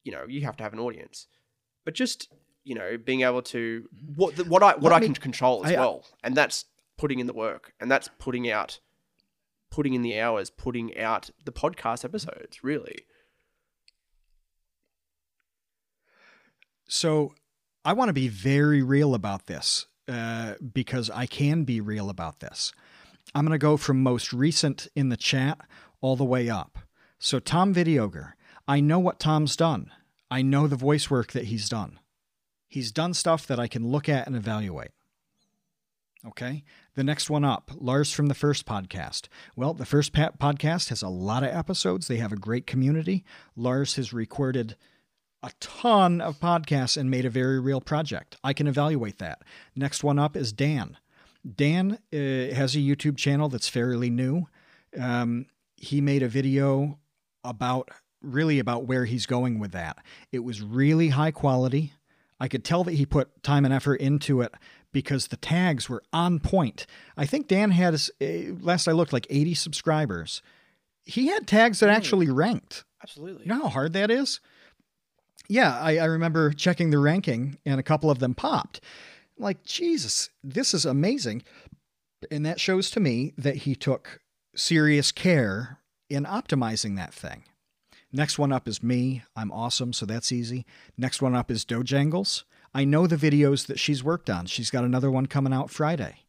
you 0.03 0.11
know, 0.11 0.25
you 0.27 0.41
have 0.41 0.57
to 0.57 0.63
have 0.63 0.73
an 0.73 0.79
audience. 0.79 1.27
But 1.83 1.93
just, 1.93 2.29
you 2.63 2.75
know, 2.75 2.97
being 2.97 3.21
able 3.21 3.41
to 3.43 3.87
mm-hmm. 3.95 4.13
what 4.15 4.47
what 4.47 4.63
I 4.63 4.73
what 4.73 4.91
Let 4.91 4.93
I 4.93 4.99
me- 4.99 5.07
can 5.07 5.15
control 5.15 5.65
as 5.65 5.71
I- 5.71 5.75
well. 5.75 6.05
And 6.23 6.35
that's 6.35 6.65
putting 6.97 7.19
in 7.19 7.27
the 7.27 7.33
work 7.33 7.73
and 7.79 7.91
that's 7.91 8.09
putting 8.19 8.49
out 8.49 8.79
putting 9.71 9.93
in 9.93 10.01
the 10.01 10.19
hours, 10.19 10.49
putting 10.49 10.97
out 10.97 11.29
the 11.43 11.51
podcast 11.51 12.05
episodes, 12.05 12.63
really. 12.63 13.05
So 16.87 17.33
I 17.83 17.93
want 17.93 18.09
to 18.09 18.13
be 18.13 18.27
very 18.27 18.81
real 18.81 19.13
about 19.13 19.47
this 19.47 19.87
uh, 20.07 20.53
because 20.73 21.09
I 21.09 21.25
can 21.25 21.63
be 21.63 21.81
real 21.81 22.09
about 22.09 22.39
this. 22.39 22.73
I'm 23.33 23.45
going 23.45 23.57
to 23.57 23.63
go 23.63 23.77
from 23.77 24.03
most 24.03 24.33
recent 24.33 24.87
in 24.95 25.09
the 25.09 25.17
chat 25.17 25.59
all 26.01 26.15
the 26.15 26.23
way 26.23 26.49
up. 26.49 26.77
So, 27.17 27.39
Tom 27.39 27.73
Videoger, 27.73 28.33
I 28.67 28.79
know 28.79 28.99
what 28.99 29.19
Tom's 29.19 29.55
done. 29.55 29.91
I 30.29 30.41
know 30.41 30.67
the 30.67 30.75
voice 30.75 31.09
work 31.09 31.31
that 31.31 31.45
he's 31.45 31.69
done. 31.69 31.99
He's 32.67 32.91
done 32.91 33.13
stuff 33.13 33.47
that 33.47 33.59
I 33.59 33.67
can 33.67 33.87
look 33.87 34.09
at 34.09 34.27
and 34.27 34.35
evaluate. 34.35 34.91
Okay. 36.27 36.63
The 36.95 37.03
next 37.03 37.29
one 37.29 37.45
up, 37.45 37.71
Lars 37.75 38.11
from 38.11 38.27
the 38.27 38.33
first 38.33 38.65
podcast. 38.65 39.27
Well, 39.55 39.73
the 39.73 39.85
first 39.85 40.13
podcast 40.13 40.89
has 40.89 41.01
a 41.01 41.09
lot 41.09 41.43
of 41.43 41.49
episodes. 41.49 42.07
They 42.07 42.17
have 42.17 42.31
a 42.31 42.37
great 42.37 42.65
community. 42.65 43.23
Lars 43.55 43.95
has 43.95 44.11
recorded 44.11 44.75
a 45.45 45.51
ton 45.59 46.21
of 46.21 46.39
podcasts 46.39 46.97
and 46.97 47.09
made 47.09 47.23
a 47.23 47.29
very 47.29 47.59
real 47.59 47.79
project. 47.79 48.35
I 48.43 48.51
can 48.51 48.65
evaluate 48.65 49.19
that. 49.19 49.43
Next 49.75 50.03
one 50.03 50.17
up 50.17 50.35
is 50.35 50.51
Dan. 50.51 50.97
Dan 51.55 51.99
uh, 52.11 52.55
has 52.55 52.75
a 52.75 52.79
YouTube 52.79 53.15
channel 53.15 53.47
that's 53.47 53.69
fairly 53.69 54.09
new. 54.09 54.47
Um, 54.99 55.45
he 55.75 56.01
made 56.01 56.23
a 56.23 56.27
video 56.27 56.97
about 57.43 57.89
really 58.23 58.57
about 58.57 58.85
where 58.85 59.05
he's 59.05 59.27
going 59.27 59.59
with 59.59 59.71
that. 59.71 59.99
It 60.31 60.39
was 60.39 60.63
really 60.63 61.09
high 61.09 61.29
quality. 61.29 61.93
I 62.39 62.47
could 62.47 62.63
tell 62.63 62.83
that 62.83 62.93
he 62.93 63.05
put 63.05 63.43
time 63.43 63.65
and 63.65 63.73
effort 63.73 64.01
into 64.01 64.41
it 64.41 64.51
because 64.91 65.27
the 65.27 65.37
tags 65.37 65.87
were 65.87 66.01
on 66.11 66.39
point. 66.39 66.87
I 67.15 67.27
think 67.27 67.47
Dan 67.47 67.69
had, 67.69 67.93
uh, 67.93 68.25
last 68.61 68.87
I 68.87 68.93
looked, 68.93 69.13
like 69.13 69.27
80 69.29 69.53
subscribers. 69.53 70.41
He 71.03 71.27
had 71.27 71.45
tags 71.45 71.81
that 71.81 71.89
actually 71.89 72.29
ranked. 72.31 72.83
Absolutely. 73.03 73.43
You 73.45 73.49
know 73.49 73.61
how 73.63 73.69
hard 73.69 73.93
that 73.93 74.09
is? 74.09 74.39
Yeah, 75.47 75.79
I, 75.79 75.97
I 75.97 76.05
remember 76.05 76.51
checking 76.51 76.89
the 76.89 76.99
ranking 76.99 77.57
and 77.65 77.79
a 77.79 77.83
couple 77.83 78.09
of 78.09 78.19
them 78.19 78.33
popped. 78.33 78.81
Like, 79.37 79.63
Jesus, 79.63 80.29
this 80.43 80.73
is 80.73 80.85
amazing. 80.85 81.43
And 82.31 82.45
that 82.45 82.59
shows 82.59 82.89
to 82.91 82.99
me 82.99 83.33
that 83.37 83.57
he 83.57 83.75
took 83.75 84.21
serious 84.55 85.11
care 85.11 85.79
in 86.09 86.23
optimizing 86.23 86.95
that 86.95 87.13
thing. 87.13 87.43
Next 88.11 88.39
one 88.39 88.53
up 88.53 88.67
is 88.67 88.81
me. 88.81 89.23
I'm 89.35 89.51
awesome, 89.51 89.91
so 89.91 90.05
that's 90.05 90.31
easy. 90.31 90.65
Next 90.97 91.21
one 91.21 91.35
up 91.35 91.51
is 91.51 91.65
Dojangles. 91.65 92.43
I 92.73 92.85
know 92.85 93.07
the 93.07 93.17
videos 93.17 93.67
that 93.67 93.79
she's 93.79 94.03
worked 94.03 94.29
on. 94.29 94.45
She's 94.45 94.69
got 94.69 94.83
another 94.85 95.11
one 95.11 95.25
coming 95.25 95.53
out 95.53 95.69
Friday. 95.69 96.19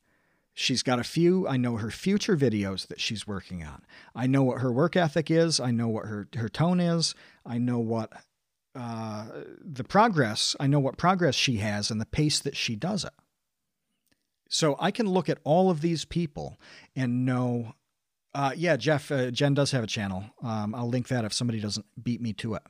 She's 0.52 0.82
got 0.82 0.98
a 0.98 1.05
few. 1.05 1.47
I 1.47 1.56
know 1.56 1.76
her 1.76 1.90
future 1.90 2.36
videos 2.36 2.86
that 2.88 3.01
she's 3.01 3.26
working 3.26 3.62
on. 3.62 3.82
I 4.14 4.26
know 4.26 4.43
what 4.43 4.62
her 4.62 4.72
work 4.72 4.97
ethic 4.97 5.30
is. 5.30 5.60
I 5.60 5.70
know 5.70 5.86
what 5.88 6.06
her, 6.06 6.28
her 6.34 6.48
tone 6.48 6.80
is. 6.80 7.14
I 7.44 7.59
know 7.59 7.78
what 7.78 8.12
the 8.77 9.85
progress, 9.85 10.55
I 10.61 10.66
know 10.66 10.81
what 10.81 10.97
progress 10.97 11.35
she 11.35 11.57
has 11.59 11.90
and 11.90 12.01
the 12.01 12.07
pace 12.07 12.40
that 12.40 12.57
she 12.57 12.77
does 12.77 13.05
it. 13.05 13.12
So 14.48 14.77
I 14.78 14.90
can 14.90 15.09
look 15.09 15.28
at 15.28 15.39
all 15.44 15.70
of 15.70 15.81
these 15.81 16.05
people 16.05 16.57
and 16.94 17.24
know, 17.24 17.74
uh, 18.35 18.53
yeah, 18.57 18.77
Jeff, 18.77 19.11
uh, 19.11 19.31
Jen 19.31 19.55
does 19.55 19.73
have 19.73 19.82
a 19.82 19.89
channel. 19.89 20.24
Um, 20.43 20.74
I'll 20.74 20.89
link 20.89 21.09
that 21.09 21.24
if 21.24 21.32
somebody 21.32 21.61
doesn't 21.61 21.86
beat 22.01 22.20
me 22.20 22.32
to 22.35 22.55
it. 22.55 22.62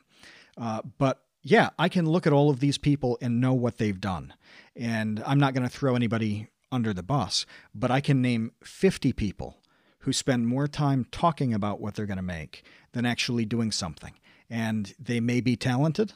Uh, 0.57 0.81
but 0.99 1.23
yeah, 1.43 1.71
I 1.79 1.89
can 1.89 2.09
look 2.09 2.27
at 2.27 2.33
all 2.33 2.51
of 2.51 2.61
these 2.61 2.79
people 2.79 3.19
and 3.21 3.41
know 3.41 3.53
what 3.53 3.79
they've 3.79 4.01
done. 4.01 4.35
And 4.75 5.23
I'm 5.27 5.39
not 5.39 5.55
going 5.55 5.69
to 5.69 5.75
throw 5.75 5.95
anybody 5.95 6.49
under 6.73 6.93
the 6.93 7.03
bus, 7.03 7.47
but 7.75 7.91
I 7.91 8.01
can 8.01 8.23
name 8.23 8.53
50 8.65 9.13
people 9.13 9.59
who 10.01 10.13
spend 10.13 10.47
more 10.47 10.67
time 10.67 11.07
talking 11.11 11.53
about 11.53 11.81
what 11.81 11.95
they're 11.95 12.07
going 12.07 12.17
to 12.17 12.23
make 12.23 12.65
than 12.93 13.05
actually 13.05 13.45
doing 13.45 13.71
something. 13.71 14.15
And 14.49 14.95
they 14.99 15.21
may 15.21 15.41
be 15.41 15.57
talented. 15.57 16.13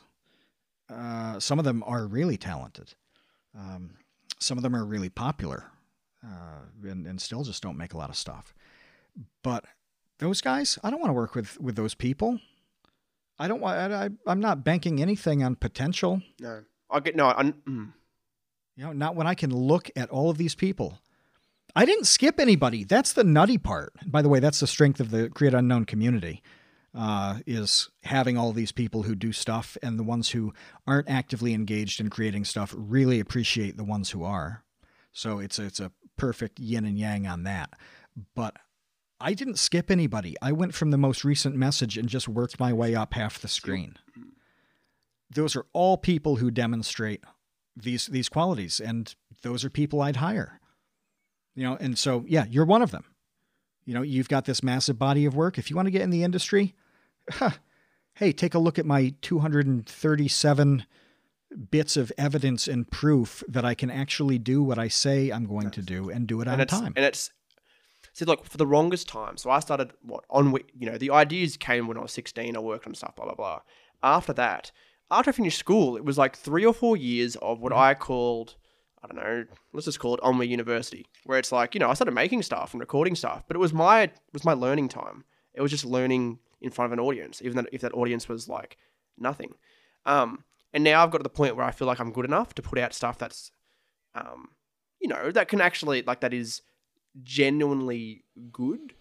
Uh, 0.88 1.40
some 1.40 1.58
of 1.58 1.64
them 1.64 1.82
are 1.86 2.06
really 2.06 2.36
talented. 2.36 2.94
Um, 3.58 3.90
some 4.38 4.56
of 4.56 4.62
them 4.62 4.74
are 4.74 4.84
really 4.84 5.08
popular 5.08 5.64
uh, 6.24 6.88
and, 6.88 7.06
and 7.06 7.20
still 7.20 7.42
just 7.42 7.62
don't 7.62 7.76
make 7.76 7.94
a 7.94 7.96
lot 7.96 8.10
of 8.10 8.16
stuff. 8.16 8.54
But 9.42 9.64
those 10.18 10.40
guys, 10.40 10.78
I 10.82 10.90
don't 10.90 11.00
want 11.00 11.10
to 11.10 11.14
work 11.14 11.34
with, 11.34 11.60
with 11.60 11.76
those 11.76 11.94
people. 11.94 12.40
I 13.38 13.48
don't 13.48 13.60
want. 13.60 13.92
I, 13.92 14.10
I, 14.26 14.32
am 14.32 14.40
not 14.40 14.64
banking 14.64 15.00
anything 15.00 15.42
on 15.42 15.56
potential. 15.56 16.20
No, 16.40 16.62
I 16.90 17.00
get 17.00 17.16
no. 17.16 17.28
I, 17.28 17.42
mm. 17.42 17.92
You 18.76 18.84
know, 18.84 18.92
not 18.92 19.16
when 19.16 19.26
I 19.26 19.34
can 19.34 19.50
look 19.50 19.90
at 19.96 20.10
all 20.10 20.28
of 20.28 20.36
these 20.36 20.54
people. 20.54 20.98
I 21.74 21.86
didn't 21.86 22.04
skip 22.04 22.38
anybody. 22.38 22.84
That's 22.84 23.14
the 23.14 23.24
nutty 23.24 23.56
part. 23.56 23.94
By 24.04 24.20
the 24.20 24.28
way, 24.28 24.40
that's 24.40 24.60
the 24.60 24.66
strength 24.66 25.00
of 25.00 25.10
the 25.10 25.30
Create 25.30 25.54
Unknown 25.54 25.86
community. 25.86 26.42
Uh, 26.92 27.38
is 27.46 27.88
having 28.02 28.36
all 28.36 28.52
these 28.52 28.72
people 28.72 29.04
who 29.04 29.14
do 29.14 29.32
stuff, 29.32 29.76
and 29.80 29.96
the 29.96 30.02
ones 30.02 30.30
who 30.30 30.52
aren't 30.88 31.08
actively 31.08 31.54
engaged 31.54 32.00
in 32.00 32.10
creating 32.10 32.44
stuff 32.44 32.74
really 32.76 33.20
appreciate 33.20 33.76
the 33.76 33.84
ones 33.84 34.10
who 34.10 34.24
are. 34.24 34.64
So 35.12 35.38
it's 35.38 35.60
a, 35.60 35.64
it's 35.66 35.78
a 35.78 35.92
perfect 36.16 36.58
yin 36.58 36.84
and 36.84 36.98
yang 36.98 37.28
on 37.28 37.44
that. 37.44 37.74
But 38.34 38.56
I 39.20 39.34
didn't 39.34 39.58
skip 39.58 39.90
anybody. 39.90 40.34
I 40.40 40.52
went 40.52 40.74
from 40.74 40.90
the 40.90 40.98
most 40.98 41.24
recent 41.24 41.54
message 41.54 41.98
and 41.98 42.08
just 42.08 42.26
worked 42.26 42.58
my 42.58 42.72
way 42.72 42.94
up 42.94 43.14
half 43.14 43.38
the 43.38 43.48
screen. 43.48 43.96
Those 45.30 45.54
are 45.54 45.66
all 45.72 45.96
people 45.96 46.36
who 46.36 46.50
demonstrate 46.50 47.22
these 47.76 48.06
these 48.06 48.28
qualities, 48.28 48.80
and 48.80 49.14
those 49.42 49.64
are 49.64 49.70
people 49.70 50.00
I'd 50.00 50.16
hire. 50.16 50.60
You 51.54 51.64
know, 51.64 51.76
and 51.80 51.98
so 51.98 52.24
yeah, 52.26 52.46
you're 52.48 52.64
one 52.64 52.82
of 52.82 52.90
them. 52.90 53.04
You 53.84 53.94
know, 53.94 54.02
you've 54.02 54.28
got 54.28 54.44
this 54.44 54.62
massive 54.62 54.98
body 54.98 55.24
of 55.24 55.34
work. 55.34 55.58
If 55.58 55.70
you 55.70 55.76
want 55.76 55.86
to 55.86 55.90
get 55.90 56.02
in 56.02 56.10
the 56.10 56.22
industry, 56.22 56.74
huh, 57.30 57.50
hey, 58.14 58.32
take 58.32 58.54
a 58.54 58.58
look 58.58 58.78
at 58.78 58.86
my 58.86 59.14
237 59.22 60.86
bits 61.70 61.96
of 61.96 62.12
evidence 62.16 62.68
and 62.68 62.88
proof 62.90 63.42
that 63.48 63.64
I 63.64 63.74
can 63.74 63.90
actually 63.90 64.38
do 64.38 64.62
what 64.62 64.78
I 64.78 64.88
say 64.88 65.30
I'm 65.30 65.46
going 65.46 65.70
to 65.70 65.82
do 65.82 66.10
and 66.10 66.26
do 66.26 66.40
it 66.40 66.48
on 66.48 66.64
time. 66.66 66.92
And 66.96 67.04
it's 67.04 67.30
see, 68.12 68.24
like 68.24 68.44
for 68.44 68.56
the 68.56 68.64
longest 68.64 69.08
time. 69.08 69.36
So 69.36 69.50
I 69.50 69.60
started 69.60 69.92
what 70.02 70.24
on 70.30 70.52
you 70.78 70.90
know 70.90 70.98
the 70.98 71.10
ideas 71.10 71.56
came 71.56 71.88
when 71.88 71.96
I 71.96 72.02
was 72.02 72.12
16. 72.12 72.56
I 72.56 72.60
worked 72.60 72.86
on 72.86 72.94
stuff, 72.94 73.16
blah 73.16 73.26
blah 73.26 73.34
blah. 73.34 73.60
After 74.02 74.32
that, 74.34 74.70
after 75.10 75.30
I 75.30 75.32
finished 75.32 75.58
school, 75.58 75.96
it 75.96 76.04
was 76.04 76.16
like 76.16 76.36
three 76.36 76.64
or 76.64 76.72
four 76.72 76.96
years 76.96 77.36
of 77.36 77.60
what 77.60 77.72
mm-hmm. 77.72 77.82
I 77.82 77.94
called 77.94 78.56
I 79.02 79.06
don't 79.06 79.16
know, 79.16 79.44
let's 79.72 79.86
just 79.86 79.98
call 79.98 80.14
it 80.14 80.20
Ennui 80.22 80.46
University, 80.46 81.06
where 81.24 81.38
it's 81.38 81.52
like, 81.52 81.74
you 81.74 81.78
know, 81.78 81.88
I 81.88 81.94
started 81.94 82.14
making 82.14 82.42
stuff 82.42 82.74
and 82.74 82.80
recording 82.80 83.14
stuff, 83.14 83.44
but 83.48 83.56
it 83.56 83.60
was 83.60 83.72
my 83.72 84.02
it 84.02 84.12
was 84.32 84.44
my 84.44 84.52
learning 84.52 84.88
time. 84.88 85.24
It 85.54 85.62
was 85.62 85.70
just 85.70 85.84
learning 85.84 86.38
in 86.60 86.70
front 86.70 86.92
of 86.92 86.98
an 86.98 87.04
audience, 87.04 87.40
even 87.42 87.66
if 87.72 87.80
that 87.80 87.94
audience 87.94 88.28
was 88.28 88.48
like 88.48 88.76
nothing. 89.18 89.54
Um, 90.04 90.44
and 90.72 90.84
now 90.84 91.02
I've 91.02 91.10
got 91.10 91.18
to 91.18 91.22
the 91.22 91.30
point 91.30 91.56
where 91.56 91.64
I 91.64 91.70
feel 91.70 91.86
like 91.86 91.98
I'm 91.98 92.12
good 92.12 92.24
enough 92.24 92.54
to 92.54 92.62
put 92.62 92.78
out 92.78 92.94
stuff 92.94 93.18
that's, 93.18 93.50
um, 94.14 94.50
you 95.00 95.08
know, 95.08 95.30
that 95.32 95.48
can 95.48 95.60
actually 95.60 96.02
like 96.02 96.20
that 96.20 96.34
is 96.34 96.62
genuinely 97.22 98.24
good. 98.52 98.94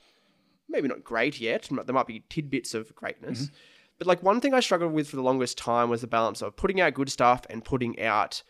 Maybe 0.68 0.88
not 0.88 1.04
great 1.04 1.40
yet. 1.40 1.70
There 1.70 1.94
might 1.94 2.08
be 2.08 2.24
tidbits 2.30 2.74
of 2.74 2.96
greatness. 2.96 3.44
Mm-hmm. 3.44 3.56
But 3.98 4.08
like 4.08 4.24
one 4.24 4.40
thing 4.40 4.54
I 4.54 4.62
struggled 4.62 4.94
with 4.94 5.10
for 5.10 5.18
the 5.18 5.22
longest 5.22 5.58
time 5.58 5.90
was 5.90 6.02
the 6.02 6.08
balance 6.08 6.42
of 6.42 6.56
putting 6.56 6.80
out 6.80 6.94
good 6.94 7.10
stuff 7.10 7.42
and 7.50 7.66
putting 7.66 8.00
out 8.02 8.44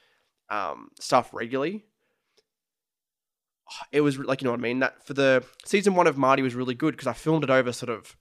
um, 0.50 0.90
stuff 1.00 1.34
regularly. 1.34 1.86
It 3.92 4.02
was 4.02 4.18
like 4.18 4.42
you 4.42 4.46
know 4.46 4.52
what 4.52 4.60
I 4.60 4.64
mean. 4.64 4.80
That 4.80 5.06
for 5.06 5.14
the 5.14 5.44
season 5.64 5.94
one 5.94 6.08
of 6.08 6.18
Marty 6.18 6.42
was 6.42 6.56
really 6.56 6.74
good 6.74 6.96
because 6.96 7.08
I 7.08 7.14
filmed 7.14 7.44
it 7.44 7.50
over 7.50 7.72
sort 7.72 7.90
of. 7.90 8.16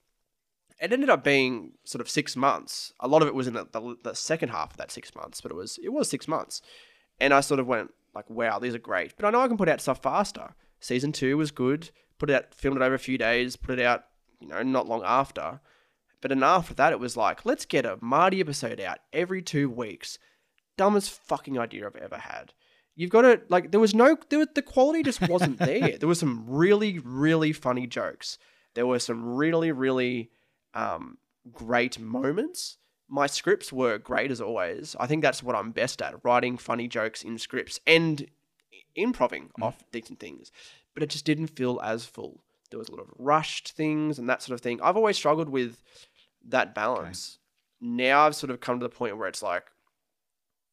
It 0.80 0.92
ended 0.92 1.10
up 1.10 1.24
being 1.24 1.72
sort 1.84 2.00
of 2.00 2.08
six 2.08 2.36
months. 2.36 2.92
A 3.00 3.08
lot 3.08 3.22
of 3.22 3.28
it 3.28 3.34
was 3.34 3.48
in 3.48 3.54
the, 3.54 3.66
the, 3.72 3.96
the 4.04 4.14
second 4.14 4.50
half 4.50 4.72
of 4.72 4.76
that 4.76 4.92
six 4.92 5.12
months, 5.14 5.40
but 5.40 5.50
it 5.50 5.54
was 5.54 5.78
it 5.82 5.88
was 5.88 6.08
six 6.08 6.28
months, 6.28 6.60
and 7.18 7.32
I 7.32 7.40
sort 7.40 7.60
of 7.60 7.66
went 7.66 7.92
like, 8.14 8.28
"Wow, 8.28 8.58
these 8.58 8.74
are 8.74 8.78
great." 8.78 9.14
But 9.16 9.26
I 9.26 9.30
know 9.30 9.40
I 9.40 9.48
can 9.48 9.56
put 9.56 9.68
out 9.68 9.80
stuff 9.80 10.02
faster. 10.02 10.54
Season 10.80 11.12
two 11.12 11.36
was 11.36 11.50
good. 11.50 11.90
Put 12.18 12.30
it 12.30 12.34
out, 12.34 12.54
filmed 12.54 12.76
it 12.76 12.84
over 12.84 12.94
a 12.94 12.98
few 12.98 13.16
days. 13.16 13.56
Put 13.56 13.78
it 13.78 13.84
out, 13.84 14.04
you 14.40 14.48
know, 14.48 14.62
not 14.62 14.88
long 14.88 15.02
after. 15.04 15.60
But 16.20 16.30
then 16.30 16.42
after 16.42 16.74
that, 16.74 16.92
it 16.92 17.00
was 17.00 17.16
like, 17.16 17.44
let's 17.46 17.64
get 17.64 17.86
a 17.86 17.98
Marty 18.00 18.40
episode 18.40 18.80
out 18.80 18.98
every 19.12 19.40
two 19.40 19.70
weeks 19.70 20.18
dumbest 20.78 21.10
fucking 21.10 21.58
idea 21.58 21.86
I've 21.86 21.96
ever 21.96 22.16
had. 22.16 22.54
You've 22.96 23.10
got 23.10 23.22
to 23.22 23.42
like 23.48 23.70
there 23.70 23.80
was 23.80 23.94
no 23.94 24.16
there, 24.30 24.38
was, 24.38 24.48
the 24.54 24.62
quality 24.62 25.02
just 25.02 25.20
wasn't 25.28 25.58
there. 25.58 25.98
there 25.98 26.08
were 26.08 26.14
some 26.14 26.44
really 26.48 26.98
really 26.98 27.52
funny 27.52 27.86
jokes. 27.86 28.38
There 28.74 28.86
were 28.86 28.98
some 28.98 29.36
really 29.36 29.70
really 29.70 30.30
um, 30.72 31.18
great 31.52 31.98
moments. 31.98 32.78
My 33.10 33.26
scripts 33.26 33.72
were 33.72 33.98
great 33.98 34.30
as 34.30 34.40
always. 34.40 34.96
I 34.98 35.06
think 35.06 35.22
that's 35.22 35.42
what 35.42 35.54
I'm 35.54 35.70
best 35.70 36.00
at: 36.00 36.24
writing 36.24 36.56
funny 36.56 36.88
jokes 36.88 37.22
in 37.22 37.38
scripts 37.38 37.78
and 37.86 38.26
improving 38.96 39.50
mm. 39.58 39.64
off 39.64 39.84
decent 39.92 40.18
things. 40.18 40.50
But 40.94 41.02
it 41.02 41.10
just 41.10 41.24
didn't 41.24 41.48
feel 41.48 41.80
as 41.82 42.04
full. 42.04 42.40
There 42.70 42.78
was 42.78 42.88
a 42.88 42.92
lot 42.92 43.02
of 43.02 43.12
rushed 43.18 43.72
things 43.72 44.18
and 44.18 44.28
that 44.28 44.42
sort 44.42 44.54
of 44.54 44.60
thing. 44.60 44.80
I've 44.82 44.96
always 44.96 45.16
struggled 45.16 45.48
with 45.48 45.82
that 46.48 46.74
balance. 46.74 47.38
Okay. 47.80 47.90
Now 47.92 48.26
I've 48.26 48.34
sort 48.34 48.50
of 48.50 48.60
come 48.60 48.80
to 48.80 48.84
the 48.84 48.94
point 48.94 49.16
where 49.16 49.28
it's 49.28 49.42
like, 49.42 49.64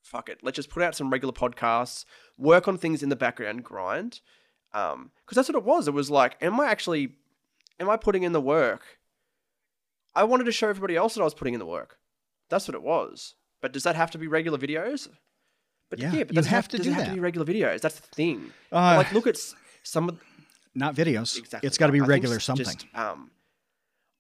fuck 0.06 0.30
it, 0.30 0.40
let's 0.44 0.56
just 0.56 0.70
put 0.70 0.84
out 0.84 0.96
some 0.96 1.10
regular 1.10 1.34
podcasts, 1.34 2.06
work 2.38 2.68
on 2.68 2.78
things 2.78 3.02
in 3.02 3.10
the 3.10 3.16
background, 3.16 3.64
grind. 3.64 4.22
Um, 4.74 5.12
because 5.26 5.36
that's 5.36 5.50
what 5.50 5.58
it 5.58 5.64
was. 5.64 5.88
It 5.88 5.94
was 5.94 6.12
like, 6.12 6.38
am 6.42 6.60
I 6.60 6.68
actually, 6.68 7.16
am 7.80 7.90
I 7.90 7.98
putting 7.98 8.24
in 8.24 8.34
the 8.34 8.42
work? 8.42 9.00
I 10.14 10.26
wanted 10.26 10.46
to 10.46 10.52
show 10.52 10.70
everybody 10.70 10.96
else 10.96 11.16
that 11.16 11.22
I 11.22 11.24
was 11.24 11.34
putting 11.34 11.54
in 11.54 11.60
the 11.60 11.66
work. 11.66 11.98
That's 12.50 12.68
what 12.68 12.76
it 12.76 12.84
was. 12.84 13.36
But 13.62 13.74
does 13.74 13.84
that 13.84 13.96
have 13.96 14.12
to 14.12 14.18
be 14.18 14.28
regular 14.28 14.58
videos? 14.58 15.08
But 15.90 16.00
yeah, 16.00 16.14
yeah 16.14 16.24
but 16.26 16.36
you 16.36 16.42
have, 16.44 16.46
have 16.46 16.68
to 16.70 16.78
does 16.78 16.88
have 16.88 16.98
that. 16.98 17.06
to 17.08 17.14
be 17.14 17.20
regular 17.20 17.46
videos? 17.46 17.82
That's 17.82 18.00
the 18.00 18.08
thing. 18.08 18.52
Uh, 18.72 18.96
like, 18.98 19.12
look 19.14 19.28
at 19.28 19.38
some 19.84 20.10
of 20.10 20.20
not 20.76 20.94
videos. 20.94 21.38
Exactly. 21.38 21.66
It's 21.66 21.78
got 21.78 21.88
to 21.88 21.94
be 21.94 22.02
regular 22.02 22.40
something. 22.40 22.66
Just, 22.66 22.86
um, 22.94 23.32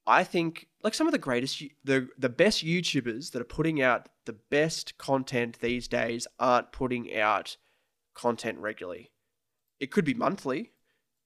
I 0.07 0.23
think 0.23 0.68
like 0.84 0.94
some 0.94 1.07
of 1.07 1.14
the 1.14 1.19
greatest 1.19 1.64
the 1.84 2.10
the 2.18 2.30
best 2.30 2.64
YouTubers 2.64 3.32
that 3.32 3.41
are 3.41 3.45
putting 3.45 3.82
out 3.82 4.10
the 4.26 4.34
best 4.34 4.98
content 4.98 5.60
these 5.60 5.88
days 5.88 6.27
aren't 6.40 6.72
putting 6.72 7.15
out 7.15 7.57
content 8.14 8.60
regularly. 8.60 9.11
It 9.80 9.91
could 9.91 10.06
be 10.06 10.14
monthly. 10.14 10.72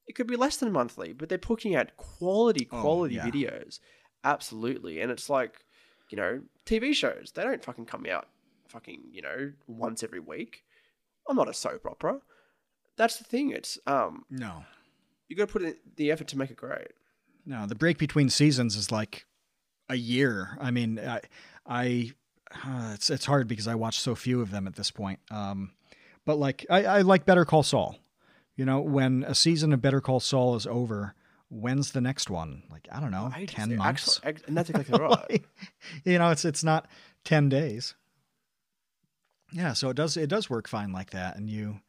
It 0.08 0.14
could 0.16 0.28
be 0.28 0.36
less 0.36 0.58
than 0.58 0.72
monthly, 0.72 1.14
but 1.14 1.30
they're 1.30 1.38
putting 1.38 1.76
out 1.76 1.96
quality 1.98 2.68
oh, 2.72 2.82
quality 2.82 3.20
oh, 3.20 3.26
yeah. 3.26 3.32
videos. 3.32 3.80
Absolutely. 4.24 5.02
And 5.02 5.12
it's 5.12 5.30
like, 5.30 5.66
you 6.10 6.18
know, 6.18 6.42
TV 6.66 6.94
shows, 6.94 7.32
they 7.34 7.44
don't 7.44 7.64
fucking 7.64 7.86
come 7.86 8.06
out 8.10 8.28
fucking, 8.70 9.04
you 9.12 9.22
know, 9.22 9.52
once 9.68 10.04
every 10.04 10.20
week. 10.20 10.64
I'm 11.28 11.36
not 11.36 11.50
a 11.50 11.54
soap 11.54 11.86
opera. 11.86 12.20
That's 12.98 13.18
the 13.18 13.24
thing. 13.24 13.52
It's 13.52 13.78
um 13.86 14.24
No. 14.30 14.64
You 15.28 15.36
got 15.36 15.48
to 15.48 15.54
put 15.54 15.62
in 15.62 15.76
the 15.96 16.12
effort 16.12 16.28
to 16.30 16.38
make 16.38 16.50
it 16.50 16.58
great. 16.58 16.92
No, 17.50 17.66
the 17.66 17.74
break 17.74 17.98
between 17.98 18.30
seasons 18.30 18.76
is 18.76 18.92
like 18.92 19.26
a 19.90 19.96
year. 19.96 20.56
I 20.62 20.70
mean, 20.70 21.00
I, 21.00 21.22
I 21.66 22.14
uh, 22.52 22.92
it's 22.94 23.10
it's 23.10 23.26
hard 23.26 23.48
because 23.48 23.68
I 23.68 23.74
watch 23.74 24.00
so 24.00 24.14
few 24.14 24.40
of 24.40 24.52
them 24.52 24.68
at 24.68 24.76
this 24.76 24.92
point. 24.92 25.20
Um, 25.32 25.72
but 26.26 26.38
like 26.38 26.68
I, 26.70 26.86
I 26.86 27.02
like 27.02 27.26
Better 27.26 27.46
Call 27.46 27.64
Saul. 27.64 27.98
You 28.56 28.66
know, 28.66 28.82
when 28.82 29.24
a 29.24 29.34
season 29.34 29.74
of 29.74 29.82
Better 29.82 30.00
Call 30.00 30.20
Saul 30.20 30.56
is 30.58 30.68
over, 30.68 31.16
when's 31.50 31.92
the 31.92 32.02
next 32.02 32.30
one? 32.30 32.62
Like 32.70 32.88
I 32.92 33.00
don't 33.00 33.10
know, 33.10 33.32
ten 33.48 33.76
months. 33.78 34.22
Actually, 34.24 34.44
and 34.48 34.56
that's 34.56 34.70
exactly 34.70 35.00
right. 35.00 35.44
you 36.06 36.20
know, 36.20 36.30
it's 36.30 36.46
it's 36.46 36.64
not 36.64 36.88
ten 37.26 37.50
days. 37.50 37.96
Yeah, 39.52 39.74
so 39.74 39.90
it 39.90 39.96
does 39.96 40.18
it 40.18 40.30
does 40.30 40.52
work 40.52 40.68
fine 40.68 40.94
like 40.94 41.10
that, 41.12 41.36
and 41.36 41.50
you 41.50 41.80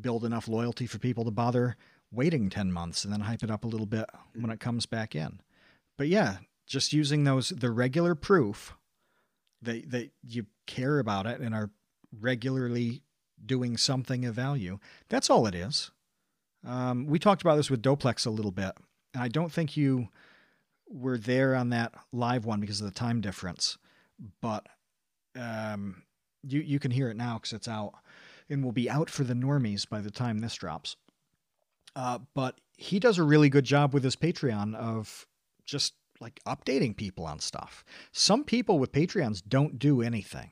build 0.00 0.24
enough 0.24 0.48
loyalty 0.48 0.88
for 0.88 0.98
people 0.98 1.24
to 1.26 1.30
bother 1.30 1.76
waiting 2.16 2.50
10 2.50 2.72
months 2.72 3.04
and 3.04 3.12
then 3.12 3.20
hype 3.20 3.42
it 3.42 3.50
up 3.50 3.64
a 3.64 3.68
little 3.68 3.86
bit 3.86 4.06
when 4.34 4.50
it 4.50 4.60
comes 4.60 4.86
back 4.86 5.14
in. 5.14 5.40
But 5.96 6.08
yeah, 6.08 6.38
just 6.66 6.92
using 6.92 7.24
those 7.24 7.50
the 7.50 7.70
regular 7.70 8.14
proof 8.14 8.74
that 9.62 9.90
that 9.90 10.10
you 10.22 10.46
care 10.66 10.98
about 10.98 11.26
it 11.26 11.40
and 11.40 11.54
are 11.54 11.70
regularly 12.18 13.02
doing 13.44 13.76
something 13.76 14.24
of 14.24 14.34
value. 14.34 14.78
That's 15.08 15.30
all 15.30 15.46
it 15.46 15.54
is. 15.54 15.90
Um, 16.66 17.06
we 17.06 17.18
talked 17.18 17.42
about 17.42 17.56
this 17.56 17.70
with 17.70 17.82
Doplex 17.82 18.26
a 18.26 18.30
little 18.30 18.50
bit, 18.50 18.72
and 19.14 19.22
I 19.22 19.28
don't 19.28 19.52
think 19.52 19.76
you 19.76 20.08
were 20.88 21.18
there 21.18 21.54
on 21.54 21.70
that 21.70 21.94
live 22.12 22.44
one 22.44 22.60
because 22.60 22.80
of 22.80 22.86
the 22.86 22.98
time 22.98 23.20
difference, 23.20 23.78
but 24.40 24.66
um, 25.38 26.02
you 26.42 26.60
you 26.60 26.78
can 26.78 26.90
hear 26.90 27.08
it 27.08 27.16
now 27.16 27.34
because 27.34 27.52
it's 27.52 27.68
out 27.68 27.92
and 28.48 28.64
will 28.64 28.72
be 28.72 28.90
out 28.90 29.10
for 29.10 29.24
the 29.24 29.34
normies 29.34 29.88
by 29.88 30.00
the 30.00 30.10
time 30.10 30.38
this 30.38 30.54
drops. 30.54 30.96
Uh, 31.96 32.18
but 32.34 32.60
he 32.76 33.00
does 33.00 33.18
a 33.18 33.24
really 33.24 33.48
good 33.48 33.64
job 33.64 33.94
with 33.94 34.04
his 34.04 34.14
Patreon 34.14 34.74
of 34.74 35.26
just 35.64 35.94
like 36.20 36.40
updating 36.46 36.96
people 36.96 37.24
on 37.24 37.40
stuff. 37.40 37.84
Some 38.12 38.44
people 38.44 38.78
with 38.78 38.92
Patreons 38.92 39.42
don't 39.46 39.78
do 39.78 40.02
anything. 40.02 40.50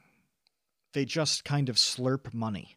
They 0.94 1.04
just 1.04 1.44
kind 1.44 1.68
of 1.68 1.76
slurp 1.76 2.32
money. 2.32 2.76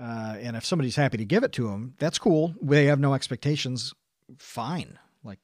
Uh, 0.00 0.36
and 0.40 0.56
if 0.56 0.64
somebody's 0.64 0.96
happy 0.96 1.16
to 1.18 1.24
give 1.24 1.42
it 1.42 1.52
to 1.52 1.68
them, 1.68 1.94
that's 1.98 2.18
cool. 2.18 2.54
They 2.62 2.86
have 2.86 3.00
no 3.00 3.14
expectations. 3.14 3.92
Fine. 4.38 4.98
Like 5.24 5.38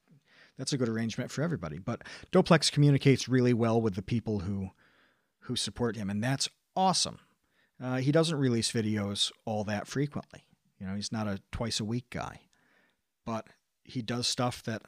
that's 0.57 0.73
a 0.73 0.79
good 0.79 0.89
arrangement 0.89 1.31
for 1.31 1.43
everybody. 1.43 1.79
But 1.79 2.03
Doplex 2.33 2.71
communicates 2.71 3.29
really 3.29 3.55
well 3.55 3.81
with 3.81 3.95
the 3.95 4.03
people 4.03 4.41
who 4.41 4.71
who 5.45 5.57
support 5.57 5.97
him, 5.97 6.11
and 6.11 6.23
that's 6.23 6.49
awesome. 6.77 7.19
Uh, 7.83 7.97
he 7.97 8.13
doesn't 8.13 8.39
release 8.39 8.71
videos 8.71 9.33
all 9.45 9.65
that 9.65 9.89
frequently. 9.89 10.45
You 10.79 10.87
know, 10.87 10.95
he's 10.95 11.11
not 11.11 11.27
a 11.27 11.41
twice 11.51 11.81
a 11.81 11.85
week 11.85 12.07
guy, 12.11 12.41
but 13.25 13.47
he 13.85 14.03
does 14.03 14.27
stuff 14.27 14.63
that 14.65 14.83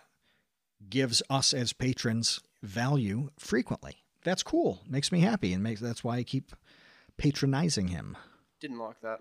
gives 0.89 1.23
us 1.31 1.53
as 1.53 1.73
patrons 1.73 2.41
value 2.63 3.31
frequently. 3.39 3.99
That's 4.25 4.43
cool. 4.43 4.81
Makes 4.89 5.11
me 5.11 5.21
happy, 5.21 5.53
and 5.53 5.63
makes 5.63 5.81
that's 5.81 6.05
why 6.05 6.19
I 6.19 6.23
keep 6.23 6.53
patronizing 7.17 7.89
him. 7.89 8.17
Didn't 8.61 8.79
like 8.79 9.01
that. 9.01 9.21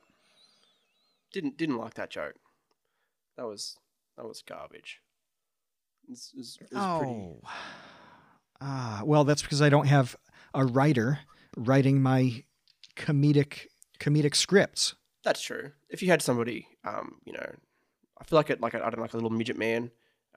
Didn't 1.33 1.57
didn't 1.57 1.77
like 1.77 1.95
that 1.95 2.09
joke. 2.09 2.35
That 3.37 3.47
was 3.47 3.77
that 4.17 4.27
was 4.27 4.43
garbage. 4.43 5.01
It's, 6.09 6.31
it's, 6.35 6.57
it's 6.59 6.69
pretty. 6.69 6.79
oh, 6.79 7.41
ah, 8.59 9.01
well, 9.05 9.23
that's 9.23 9.41
because 9.41 9.61
I 9.61 9.69
don't 9.69 9.87
have 9.87 10.15
a 10.53 10.65
writer 10.65 11.19
writing 11.55 12.01
my 12.01 12.43
comedic 12.95 13.67
comedic 13.99 14.35
scripts. 14.35 14.95
That's 15.23 15.41
true. 15.41 15.71
If 15.89 16.01
you 16.01 16.09
had 16.09 16.21
somebody, 16.21 16.67
um, 16.83 17.17
you 17.25 17.33
know, 17.33 17.51
I 18.21 18.23
feel 18.23 18.37
like 18.37 18.49
it, 18.51 18.61
like 18.61 18.73
a, 18.75 18.77
I 18.77 18.89
don't 18.89 18.97
know, 18.97 19.01
like 19.01 19.13
a 19.13 19.17
little 19.17 19.31
midget 19.31 19.57
man. 19.57 19.91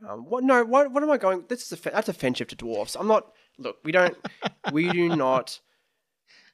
Um, 0.08 0.24
what? 0.24 0.42
No, 0.42 0.64
what? 0.64 0.90
What 0.90 1.02
am 1.02 1.10
I 1.10 1.18
going? 1.18 1.44
This 1.48 1.70
is 1.70 1.78
a, 1.78 1.90
that's 1.90 2.08
a 2.08 2.12
offensive 2.12 2.48
to 2.48 2.56
dwarfs. 2.56 2.96
I'm 2.96 3.06
not. 3.06 3.30
Look, 3.58 3.76
we 3.84 3.92
don't. 3.92 4.16
we 4.72 4.90
do 4.90 5.14
not. 5.16 5.60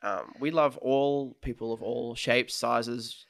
Um, 0.03 0.33
we 0.41 0.51
love 0.51 0.77
all 0.79 1.37
people 1.41 1.73
of 1.73 1.83
all 1.83 2.15
shapes, 2.15 2.55
sizes, 2.55 3.25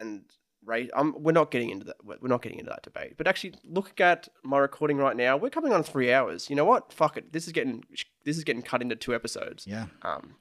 and 0.00 0.22
race. 0.64 0.88
Um, 0.94 1.14
we're 1.18 1.32
not 1.32 1.50
getting 1.50 1.70
into 1.70 1.84
that. 1.86 1.96
We're 2.04 2.28
not 2.28 2.42
getting 2.42 2.58
into 2.58 2.70
that 2.70 2.82
debate. 2.82 3.14
But 3.16 3.26
actually, 3.28 3.54
look 3.64 4.00
at 4.00 4.28
my 4.42 4.58
recording 4.58 4.96
right 4.96 5.16
now. 5.16 5.36
We're 5.36 5.50
coming 5.50 5.72
on 5.72 5.82
three 5.82 6.12
hours. 6.12 6.48
You 6.50 6.56
know 6.56 6.64
what? 6.64 6.92
Fuck 6.92 7.16
it. 7.16 7.32
This 7.32 7.46
is 7.46 7.52
getting 7.52 7.84
this 8.24 8.36
is 8.38 8.44
getting 8.44 8.62
cut 8.62 8.82
into 8.82 8.96
two 8.96 9.14
episodes. 9.14 9.64
Yeah, 9.66 9.86
Um, 10.02 10.34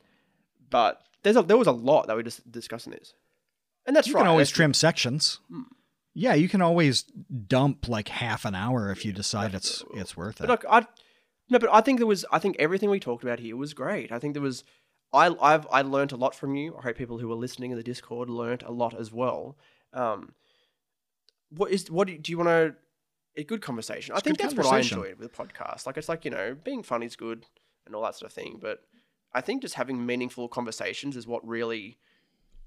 but 0.69 1.01
there's 1.23 1.35
a, 1.35 1.43
there 1.43 1.57
was 1.57 1.67
a 1.67 1.71
lot 1.71 2.07
that 2.07 2.17
we 2.17 2.23
just 2.23 2.49
discussed 2.51 2.87
in 2.87 2.93
this, 2.93 3.13
and 3.85 3.95
that's 3.95 4.07
you 4.07 4.13
right. 4.15 4.21
can 4.21 4.27
always 4.27 4.47
that's- 4.47 4.55
trim 4.55 4.73
sections. 4.73 5.39
Hmm. 5.49 5.61
Yeah, 6.17 6.33
you 6.33 6.47
can 6.47 6.61
always 6.61 7.03
dump 7.03 7.89
like 7.89 8.07
half 8.07 8.45
an 8.45 8.55
hour 8.55 8.89
if 8.89 9.03
you 9.03 9.11
decide 9.11 9.53
it's 9.53 9.83
it's 9.93 10.15
worth 10.15 10.37
But 10.39 10.45
it. 10.45 10.47
look, 10.49 10.65
I 10.69 10.87
no, 11.49 11.59
but 11.59 11.69
I 11.71 11.81
think 11.81 11.99
there 11.99 12.07
was. 12.07 12.25
I 12.31 12.39
think 12.39 12.55
everything 12.57 12.89
we 12.89 12.99
talked 12.99 13.23
about 13.23 13.39
here 13.39 13.55
was 13.55 13.73
great. 13.73 14.11
I 14.11 14.17
think 14.17 14.33
there 14.33 14.41
was. 14.41 14.63
I 15.13 15.35
I've 15.41 15.67
I 15.71 15.81
learned 15.81 16.13
a 16.13 16.15
lot 16.15 16.33
from 16.33 16.55
you. 16.55 16.75
I 16.77 16.81
hope 16.81 16.95
people 16.95 17.19
who 17.19 17.27
were 17.27 17.35
listening 17.35 17.71
in 17.71 17.77
the 17.77 17.83
Discord 17.83 18.29
learned 18.29 18.63
a 18.63 18.71
lot 18.71 18.97
as 18.97 19.11
well. 19.11 19.57
Um, 19.93 20.33
what 21.49 21.69
is 21.69 21.91
what 21.91 22.07
do, 22.07 22.17
do 22.17 22.31
you 22.31 22.37
want 22.37 22.47
to? 22.49 22.75
A 23.37 23.43
good 23.43 23.61
conversation. 23.61 24.15
I 24.15 24.21
think 24.21 24.37
that's 24.37 24.55
what 24.55 24.65
I 24.65 24.77
enjoyed 24.77 25.19
with 25.19 25.29
the 25.33 25.43
podcast. 25.43 25.85
Like 25.85 25.97
it's 25.97 26.07
like 26.07 26.23
you 26.23 26.31
know, 26.31 26.55
being 26.63 26.81
funny 26.81 27.05
is 27.05 27.17
good 27.17 27.45
and 27.85 27.93
all 27.93 28.01
that 28.03 28.15
sort 28.15 28.31
of 28.31 28.33
thing. 28.33 28.57
But 28.61 28.79
I 29.33 29.41
think 29.41 29.61
just 29.61 29.75
having 29.75 30.05
meaningful 30.05 30.47
conversations 30.47 31.17
is 31.17 31.27
what 31.27 31.45
really 31.45 31.97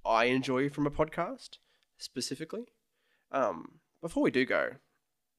I 0.04 0.26
enjoy 0.26 0.68
from 0.68 0.86
a 0.86 0.90
podcast 0.90 1.56
specifically. 1.96 2.66
Um, 3.32 3.80
before 4.00 4.22
we 4.22 4.30
do 4.30 4.44
go, 4.44 4.70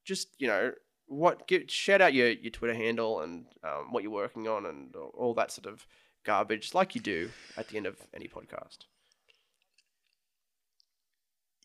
just 0.04 0.28
you 0.38 0.46
know, 0.46 0.72
what 1.06 1.46
get 1.48 1.70
shout 1.70 2.00
out 2.00 2.14
your 2.14 2.30
your 2.30 2.50
Twitter 2.50 2.74
handle 2.74 3.20
and 3.20 3.46
um, 3.64 3.92
what 3.92 4.02
you're 4.02 4.12
working 4.12 4.48
on 4.48 4.66
and 4.66 4.94
all 4.96 5.34
that 5.34 5.50
sort 5.50 5.66
of 5.66 5.86
garbage, 6.24 6.74
like 6.74 6.94
you 6.94 7.00
do 7.00 7.30
at 7.56 7.68
the 7.68 7.76
end 7.76 7.86
of 7.86 7.96
any 8.14 8.28
podcast. 8.28 8.78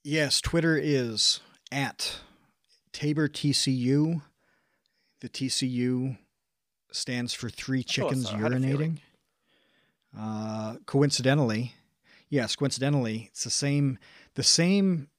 Yes, 0.03 0.39
Twitter 0.39 0.77
is 0.77 1.39
at 1.71 2.19
Tabor 2.93 3.27
TCU. 3.27 4.21
The 5.21 5.29
TCU 5.29 6.17
stands 6.91 7.33
for 7.33 7.49
Three 7.49 7.81
thought 7.81 7.87
Chickens 7.87 8.29
so. 8.29 8.35
I 8.35 8.39
had 8.39 8.53
a 8.53 8.55
Urinating. 8.57 8.99
Uh, 10.17 10.75
coincidentally, 10.85 11.73
yes, 12.29 12.55
coincidentally, 12.55 13.29
it's 13.31 13.43
the 13.43 13.49
same 13.49 13.97
the 14.35 14.43
same 14.43 15.09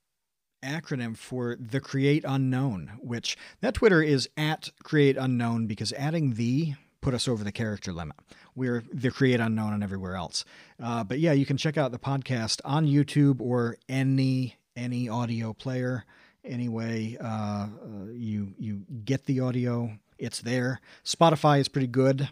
acronym 0.66 1.16
for 1.16 1.56
the 1.58 1.80
Create 1.80 2.24
Unknown, 2.26 2.98
which 3.00 3.36
that 3.60 3.74
Twitter 3.74 4.02
is 4.02 4.28
at 4.36 4.70
Create 4.82 5.16
Unknown 5.16 5.66
because 5.66 5.92
adding 5.92 6.34
the 6.34 6.74
put 7.00 7.14
us 7.14 7.28
over 7.28 7.44
the 7.44 7.52
character 7.52 7.92
limit. 7.92 8.16
We're 8.54 8.82
the 8.92 9.10
Create 9.10 9.38
Unknown 9.38 9.72
and 9.72 9.82
everywhere 9.82 10.16
else. 10.16 10.44
Uh, 10.82 11.04
but 11.04 11.20
yeah, 11.20 11.32
you 11.32 11.46
can 11.46 11.56
check 11.56 11.76
out 11.76 11.92
the 11.92 11.98
podcast 11.98 12.60
on 12.64 12.86
YouTube 12.86 13.40
or 13.40 13.76
any 13.88 14.56
any 14.74 15.08
audio 15.08 15.52
player. 15.52 16.04
Anyway, 16.44 17.16
uh, 17.20 17.26
uh, 17.26 17.68
you 18.12 18.54
you 18.58 18.82
get 19.04 19.26
the 19.26 19.40
audio. 19.40 19.98
It's 20.18 20.40
there. 20.40 20.80
Spotify 21.04 21.60
is 21.60 21.68
pretty 21.68 21.86
good. 21.86 22.28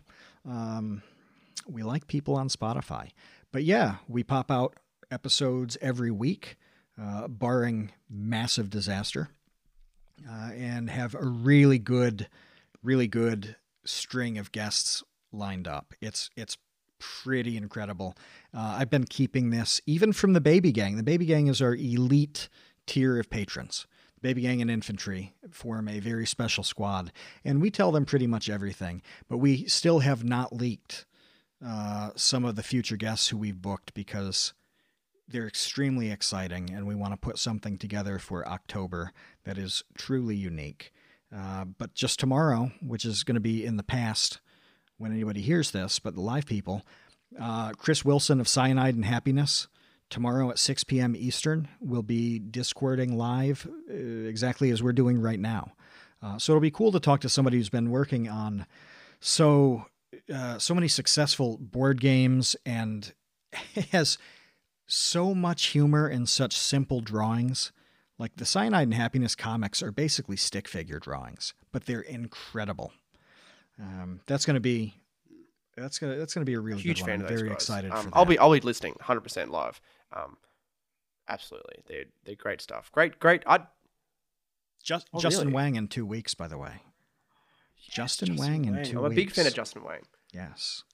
Um, 0.48 1.02
we 1.68 1.82
like 1.82 2.06
people 2.06 2.34
on 2.36 2.48
Spotify. 2.48 3.10
But 3.52 3.64
yeah, 3.64 3.96
we 4.08 4.22
pop 4.24 4.50
out 4.50 4.76
episodes 5.10 5.76
every 5.80 6.10
week, 6.10 6.56
uh, 7.00 7.28
barring 7.28 7.92
massive 8.08 8.70
disaster, 8.70 9.28
uh, 10.28 10.50
and 10.52 10.90
have 10.90 11.14
a 11.14 11.24
really 11.24 11.78
good, 11.78 12.28
really 12.82 13.08
good 13.08 13.56
string 13.84 14.38
of 14.38 14.52
guests 14.52 15.02
lined 15.32 15.66
up. 15.68 15.94
It's 16.00 16.30
it's 16.36 16.56
pretty 16.98 17.56
incredible. 17.56 18.14
Uh, 18.54 18.76
I've 18.78 18.90
been 18.90 19.04
keeping 19.04 19.50
this 19.50 19.80
even 19.86 20.12
from 20.12 20.32
the 20.32 20.40
Baby 20.40 20.72
Gang. 20.72 20.96
The 20.96 21.02
Baby 21.02 21.26
Gang 21.26 21.48
is 21.48 21.60
our 21.60 21.74
elite 21.74 22.48
tier 22.86 23.18
of 23.18 23.28
patrons. 23.28 23.86
Baby 24.22 24.42
Gang 24.42 24.62
and 24.62 24.70
Infantry 24.70 25.34
form 25.50 25.86
a 25.86 26.00
very 26.00 26.26
special 26.26 26.64
squad, 26.64 27.12
and 27.44 27.60
we 27.60 27.70
tell 27.70 27.92
them 27.92 28.06
pretty 28.06 28.26
much 28.26 28.48
everything. 28.48 29.02
But 29.28 29.36
we 29.36 29.66
still 29.66 29.98
have 29.98 30.24
not 30.24 30.50
leaked 30.50 31.04
uh, 31.64 32.10
some 32.16 32.44
of 32.44 32.56
the 32.56 32.62
future 32.62 32.96
guests 32.96 33.28
who 33.28 33.36
we've 33.36 33.60
booked 33.60 33.92
because 33.92 34.54
they're 35.28 35.46
extremely 35.46 36.10
exciting, 36.10 36.70
and 36.70 36.86
we 36.86 36.94
want 36.94 37.12
to 37.12 37.16
put 37.16 37.38
something 37.38 37.78
together 37.78 38.18
for 38.18 38.46
October 38.46 39.12
that 39.44 39.58
is 39.58 39.82
truly 39.96 40.36
unique. 40.36 40.92
Uh, 41.34 41.64
but 41.64 41.94
just 41.94 42.20
tomorrow, 42.20 42.70
which 42.80 43.04
is 43.04 43.24
going 43.24 43.34
to 43.34 43.40
be 43.40 43.64
in 43.64 43.76
the 43.76 43.82
past 43.82 44.40
when 44.98 45.12
anybody 45.12 45.40
hears 45.40 45.70
this, 45.70 45.98
but 45.98 46.14
the 46.14 46.20
live 46.20 46.46
people, 46.46 46.82
uh, 47.40 47.72
Chris 47.72 48.04
Wilson 48.04 48.40
of 48.40 48.48
Cyanide 48.48 48.94
and 48.94 49.04
Happiness. 49.04 49.68
Tomorrow 50.10 50.50
at 50.50 50.58
6 50.58 50.84
p.m. 50.84 51.16
Eastern, 51.16 51.66
will 51.80 52.02
be 52.02 52.38
Discording 52.38 53.16
live 53.16 53.66
uh, 53.90 53.94
exactly 53.94 54.70
as 54.70 54.82
we're 54.82 54.92
doing 54.92 55.20
right 55.20 55.40
now. 55.40 55.72
Uh, 56.22 56.38
so 56.38 56.52
it'll 56.52 56.60
be 56.60 56.70
cool 56.70 56.92
to 56.92 57.00
talk 57.00 57.20
to 57.22 57.28
somebody 57.28 57.56
who's 57.56 57.70
been 57.70 57.90
working 57.90 58.28
on 58.28 58.66
so 59.18 59.86
uh, 60.32 60.58
so 60.58 60.74
many 60.74 60.86
successful 60.86 61.58
board 61.58 62.00
games 62.00 62.54
and 62.64 63.12
has 63.92 64.18
so 64.86 65.34
much 65.34 65.66
humor 65.66 66.08
in 66.08 66.26
such 66.26 66.56
simple 66.56 67.00
drawings. 67.00 67.72
Like 68.18 68.36
the 68.36 68.44
Cyanide 68.44 68.84
and 68.88 68.94
Happiness 68.94 69.34
comics 69.34 69.82
are 69.82 69.90
basically 69.90 70.36
stick 70.36 70.68
figure 70.68 70.98
drawings, 71.00 71.52
but 71.72 71.86
they're 71.86 72.00
incredible. 72.00 72.92
Um, 73.80 74.20
that's 74.26 74.46
going 74.46 74.54
to 74.54 74.60
be 74.60 74.94
that's 75.76 75.98
gonna 75.98 76.14
that's 76.14 76.32
gonna 76.32 76.44
be 76.44 76.54
a 76.54 76.60
really 76.60 76.80
Huge 76.80 76.98
good 76.98 77.02
one. 77.02 77.10
fan 77.10 77.18
I'm 77.20 77.24
of 77.32 77.36
very 77.36 77.48
guys. 77.48 77.54
excited 77.56 77.90
Um, 77.90 78.04
for 78.04 78.10
that. 78.10 78.16
I'll 78.16 78.24
be 78.24 78.38
I'll 78.38 78.52
be 78.52 78.60
listening 78.60 78.92
100 78.92 79.20
percent 79.22 79.50
live. 79.50 79.80
Um, 80.12 80.36
absolutely, 81.28 81.82
they're 81.88 82.04
they're 82.24 82.36
great 82.36 82.60
stuff. 82.60 82.92
Great, 82.92 83.18
great. 83.18 83.42
I 83.48 83.60
Just, 84.82 85.08
Oh, 85.12 85.18
Justin 85.18 85.46
really? 85.48 85.54
Wang 85.54 85.74
in 85.74 85.88
two 85.88 86.06
weeks, 86.06 86.34
by 86.34 86.46
the 86.46 86.58
way. 86.58 86.82
Justin, 87.90 88.36
Wang 88.36 88.64
in 88.66 88.84
two 88.84 89.04
I'm 89.04 89.10
a 89.10 89.14
big 89.14 89.32
fan 89.32 89.46
of. 89.46 89.54
Justin 89.54 89.82
Wang. 89.82 90.02
Yes. 90.32 90.84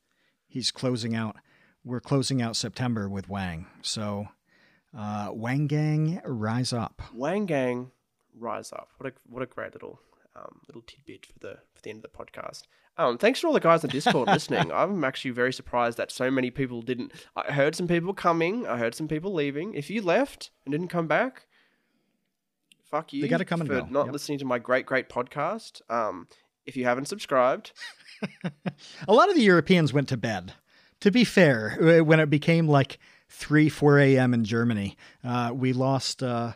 He's 0.48 0.70
closing 0.70 1.14
out. 1.14 1.36
We're 1.84 2.00
closing 2.00 2.42
out 2.42 2.56
September 2.56 3.08
with 3.08 3.28
Wang. 3.28 3.66
So, 3.82 4.28
uh, 4.96 5.30
Wang 5.32 5.66
Gang, 5.66 6.20
rise 6.24 6.72
up. 6.72 7.00
Wang 7.14 7.46
Gang, 7.46 7.90
rise 8.38 8.72
up. 8.72 8.90
What 8.98 9.12
a 9.12 9.16
what 9.28 9.42
a 9.42 9.46
great 9.46 9.72
little 9.72 9.98
um, 10.36 10.60
little 10.68 10.82
tidbit 10.82 11.26
for 11.26 11.38
the 11.40 11.58
for 11.74 11.82
the 11.82 11.90
end 11.90 12.04
of 12.04 12.10
the 12.10 12.16
podcast. 12.18 12.64
Um, 12.98 13.16
thanks 13.16 13.40
to 13.40 13.46
all 13.46 13.52
the 13.54 13.60
guys 13.60 13.82
on 13.82 13.90
Discord 13.90 14.28
listening. 14.32 14.70
I'm 14.70 15.02
actually 15.04 15.30
very 15.30 15.52
surprised 15.54 15.96
that 15.96 16.10
so 16.12 16.30
many 16.30 16.50
people 16.50 16.82
didn't. 16.82 17.12
I 17.34 17.50
heard 17.52 17.74
some 17.74 17.88
people 17.88 18.12
coming. 18.12 18.66
I 18.66 18.76
heard 18.76 18.94
some 18.94 19.08
people 19.08 19.32
leaving. 19.32 19.72
If 19.74 19.88
you 19.88 20.02
left 20.02 20.50
and 20.66 20.72
didn't 20.72 20.88
come 20.88 21.06
back, 21.06 21.46
fuck 22.90 23.12
you. 23.14 23.22
They 23.22 23.28
gotta 23.28 23.46
come 23.46 23.60
and 23.60 23.68
for 23.70 23.80
go. 23.80 23.86
not 23.86 24.06
Yep. 24.06 24.12
listening 24.12 24.38
to 24.40 24.44
my 24.44 24.58
great 24.58 24.84
great 24.84 25.08
podcast. 25.08 25.80
Um, 25.90 26.28
if 26.66 26.76
you 26.76 26.84
haven't 26.84 27.06
subscribed, 27.06 27.72
A 29.08 29.14
lot 29.14 29.30
of 29.30 29.34
the 29.34 29.42
Europeans 29.42 29.94
went 29.94 30.08
to 30.10 30.18
bed. 30.18 30.52
To 31.00 31.10
be 31.10 31.24
fair, 31.24 31.78
uh, 32.00 32.04
when 32.04 32.20
it 32.20 32.28
became 32.30 32.68
like 32.68 32.98
3, 33.30 33.68
4 33.68 33.98
a.m. 34.00 34.34
in 34.34 34.44
Germany, 34.44 34.96
uh, 35.24 35.52
we 35.54 35.72
lost, 35.72 36.22
uh, 36.22 36.52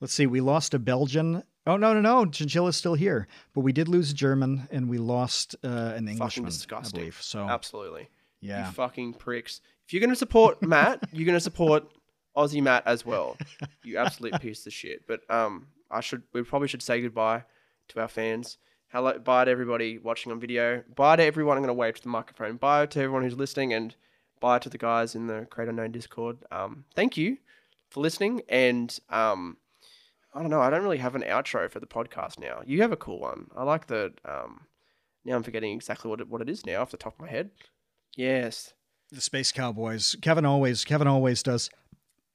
let's 0.00 0.12
see, 0.12 0.26
we 0.26 0.40
lost 0.40 0.74
a 0.74 0.78
Belgian. 0.78 1.42
Oh, 1.66 1.76
no, 1.76 1.92
no, 1.92 2.00
no. 2.00 2.24
Chinchilla's 2.26 2.76
still 2.76 2.94
here. 2.94 3.26
But 3.54 3.62
we 3.62 3.72
did 3.72 3.88
lose 3.88 4.10
a 4.10 4.14
German 4.14 4.68
and 4.70 4.88
we 4.88 4.98
lost 4.98 5.56
uh, 5.64 5.92
an 5.96 6.08
Englishman, 6.08 6.46
I 6.46 6.48
disgusting. 6.50 6.98
believe. 7.00 7.18
So, 7.20 7.48
absolutely. 7.48 8.08
yeah. 8.40 8.66
You 8.66 8.72
fucking 8.72 9.14
pricks. 9.14 9.60
If 9.86 9.92
you're 9.92 10.00
going 10.00 10.10
to 10.10 10.16
support 10.16 10.62
Matt, 10.66 11.02
you're 11.12 11.26
going 11.26 11.36
to 11.36 11.40
support 11.40 11.84
Aussie 12.36 12.62
Matt 12.62 12.84
as 12.86 13.04
well. 13.04 13.36
You 13.82 13.98
absolute 13.98 14.40
piece 14.40 14.66
of 14.66 14.72
shit. 14.72 15.06
But 15.06 15.28
um, 15.28 15.66
I 15.90 16.00
should 16.00 16.22
we 16.32 16.42
probably 16.42 16.68
should 16.68 16.82
say 16.82 17.00
goodbye 17.02 17.44
to 17.88 18.00
our 18.00 18.08
fans. 18.08 18.58
Hello, 18.90 19.18
bye 19.18 19.44
to 19.44 19.50
everybody 19.50 19.98
watching 19.98 20.32
on 20.32 20.40
video. 20.40 20.82
Bye 20.94 21.16
to 21.16 21.22
everyone. 21.22 21.58
I'm 21.58 21.62
going 21.62 21.68
to 21.68 21.74
wave 21.74 21.96
to 21.96 22.02
the 22.02 22.08
microphone. 22.08 22.56
Bye 22.56 22.86
to 22.86 23.00
everyone 23.00 23.22
who's 23.22 23.36
listening, 23.36 23.74
and 23.74 23.94
bye 24.40 24.58
to 24.58 24.70
the 24.70 24.78
guys 24.78 25.14
in 25.14 25.26
the 25.26 25.46
Create 25.50 25.68
Unknown 25.68 25.92
Discord. 25.92 26.38
Um, 26.50 26.84
thank 26.94 27.16
you 27.18 27.36
for 27.90 28.00
listening. 28.00 28.40
And 28.48 28.98
um, 29.10 29.58
I 30.32 30.40
don't 30.40 30.50
know. 30.50 30.62
I 30.62 30.70
don't 30.70 30.82
really 30.82 30.96
have 30.98 31.14
an 31.14 31.20
outro 31.20 31.70
for 31.70 31.80
the 31.80 31.86
podcast 31.86 32.38
now. 32.38 32.62
You 32.64 32.80
have 32.80 32.90
a 32.90 32.96
cool 32.96 33.20
one. 33.20 33.50
I 33.54 33.62
like 33.64 33.88
the 33.88 34.14
um. 34.24 34.62
Now 35.24 35.36
I'm 35.36 35.42
forgetting 35.42 35.74
exactly 35.74 36.08
what 36.08 36.22
it, 36.22 36.28
what 36.28 36.40
it 36.40 36.48
is 36.48 36.64
now 36.64 36.80
off 36.80 36.90
the 36.90 36.96
top 36.96 37.14
of 37.16 37.20
my 37.20 37.28
head. 37.28 37.50
Yes, 38.16 38.72
The 39.12 39.20
Space 39.20 39.52
Cowboys. 39.52 40.16
Kevin 40.22 40.46
always, 40.46 40.86
Kevin 40.86 41.06
always 41.06 41.42
does 41.42 41.68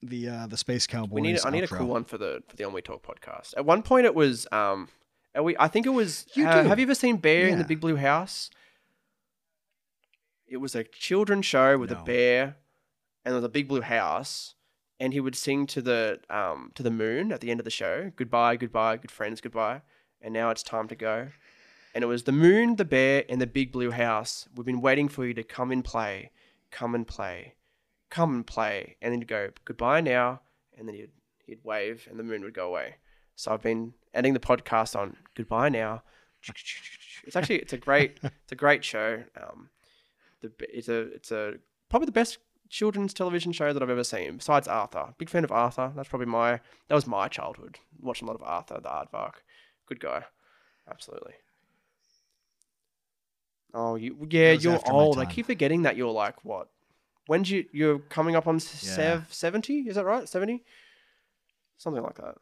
the 0.04 0.30
uh, 0.30 0.46
the 0.46 0.58
Space 0.58 0.86
Cowboys. 0.86 1.14
We 1.14 1.22
need. 1.22 1.40
I 1.44 1.50
need 1.50 1.64
a 1.64 1.68
cool 1.68 1.88
one 1.88 2.04
for 2.04 2.20
the 2.20 2.44
for 2.48 2.56
the 2.56 2.64
Ennui 2.64 2.84
Talk 2.84 3.04
podcast. 3.04 3.56
At 3.58 3.66
one 3.66 3.82
point, 3.82 4.06
it 4.06 4.14
was. 4.14 4.46
Um, 4.52 4.90
are 5.36 5.44
we? 5.44 5.56
I 5.60 5.68
think 5.68 5.86
it 5.86 5.90
was. 5.90 6.26
You 6.34 6.48
uh, 6.48 6.64
do. 6.64 6.70
Have 6.70 6.80
you 6.80 6.84
ever 6.84 6.96
seen 6.96 7.18
Bear 7.18 7.48
in 7.48 7.58
the 7.58 7.64
Big 7.66 7.80
Blue 7.80 7.96
House? 7.96 8.50
It 10.48 10.58
was 10.58 10.76
a 10.76 10.84
children's 10.84 11.46
show 11.46 11.78
with 11.78 11.92
No. 11.92 12.00
a 12.00 12.04
bear, 12.04 12.44
and 13.26 13.32
there 13.32 13.36
was 13.36 13.44
a 13.44 13.50
big 13.50 13.68
blue 13.68 13.82
house, 13.82 14.54
and 15.00 15.12
he 15.12 15.20
would 15.20 15.36
sing 15.36 15.66
to 15.68 15.82
the 15.82 16.20
um 16.30 16.72
to 16.76 16.84
the 16.84 16.92
moon 16.92 17.32
at 17.32 17.42
the 17.42 17.50
end 17.50 17.60
of 17.60 17.64
the 17.64 17.72
show. 17.72 18.12
Goodbye, 18.16 18.58
goodbye, 18.58 18.98
good 18.98 19.12
friends, 19.12 19.42
goodbye. 19.42 19.82
And 20.22 20.34
now 20.34 20.52
it's 20.52 20.64
time 20.64 20.88
to 20.90 20.96
go. 20.96 21.30
And 21.96 22.04
it 22.04 22.08
was 22.08 22.24
the 22.24 22.32
moon, 22.32 22.76
the 22.78 22.86
bear, 22.86 23.24
and 23.30 23.42
the 23.42 23.48
big 23.48 23.72
blue 23.72 23.92
house. 23.92 24.48
We've 24.56 24.66
been 24.66 24.82
waiting 24.82 25.08
for 25.10 25.26
you 25.26 25.34
to 25.34 25.44
come 25.44 25.72
and 25.72 25.84
play, 25.84 26.32
come 26.72 26.96
and 26.96 27.06
play, 27.08 27.56
come 28.10 28.34
and 28.34 28.48
play. 28.48 28.96
And 29.02 29.12
then 29.12 29.22
he'd 29.22 29.28
go, 29.28 29.50
goodbye 29.66 30.02
now. 30.02 30.42
And 30.78 30.88
then 30.88 30.96
he'd, 30.96 31.12
he'd 31.46 31.64
wave 31.64 32.08
and 32.10 32.18
the 32.18 32.24
moon 32.24 32.42
would 32.44 32.54
go 32.54 32.68
away. 32.68 32.96
So 33.36 33.52
I've 33.52 33.62
been 33.62 33.94
ending 34.14 34.34
the 34.34 34.40
podcast 34.40 34.96
on 34.96 35.18
goodbye 35.36 35.70
now. 35.70 36.04
It's 37.26 37.36
actually, 37.36 37.60
it's 37.60 37.74
a 37.74 37.78
great, 37.78 38.20
it's 38.24 38.52
a 38.52 38.56
great 38.56 38.84
show. 38.84 39.24
Um, 39.42 39.70
the, 40.42 40.52
it's 40.60 40.90
a, 40.90 41.00
it's 41.14 41.32
a, 41.32 41.54
probably 41.90 42.06
the 42.08 42.12
best 42.12 42.38
children's 42.70 43.14
television 43.14 43.52
show 43.52 43.72
that 43.72 43.82
I've 43.82 43.90
ever 43.90 44.04
seen 44.04 44.38
besides 44.38 44.68
Arthur. 44.68 45.14
Big 45.18 45.30
fan 45.30 45.44
of 45.44 45.52
Arthur. 45.52 45.92
That's 45.96 46.10
probably 46.10 46.28
my, 46.28 46.60
that 46.88 46.96
was 46.96 47.08
my 47.08 47.28
childhood. 47.28 47.80
Watching 48.02 48.28
a 48.28 48.32
lot 48.32 48.40
of 48.40 48.48
Arthur, 48.48 48.80
the 48.82 48.90
aardvark. 48.90 49.36
Good 49.88 50.00
guy. 50.00 50.24
Absolutely. 50.90 51.34
Oh, 53.74 53.96
you 53.96 54.16
yeah, 54.30 54.52
you're 54.52 54.80
old. 54.88 55.18
I 55.18 55.26
keep 55.26 55.48
forgetting 55.48 55.82
that 55.82 55.98
you're 55.98 56.12
like 56.12 56.46
what? 56.46 56.68
When 57.26 57.42
do 57.42 57.56
you 57.56 57.66
you're 57.72 57.98
coming 57.98 58.36
up 58.36 58.46
on 58.46 58.60
sev 58.60 59.26
seventy? 59.32 59.80
Is 59.88 59.96
that 59.96 60.06
right? 60.06 60.30
Seventy, 60.30 60.64
something 61.78 62.04
like 62.04 62.18
that. 62.18 62.36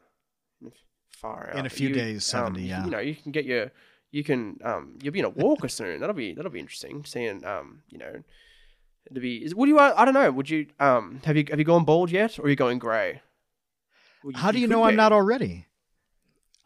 Far 1.16 1.50
out. 1.50 1.56
In 1.58 1.66
a 1.66 1.70
few 1.70 1.88
you, 1.88 1.94
days, 1.94 2.24
70, 2.24 2.60
you- 2.62 2.68
yeah. 2.68 2.84
You 2.84 2.90
know, 2.90 2.98
you 2.98 3.14
can 3.14 3.30
get 3.32 3.44
your, 3.44 3.70
you 4.10 4.24
can 4.24 4.58
um, 4.64 4.98
you'll 5.02 5.12
be 5.12 5.20
in 5.20 5.24
a 5.24 5.30
walker 5.30 5.68
soon. 5.68 6.00
That'll 6.00 6.14
be 6.16 6.34
that'll 6.34 6.50
be 6.50 6.60
interesting. 6.60 7.04
Seeing 7.04 7.44
um, 7.44 7.82
you 7.88 7.98
know, 7.98 8.22
to 9.14 9.20
be 9.20 9.44
is 9.44 9.54
would 9.54 9.68
you 9.68 9.78
uh, 9.78 9.94
I 9.96 10.04
don't 10.04 10.14
know. 10.14 10.30
Would 10.32 10.50
you 10.50 10.66
um 10.80 11.20
have 11.24 11.36
you 11.36 11.44
have 11.50 11.58
you 11.58 11.64
gone 11.64 11.84
bald 11.84 12.10
yet, 12.10 12.38
or 12.38 12.46
are 12.46 12.48
you 12.48 12.56
going 12.56 12.78
grey? 12.78 13.22
Well, 14.24 14.32
How 14.36 14.50
do 14.52 14.58
you 14.58 14.66
know 14.68 14.84
I'm 14.84 14.92
be. 14.92 14.96
not 14.96 15.12
already? 15.12 15.66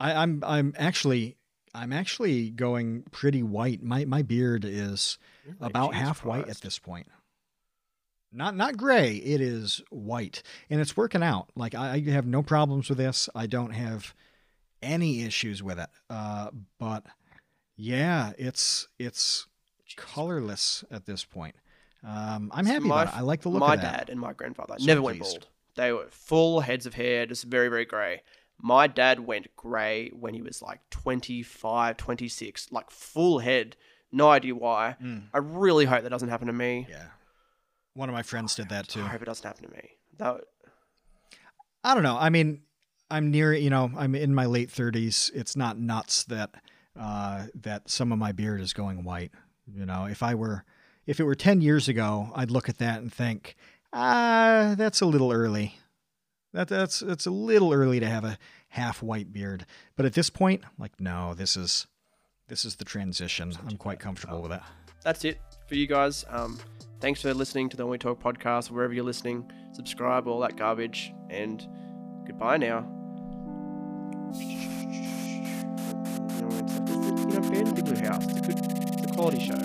I, 0.01 0.13
I'm 0.15 0.43
I'm 0.47 0.75
actually 0.77 1.37
I'm 1.75 1.93
actually 1.93 2.51
going 2.51 3.05
pretty 3.13 3.43
white. 3.43 3.83
My 3.83 4.05
my 4.05 4.23
beard 4.23 4.65
is 4.65 5.19
Really? 5.45 5.57
about 5.61 5.93
Jesus 5.93 6.07
half 6.07 6.25
white 6.25 6.49
at 6.49 6.61
this 6.63 6.79
point. 6.79 7.07
Not 8.33 8.57
not 8.57 8.77
gray. 8.77 9.15
It 9.17 9.41
is 9.41 9.83
white, 9.91 10.43
and 10.69 10.81
it's 10.81 10.97
working 10.97 11.23
out. 11.23 11.49
Like 11.55 11.75
I, 11.75 11.93
I 11.95 12.11
have 12.11 12.27
no 12.27 12.43
problems 12.43 12.89
with 12.89 12.99
this. 12.99 13.29
I 13.35 13.47
don't 13.47 13.71
have 13.71 14.15
any 14.87 15.23
issues 15.25 15.63
with 15.63 15.79
it. 15.79 15.89
Uh, 16.09 16.51
but 16.79 17.05
yeah, 17.77 18.33
it's 18.39 18.89
it's 18.99 19.47
colorless 19.97 20.85
at 20.91 21.07
this 21.07 21.25
point. 21.25 21.55
Um, 22.07 22.51
I'm 22.55 22.67
happy 22.67 22.85
my 22.87 23.03
about 23.03 23.15
it. 23.15 23.19
I 23.19 23.23
like 23.23 23.41
the 23.43 23.49
look 23.49 23.61
my 23.61 23.75
of 23.75 23.81
that. 23.83 23.99
dad 24.07 24.11
and 24.11 24.21
my 24.21 24.33
grandfather 24.33 24.77
So 24.79 24.87
never 24.87 25.03
went 25.03 25.19
pleased. 25.19 25.33
bald. 25.41 25.47
They 25.75 25.93
were 25.93 26.07
full 26.11 26.61
heads 26.61 26.87
of 26.87 26.95
hair, 26.95 27.27
just 27.27 27.45
very, 27.45 27.69
very 27.69 27.85
grey. 27.85 28.23
My 28.59 28.87
dad 28.87 29.21
went 29.21 29.55
grey 29.57 30.09
when 30.11 30.33
he 30.33 30.41
was 30.41 30.63
like 30.63 30.81
25, 30.91 31.97
26, 31.99 32.73
like 32.73 32.91
full 32.91 33.41
head. 33.41 33.77
No 34.13 34.31
idea 34.31 34.55
why. 34.55 34.97
Mm. 35.03 35.25
I 35.35 35.39
really 35.39 35.85
hope 35.85 36.03
that 36.03 36.09
doesn't 36.09 36.29
happen 36.31 36.47
to 36.47 36.53
me. 36.55 36.87
Yeah, 36.89 37.09
one 37.95 38.09
of 38.09 38.15
my 38.15 38.23
friends 38.23 38.55
did 38.55 38.69
that 38.71 38.89
too. 38.89 39.03
I 39.03 39.09
hope 39.09 39.21
it 39.23 39.27
doesn't 39.27 39.45
happen 39.47 39.65
to 39.69 39.75
me. 39.75 39.91
That 40.19 40.41
I 41.85 41.95
don't 41.95 42.03
know. 42.03 42.17
I 42.19 42.31
mean, 42.31 42.63
I'm 43.11 43.31
near, 43.31 43.53
you 43.53 43.71
know, 43.71 43.91
I'm 43.97 44.15
in 44.15 44.35
my 44.35 44.47
late 44.47 44.69
30s. 44.69 45.31
It's 45.35 45.57
not 45.57 45.79
nuts 45.79 46.25
that 46.25 46.51
uh, 46.99 47.47
that 47.55 47.91
some 47.91 48.11
of 48.13 48.19
my 48.19 48.33
beard 48.33 48.61
is 48.61 48.73
going 48.73 49.05
white. 49.05 49.31
You 49.73 49.85
know, 49.87 50.07
if 50.07 50.23
I 50.23 50.35
were, 50.35 50.65
if 51.07 51.21
it 51.21 51.25
were 51.25 51.35
10 51.35 51.61
years 51.61 51.89
ago, 51.89 52.31
I'd 52.35 52.51
look 52.51 52.69
at 52.69 52.79
that 52.79 53.01
and 53.01 53.13
think, 53.13 53.55
ah, 53.93 54.75
that's 54.77 55.01
a 55.01 55.07
little 55.07 55.33
early. 55.33 55.79
That 56.53 56.69
that's 56.69 57.03
it's 57.03 57.27
a 57.27 57.31
little 57.31 57.73
early 57.73 58.01
to 58.01 58.07
have 58.09 58.25
a 58.25 58.39
half 58.69 59.03
white 59.03 59.33
beard. 59.33 59.67
But 59.95 60.07
at 60.07 60.15
this 60.15 60.31
point, 60.31 60.63
like, 60.79 60.99
no, 60.99 61.35
this 61.35 61.57
is 61.57 61.87
this 62.49 62.65
is 62.65 62.77
the 62.77 62.85
transition. 62.85 63.53
I'm 63.69 63.77
quite 63.77 63.99
comfortable 63.99 64.41
with 64.41 64.53
it. 64.53 64.61
that's 65.03 65.25
it 65.25 65.39
for 65.69 65.75
you 65.75 65.87
guys. 65.87 66.25
Um, 66.31 66.59
thanks 67.01 67.21
for 67.21 67.35
listening 67.35 67.69
to 67.71 67.77
the 67.77 67.87
We 67.87 67.99
Talk 67.99 68.23
podcast, 68.23 68.71
wherever 68.71 68.95
you're 68.95 69.05
listening. 69.05 69.51
Subscribe, 69.73 70.27
all 70.27 70.41
that 70.41 70.57
garbage, 70.57 71.13
and 71.29 71.67
goodbye 72.27 72.57
now. 72.57 72.85
You 74.35 74.57
know, 76.43 76.49
it's, 76.59 76.75
you 76.75 77.31
know, 77.31 77.41
House. 78.09 78.25
It's 78.27 78.39
a 78.39 78.41
good, 78.41 78.59
it's 78.59 79.03
a 79.03 79.07
quality 79.15 79.39
show. 79.41 79.55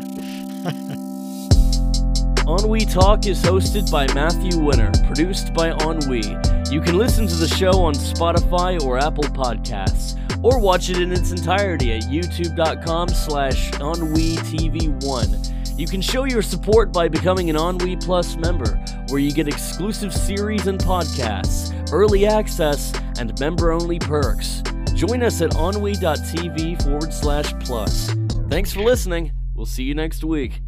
Ennui 2.48 2.86
Talk 2.86 3.26
is 3.26 3.42
hosted 3.42 3.90
by 3.92 4.06
Matthew 4.14 4.60
Winner, 4.60 4.92
produced 5.06 5.54
by 5.54 5.72
Ennui. 5.72 6.22
You 6.70 6.82
can 6.82 6.98
listen 6.98 7.26
to 7.28 7.36
the 7.36 7.48
show 7.48 7.82
on 7.82 7.94
Spotify 7.96 8.80
or 8.84 8.98
Apple 9.00 9.24
Podcasts, 9.24 10.16
or 10.44 10.60
watch 10.60 10.90
it 10.90 10.98
in 10.98 11.12
its 11.12 11.32
entirety 11.32 11.94
at 11.94 12.04
youtube.com 12.04 13.10
slash 13.10 13.72
EnnuiTV1. 13.72 15.48
You 15.82 15.88
can 15.88 16.00
show 16.00 16.26
your 16.26 16.44
support 16.44 16.94
by 16.94 17.08
becoming 17.08 17.50
an 17.50 17.56
Ennui 17.56 17.96
Plus 17.96 18.38
member, 18.38 18.80
where 19.10 19.20
you 19.20 19.34
get 19.34 19.48
exclusive 19.48 20.14
series 20.14 20.68
and 20.68 20.80
podcasts, 20.80 21.92
early 21.92 22.28
access, 22.28 22.94
and 23.18 23.38
member-only 23.40 23.98
perks. 23.98 24.62
Join 24.94 25.24
us 25.24 25.42
at 25.42 25.56
ennui.tv 25.56 26.84
forward 26.84 27.12
slash 27.12 27.52
plus. 27.62 28.12
Thanks 28.48 28.72
for 28.72 28.82
listening. 28.82 29.32
We'll 29.56 29.66
see 29.66 29.82
you 29.82 29.96
next 29.96 30.24
week. 30.24 30.62